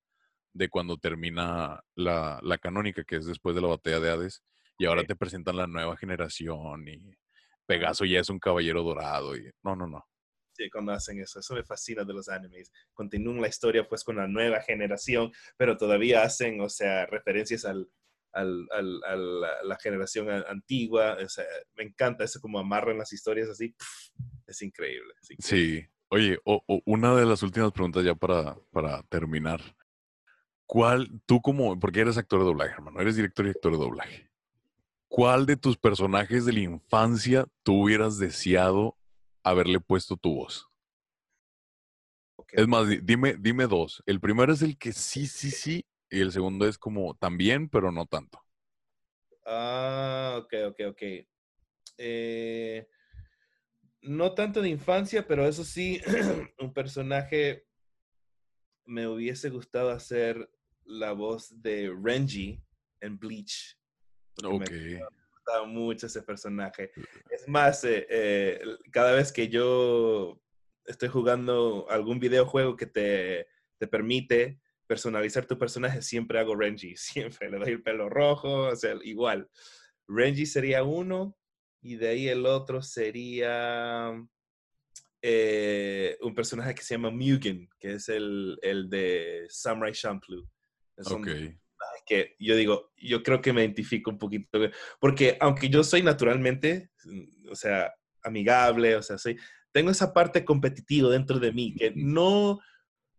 de 0.53 0.69
cuando 0.69 0.99
termina 0.99 1.83
la, 1.97 2.39
la 2.45 2.59
canónica, 2.59 3.03
que 3.03 3.17
es 3.17 3.27
después 3.27 3.57
de 3.57 3.63
la 3.63 3.67
batalla 3.67 3.99
de 3.99 4.09
Hades, 4.09 4.45
y 4.79 4.87
ahora 4.87 5.03
te 5.03 5.17
presentan 5.17 5.57
la 5.57 5.67
nueva 5.67 5.97
generación 5.97 6.87
y 6.87 7.17
Pegaso 7.67 8.05
ya 8.05 8.21
es 8.21 8.31
un 8.31 8.39
caballero 8.39 8.85
dorado 8.85 9.37
y 9.37 9.51
no, 9.65 9.75
no, 9.75 9.89
no. 9.89 10.07
Sí, 10.53 10.71
cuando 10.71 10.93
hacen 10.93 11.19
eso. 11.19 11.41
Eso 11.41 11.55
me 11.55 11.65
fascina 11.65 12.05
de 12.05 12.15
los 12.15 12.29
animes. 12.29 12.71
Continúan 12.95 13.41
la 13.41 13.49
historia 13.49 13.89
pues 13.89 14.05
con 14.05 14.15
la 14.15 14.29
nueva 14.29 14.61
generación, 14.61 15.33
pero 15.57 15.77
todavía 15.77 16.23
hacen, 16.23 16.61
o 16.61 16.69
sea, 16.69 17.07
referencias 17.07 17.65
al, 17.65 17.91
al, 18.37 18.67
al- 18.71 19.03
a 19.05 19.17
la, 19.65 19.77
generación 19.79 20.29
antigua. 20.31 21.17
O 21.25 21.29
sea, 21.29 21.45
me 21.75 21.85
encanta 21.85 22.25
eso 22.25 22.41
como 22.41 22.59
amarran 22.59 22.99
las 22.99 23.13
historias 23.13 23.49
así. 23.49 23.75
Es 24.47 24.63
increíble. 24.63 25.13
es 25.21 25.31
increíble. 25.31 25.81
Sí. 25.83 25.89
Oye, 26.09 26.39
o- 26.45 26.63
o 26.67 26.81
una 26.87 27.17
de 27.17 27.27
las 27.27 27.43
últimas 27.43 27.73
preguntas 27.73 28.05
ya 28.05 28.15
para, 28.15 28.57
para 28.71 29.03
terminar. 29.05 29.61
¿Cuál, 30.67 31.21
tú 31.27 31.41
como, 31.41 31.79
porque 31.79 32.01
eres 32.01 32.19
actor 32.19 32.41
de 32.41 32.47
doblaje, 32.47 32.73
hermano, 32.75 33.01
eres 33.01 33.17
director 33.17 33.47
y 33.47 33.51
actor 33.51 33.73
de 33.73 33.79
doblaje. 33.79 34.31
¿Cuál 35.09 35.47
de 35.47 35.57
tus 35.57 35.77
personajes 35.77 36.45
de 36.45 36.53
la 36.53 36.61
infancia 36.61 37.47
tú 37.63 37.85
hubieras 37.85 38.19
deseado 38.19 38.97
haberle 39.45 39.79
puesto 39.81 40.17
tu 40.17 40.35
voz? 40.35 40.67
Es 42.53 42.67
más, 42.67 42.89
di- 42.89 43.01
dime, 43.03 43.37
dime 43.39 43.67
dos. 43.67 44.03
El 44.07 44.21
primero 44.21 44.53
es 44.53 44.63
el 44.63 44.77
que 44.79 44.93
sí, 44.93 45.27
sí, 45.27 45.51
sí, 45.51 45.85
y 46.11 46.21
el 46.21 46.33
segundo 46.33 46.67
es 46.67 46.79
como 46.79 47.15
también, 47.15 47.69
pero 47.69 47.91
no 47.93 48.07
tanto. 48.07 48.41
Ah, 49.45 50.41
ok, 50.43 50.53
ok, 50.69 50.81
ok. 50.91 51.03
Eh, 51.99 52.89
no 54.03 54.35
tanto 54.35 54.61
de 54.61 54.69
infancia, 54.69 55.27
pero 55.27 55.47
eso 55.47 55.65
sí, 55.65 56.01
un 56.59 56.73
personaje 56.73 57.67
me 58.85 59.07
hubiese 59.07 59.51
gustado 59.51 59.91
hacer 59.91 60.51
la 60.85 61.13
voz 61.13 61.61
de 61.63 61.93
Renji 62.01 62.63
en 63.01 63.19
Bleach. 63.19 63.77
porque 64.35 64.75
me 64.95 65.01
Ok. 65.05 65.13
gustaba 65.33 65.67
mucho 65.67 66.07
ese 66.07 66.23
personaje. 66.23 66.93
Es 67.31 67.49
más, 67.49 67.83
eh, 67.85 68.07
eh, 68.09 68.61
cada 68.93 69.13
vez 69.13 69.33
que 69.33 69.49
yo 69.49 70.41
estoy 70.85 71.09
jugando 71.09 71.87
algún 71.91 72.21
videojuego 72.21 72.77
que 72.77 72.87
te, 72.87 73.49
te 73.79 73.87
permite 73.89 74.61
personalizar 74.87 75.47
tu 75.47 75.59
personaje, 75.59 76.03
siempre 76.03 76.39
hago 76.39 76.55
Renji. 76.57 76.97
Siempre 76.97 77.51
le 77.51 77.59
doy 77.59 77.73
el 77.73 77.83
pelo 77.83 78.09
rojo, 78.09 78.69
o 78.69 78.77
sea, 78.77 78.95
igual. 79.03 79.49
Renji 80.09 80.47
sería 80.47 80.85
uno 80.85 81.37
y 81.83 81.97
de 81.97 82.09
ahí 82.09 82.29
el 82.29 82.47
otro 82.47 82.83
sería 82.83 84.13
eh, 85.23 86.17
un 86.21 86.35
personaje 86.35 86.75
que 86.75 86.83
se 86.83 86.95
llama 86.95 87.11
Mugen, 87.11 87.69
que 87.79 87.95
es 87.95 88.09
el, 88.09 88.59
el 88.63 88.89
de 88.89 89.47
Samurai 89.49 89.93
Champloo. 89.93 90.49
Son 91.01 91.21
Ok. 91.21 91.29
que 92.07 92.37
yo 92.39 92.57
digo, 92.57 92.93
yo 92.97 93.23
creo 93.23 93.41
que 93.43 93.53
me 93.53 93.63
identifico 93.63 94.11
un 94.11 94.19
poquito, 94.19 94.59
porque 94.99 95.37
aunque 95.41 95.69
yo 95.69 95.85
soy 95.85 96.03
naturalmente, 96.03 96.91
mm, 97.05 97.51
o 97.51 97.55
sea, 97.55 97.93
amigable, 98.23 98.97
o 98.97 99.03
sea, 99.03 99.19
soy, 99.19 99.37
tengo 99.73 99.91
esa 99.91 100.15
parte 100.15 100.45
competitiva 100.45 101.11
dentro 101.11 101.39
de 101.39 101.53
mí 101.53 101.75
que 101.75 101.93
no, 101.95 102.61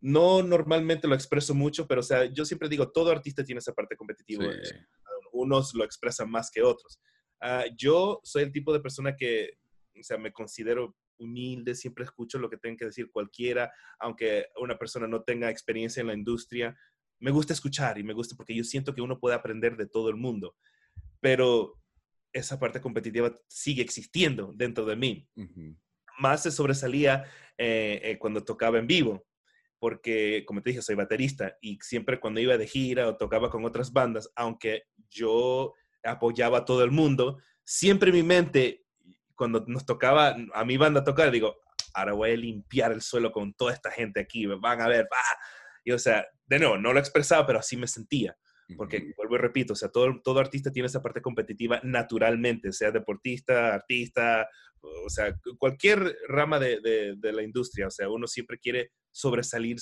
no 0.08 0.42
normalmente 0.42 1.06
lo 1.06 1.16
expreso 1.16 1.54
mucho, 1.54 1.86
pero 1.86 2.00
o 2.00 2.04
sea, 2.04 2.26
yo 2.32 2.46
siempre 2.46 2.70
digo, 2.70 2.92
todo 2.92 3.12
artista 3.12 3.44
tiene 3.44 3.60
esa 3.60 3.74
parte 3.74 3.98
competitiva. 3.98 4.46
Sí. 4.64 4.74
Unos 5.34 5.74
lo 5.74 5.84
expresan 5.84 6.32
más 6.32 6.50
que 6.50 6.62
otros. 6.62 7.02
Ah, 7.42 7.66
yo 7.78 8.22
soy 8.24 8.44
el 8.44 8.54
tipo 8.54 8.72
de 8.72 8.80
persona 8.80 9.18
que, 9.18 9.58
o 10.00 10.04
sea, 10.04 10.18
me 10.18 10.32
considero 10.32 10.96
humilde, 11.18 11.76
siempre 11.76 12.06
escucho 12.06 12.40
lo 12.40 12.50
que 12.50 12.56
tenga 12.56 12.78
que 12.78 12.86
decir 12.86 13.12
cualquiera, 13.12 13.70
aunque 14.00 14.46
una 14.62 14.78
persona 14.78 15.10
no 15.10 15.24
tenga 15.24 15.50
experiencia 15.50 16.00
en 16.00 16.08
la 16.08 16.14
industria, 16.14 16.74
me 17.20 17.32
gusta 17.32 17.52
escuchar 17.52 17.98
y 17.98 18.04
me 18.04 18.14
gusta 18.14 18.38
porque 18.38 18.56
yo 18.56 18.64
siento 18.64 18.96
que 18.96 19.02
uno 19.02 19.20
puede 19.20 19.36
aprender 19.36 19.76
de 19.76 19.88
todo 19.88 20.10
el 20.10 20.16
mundo, 20.16 20.56
pero 21.20 21.82
esa 22.32 22.58
parte 22.60 22.80
competitiva 22.80 23.34
sigue 23.50 23.82
existiendo 23.82 24.54
dentro 24.56 24.86
de 24.86 24.96
mí. 24.96 25.28
Más 26.18 26.44
se 26.44 26.52
sobresalía 26.52 27.26
eh, 27.58 28.00
eh, 28.04 28.18
cuando 28.18 28.46
tocaba 28.46 28.80
en 28.80 28.88
vivo, 28.88 29.28
porque 29.80 30.44
como 30.46 30.62
te 30.62 30.72
dije, 30.72 30.82
soy 30.82 30.96
baterista 30.96 31.58
y 31.62 31.78
siempre 31.82 32.20
cuando 32.20 32.40
iba 32.40 32.58
de 32.58 32.68
gira 32.68 33.08
o 33.08 33.18
tocaba 33.18 33.50
con 33.50 33.64
otras 33.66 33.94
bandas, 33.94 34.32
aunque 34.36 34.84
yo 35.10 35.74
apoyaba 36.04 36.60
a 36.60 36.66
todo 36.66 36.84
el 36.84 36.92
mundo, 36.92 37.38
siempre 37.64 38.10
en 38.10 38.16
mi 38.16 38.24
mente, 38.24 38.86
cuando 39.36 39.64
nos 39.68 39.86
tocaba 39.86 40.36
a 40.54 40.66
mi 40.66 40.78
banda 40.78 41.04
tocar, 41.04 41.32
digo, 41.32 41.58
ahora 41.94 42.14
voy 42.14 42.32
a 42.32 42.38
limpiar 42.38 42.92
el 42.92 43.02
suelo 43.02 43.32
con 43.32 43.54
toda 43.54 43.74
esta 43.74 43.92
gente 43.92 44.20
aquí, 44.20 44.46
van 44.46 44.82
a 44.82 44.88
ver, 44.88 45.06
va. 45.06 45.18
Y 45.84 45.92
o 45.92 46.00
sea, 46.00 46.26
de 46.46 46.60
nuevo, 46.60 46.78
no 46.78 46.92
lo 46.94 47.00
expresaba, 47.00 47.46
pero 47.46 47.60
así 47.60 47.78
me 47.78 47.88
sentía. 47.88 48.36
Porque, 48.76 49.14
vuelvo 49.16 49.36
y 49.36 49.38
repito, 49.40 49.72
o 49.74 49.76
sea, 49.78 49.88
todo, 49.90 50.20
todo 50.22 50.40
artista 50.42 50.72
tiene 50.72 50.88
esa 50.88 51.02
parte 51.02 51.22
competitiva 51.22 51.80
naturalmente, 51.84 52.74
sea 52.74 52.92
deportista, 52.92 53.74
artista, 53.74 54.50
o 54.82 55.10
sea, 55.10 55.34
cualquier 55.58 56.18
rama 56.28 56.60
de, 56.60 56.82
de- 56.82 57.16
de 57.18 57.32
la 57.34 57.44
industria, 57.44 57.88
o 57.88 57.92
sea, 57.92 58.10
uno 58.10 58.28
siempre 58.28 58.58
quiere 58.60 58.92
sobresalir 59.18 59.78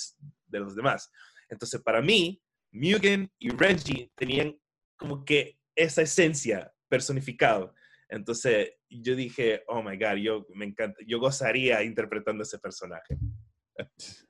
de 0.48 0.60
los 0.60 0.76
demás. 0.76 1.12
Entonces, 1.50 1.82
para 1.82 2.02
mí, 2.02 2.42
Mugen 2.72 3.32
y 3.40 3.50
Renji 3.50 4.12
tenían 4.16 4.58
como 4.98 5.24
que 5.24 5.60
esa 5.76 6.02
esencia 6.02 6.72
personificado. 6.88 7.74
Entonces, 8.10 8.74
yo 8.90 9.16
dije, 9.16 9.64
oh 9.68 9.82
my 9.82 9.98
God, 9.98 10.16
yo 10.16 10.46
me 10.54 10.66
encanta, 10.66 10.98
yo 11.06 11.20
gozaría 11.20 11.84
interpretando 11.84 12.44
ese 12.44 12.60
personaje. 12.60 13.18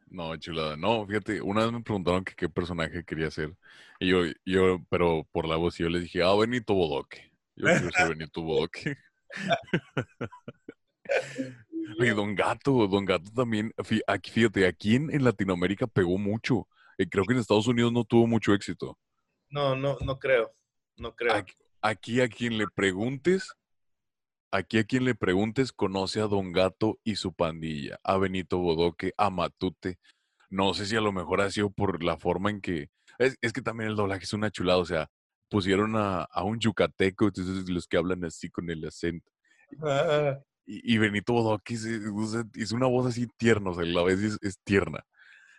No, 0.08 0.36
chulada. 0.38 0.78
No, 0.78 1.06
fíjate, 1.06 1.42
una 1.42 1.64
vez 1.64 1.72
me 1.72 1.84
preguntaron 1.84 2.24
que 2.24 2.36
qué 2.36 2.50
personaje 2.50 3.04
quería 3.04 3.30
ser. 3.30 3.56
Y 4.00 4.10
yo, 4.10 4.22
yo, 4.46 4.84
pero 4.90 5.28
por 5.32 5.48
la 5.48 5.58
voz, 5.58 5.78
yo 5.78 5.90
les 5.90 6.04
dije, 6.04 6.24
ah, 6.24 6.36
Benito 6.36 6.74
Bodoque. 6.74 7.32
Yo 7.56 7.68
quiero 7.68 7.92
ser 7.92 8.10
Benito 8.18 8.42
Bodoque. 8.42 8.98
Oye, 12.00 12.14
Don 12.14 12.36
Gato, 12.36 12.88
Don 12.88 13.06
Gato 13.06 13.32
también, 13.32 13.74
fíjate, 13.84 14.68
aquí 14.68 14.96
en, 14.96 15.14
en 15.14 15.24
Latinoamérica 15.24 15.88
pegó 15.88 16.18
mucho. 16.18 16.68
Eh, 16.98 17.08
creo 17.08 17.26
que 17.26 17.34
en 17.34 17.40
Estados 17.40 17.68
Unidos 17.68 17.92
no 17.92 18.04
tuvo 18.04 18.28
mucho 18.28 18.54
éxito. 18.54 18.98
No, 19.50 19.76
no, 19.76 19.98
no 20.02 20.18
creo, 20.18 20.52
no 20.98 21.16
creo. 21.16 21.34
Aquí, 21.34 21.54
aquí 21.82 22.22
a 22.22 22.28
quien 22.28 22.58
le 22.58 22.68
preguntes, 22.68 23.54
aquí 24.52 24.78
a 24.80 24.84
quien 24.84 25.06
le 25.06 25.16
preguntes 25.16 25.72
conoce 25.72 26.22
a 26.22 26.28
Don 26.28 26.52
Gato 26.52 27.00
y 27.04 27.16
su 27.16 27.34
pandilla, 27.34 28.00
a 28.04 28.18
Benito 28.18 28.58
Bodoque, 28.58 29.14
a 29.18 29.30
Matute. 29.30 30.00
No 30.50 30.74
sé 30.74 30.86
si 30.86 30.96
a 30.96 31.02
lo 31.02 31.12
mejor 31.12 31.42
ha 31.42 31.52
sido 31.52 31.70
por 31.70 32.04
la 32.04 32.18
forma 32.18 32.50
en 32.50 32.62
que... 32.62 32.90
Es, 33.18 33.38
es 33.42 33.54
que 33.54 33.62
también 33.62 33.90
el 33.90 33.96
doblaje 33.96 34.24
es 34.24 34.34
una 34.34 34.52
chulada, 34.52 34.80
o 34.80 34.86
sea, 34.86 35.10
pusieron 35.50 35.96
a, 35.96 36.24
a 36.24 36.44
un 36.44 36.60
yucateco, 36.60 37.28
entonces 37.28 37.70
los 37.70 37.88
que 37.88 37.98
hablan 37.98 38.26
así 38.26 38.50
con 38.50 38.70
el 38.70 38.86
acento. 38.86 39.32
Ah, 39.82 40.40
Y, 40.66 40.96
y 40.96 40.98
Benito 40.98 41.34
Bodoque 41.34 41.76
es, 41.76 41.86
o 41.86 42.26
sea, 42.26 42.44
es 42.56 42.72
una 42.72 42.88
voz 42.88 43.08
así 43.08 43.28
tierna, 43.38 43.72
o 43.72 43.74
sea, 43.76 43.86
la 43.86 44.04
vez 44.04 44.40
es, 44.42 44.60
tierna. 44.64 45.06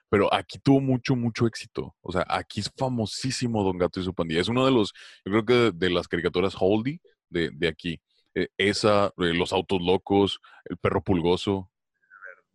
Pero 0.09 0.33
aquí 0.33 0.59
tuvo 0.59 0.81
mucho, 0.81 1.17
mucho 1.17 1.47
éxito. 1.47 1.95
O 2.01 2.13
sea, 2.13 2.25
aquí 2.29 2.61
es 2.61 2.71
famosísimo 2.77 3.65
Don 3.65 3.79
Gato 3.79 4.01
y 4.01 4.05
su 4.05 4.15
pandilla. 4.15 4.41
Es 4.41 4.49
uno 4.49 4.65
de 4.65 4.73
los, 4.73 4.93
yo 5.25 5.33
creo 5.33 5.45
que 5.45 5.55
de, 5.55 5.73
de 5.73 5.91
las 5.91 6.07
caricaturas 6.09 6.55
Holdy 6.59 7.01
de, 7.29 7.51
de 7.53 7.69
aquí. 7.69 8.01
Eh, 8.35 8.49
esa, 8.59 9.07
eh, 9.17 9.33
Los 9.33 9.53
Autos 9.53 9.81
Locos, 9.81 10.41
El 10.65 10.77
Perro 10.77 11.03
Pulgoso. 11.03 11.71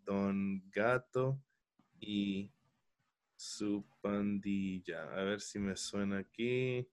Don 0.05 0.63
Gato 0.69 1.41
y 1.99 2.51
su 3.35 3.83
pandilla. 3.99 5.03
A 5.13 5.23
ver 5.23 5.41
si 5.41 5.57
me 5.57 5.75
suena 5.75 6.19
aquí. 6.19 6.87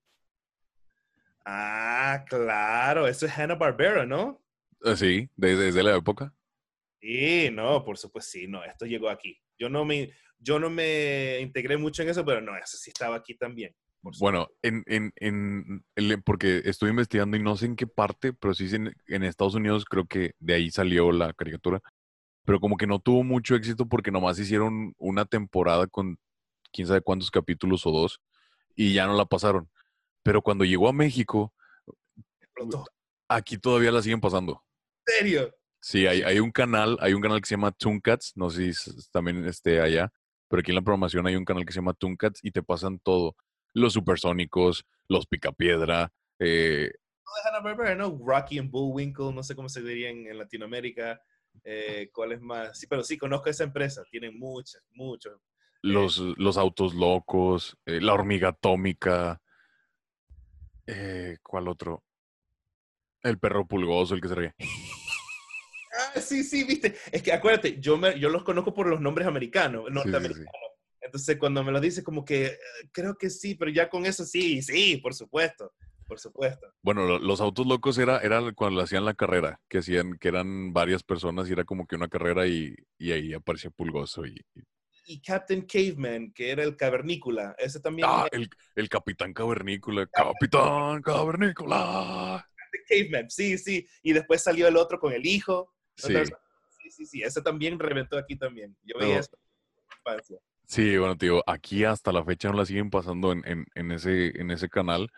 Ah, 1.44 2.24
claro, 2.28 3.06
eso 3.06 3.26
es 3.26 3.38
Hanna 3.38 3.54
Barbera, 3.54 4.06
¿no? 4.06 4.40
Eh, 4.84 4.96
sí, 4.96 5.30
desde, 5.36 5.64
desde 5.66 5.82
la 5.84 5.96
época. 5.96 6.34
Sí, 7.00 7.50
no, 7.52 7.84
por 7.84 7.96
supuesto, 7.98 8.30
sí, 8.32 8.46
no, 8.48 8.64
esto 8.64 8.84
llegó 8.86 9.08
aquí. 9.08 9.38
Yo 9.58 9.68
no 9.68 9.84
me, 9.84 10.12
yo 10.38 10.58
no 10.58 10.68
me 10.70 11.38
integré 11.40 11.76
mucho 11.76 12.02
en 12.02 12.08
eso, 12.08 12.24
pero 12.24 12.40
no, 12.40 12.56
eso 12.56 12.76
sí 12.76 12.90
estaba 12.90 13.16
aquí 13.16 13.36
también. 13.36 13.74
Bueno, 14.20 14.48
en, 14.62 14.84
en, 14.86 15.12
en, 15.16 15.84
el- 15.96 16.22
porque 16.22 16.62
estoy 16.64 16.90
investigando 16.90 17.36
y 17.36 17.42
no 17.42 17.56
sé 17.56 17.66
en 17.66 17.76
qué 17.76 17.86
parte, 17.86 18.32
pero 18.32 18.54
sí 18.54 18.68
en, 18.74 18.94
en 19.06 19.22
Estados 19.24 19.54
Unidos 19.54 19.84
creo 19.84 20.06
que 20.06 20.32
de 20.38 20.54
ahí 20.54 20.70
salió 20.70 21.12
la 21.12 21.32
caricatura. 21.34 21.80
pero 22.44 22.60
como 22.60 22.76
que 22.78 22.86
no 22.88 23.00
tuvo 23.00 23.24
mucho 23.24 23.56
éxito 23.56 23.86
porque 23.88 24.10
nomás 24.12 24.38
hicieron 24.40 24.94
una 24.98 25.24
temporada 25.26 25.86
con 25.88 26.18
quién 26.72 26.88
sabe 26.88 27.02
cuántos 27.02 27.30
capítulos 27.30 27.86
o 27.86 27.92
dos 27.92 28.20
y 28.76 28.94
ya 28.94 29.06
no 29.06 29.16
la 29.16 29.26
pasaron. 29.26 29.70
Pero 30.24 30.42
cuando 30.42 30.64
llegó 30.66 30.88
a 30.88 30.92
México, 30.94 31.54
aquí 33.28 33.58
todavía 33.58 33.92
la 33.92 34.02
siguen 34.02 34.20
pasando. 34.20 34.62
Sí, 35.80 36.06
hay, 36.06 36.22
hay 36.22 36.40
un 36.40 36.50
canal, 36.50 36.98
hay 37.00 37.14
un 37.14 37.22
canal 37.22 37.40
que 37.40 37.46
se 37.46 37.54
llama 37.54 37.72
Tooncats, 37.72 38.32
no 38.36 38.50
sé 38.50 38.72
si 38.72 39.10
también 39.10 39.44
esté 39.46 39.80
allá, 39.80 40.12
pero 40.48 40.60
aquí 40.60 40.70
en 40.70 40.76
la 40.76 40.82
programación 40.82 41.26
hay 41.26 41.36
un 41.36 41.44
canal 41.44 41.64
que 41.64 41.72
se 41.72 41.78
llama 41.78 41.94
Tooncats 41.94 42.40
y 42.42 42.50
te 42.50 42.62
pasan 42.62 42.98
todo. 42.98 43.36
Los 43.74 43.92
supersónicos, 43.92 44.84
los 45.08 45.26
picapiedra. 45.26 46.12
Eh, 46.38 46.90
no 47.62 47.94
¿no? 47.94 48.18
Rocky 48.24 48.58
and 48.58 48.70
Bullwinkle, 48.70 49.32
no 49.32 49.42
sé 49.42 49.54
cómo 49.54 49.68
se 49.68 49.82
diría 49.82 50.10
en, 50.10 50.36
Latinoamérica. 50.36 51.20
Eh, 51.64 52.10
¿Cuál 52.12 52.32
es 52.32 52.40
más? 52.40 52.78
Sí, 52.78 52.86
pero 52.86 53.04
sí, 53.04 53.18
conozco 53.18 53.50
esa 53.50 53.64
empresa. 53.64 54.02
Tienen 54.10 54.38
muchas, 54.38 54.82
muchos. 54.92 55.34
Eh, 55.34 55.40
los, 55.82 56.18
los 56.18 56.56
autos 56.56 56.94
locos, 56.94 57.76
la 57.84 58.14
hormiga 58.14 58.48
atómica. 58.48 59.40
¿Cuál 61.42 61.68
otro? 61.68 62.02
El 63.28 63.38
perro 63.38 63.66
pulgoso, 63.66 64.14
el 64.14 64.20
que 64.20 64.28
se 64.28 64.34
ríe. 64.34 64.54
Ah, 65.98 66.20
sí, 66.20 66.44
sí, 66.44 66.64
viste. 66.64 66.94
Es 67.10 67.22
que 67.22 67.32
acuérdate, 67.32 67.80
yo, 67.80 67.96
me, 67.96 68.18
yo 68.18 68.28
los 68.28 68.44
conozco 68.44 68.72
por 68.72 68.86
los 68.86 69.00
nombres 69.00 69.26
americanos, 69.26 69.90
norteamericanos. 69.90 70.68
Entonces, 71.00 71.38
cuando 71.38 71.64
me 71.64 71.72
lo 71.72 71.80
dice, 71.80 72.04
como 72.04 72.24
que 72.24 72.46
eh, 72.46 72.58
creo 72.92 73.16
que 73.16 73.30
sí, 73.30 73.54
pero 73.54 73.70
ya 73.70 73.88
con 73.88 74.06
eso 74.06 74.24
sí, 74.24 74.62
sí, 74.62 74.98
por 74.98 75.14
supuesto, 75.14 75.72
por 76.06 76.18
supuesto. 76.20 76.66
Bueno, 76.82 77.18
los 77.18 77.40
autos 77.40 77.66
locos 77.66 77.96
era, 77.98 78.18
era 78.18 78.52
cuando 78.52 78.82
hacían 78.82 79.04
la 79.04 79.14
carrera, 79.14 79.58
que 79.68 79.78
hacían, 79.78 80.18
que 80.18 80.28
eran 80.28 80.72
varias 80.72 81.02
personas 81.02 81.48
y 81.48 81.52
era 81.52 81.64
como 81.64 81.86
que 81.86 81.96
una 81.96 82.08
carrera 82.08 82.46
y, 82.46 82.74
y 82.98 83.12
ahí 83.12 83.32
aparecía 83.32 83.70
Pulgoso. 83.70 84.26
Y, 84.26 84.38
y, 85.06 85.20
Captain 85.22 85.62
Caveman, 85.62 86.32
que 86.32 86.50
era 86.50 86.62
el 86.62 86.76
cavernícola, 86.76 87.54
ese 87.58 87.80
también. 87.80 88.06
Ah, 88.10 88.26
el, 88.30 88.50
el 88.74 88.88
Capitán 88.88 89.32
Cavernícola, 89.32 90.06
Capitán 90.06 91.00
Cavernícola. 91.00 92.46
Caveman, 92.88 93.30
sí, 93.30 93.58
sí. 93.58 93.86
Y 94.02 94.12
después 94.12 94.42
salió 94.42 94.68
el 94.68 94.76
otro 94.76 94.98
con 94.98 95.12
el 95.12 95.26
hijo. 95.26 95.74
Sí. 95.96 96.14
sí, 96.90 97.06
sí, 97.06 97.22
Ese 97.22 97.42
también 97.42 97.78
reventó 97.78 98.16
aquí 98.16 98.36
también. 98.36 98.76
Yo 98.84 98.98
veía 98.98 99.18
eso 99.18 99.38
Sí, 100.66 100.98
bueno, 100.98 101.16
tío, 101.16 101.42
aquí 101.46 101.84
hasta 101.84 102.12
la 102.12 102.24
fecha 102.24 102.50
no 102.50 102.58
la 102.58 102.66
siguen 102.66 102.90
pasando 102.90 103.32
en, 103.32 103.66
en, 103.74 103.92
ese, 103.92 104.38
en 104.38 104.50
ese 104.50 104.68
canal. 104.68 105.10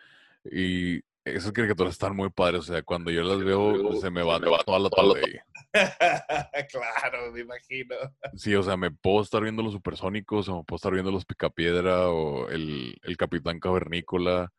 Y 0.45 1.01
esas 1.25 1.51
caricaturas 1.51 1.91
están 1.91 2.15
muy 2.15 2.29
padres. 2.29 2.61
O 2.61 2.63
sea, 2.73 2.81
cuando 2.83 3.11
yo 3.11 3.21
las 3.21 3.43
veo, 3.43 3.99
se 3.99 4.09
me 4.09 4.23
va, 4.23 4.39
toda 4.39 4.79
la 4.79 4.89
tarde. 4.89 5.43
claro, 6.71 7.31
me 7.33 7.41
imagino. 7.41 7.95
Sí, 8.35 8.55
o 8.55 8.63
sea, 8.63 8.77
me 8.77 8.91
puedo 8.91 9.21
estar 9.21 9.43
viendo 9.43 9.61
los 9.61 9.73
supersónicos, 9.73 10.47
o 10.47 10.59
me 10.59 10.63
puedo 10.63 10.77
estar 10.77 10.93
viendo 10.93 11.11
los 11.11 11.25
Picapiedra, 11.25 12.07
o 12.09 12.49
el, 12.49 12.97
el 13.03 13.17
Capitán 13.17 13.59
Cavernícola. 13.59 14.51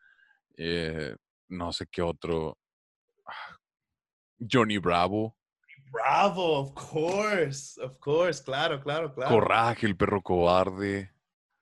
Eh, 0.56 1.16
no 1.48 1.72
sé 1.72 1.86
qué 1.90 2.02
otro. 2.02 2.58
Johnny 4.50 4.78
Bravo. 4.78 5.36
Bravo, 5.92 6.58
of 6.58 6.74
course, 6.74 7.78
of 7.78 7.98
course, 7.98 8.42
claro, 8.42 8.80
claro, 8.80 9.12
claro. 9.14 9.30
Coraje, 9.30 9.86
el 9.86 9.94
perro 9.94 10.22
cobarde. 10.22 11.10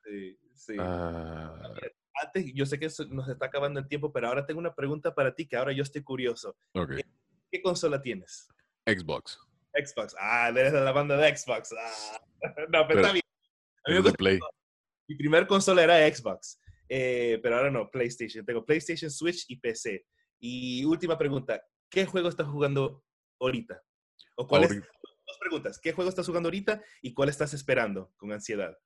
Sí, 0.04 0.38
sí. 0.54 0.76
Ah. 0.78 1.52
Antes, 2.22 2.52
yo 2.54 2.64
sé 2.64 2.78
que 2.78 2.88
nos 3.08 3.28
está 3.28 3.46
acabando 3.46 3.80
el 3.80 3.88
tiempo, 3.88 4.12
pero 4.12 4.28
ahora 4.28 4.46
tengo 4.46 4.60
una 4.60 4.74
pregunta 4.74 5.12
para 5.14 5.34
ti 5.34 5.48
que 5.48 5.56
ahora 5.56 5.72
yo 5.72 5.82
estoy 5.82 6.02
curioso. 6.02 6.56
¿Qué, 7.50 7.60
consola 7.60 8.00
tienes? 8.00 8.48
Xbox. 8.86 9.38
Xbox. 9.74 10.14
Ah, 10.18 10.48
eres 10.50 10.72
de 10.72 10.80
la 10.80 10.92
banda 10.92 11.16
de 11.16 11.36
Xbox. 11.36 11.72
Ah. 11.72 12.20
No, 12.70 12.86
pero, 12.88 13.00
está 13.00 13.12
bien. 13.12 14.14
Play. 14.16 14.38
Mi 15.08 15.16
primer 15.16 15.46
consola 15.46 15.82
era 15.82 16.14
Xbox, 16.14 16.58
eh, 16.88 17.38
pero 17.42 17.56
ahora 17.56 17.70
no, 17.70 17.90
PlayStation. 17.90 18.46
Tengo 18.46 18.64
PlayStation, 18.64 19.10
Switch 19.10 19.44
y 19.48 19.56
PC. 19.56 20.06
Y 20.38 20.84
última 20.84 21.18
pregunta, 21.18 21.60
¿qué 21.90 22.06
juego 22.06 22.28
estás 22.28 22.46
jugando 22.46 23.04
ahorita? 23.38 23.82
¿O 24.36 24.46
dos 24.46 25.38
preguntas. 25.38 25.78
¿Qué 25.78 25.92
juego 25.92 26.08
estás 26.08 26.26
jugando 26.26 26.48
ahorita 26.48 26.82
y 27.02 27.12
cuál 27.12 27.28
estás 27.28 27.54
esperando 27.54 28.12
con 28.16 28.32
ansiedad? 28.32 28.76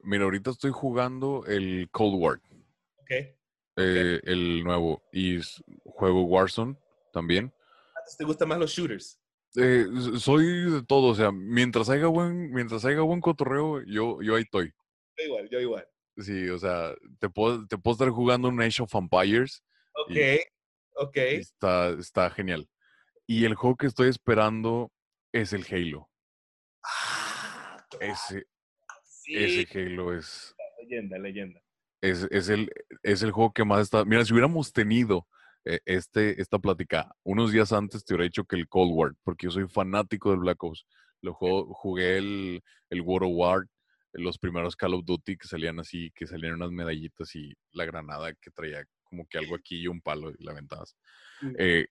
Mira, 0.00 0.24
ahorita 0.24 0.50
estoy 0.50 0.70
jugando 0.70 1.44
el 1.46 1.88
Cold 1.90 2.20
War. 2.20 2.40
Ok. 2.96 3.10
Eh, 3.76 4.20
el 4.24 4.62
nuevo. 4.64 5.02
Y 5.12 5.40
juego 5.84 6.24
Warzone 6.24 6.76
también. 7.12 7.52
¿Te 8.18 8.24
gustan 8.24 8.48
más 8.48 8.58
los 8.58 8.70
shooters? 8.70 9.20
Eh, 9.56 9.86
soy 10.18 10.70
de 10.70 10.82
todo, 10.82 11.08
o 11.08 11.14
sea, 11.14 11.30
mientras 11.30 11.88
haya 11.90 12.06
buen, 12.06 12.52
mientras 12.52 12.84
haya 12.84 13.00
buen 13.00 13.20
cotorreo, 13.20 13.82
yo, 13.82 14.20
yo 14.22 14.34
ahí 14.34 14.42
estoy. 14.42 14.72
Yo 15.18 15.24
igual, 15.24 15.48
yo 15.50 15.60
igual. 15.60 15.86
Sí, 16.16 16.48
o 16.48 16.58
sea, 16.58 16.94
te 17.18 17.28
puedo, 17.28 17.66
te 17.66 17.78
puedo 17.78 17.92
estar 17.92 18.08
jugando 18.10 18.48
un 18.48 18.60
Age 18.60 18.82
of 18.82 18.94
Empires. 18.94 19.62
Ok, 19.94 20.16
ok. 20.96 21.16
Está, 21.16 21.90
está 21.90 22.30
genial. 22.30 22.68
Y 23.26 23.44
el 23.44 23.54
juego 23.54 23.76
que 23.76 23.86
estoy 23.86 24.08
esperando 24.08 24.90
es 25.32 25.52
el 25.52 25.64
Halo. 25.70 26.10
Ah, 26.84 27.76
ese, 28.00 28.46
ese 29.26 29.78
Halo 29.78 30.16
es. 30.16 30.54
Leyenda, 30.82 31.18
leyenda. 31.18 31.60
Es, 32.00 32.26
es, 32.30 32.48
el, 32.48 32.70
es 33.02 33.22
el 33.22 33.30
juego 33.30 33.52
que 33.52 33.64
más 33.64 33.80
está. 33.80 34.04
Mira, 34.04 34.24
si 34.24 34.32
hubiéramos 34.32 34.72
tenido 34.72 35.26
eh, 35.64 35.80
este, 35.84 36.40
esta 36.40 36.58
plática 36.58 37.14
unos 37.22 37.52
días 37.52 37.72
antes, 37.72 38.04
te 38.04 38.14
hubiera 38.14 38.24
dicho 38.24 38.44
que 38.44 38.56
el 38.56 38.68
Cold 38.68 38.92
War, 38.92 39.12
porque 39.22 39.46
yo 39.46 39.50
soy 39.52 39.68
fanático 39.68 40.30
del 40.30 40.40
Black 40.40 40.62
Ops. 40.62 40.84
Lo 41.20 41.34
jugué 41.34 42.18
el, 42.18 42.62
el 42.90 43.00
World 43.00 43.28
of 43.30 43.36
War, 43.36 43.66
los 44.12 44.38
primeros 44.38 44.74
Call 44.74 44.94
of 44.94 45.04
Duty 45.04 45.36
que 45.36 45.46
salían 45.46 45.78
así, 45.78 46.10
que 46.14 46.26
salían 46.26 46.54
unas 46.54 46.72
medallitas 46.72 47.34
y 47.36 47.54
la 47.70 47.84
granada 47.84 48.34
que 48.34 48.50
traía 48.50 48.84
como 49.12 49.28
que 49.28 49.36
algo 49.36 49.54
aquí 49.54 49.76
y 49.82 49.88
un 49.88 50.00
palo 50.00 50.30
y 50.30 50.42
la 50.42 50.52
aventabas. 50.52 50.96
Eh, 51.58 51.86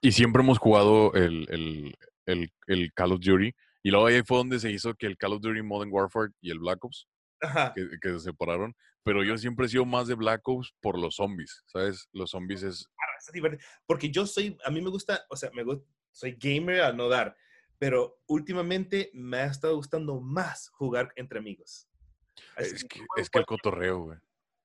y 0.00 0.12
siempre 0.12 0.42
hemos 0.42 0.56
jugado 0.56 1.12
el, 1.12 1.46
el, 1.50 1.94
el, 2.24 2.50
el, 2.66 2.92
Call 2.94 3.12
of 3.12 3.20
Duty. 3.20 3.54
Y 3.82 3.90
luego 3.90 4.06
ahí 4.06 4.22
fue 4.24 4.38
donde 4.38 4.58
se 4.58 4.70
hizo 4.70 4.94
que 4.94 5.06
el 5.06 5.18
Call 5.18 5.34
of 5.34 5.42
Duty 5.42 5.60
Modern 5.60 5.92
Warfare 5.92 6.32
y 6.40 6.50
el 6.50 6.58
Black 6.58 6.82
Ops, 6.82 7.06
que, 7.74 7.86
que, 8.00 8.08
se 8.12 8.20
separaron. 8.20 8.74
Pero 9.02 9.22
yo 9.22 9.36
siempre 9.36 9.66
he 9.66 9.68
sido 9.68 9.84
más 9.84 10.08
de 10.08 10.14
Black 10.14 10.48
Ops 10.48 10.74
por 10.80 10.98
los 10.98 11.16
zombies, 11.16 11.62
¿sabes? 11.66 12.08
Los 12.12 12.30
zombies 12.30 12.62
es... 12.62 12.88
Porque 13.84 14.10
yo 14.10 14.26
soy, 14.26 14.56
a 14.64 14.70
mí 14.70 14.80
me 14.80 14.88
gusta, 14.88 15.26
o 15.28 15.36
sea, 15.36 15.50
me 15.52 15.64
gusta, 15.64 15.86
soy 16.12 16.34
gamer 16.40 16.80
al 16.80 16.96
no 16.96 17.10
dar, 17.10 17.36
pero 17.78 18.22
últimamente 18.26 19.10
me 19.12 19.36
ha 19.36 19.46
estado 19.46 19.76
gustando 19.76 20.18
más 20.18 20.70
jugar 20.70 21.12
entre 21.16 21.40
amigos. 21.40 21.90
es 22.56 22.84
que, 22.84 23.00
es 23.16 23.28
que 23.28 23.38
el 23.38 23.44
cotorreo, 23.44 23.98
güey. 24.04 24.18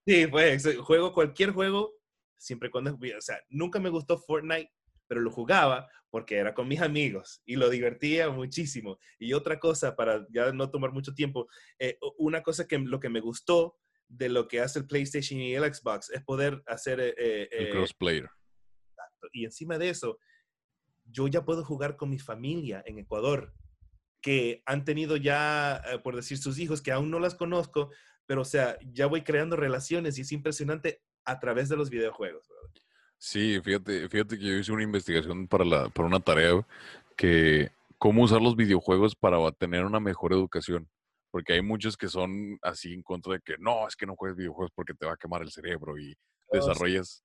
Sí, 0.09 0.27
pues, 0.27 0.77
juego 0.77 1.13
cualquier 1.13 1.51
juego, 1.51 1.93
siempre 2.37 2.71
cuando, 2.71 2.93
o 2.93 3.21
sea, 3.21 3.39
nunca 3.49 3.79
me 3.79 3.89
gustó 3.89 4.17
Fortnite 4.17 4.71
pero 5.09 5.21
lo 5.21 5.31
jugaba 5.31 5.89
porque 6.11 6.37
era 6.37 6.53
con 6.53 6.67
mis 6.67 6.79
amigos 6.79 7.41
y 7.45 7.55
lo 7.55 7.69
divertía 7.69 8.29
muchísimo. 8.29 8.99
Y 9.17 9.33
otra 9.33 9.59
cosa, 9.59 9.95
para 9.95 10.25
ya 10.29 10.51
no 10.53 10.69
tomar 10.69 10.91
mucho 10.93 11.13
tiempo, 11.13 11.49
eh, 11.79 11.97
una 12.17 12.41
cosa 12.41 12.67
que 12.67 12.77
lo 12.77 12.99
que 12.99 13.09
me 13.09 13.19
gustó 13.19 13.75
de 14.07 14.29
lo 14.29 14.47
que 14.47 14.61
hace 14.61 14.79
el 14.79 14.87
PlayStation 14.87 15.39
y 15.39 15.53
el 15.53 15.73
Xbox 15.73 16.11
es 16.11 16.23
poder 16.23 16.63
hacer... 16.67 16.99
Eh, 16.99 17.15
eh, 17.17 17.49
el 17.51 17.69
crossplayer. 17.71 18.29
Y 19.33 19.45
encima 19.45 19.77
de 19.77 19.89
eso, 19.89 20.19
yo 21.05 21.27
ya 21.27 21.43
puedo 21.43 21.65
jugar 21.65 21.97
con 21.97 22.09
mi 22.09 22.19
familia 22.19 22.83
en 22.85 22.99
Ecuador, 22.99 23.53
que 24.21 24.61
han 24.65 24.85
tenido 24.85 25.17
ya, 25.17 25.81
por 26.03 26.15
decir, 26.15 26.37
sus 26.37 26.59
hijos, 26.59 26.81
que 26.81 26.91
aún 26.91 27.09
no 27.09 27.19
las 27.19 27.35
conozco, 27.35 27.89
pero 28.29 28.41
o 28.41 28.45
sea, 28.45 28.77
ya 28.93 29.07
voy 29.07 29.23
creando 29.23 29.55
relaciones 29.55 30.19
y 30.19 30.21
es 30.21 30.31
impresionante 30.31 31.01
a 31.25 31.39
través 31.39 31.67
de 31.67 31.75
los 31.75 31.89
videojuegos. 31.89 32.47
Sí, 33.17 33.59
fíjate, 33.59 34.07
fíjate 34.07 34.37
que 34.37 34.45
yo 34.45 34.53
hice 34.53 34.71
una 34.71 34.83
investigación 34.83 35.47
para, 35.47 35.65
la, 35.65 35.89
para 35.89 36.07
una 36.07 36.19
tarea 36.19 36.63
que 37.17 37.71
cómo 37.97 38.21
usar 38.21 38.39
los 38.39 38.55
videojuegos 38.55 39.15
para 39.15 39.51
tener 39.53 39.83
una 39.83 39.99
mejor 39.99 40.31
educación. 40.33 40.87
Porque 41.31 41.53
hay 41.53 41.63
muchos 41.63 41.97
que 41.97 42.07
son 42.07 42.59
así 42.61 42.93
en 42.93 43.01
contra 43.01 43.33
de 43.33 43.41
que 43.41 43.55
no, 43.57 43.87
es 43.87 43.95
que 43.95 44.05
no 44.05 44.15
juegues 44.15 44.37
videojuegos 44.37 44.71
porque 44.75 44.93
te 44.93 45.07
va 45.07 45.13
a 45.13 45.17
quemar 45.17 45.41
el 45.41 45.49
cerebro 45.49 45.97
y 45.97 46.15
desarrollas. 46.51 47.23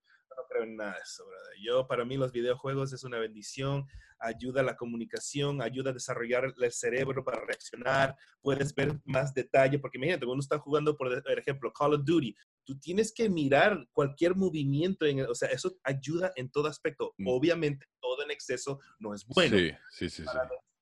Creo 0.55 0.63
en 0.63 0.75
nada 0.77 0.93
de 0.93 0.99
eso, 1.03 1.25
brother. 1.25 1.57
Yo, 1.61 1.87
para 1.87 2.05
mí, 2.05 2.17
los 2.17 2.31
videojuegos 2.31 2.93
es 2.93 3.03
una 3.03 3.19
bendición, 3.19 3.85
ayuda 4.19 4.61
a 4.61 4.63
la 4.63 4.75
comunicación, 4.75 5.61
ayuda 5.61 5.89
a 5.89 5.93
desarrollar 5.93 6.53
el 6.57 6.71
cerebro 6.71 7.23
para 7.23 7.43
reaccionar, 7.43 8.15
puedes 8.41 8.73
ver 8.73 8.99
más 9.03 9.33
detalle, 9.33 9.79
porque 9.79 9.97
imagínate, 9.97 10.25
uno 10.25 10.39
está 10.39 10.57
jugando, 10.59 10.95
por 10.97 11.11
ejemplo, 11.37 11.73
Call 11.73 11.95
of 11.95 12.05
Duty, 12.05 12.35
tú 12.63 12.79
tienes 12.79 13.13
que 13.13 13.29
mirar 13.29 13.87
cualquier 13.91 14.35
movimiento, 14.35 15.05
en 15.05 15.21
o 15.21 15.35
sea, 15.35 15.49
eso 15.49 15.77
ayuda 15.83 16.31
en 16.35 16.49
todo 16.49 16.67
aspecto. 16.67 17.13
Mm. 17.17 17.27
Obviamente, 17.27 17.85
todo 17.99 18.23
en 18.23 18.31
exceso 18.31 18.79
no 18.99 19.13
es 19.13 19.25
bueno. 19.25 19.57
Sí, 19.57 19.71
sí, 19.91 20.09
sí. 20.09 20.23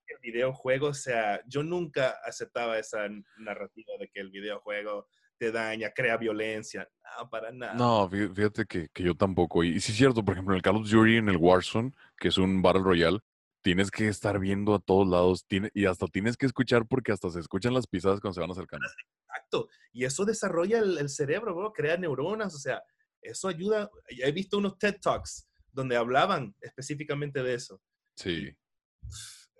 El 0.06 0.18
videojuego, 0.20 0.88
o 0.88 0.94
sea, 0.94 1.42
yo 1.46 1.62
nunca 1.62 2.18
aceptaba 2.24 2.78
esa 2.78 3.08
narrativa 3.38 3.92
de 3.98 4.08
que 4.08 4.20
el 4.20 4.30
videojuego 4.30 5.08
te 5.38 5.52
daña, 5.52 5.90
crea 5.94 6.16
violencia. 6.16 6.88
No, 7.18 7.28
para 7.28 7.52
nada. 7.52 7.74
No, 7.74 8.08
fíjate 8.08 8.66
que, 8.66 8.88
que 8.92 9.02
yo 9.02 9.14
tampoco. 9.14 9.64
Y, 9.64 9.80
sí 9.80 9.92
es 9.92 9.98
cierto, 9.98 10.24
por 10.24 10.34
ejemplo, 10.34 10.54
en 10.54 10.56
el 10.56 10.62
Call 10.62 10.76
of 10.76 10.88
Duty, 10.88 11.16
en 11.16 11.28
el 11.28 11.36
Warzone, 11.36 11.92
que 12.18 12.28
es 12.28 12.38
un 12.38 12.62
Battle 12.62 12.82
Royale, 12.82 13.20
tienes 13.62 13.90
que 13.90 14.08
estar 14.08 14.38
viendo 14.38 14.74
a 14.74 14.78
todos 14.78 15.08
lados 15.08 15.46
tiene, 15.46 15.70
y 15.74 15.86
hasta 15.86 16.06
tienes 16.06 16.36
que 16.36 16.46
escuchar 16.46 16.86
porque 16.86 17.12
hasta 17.12 17.30
se 17.30 17.40
escuchan 17.40 17.72
las 17.72 17.86
pisadas 17.86 18.20
cuando 18.20 18.34
se 18.34 18.40
van 18.40 18.50
acercando. 18.50 18.86
Exacto. 19.26 19.68
Y 19.92 20.04
eso 20.04 20.24
desarrolla 20.24 20.78
el, 20.78 20.98
el 20.98 21.08
cerebro, 21.08 21.54
bro, 21.54 21.72
crea 21.72 21.96
neuronas, 21.96 22.54
o 22.54 22.58
sea, 22.58 22.82
eso 23.22 23.48
ayuda. 23.48 23.90
He 24.08 24.32
visto 24.32 24.58
unos 24.58 24.78
TED 24.78 24.96
Talks 25.00 25.48
donde 25.72 25.96
hablaban 25.96 26.54
específicamente 26.60 27.42
de 27.42 27.54
eso. 27.54 27.80
Sí. 28.16 28.54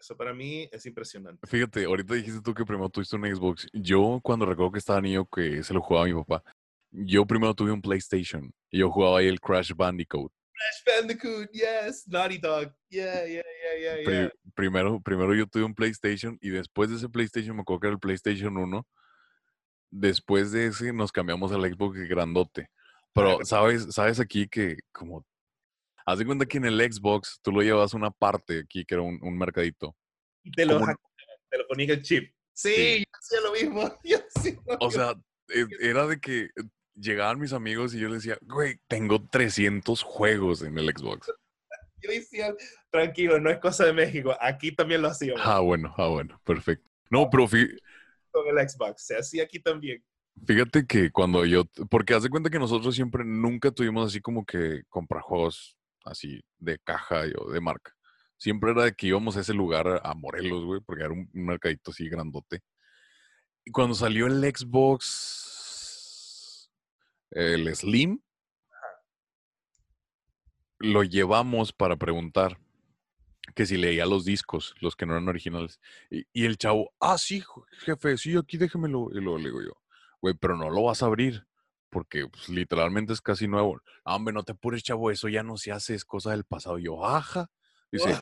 Eso 0.04 0.14
para 0.18 0.34
mí 0.34 0.68
es 0.70 0.84
impresionante. 0.84 1.46
Fíjate, 1.46 1.86
ahorita 1.86 2.12
dijiste 2.12 2.42
tú 2.42 2.52
que 2.52 2.66
primero 2.66 2.90
tuviste 2.90 3.16
un 3.16 3.24
Xbox. 3.24 3.66
Yo 3.72 4.20
cuando 4.22 4.44
recuerdo 4.44 4.72
que 4.72 4.78
estaba 4.78 5.00
niño 5.00 5.26
que 5.26 5.62
se 5.62 5.72
lo 5.72 5.80
jugaba 5.80 6.04
a 6.04 6.08
mi 6.10 6.14
papá, 6.22 6.44
yo 6.90 7.24
primero 7.24 7.54
tuve 7.54 7.72
un 7.72 7.80
PlayStation 7.80 8.52
y 8.70 8.80
yo 8.80 8.90
jugaba 8.90 9.20
ahí 9.20 9.28
el 9.28 9.40
Crash 9.40 9.72
Bandicoot. 9.74 10.30
Crash 10.52 11.00
Bandicoot, 11.00 11.48
yes, 11.52 12.06
Naughty 12.06 12.36
Dog, 12.36 12.70
yeah, 12.90 13.24
yeah, 13.24 13.42
yeah, 13.80 14.02
yeah, 14.04 14.10
yeah. 14.12 14.30
primero, 14.54 15.00
primero 15.00 15.34
yo 15.34 15.46
tuve 15.46 15.64
un 15.64 15.74
PlayStation 15.74 16.36
y 16.42 16.50
después 16.50 16.90
de 16.90 16.96
ese 16.96 17.08
PlayStation 17.08 17.56
me 17.56 17.62
acuerdo 17.62 17.80
que 17.80 17.86
era 17.86 17.94
el 17.94 17.98
PlayStation 18.00 18.58
1. 18.58 18.86
Después 19.90 20.52
de 20.52 20.66
ese 20.66 20.92
nos 20.92 21.12
cambiamos 21.12 21.50
al 21.50 21.62
Xbox 21.62 21.96
grandote. 22.10 22.68
Pero 23.14 23.38
Claro. 23.38 23.44
sabes, 23.46 23.86
sabes 23.88 24.20
aquí 24.20 24.48
que 24.48 24.76
como 24.92 25.24
haz 26.06 26.18
de 26.18 26.26
cuenta 26.26 26.46
que 26.46 26.58
en 26.58 26.64
el 26.66 26.80
Xbox 26.80 27.40
tú 27.42 27.52
lo 27.52 27.62
llevas 27.62 27.94
una 27.94 28.10
parte 28.10 28.60
aquí 28.60 28.84
que 28.84 28.94
era 28.94 29.02
un, 29.02 29.18
un 29.22 29.36
mercadito. 29.38 29.96
Y 30.42 30.50
te 30.52 30.66
lo, 30.66 30.74
hackeaban, 30.78 30.96
te 31.50 31.58
lo 31.58 31.66
ponían 31.66 31.90
el 31.90 32.02
chip. 32.02 32.32
Sí, 32.52 32.70
Sí. 32.74 32.98
yo 33.00 33.18
hacía 33.18 33.40
lo 33.40 33.52
mismo. 33.52 33.98
Yo 34.04 34.18
hacía 34.36 34.52
lo 34.66 34.74
O 34.80 34.86
mismo. 34.88 34.90
sea, 34.90 35.14
e- 35.48 35.88
era 35.88 36.06
de 36.06 36.20
que 36.20 36.48
llegaban 36.94 37.40
mis 37.40 37.52
amigos 37.52 37.94
y 37.94 37.98
yo 37.98 38.08
les 38.08 38.22
decía, 38.22 38.38
güey, 38.42 38.78
tengo 38.86 39.26
300 39.28 40.02
juegos 40.02 40.62
en 40.62 40.78
el 40.78 40.88
Xbox. 40.90 41.26
yo 42.02 42.10
decía, 42.10 42.54
tranquilo, 42.90 43.40
no 43.40 43.50
es 43.50 43.58
cosa 43.58 43.86
de 43.86 43.92
México. 43.92 44.36
Aquí 44.40 44.72
también 44.72 45.02
lo 45.02 45.08
hacíamos 45.08 45.40
Ah, 45.44 45.60
bueno, 45.60 45.92
ah, 45.96 46.06
bueno, 46.08 46.40
perfecto. 46.44 46.88
No, 47.10 47.28
pero 47.30 47.48
con 48.30 48.46
el 48.58 48.68
Xbox. 48.68 49.06
Se 49.06 49.16
hacía 49.16 49.44
aquí 49.44 49.58
también. 49.60 50.04
Fíjate 50.46 50.84
que 50.86 51.10
cuando 51.12 51.44
yo, 51.44 51.64
porque 51.88 52.12
haz 52.14 52.24
de 52.24 52.28
cuenta 52.30 52.50
que 52.50 52.58
nosotros 52.58 52.94
siempre 52.94 53.24
nunca 53.24 53.70
tuvimos 53.70 54.08
así 54.08 54.20
como 54.20 54.44
que 54.44 54.82
comprar 54.88 55.22
juegos 55.22 55.76
así 56.04 56.42
de 56.58 56.78
caja 56.78 57.24
o 57.38 57.50
de 57.50 57.60
marca. 57.60 57.92
Siempre 58.36 58.72
era 58.72 58.84
de 58.84 58.94
que 58.94 59.06
íbamos 59.08 59.36
a 59.36 59.40
ese 59.40 59.54
lugar 59.54 60.00
a 60.02 60.14
Morelos, 60.14 60.64
güey, 60.64 60.80
porque 60.80 61.04
era 61.04 61.12
un, 61.12 61.30
un 61.32 61.46
mercadito 61.46 61.90
así 61.90 62.08
grandote. 62.08 62.62
Y 63.64 63.70
cuando 63.70 63.94
salió 63.94 64.26
el 64.26 64.42
Xbox, 64.42 65.64
el 67.30 67.74
Slim, 67.74 68.20
lo 70.78 71.02
llevamos 71.02 71.72
para 71.72 71.96
preguntar 71.96 72.58
que 73.54 73.66
si 73.66 73.76
leía 73.76 74.06
los 74.06 74.24
discos, 74.24 74.74
los 74.80 74.96
que 74.96 75.06
no 75.06 75.12
eran 75.12 75.28
originales. 75.28 75.80
Y, 76.10 76.24
y 76.32 76.44
el 76.44 76.58
chavo, 76.58 76.92
ah, 77.00 77.18
sí, 77.18 77.42
jefe, 77.80 78.16
sí, 78.18 78.36
aquí 78.36 78.56
déjemelo. 78.56 79.08
Y 79.12 79.20
luego 79.20 79.38
le 79.38 79.44
digo 79.44 79.62
yo, 79.62 79.72
güey, 80.20 80.34
pero 80.34 80.56
no 80.56 80.70
lo 80.70 80.84
vas 80.84 81.02
a 81.02 81.06
abrir, 81.06 81.46
porque 81.94 82.26
pues, 82.28 82.48
literalmente 82.48 83.12
es 83.12 83.20
casi 83.20 83.46
nuevo. 83.46 83.80
"Ah, 84.04 84.16
hombre, 84.16 84.34
no 84.34 84.42
te 84.42 84.52
apures, 84.52 84.82
chavo, 84.82 85.10
eso 85.12 85.28
ya 85.28 85.42
no 85.44 85.56
se 85.56 85.70
hace, 85.72 85.94
es 85.94 86.04
cosa 86.04 86.32
del 86.32 86.44
pasado. 86.44 86.78
Y 86.78 86.84
yo, 86.84 87.04
ajá. 87.06 87.46
Dice. 87.92 88.18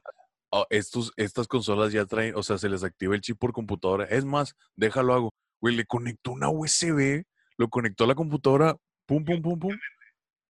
"Ah, 0.52 0.66
estos, 0.68 1.10
estas 1.16 1.48
consolas 1.48 1.90
ya 1.92 2.04
traen, 2.04 2.34
o 2.36 2.42
sea, 2.42 2.58
se 2.58 2.68
les 2.68 2.84
activa 2.84 3.14
el 3.14 3.22
chip 3.22 3.38
por 3.38 3.52
computadora. 3.52 4.04
Es 4.04 4.24
más, 4.26 4.54
déjalo 4.76 5.14
hago. 5.14 5.30
Güey, 5.62 5.74
le 5.74 5.86
conectó 5.86 6.32
una 6.32 6.50
USB, 6.50 7.24
lo 7.56 7.68
conectó 7.70 8.04
a 8.04 8.08
la 8.08 8.14
computadora, 8.14 8.76
pum, 9.06 9.24
pum, 9.24 9.40
pum, 9.40 9.58
pum. 9.58 9.78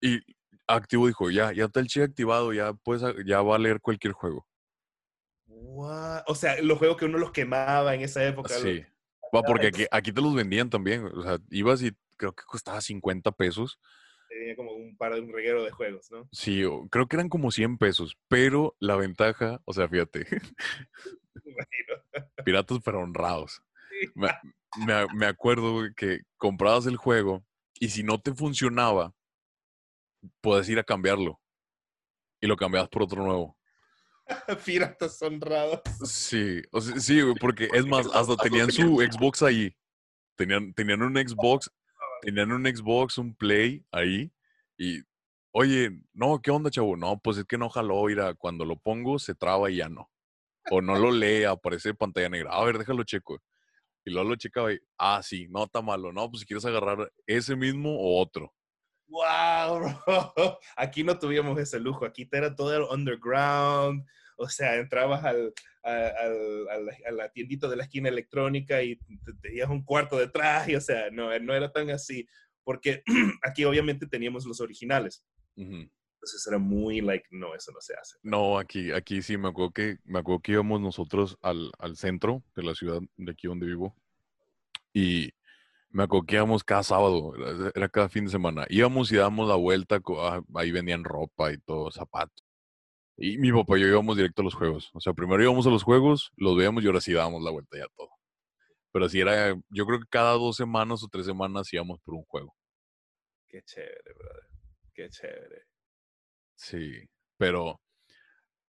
Y 0.01 0.21
activo 0.67 1.07
dijo, 1.09 1.31
ya, 1.31 1.53
ya 1.53 1.67
está 1.67 1.81
el 1.81 1.89
chip 1.89 2.05
activado, 2.05 2.53
ya 2.55 2.73
puedes, 2.73 3.03
ya 3.27 3.43
va 3.43 3.57
a 3.57 3.59
leer 3.59 3.81
cualquier 3.83 4.15
juego. 4.15 4.47
What? 5.47 6.23
O 6.27 6.35
sea, 6.35 6.61
los 6.63 6.79
juegos 6.79 6.97
que 6.97 7.05
uno 7.05 7.19
los 7.19 7.31
quemaba 7.33 7.95
en 7.95 8.01
esa 8.01 8.25
época. 8.25 8.55
los- 8.55 8.63
Sí. 8.63 8.85
Va, 9.35 9.43
porque 9.43 9.67
aquí, 9.69 9.87
aquí 9.91 10.13
te 10.13 10.21
los 10.21 10.35
vendían 10.35 10.69
también. 10.71 11.05
O 11.07 11.23
sea, 11.23 11.39
ibas 11.51 11.83
y 11.83 11.93
creo 12.17 12.35
que 12.35 12.45
costaba 12.45 12.81
50 12.81 13.33
pesos. 13.33 13.79
Tenía 14.29 14.57
como 14.57 14.73
un 14.73 14.97
par 14.97 15.15
de 15.15 15.21
un 15.21 15.33
reguero 15.33 15.63
de 15.63 15.71
juegos, 15.71 16.11
¿no? 16.11 16.29
Sí, 16.33 16.63
creo 16.91 17.07
que 17.07 17.17
eran 17.17 17.29
como 17.29 17.51
100 17.51 17.77
pesos. 17.79 18.17
Pero 18.29 18.75
la 18.81 18.97
ventaja, 18.97 19.61
o 19.67 19.73
sea, 19.73 19.89
fíjate, 19.89 20.27
piratas 22.45 22.79
pero 22.85 23.01
honrados. 23.01 23.63
Me, 24.15 24.29
me- 24.87 25.07
me 25.15 25.27
acuerdo 25.27 25.83
que 25.97 26.21
comprabas 26.37 26.87
el 26.87 26.97
juego 26.97 27.45
y 27.79 27.89
si 27.91 28.03
no 28.03 28.21
te 28.21 28.35
funcionaba, 28.35 29.15
puedes 30.41 30.69
ir 30.69 30.79
a 30.79 30.85
cambiarlo. 30.85 31.41
Y 32.41 32.47
lo 32.47 32.57
cambiabas 32.57 32.89
por 32.89 33.03
otro 33.03 33.23
nuevo. 33.23 33.57
Piratas 34.65 35.21
honrados. 35.23 35.81
Sí, 36.05 36.63
o 36.73 36.81
sea, 36.81 36.99
sí, 36.99 37.21
porque 37.41 37.69
es 37.73 37.87
más, 37.87 38.07
hasta 38.13 38.37
tenían 38.37 38.71
su 38.73 38.99
Xbox 39.01 39.43
ahí. 39.43 39.77
Tenían, 40.37 40.73
tenían 40.73 41.03
un 41.03 41.15
Xbox, 41.17 41.71
tenían 42.23 42.53
un 42.53 42.65
Xbox, 42.65 43.19
un 43.19 43.35
Play 43.35 43.85
ahí. 43.91 44.33
Y, 44.79 45.03
oye, 45.51 45.91
no, 46.15 46.41
¿qué 46.41 46.51
onda, 46.51 46.71
chavo? 46.71 46.97
No, 46.97 47.19
pues 47.19 47.37
es 47.39 47.45
que 47.45 47.59
no 47.59 47.69
jaló, 47.69 48.05
mira, 48.05 48.35
cuando 48.35 48.65
lo 48.65 48.77
pongo 48.77 49.19
se 49.19 49.35
traba 49.35 49.71
y 49.71 49.77
ya 49.77 49.89
no. 49.89 50.09
O 50.71 50.81
no 50.81 50.97
lo 50.97 51.11
lee, 51.11 51.45
aparece 51.45 51.93
pantalla 51.93 52.29
negra. 52.29 52.53
A 52.53 52.65
ver, 52.65 52.79
déjalo 52.79 53.03
checo. 53.03 53.43
Y 54.05 54.13
luego 54.13 54.31
lo 54.31 54.37
checaba 54.37 54.73
y, 54.73 54.79
ah, 54.99 55.21
sí, 55.23 55.49
no 55.51 55.65
está 55.65 55.83
malo. 55.83 56.13
No, 56.13 56.31
pues 56.31 56.41
si 56.41 56.47
quieres 56.47 56.65
agarrar 56.65 57.13
ese 57.27 57.57
mismo 57.57 57.91
o 57.99 58.21
otro. 58.21 58.55
¡Wow, 59.09 59.79
bro! 59.79 60.03
Aquí 60.77 61.03
no 61.03 61.19
tuvimos 61.19 61.59
ese 61.59 61.79
lujo. 61.81 62.05
Aquí 62.05 62.29
era 62.31 62.55
todo 62.55 62.75
el 62.75 62.83
underground. 62.83 64.07
O 64.37 64.49
sea, 64.49 64.77
entrabas 64.77 65.25
al, 65.25 65.53
a, 65.85 66.07
al- 66.07 66.69
a 66.69 66.79
la, 66.79 66.97
a 67.09 67.11
la 67.13 67.29
tiendita 67.33 67.69
de 67.69 67.77
la 67.77 67.85
esquina 67.85 68.09
electrónica 68.09 68.83
y 68.83 68.97
te- 68.97 69.35
tenías 69.41 69.69
un 69.69 69.85
cuarto 69.85 70.19
detrás. 70.19 70.69
Y, 70.69 70.75
o 70.77 70.81
sea, 70.81 71.11
no, 71.11 71.37
no 71.41 71.55
era 71.55 71.71
tan 71.73 71.91
así. 71.91 72.27
Porque 72.65 73.03
aquí 73.43 73.65
obviamente 73.65 74.07
teníamos 74.07 74.45
los 74.47 74.61
originales. 74.61 75.25
Ujú. 75.57 75.91
Entonces 76.15 76.47
era 76.47 76.59
muy 76.59 77.01
like, 77.01 77.27
no, 77.33 77.55
eso 77.55 77.73
no 77.73 77.81
se 77.81 77.95
hace. 77.95 78.17
No, 78.23 78.57
aquí, 78.59 78.93
aquí 78.93 79.23
sí, 79.23 79.37
me 79.37 79.49
acuerdo 79.49 79.73
que, 79.73 79.99
me 80.05 80.21
acuerdo 80.21 80.41
que 80.41 80.53
íbamos 80.53 80.81
nosotros 80.81 81.37
al, 81.43 81.73
al 81.79 81.97
centro 81.97 82.45
de 82.55 82.63
la 82.63 82.75
ciudad 82.75 83.01
de 83.17 83.33
aquí 83.33 83.49
donde 83.49 83.67
vivo. 83.67 83.97
Y 84.93 85.31
me 85.91 86.05
acuerdo 86.05 86.27
que 86.27 86.37
íbamos 86.37 86.63
cada 86.63 86.83
sábado, 86.85 87.35
era, 87.37 87.73
era 87.75 87.89
cada 87.89 88.09
fin 88.09 88.27
de 88.27 88.31
semana. 88.31 88.67
Íbamos 88.69 89.11
y 89.11 89.17
dábamos 89.17 89.49
la 89.49 89.57
vuelta, 89.57 90.01
ah, 90.19 90.41
ahí 90.55 90.71
vendían 90.71 91.03
ropa 91.03 91.53
y 91.53 91.59
todo, 91.59 91.91
zapatos. 91.91 92.45
Y 93.17 93.39
mi 93.39 93.53
papá 93.53 93.79
y 93.79 93.83
yo 93.83 93.89
íbamos 93.89 94.17
directo 94.17 94.43
a 94.43 94.45
los 94.45 94.55
juegos. 94.55 94.91
O 94.95 95.01
sea, 95.01 95.13
primero 95.13 95.43
íbamos 95.43 95.67
a 95.67 95.71
los 95.71 95.83
juegos, 95.83 96.33
los 96.37 96.57
veíamos 96.57 96.83
y 96.83 96.87
ahora 96.87 97.01
sí 97.01 97.13
dábamos 97.13 97.43
la 97.43 97.51
vuelta 97.51 97.79
ya 97.79 97.87
todo. 97.97 98.11
Pero 98.93 99.07
así 99.07 99.21
era, 99.21 99.55
yo 99.71 99.87
creo 99.87 100.01
que 100.01 100.07
cada 100.11 100.33
dos 100.33 100.57
semanas 100.57 101.03
o 101.03 101.09
tres 101.09 101.27
semanas 101.27 101.73
íbamos 101.73 102.01
por 102.01 102.15
un 102.15 102.25
juego. 102.25 102.55
Qué 103.49 103.63
chévere, 103.63 104.15
brother. 104.15 104.47
Qué 104.95 105.09
chévere. 105.09 105.67
Sí, 106.55 107.09
pero... 107.37 107.81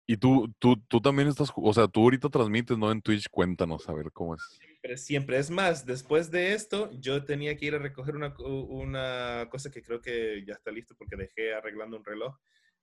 Y 0.09 0.15
tú, 0.15 0.53
tú, 0.57 0.81
tú 0.88 1.01
también 1.01 1.27
estás, 1.27 1.51
o 1.53 1.73
sea, 1.73 1.89
tú 1.89 2.03
ahorita 2.03 2.30
transmites, 2.30 2.77
¿no? 2.77 2.89
En 2.93 3.01
Twitch, 3.01 3.27
cuéntanos, 3.30 3.89
a 3.89 3.93
ver 3.93 4.09
cómo 4.14 4.35
es. 4.35 4.41
Siempre, 4.57 4.97
siempre. 4.97 5.38
Es 5.38 5.49
más, 5.49 5.85
después 5.85 6.31
de 6.31 6.53
esto, 6.53 6.89
yo 6.93 7.26
tenía 7.26 7.57
que 7.57 7.65
ir 7.65 7.76
a 7.76 7.80
recoger 7.80 8.15
una, 8.15 8.34
una 8.39 9.49
cosa 9.51 9.69
que 9.69 9.81
creo 9.81 9.99
que 9.99 10.45
ya 10.47 10.53
está 10.53 10.72
listo 10.72 10.95
porque 10.95 11.18
dejé 11.18 11.53
arreglando 11.53 11.97
un 11.97 12.05
reloj. 12.05 12.38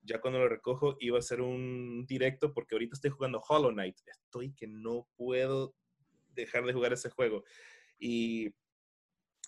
Ya 0.04 0.20
cuando 0.20 0.38
lo 0.38 0.48
recojo, 0.48 0.96
iba 1.00 1.16
a 1.16 1.20
hacer 1.20 1.40
un 1.40 2.06
directo 2.06 2.52
porque 2.52 2.74
ahorita 2.74 2.94
estoy 2.94 3.10
jugando 3.10 3.42
Hollow 3.46 3.72
Knight. 3.72 3.96
Estoy 4.06 4.52
que 4.52 4.66
no 4.66 5.08
puedo 5.16 5.74
dejar 6.28 6.64
de 6.64 6.72
jugar 6.72 6.92
ese 6.92 7.10
juego. 7.10 7.44
Y 7.98 8.54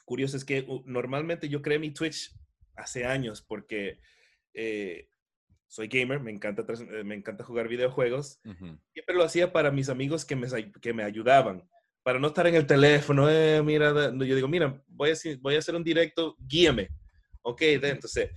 curioso 0.05 0.37
es 0.37 0.45
que 0.45 0.65
uh, 0.67 0.83
normalmente 0.87 1.49
yo 1.49 1.63
creé 1.63 1.79
mi 1.79 1.93
Twitch 1.93 2.33
hace 2.75 3.05
años 3.05 3.43
porque 3.43 4.01
eh, 4.55 5.09
soy 5.67 5.89
gamer, 5.89 6.21
me 6.21 6.31
encanta, 6.31 6.65
eh, 6.73 7.05
me 7.05 7.15
encanta 7.15 7.45
jugar 7.45 7.69
videojuegos 7.69 8.41
Ujú. 8.45 8.79
siempre 8.93 9.17
lo 9.17 9.25
hacía 9.25 9.53
para 9.53 9.71
mis 9.71 9.89
amigos 9.89 10.25
que 10.25 10.37
me, 10.37 10.49
que 10.81 10.95
me 10.95 11.03
ayudaban, 11.03 11.69
para 12.07 12.21
no 12.21 12.29
estar 12.29 12.47
en 12.47 12.55
el 12.55 12.69
teléfono, 12.69 13.29
eh, 13.29 13.61
mira, 13.65 13.93
yo 14.13 14.35
digo, 14.37 14.47
mira, 14.47 14.81
voy 14.87 15.11
a, 15.11 15.15
voy 15.41 15.57
a 15.57 15.59
hacer 15.59 15.75
un 15.75 15.83
directo, 15.83 16.37
guíame. 16.39 16.89
Ok, 17.43 17.63
entonces, 17.63 18.31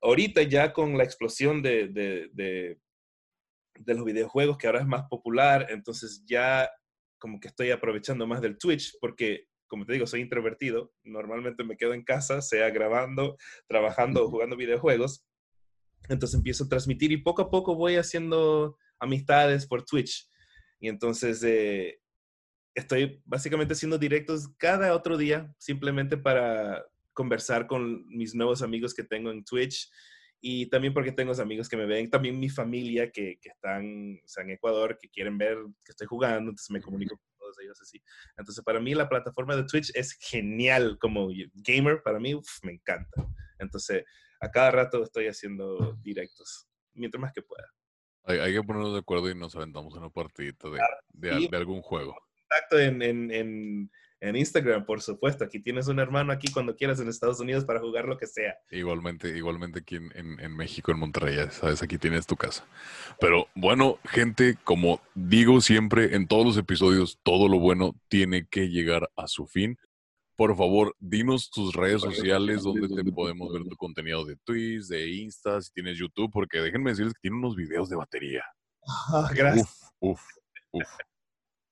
ahorita 0.00 0.42
ya 0.42 0.72
con 0.72 0.96
la 0.96 1.04
explosión 1.04 1.62
de, 1.62 1.88
de, 1.88 2.30
de, 2.32 2.80
de 3.78 3.94
los 3.94 4.04
videojuegos, 4.04 4.58
que 4.58 4.66
ahora 4.66 4.80
es 4.80 4.86
más 4.86 5.04
popular, 5.08 5.66
entonces 5.70 6.22
ya 6.26 6.70
como 7.18 7.40
que 7.40 7.48
estoy 7.48 7.70
aprovechando 7.70 8.26
más 8.26 8.40
del 8.40 8.58
Twitch, 8.58 8.96
porque, 9.00 9.46
como 9.66 9.84
te 9.84 9.92
digo, 9.94 10.06
soy 10.06 10.20
introvertido, 10.20 10.92
normalmente 11.02 11.64
me 11.64 11.76
quedo 11.76 11.94
en 11.94 12.04
casa, 12.04 12.40
sea 12.40 12.70
grabando, 12.70 13.36
trabajando 13.66 14.24
o 14.24 14.30
jugando 14.30 14.56
videojuegos, 14.56 15.24
entonces 16.08 16.36
empiezo 16.36 16.64
a 16.64 16.68
transmitir 16.68 17.12
y 17.12 17.18
poco 17.18 17.42
a 17.42 17.50
poco 17.50 17.74
voy 17.74 17.96
haciendo 17.96 18.78
amistades 18.98 19.66
por 19.66 19.84
Twitch. 19.84 20.28
Y 20.80 20.88
entonces 20.88 21.42
eh, 21.42 22.00
estoy 22.74 23.20
básicamente 23.24 23.74
haciendo 23.74 23.98
directos 23.98 24.48
cada 24.56 24.94
otro 24.94 25.16
día, 25.16 25.52
simplemente 25.58 26.16
para 26.16 26.84
conversar 27.18 27.66
con 27.66 28.06
mis 28.06 28.32
nuevos 28.32 28.62
amigos 28.62 28.94
que 28.94 29.02
tengo 29.02 29.32
en 29.32 29.42
Twitch 29.42 29.90
y 30.40 30.66
también 30.70 30.94
porque 30.94 31.10
tengo 31.10 31.32
amigos 31.32 31.68
que 31.68 31.76
me 31.76 31.84
ven, 31.84 32.08
también 32.08 32.38
mi 32.38 32.48
familia 32.48 33.10
que, 33.10 33.40
que 33.42 33.48
están 33.48 34.20
o 34.24 34.28
sea, 34.28 34.44
en 34.44 34.50
Ecuador, 34.50 34.96
que 34.96 35.08
quieren 35.08 35.36
ver 35.36 35.56
que 35.84 35.90
estoy 35.90 36.06
jugando, 36.06 36.50
entonces 36.50 36.70
me 36.70 36.80
comunico 36.80 37.16
con 37.16 37.26
todos 37.36 37.56
ellos 37.60 37.76
así. 37.82 38.00
Entonces, 38.36 38.62
para 38.62 38.78
mí 38.78 38.94
la 38.94 39.08
plataforma 39.08 39.56
de 39.56 39.64
Twitch 39.64 39.90
es 39.96 40.16
genial 40.20 40.96
como 41.00 41.28
gamer, 41.54 42.02
para 42.04 42.20
mí 42.20 42.40
me 42.62 42.72
encanta. 42.74 43.26
Entonces, 43.58 44.04
a 44.40 44.48
cada 44.48 44.70
rato 44.70 45.02
estoy 45.02 45.26
haciendo 45.26 45.98
directos, 46.00 46.68
mientras 46.94 47.20
más 47.20 47.32
que 47.32 47.42
pueda. 47.42 47.66
Hay, 48.26 48.38
hay 48.38 48.52
que 48.52 48.62
ponernos 48.62 48.92
de 48.92 49.00
acuerdo 49.00 49.28
y 49.28 49.34
nos 49.34 49.56
aventamos 49.56 49.92
una 49.96 50.10
partidita 50.10 50.70
de, 50.70 50.78
de, 51.08 51.48
de 51.50 51.56
algún 51.56 51.82
juego. 51.82 52.16
Contacto 52.48 52.78
en, 52.78 53.02
en, 53.02 53.32
en 53.32 53.90
en 54.20 54.36
Instagram, 54.36 54.84
por 54.84 55.00
supuesto. 55.00 55.44
Aquí 55.44 55.60
tienes 55.60 55.88
un 55.88 55.98
hermano 55.98 56.32
aquí 56.32 56.50
cuando 56.52 56.74
quieras 56.74 57.00
en 57.00 57.08
Estados 57.08 57.40
Unidos 57.40 57.64
para 57.64 57.80
jugar 57.80 58.06
lo 58.06 58.16
que 58.16 58.26
sea. 58.26 58.56
Igualmente, 58.70 59.36
igualmente 59.36 59.80
aquí 59.80 59.96
en, 59.96 60.40
en, 60.40 60.56
México, 60.56 60.90
en 60.90 60.98
Monterrey, 60.98 61.36
sabes, 61.50 61.82
aquí 61.82 61.98
tienes 61.98 62.26
tu 62.26 62.36
casa. 62.36 62.66
Pero 63.20 63.46
bueno, 63.54 63.98
gente, 64.04 64.56
como 64.64 65.00
digo 65.14 65.60
siempre 65.60 66.16
en 66.16 66.26
todos 66.26 66.44
los 66.44 66.56
episodios, 66.56 67.18
todo 67.22 67.48
lo 67.48 67.58
bueno 67.58 67.94
tiene 68.08 68.46
que 68.46 68.68
llegar 68.68 69.10
a 69.16 69.26
su 69.28 69.46
fin. 69.46 69.78
Por 70.36 70.56
favor, 70.56 70.94
dinos 71.00 71.50
tus 71.50 71.74
redes 71.74 72.00
sociales 72.00 72.62
donde 72.62 72.88
te 72.88 73.10
podemos 73.10 73.52
ver 73.52 73.64
tu 73.64 73.76
contenido 73.76 74.24
de 74.24 74.36
Twitch, 74.36 74.86
de 74.86 75.10
Insta, 75.10 75.60
si 75.60 75.72
tienes 75.72 75.98
YouTube, 75.98 76.30
porque 76.32 76.60
déjenme 76.60 76.90
decirles 76.90 77.14
que 77.14 77.22
tiene 77.22 77.38
unos 77.38 77.56
videos 77.56 77.88
de 77.88 77.96
batería. 77.96 78.44
Ah, 78.86 79.28
gracias. 79.34 79.92
Uf, 79.98 80.20
uf, 80.70 80.82
uf. 80.82 80.88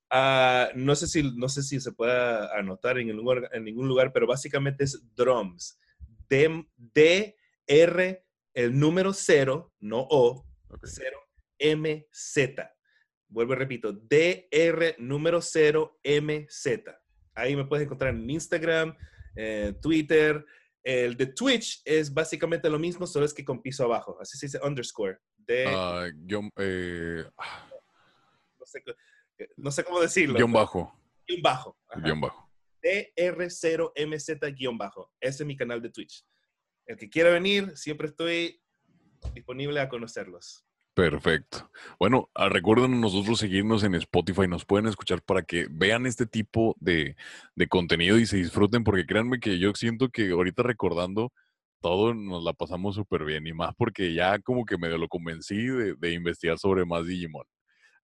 Uh, 0.09 0.71
no, 0.75 0.95
sé 0.95 1.07
si, 1.07 1.35
no 1.35 1.49
sé 1.49 1.63
si 1.63 1.81
se 1.81 1.91
puede 1.91 2.13
anotar 2.57 2.97
en, 2.97 3.09
el 3.09 3.17
lugar, 3.17 3.49
en 3.51 3.65
ningún 3.65 3.87
lugar, 3.87 4.13
pero 4.13 4.25
básicamente 4.25 4.85
es 4.85 5.01
drums. 5.15 5.79
D, 6.29 6.65
D 6.75 7.35
R, 7.67 8.25
el 8.53 8.79
número 8.79 9.13
0, 9.13 9.73
no 9.81 10.07
O, 10.09 10.45
0, 10.81 11.17
M, 11.59 12.07
Z. 12.11 12.73
Vuelvo 13.27 13.53
y 13.53 13.55
repito, 13.57 13.91
DR 13.91 14.95
número 14.99 15.41
0, 15.41 15.99
M, 16.03 16.47
Z. 16.49 17.01
Ahí 17.35 17.55
me 17.55 17.65
puedes 17.65 17.85
encontrar 17.85 18.13
en 18.13 18.29
Instagram, 18.29 18.95
eh, 19.35 19.73
Twitter. 19.81 20.45
El 20.81 21.17
de 21.17 21.27
Twitch 21.27 21.81
es 21.83 22.13
básicamente 22.13 22.69
lo 22.69 22.79
mismo, 22.79 23.05
solo 23.05 23.25
es 23.25 23.33
que 23.33 23.43
con 23.43 23.61
piso 23.61 23.83
abajo. 23.83 24.17
Así 24.21 24.37
se 24.37 24.45
dice 24.45 24.59
underscore. 24.63 25.17
De, 25.35 25.67
uh, 25.67 26.25
yo, 26.25 26.41
eh... 26.57 27.25
no 28.57 28.65
sé 28.65 28.81
no 29.57 29.71
sé 29.71 29.83
cómo 29.83 29.99
decirlo. 29.99 30.35
Guión 30.35 30.51
bajo. 30.51 30.93
Guión 31.27 31.41
bajo. 31.41 31.77
Guión 32.03 32.21
bajo. 32.21 32.49
DR0MZ 32.81 34.55
guion 34.55 34.77
bajo. 34.77 35.11
Ese 35.19 35.43
es 35.43 35.47
mi 35.47 35.55
canal 35.55 35.81
de 35.81 35.89
Twitch. 35.89 36.25
El 36.85 36.97
que 36.97 37.09
quiera 37.09 37.31
venir, 37.31 37.75
siempre 37.75 38.07
estoy 38.07 38.61
disponible 39.33 39.79
a 39.79 39.89
conocerlos. 39.89 40.63
Perfecto. 40.93 41.69
Bueno, 41.99 42.29
ah, 42.33 42.49
recuerden 42.49 42.99
nosotros 42.99 43.37
seguirnos 43.37 43.83
en 43.83 43.93
Spotify, 43.95 44.47
nos 44.47 44.65
pueden 44.65 44.87
escuchar 44.87 45.21
para 45.21 45.43
que 45.43 45.67
vean 45.69 46.07
este 46.07 46.25
tipo 46.25 46.75
de, 46.79 47.15
de, 47.55 47.67
contenido 47.67 48.17
y 48.17 48.25
se 48.25 48.37
disfruten, 48.37 48.83
porque 48.83 49.05
créanme 49.05 49.39
que 49.39 49.59
yo 49.59 49.73
siento 49.75 50.09
que 50.09 50.31
ahorita 50.31 50.63
recordando 50.63 51.31
todo 51.81 52.15
nos 52.15 52.43
la 52.43 52.53
pasamos 52.53 52.95
súper 52.95 53.25
bien 53.25 53.45
y 53.45 53.53
más 53.53 53.75
porque 53.77 54.15
ya 54.15 54.39
como 54.39 54.65
que 54.65 54.79
medio 54.79 54.97
lo 54.97 55.07
convencí 55.07 55.67
de, 55.67 55.93
de 55.93 56.13
investigar 56.13 56.57
sobre 56.57 56.83
más 56.85 57.05
Digimon. 57.05 57.45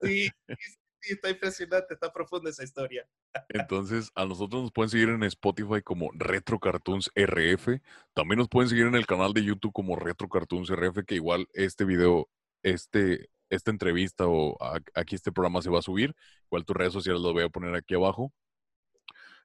Sí, 0.01 0.30
sí, 1.03 1.13
está 1.13 1.30
impresionante, 1.30 1.93
está 1.93 2.11
profunda 2.11 2.49
esa 2.49 2.63
historia. 2.63 3.07
Entonces, 3.49 4.11
a 4.15 4.25
nosotros 4.25 4.63
nos 4.63 4.71
pueden 4.71 4.89
seguir 4.89 5.09
en 5.09 5.23
Spotify 5.23 5.81
como 5.84 6.09
Retro 6.13 6.59
Cartoons 6.59 7.11
RF. 7.15 7.81
También 8.13 8.39
nos 8.39 8.47
pueden 8.47 8.69
seguir 8.69 8.85
en 8.85 8.95
el 8.95 9.05
canal 9.05 9.34
de 9.34 9.43
YouTube 9.43 9.73
como 9.73 9.95
Retro 9.95 10.30
Cartoons 10.30 10.69
RF, 10.69 11.05
que 11.05 11.15
igual 11.15 11.47
este 11.53 11.85
video, 11.85 12.30
este, 12.63 13.30
esta 13.49 13.71
entrevista 13.71 14.25
o 14.27 14.57
aquí 14.95 15.15
este 15.15 15.31
programa 15.31 15.61
se 15.61 15.69
va 15.69 15.80
a 15.80 15.84
subir. 15.84 16.15
Igual 16.45 16.65
tus 16.65 16.75
redes 16.75 16.93
sociales 16.93 17.21
las 17.21 17.34
voy 17.34 17.43
a 17.43 17.49
poner 17.49 17.75
aquí 17.75 17.95
abajo. 17.95 18.31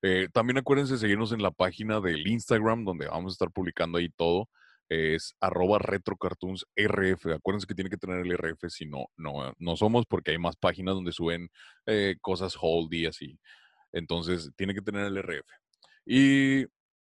Eh, 0.02 0.28
también 0.32 0.58
acuérdense 0.58 0.92
de 0.92 1.00
seguirnos 1.00 1.32
en 1.32 1.42
la 1.42 1.50
página 1.50 2.00
del 2.00 2.26
Instagram, 2.26 2.84
donde 2.84 3.08
vamos 3.08 3.32
a 3.32 3.34
estar 3.34 3.50
publicando 3.50 3.98
ahí 3.98 4.08
todo 4.10 4.48
es 4.88 5.34
arroba 5.40 5.78
retrocartoonsrf. 5.78 7.26
Acuérdense 7.26 7.66
que 7.66 7.74
tiene 7.74 7.90
que 7.90 7.96
tener 7.96 8.20
el 8.20 8.32
RF, 8.32 8.68
si 8.68 8.86
no, 8.86 9.06
no, 9.16 9.52
no 9.58 9.76
somos, 9.76 10.06
porque 10.06 10.32
hay 10.32 10.38
más 10.38 10.56
páginas 10.56 10.94
donde 10.94 11.12
suben 11.12 11.50
eh, 11.86 12.16
cosas 12.20 12.56
hold 12.60 12.92
y 12.94 13.06
así. 13.06 13.38
Entonces, 13.92 14.50
tiene 14.56 14.74
que 14.74 14.82
tener 14.82 15.06
el 15.06 15.16
RF. 15.18 15.46
Y 16.06 16.64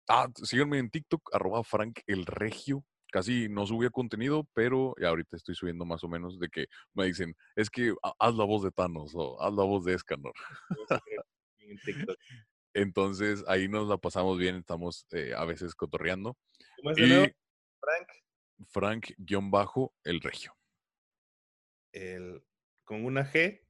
ah, 0.09 0.29
síganme 0.43 0.79
en 0.79 0.91
TikTok, 0.91 1.35
arroba 1.35 1.63
Frank 1.65 2.01
el 2.07 2.27
Regio. 2.27 2.85
Casi 3.11 3.49
no 3.49 3.67
subía 3.67 3.89
contenido, 3.89 4.47
pero 4.53 4.95
ahorita 5.03 5.37
estoy 5.37 5.55
subiendo 5.55 5.87
más 5.87 6.05
o 6.05 6.09
menos 6.09 6.39
de 6.39 6.49
que 6.51 6.67
me 6.93 7.07
dicen, 7.07 7.35
es 7.57 7.71
que 7.71 7.95
haz 8.19 8.35
la 8.35 8.45
voz 8.45 8.63
de 8.63 8.71
Thanos 8.71 9.13
o 9.15 9.41
haz 9.41 9.55
la 9.55 9.65
voz 9.65 9.85
de 9.87 9.95
Escanor. 9.95 10.35
Entonces 12.75 13.45
ahí 13.49 13.67
nos 13.67 13.89
la 13.89 13.97
pasamos 13.97 14.39
bien, 14.39 14.57
estamos 14.57 15.07
eh, 15.13 15.33
a 15.35 15.47
veces 15.47 15.75
cotorreando. 15.75 16.37
y, 16.97 17.33
Frank. 17.81 18.09
Frank-el 18.67 20.21
regio. 20.21 20.57
El, 21.93 22.43
¿Con 22.85 23.05
una 23.05 23.25
G? 23.25 23.61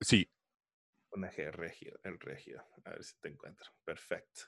Sí. 0.00 0.30
Una 1.12 1.30
G, 1.30 1.50
regio, 1.50 1.98
el 2.04 2.18
regio. 2.20 2.64
A 2.84 2.90
ver 2.90 3.04
si 3.04 3.14
te 3.20 3.28
encuentro. 3.28 3.70
Perfecto. 3.84 4.42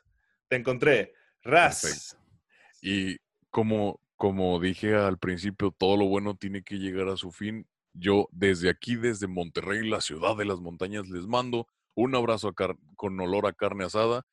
Te 0.48 0.56
encontré. 0.56 1.14
Ras. 1.43 2.16
Y 2.81 3.16
como, 3.51 4.01
como 4.16 4.60
dije 4.60 4.94
al 4.94 5.19
principio, 5.19 5.73
todo 5.73 5.97
lo 5.97 6.06
bueno 6.06 6.36
tiene 6.36 6.62
que 6.62 6.77
llegar 6.77 7.09
a 7.09 7.16
su 7.16 7.32
fin. 7.32 7.66
Yo 7.93 8.28
desde 8.31 8.70
aquí, 8.70 8.97
desde 8.97 9.27
Monterrey, 9.27 9.89
la 9.89 10.01
ciudad 10.01 10.36
de 10.36 10.44
las 10.44 10.60
montañas, 10.60 11.09
les 11.09 11.27
mando 11.27 11.66
un 11.94 12.14
abrazo 12.14 12.55
con 12.97 13.20
olor 13.20 13.47
a 13.47 13.52
carne 13.52 13.85
asada 13.85 14.24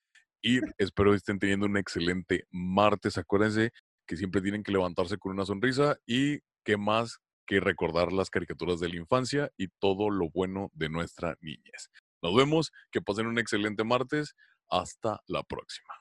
y 0.41 0.59
espero 0.77 1.13
estén 1.13 1.39
teniendo 1.39 1.65
un 1.65 1.77
excelente 1.77 2.45
martes. 2.51 3.17
Acuérdense 3.17 3.71
que 4.07 4.17
siempre 4.17 4.41
tienen 4.41 4.63
que 4.63 4.71
levantarse 4.71 5.17
con 5.17 5.33
una 5.33 5.45
sonrisa 5.45 5.97
y 6.05 6.39
qué 6.63 6.77
más 6.77 7.19
que 7.45 7.59
recordar 7.59 8.11
las 8.11 8.29
caricaturas 8.29 8.79
de 8.79 8.89
la 8.89 8.97
infancia 8.97 9.51
y 9.57 9.69
todo 9.79 10.09
lo 10.09 10.29
bueno 10.29 10.69
de 10.73 10.89
nuestra 10.89 11.35
niñez. 11.41 11.89
Nos 12.21 12.35
vemos, 12.35 12.71
que 12.91 13.01
pasen 13.01 13.27
un 13.27 13.39
excelente 13.39 13.83
martes. 13.83 14.35
Hasta 14.69 15.19
la 15.25 15.41
próxima. 15.43 15.93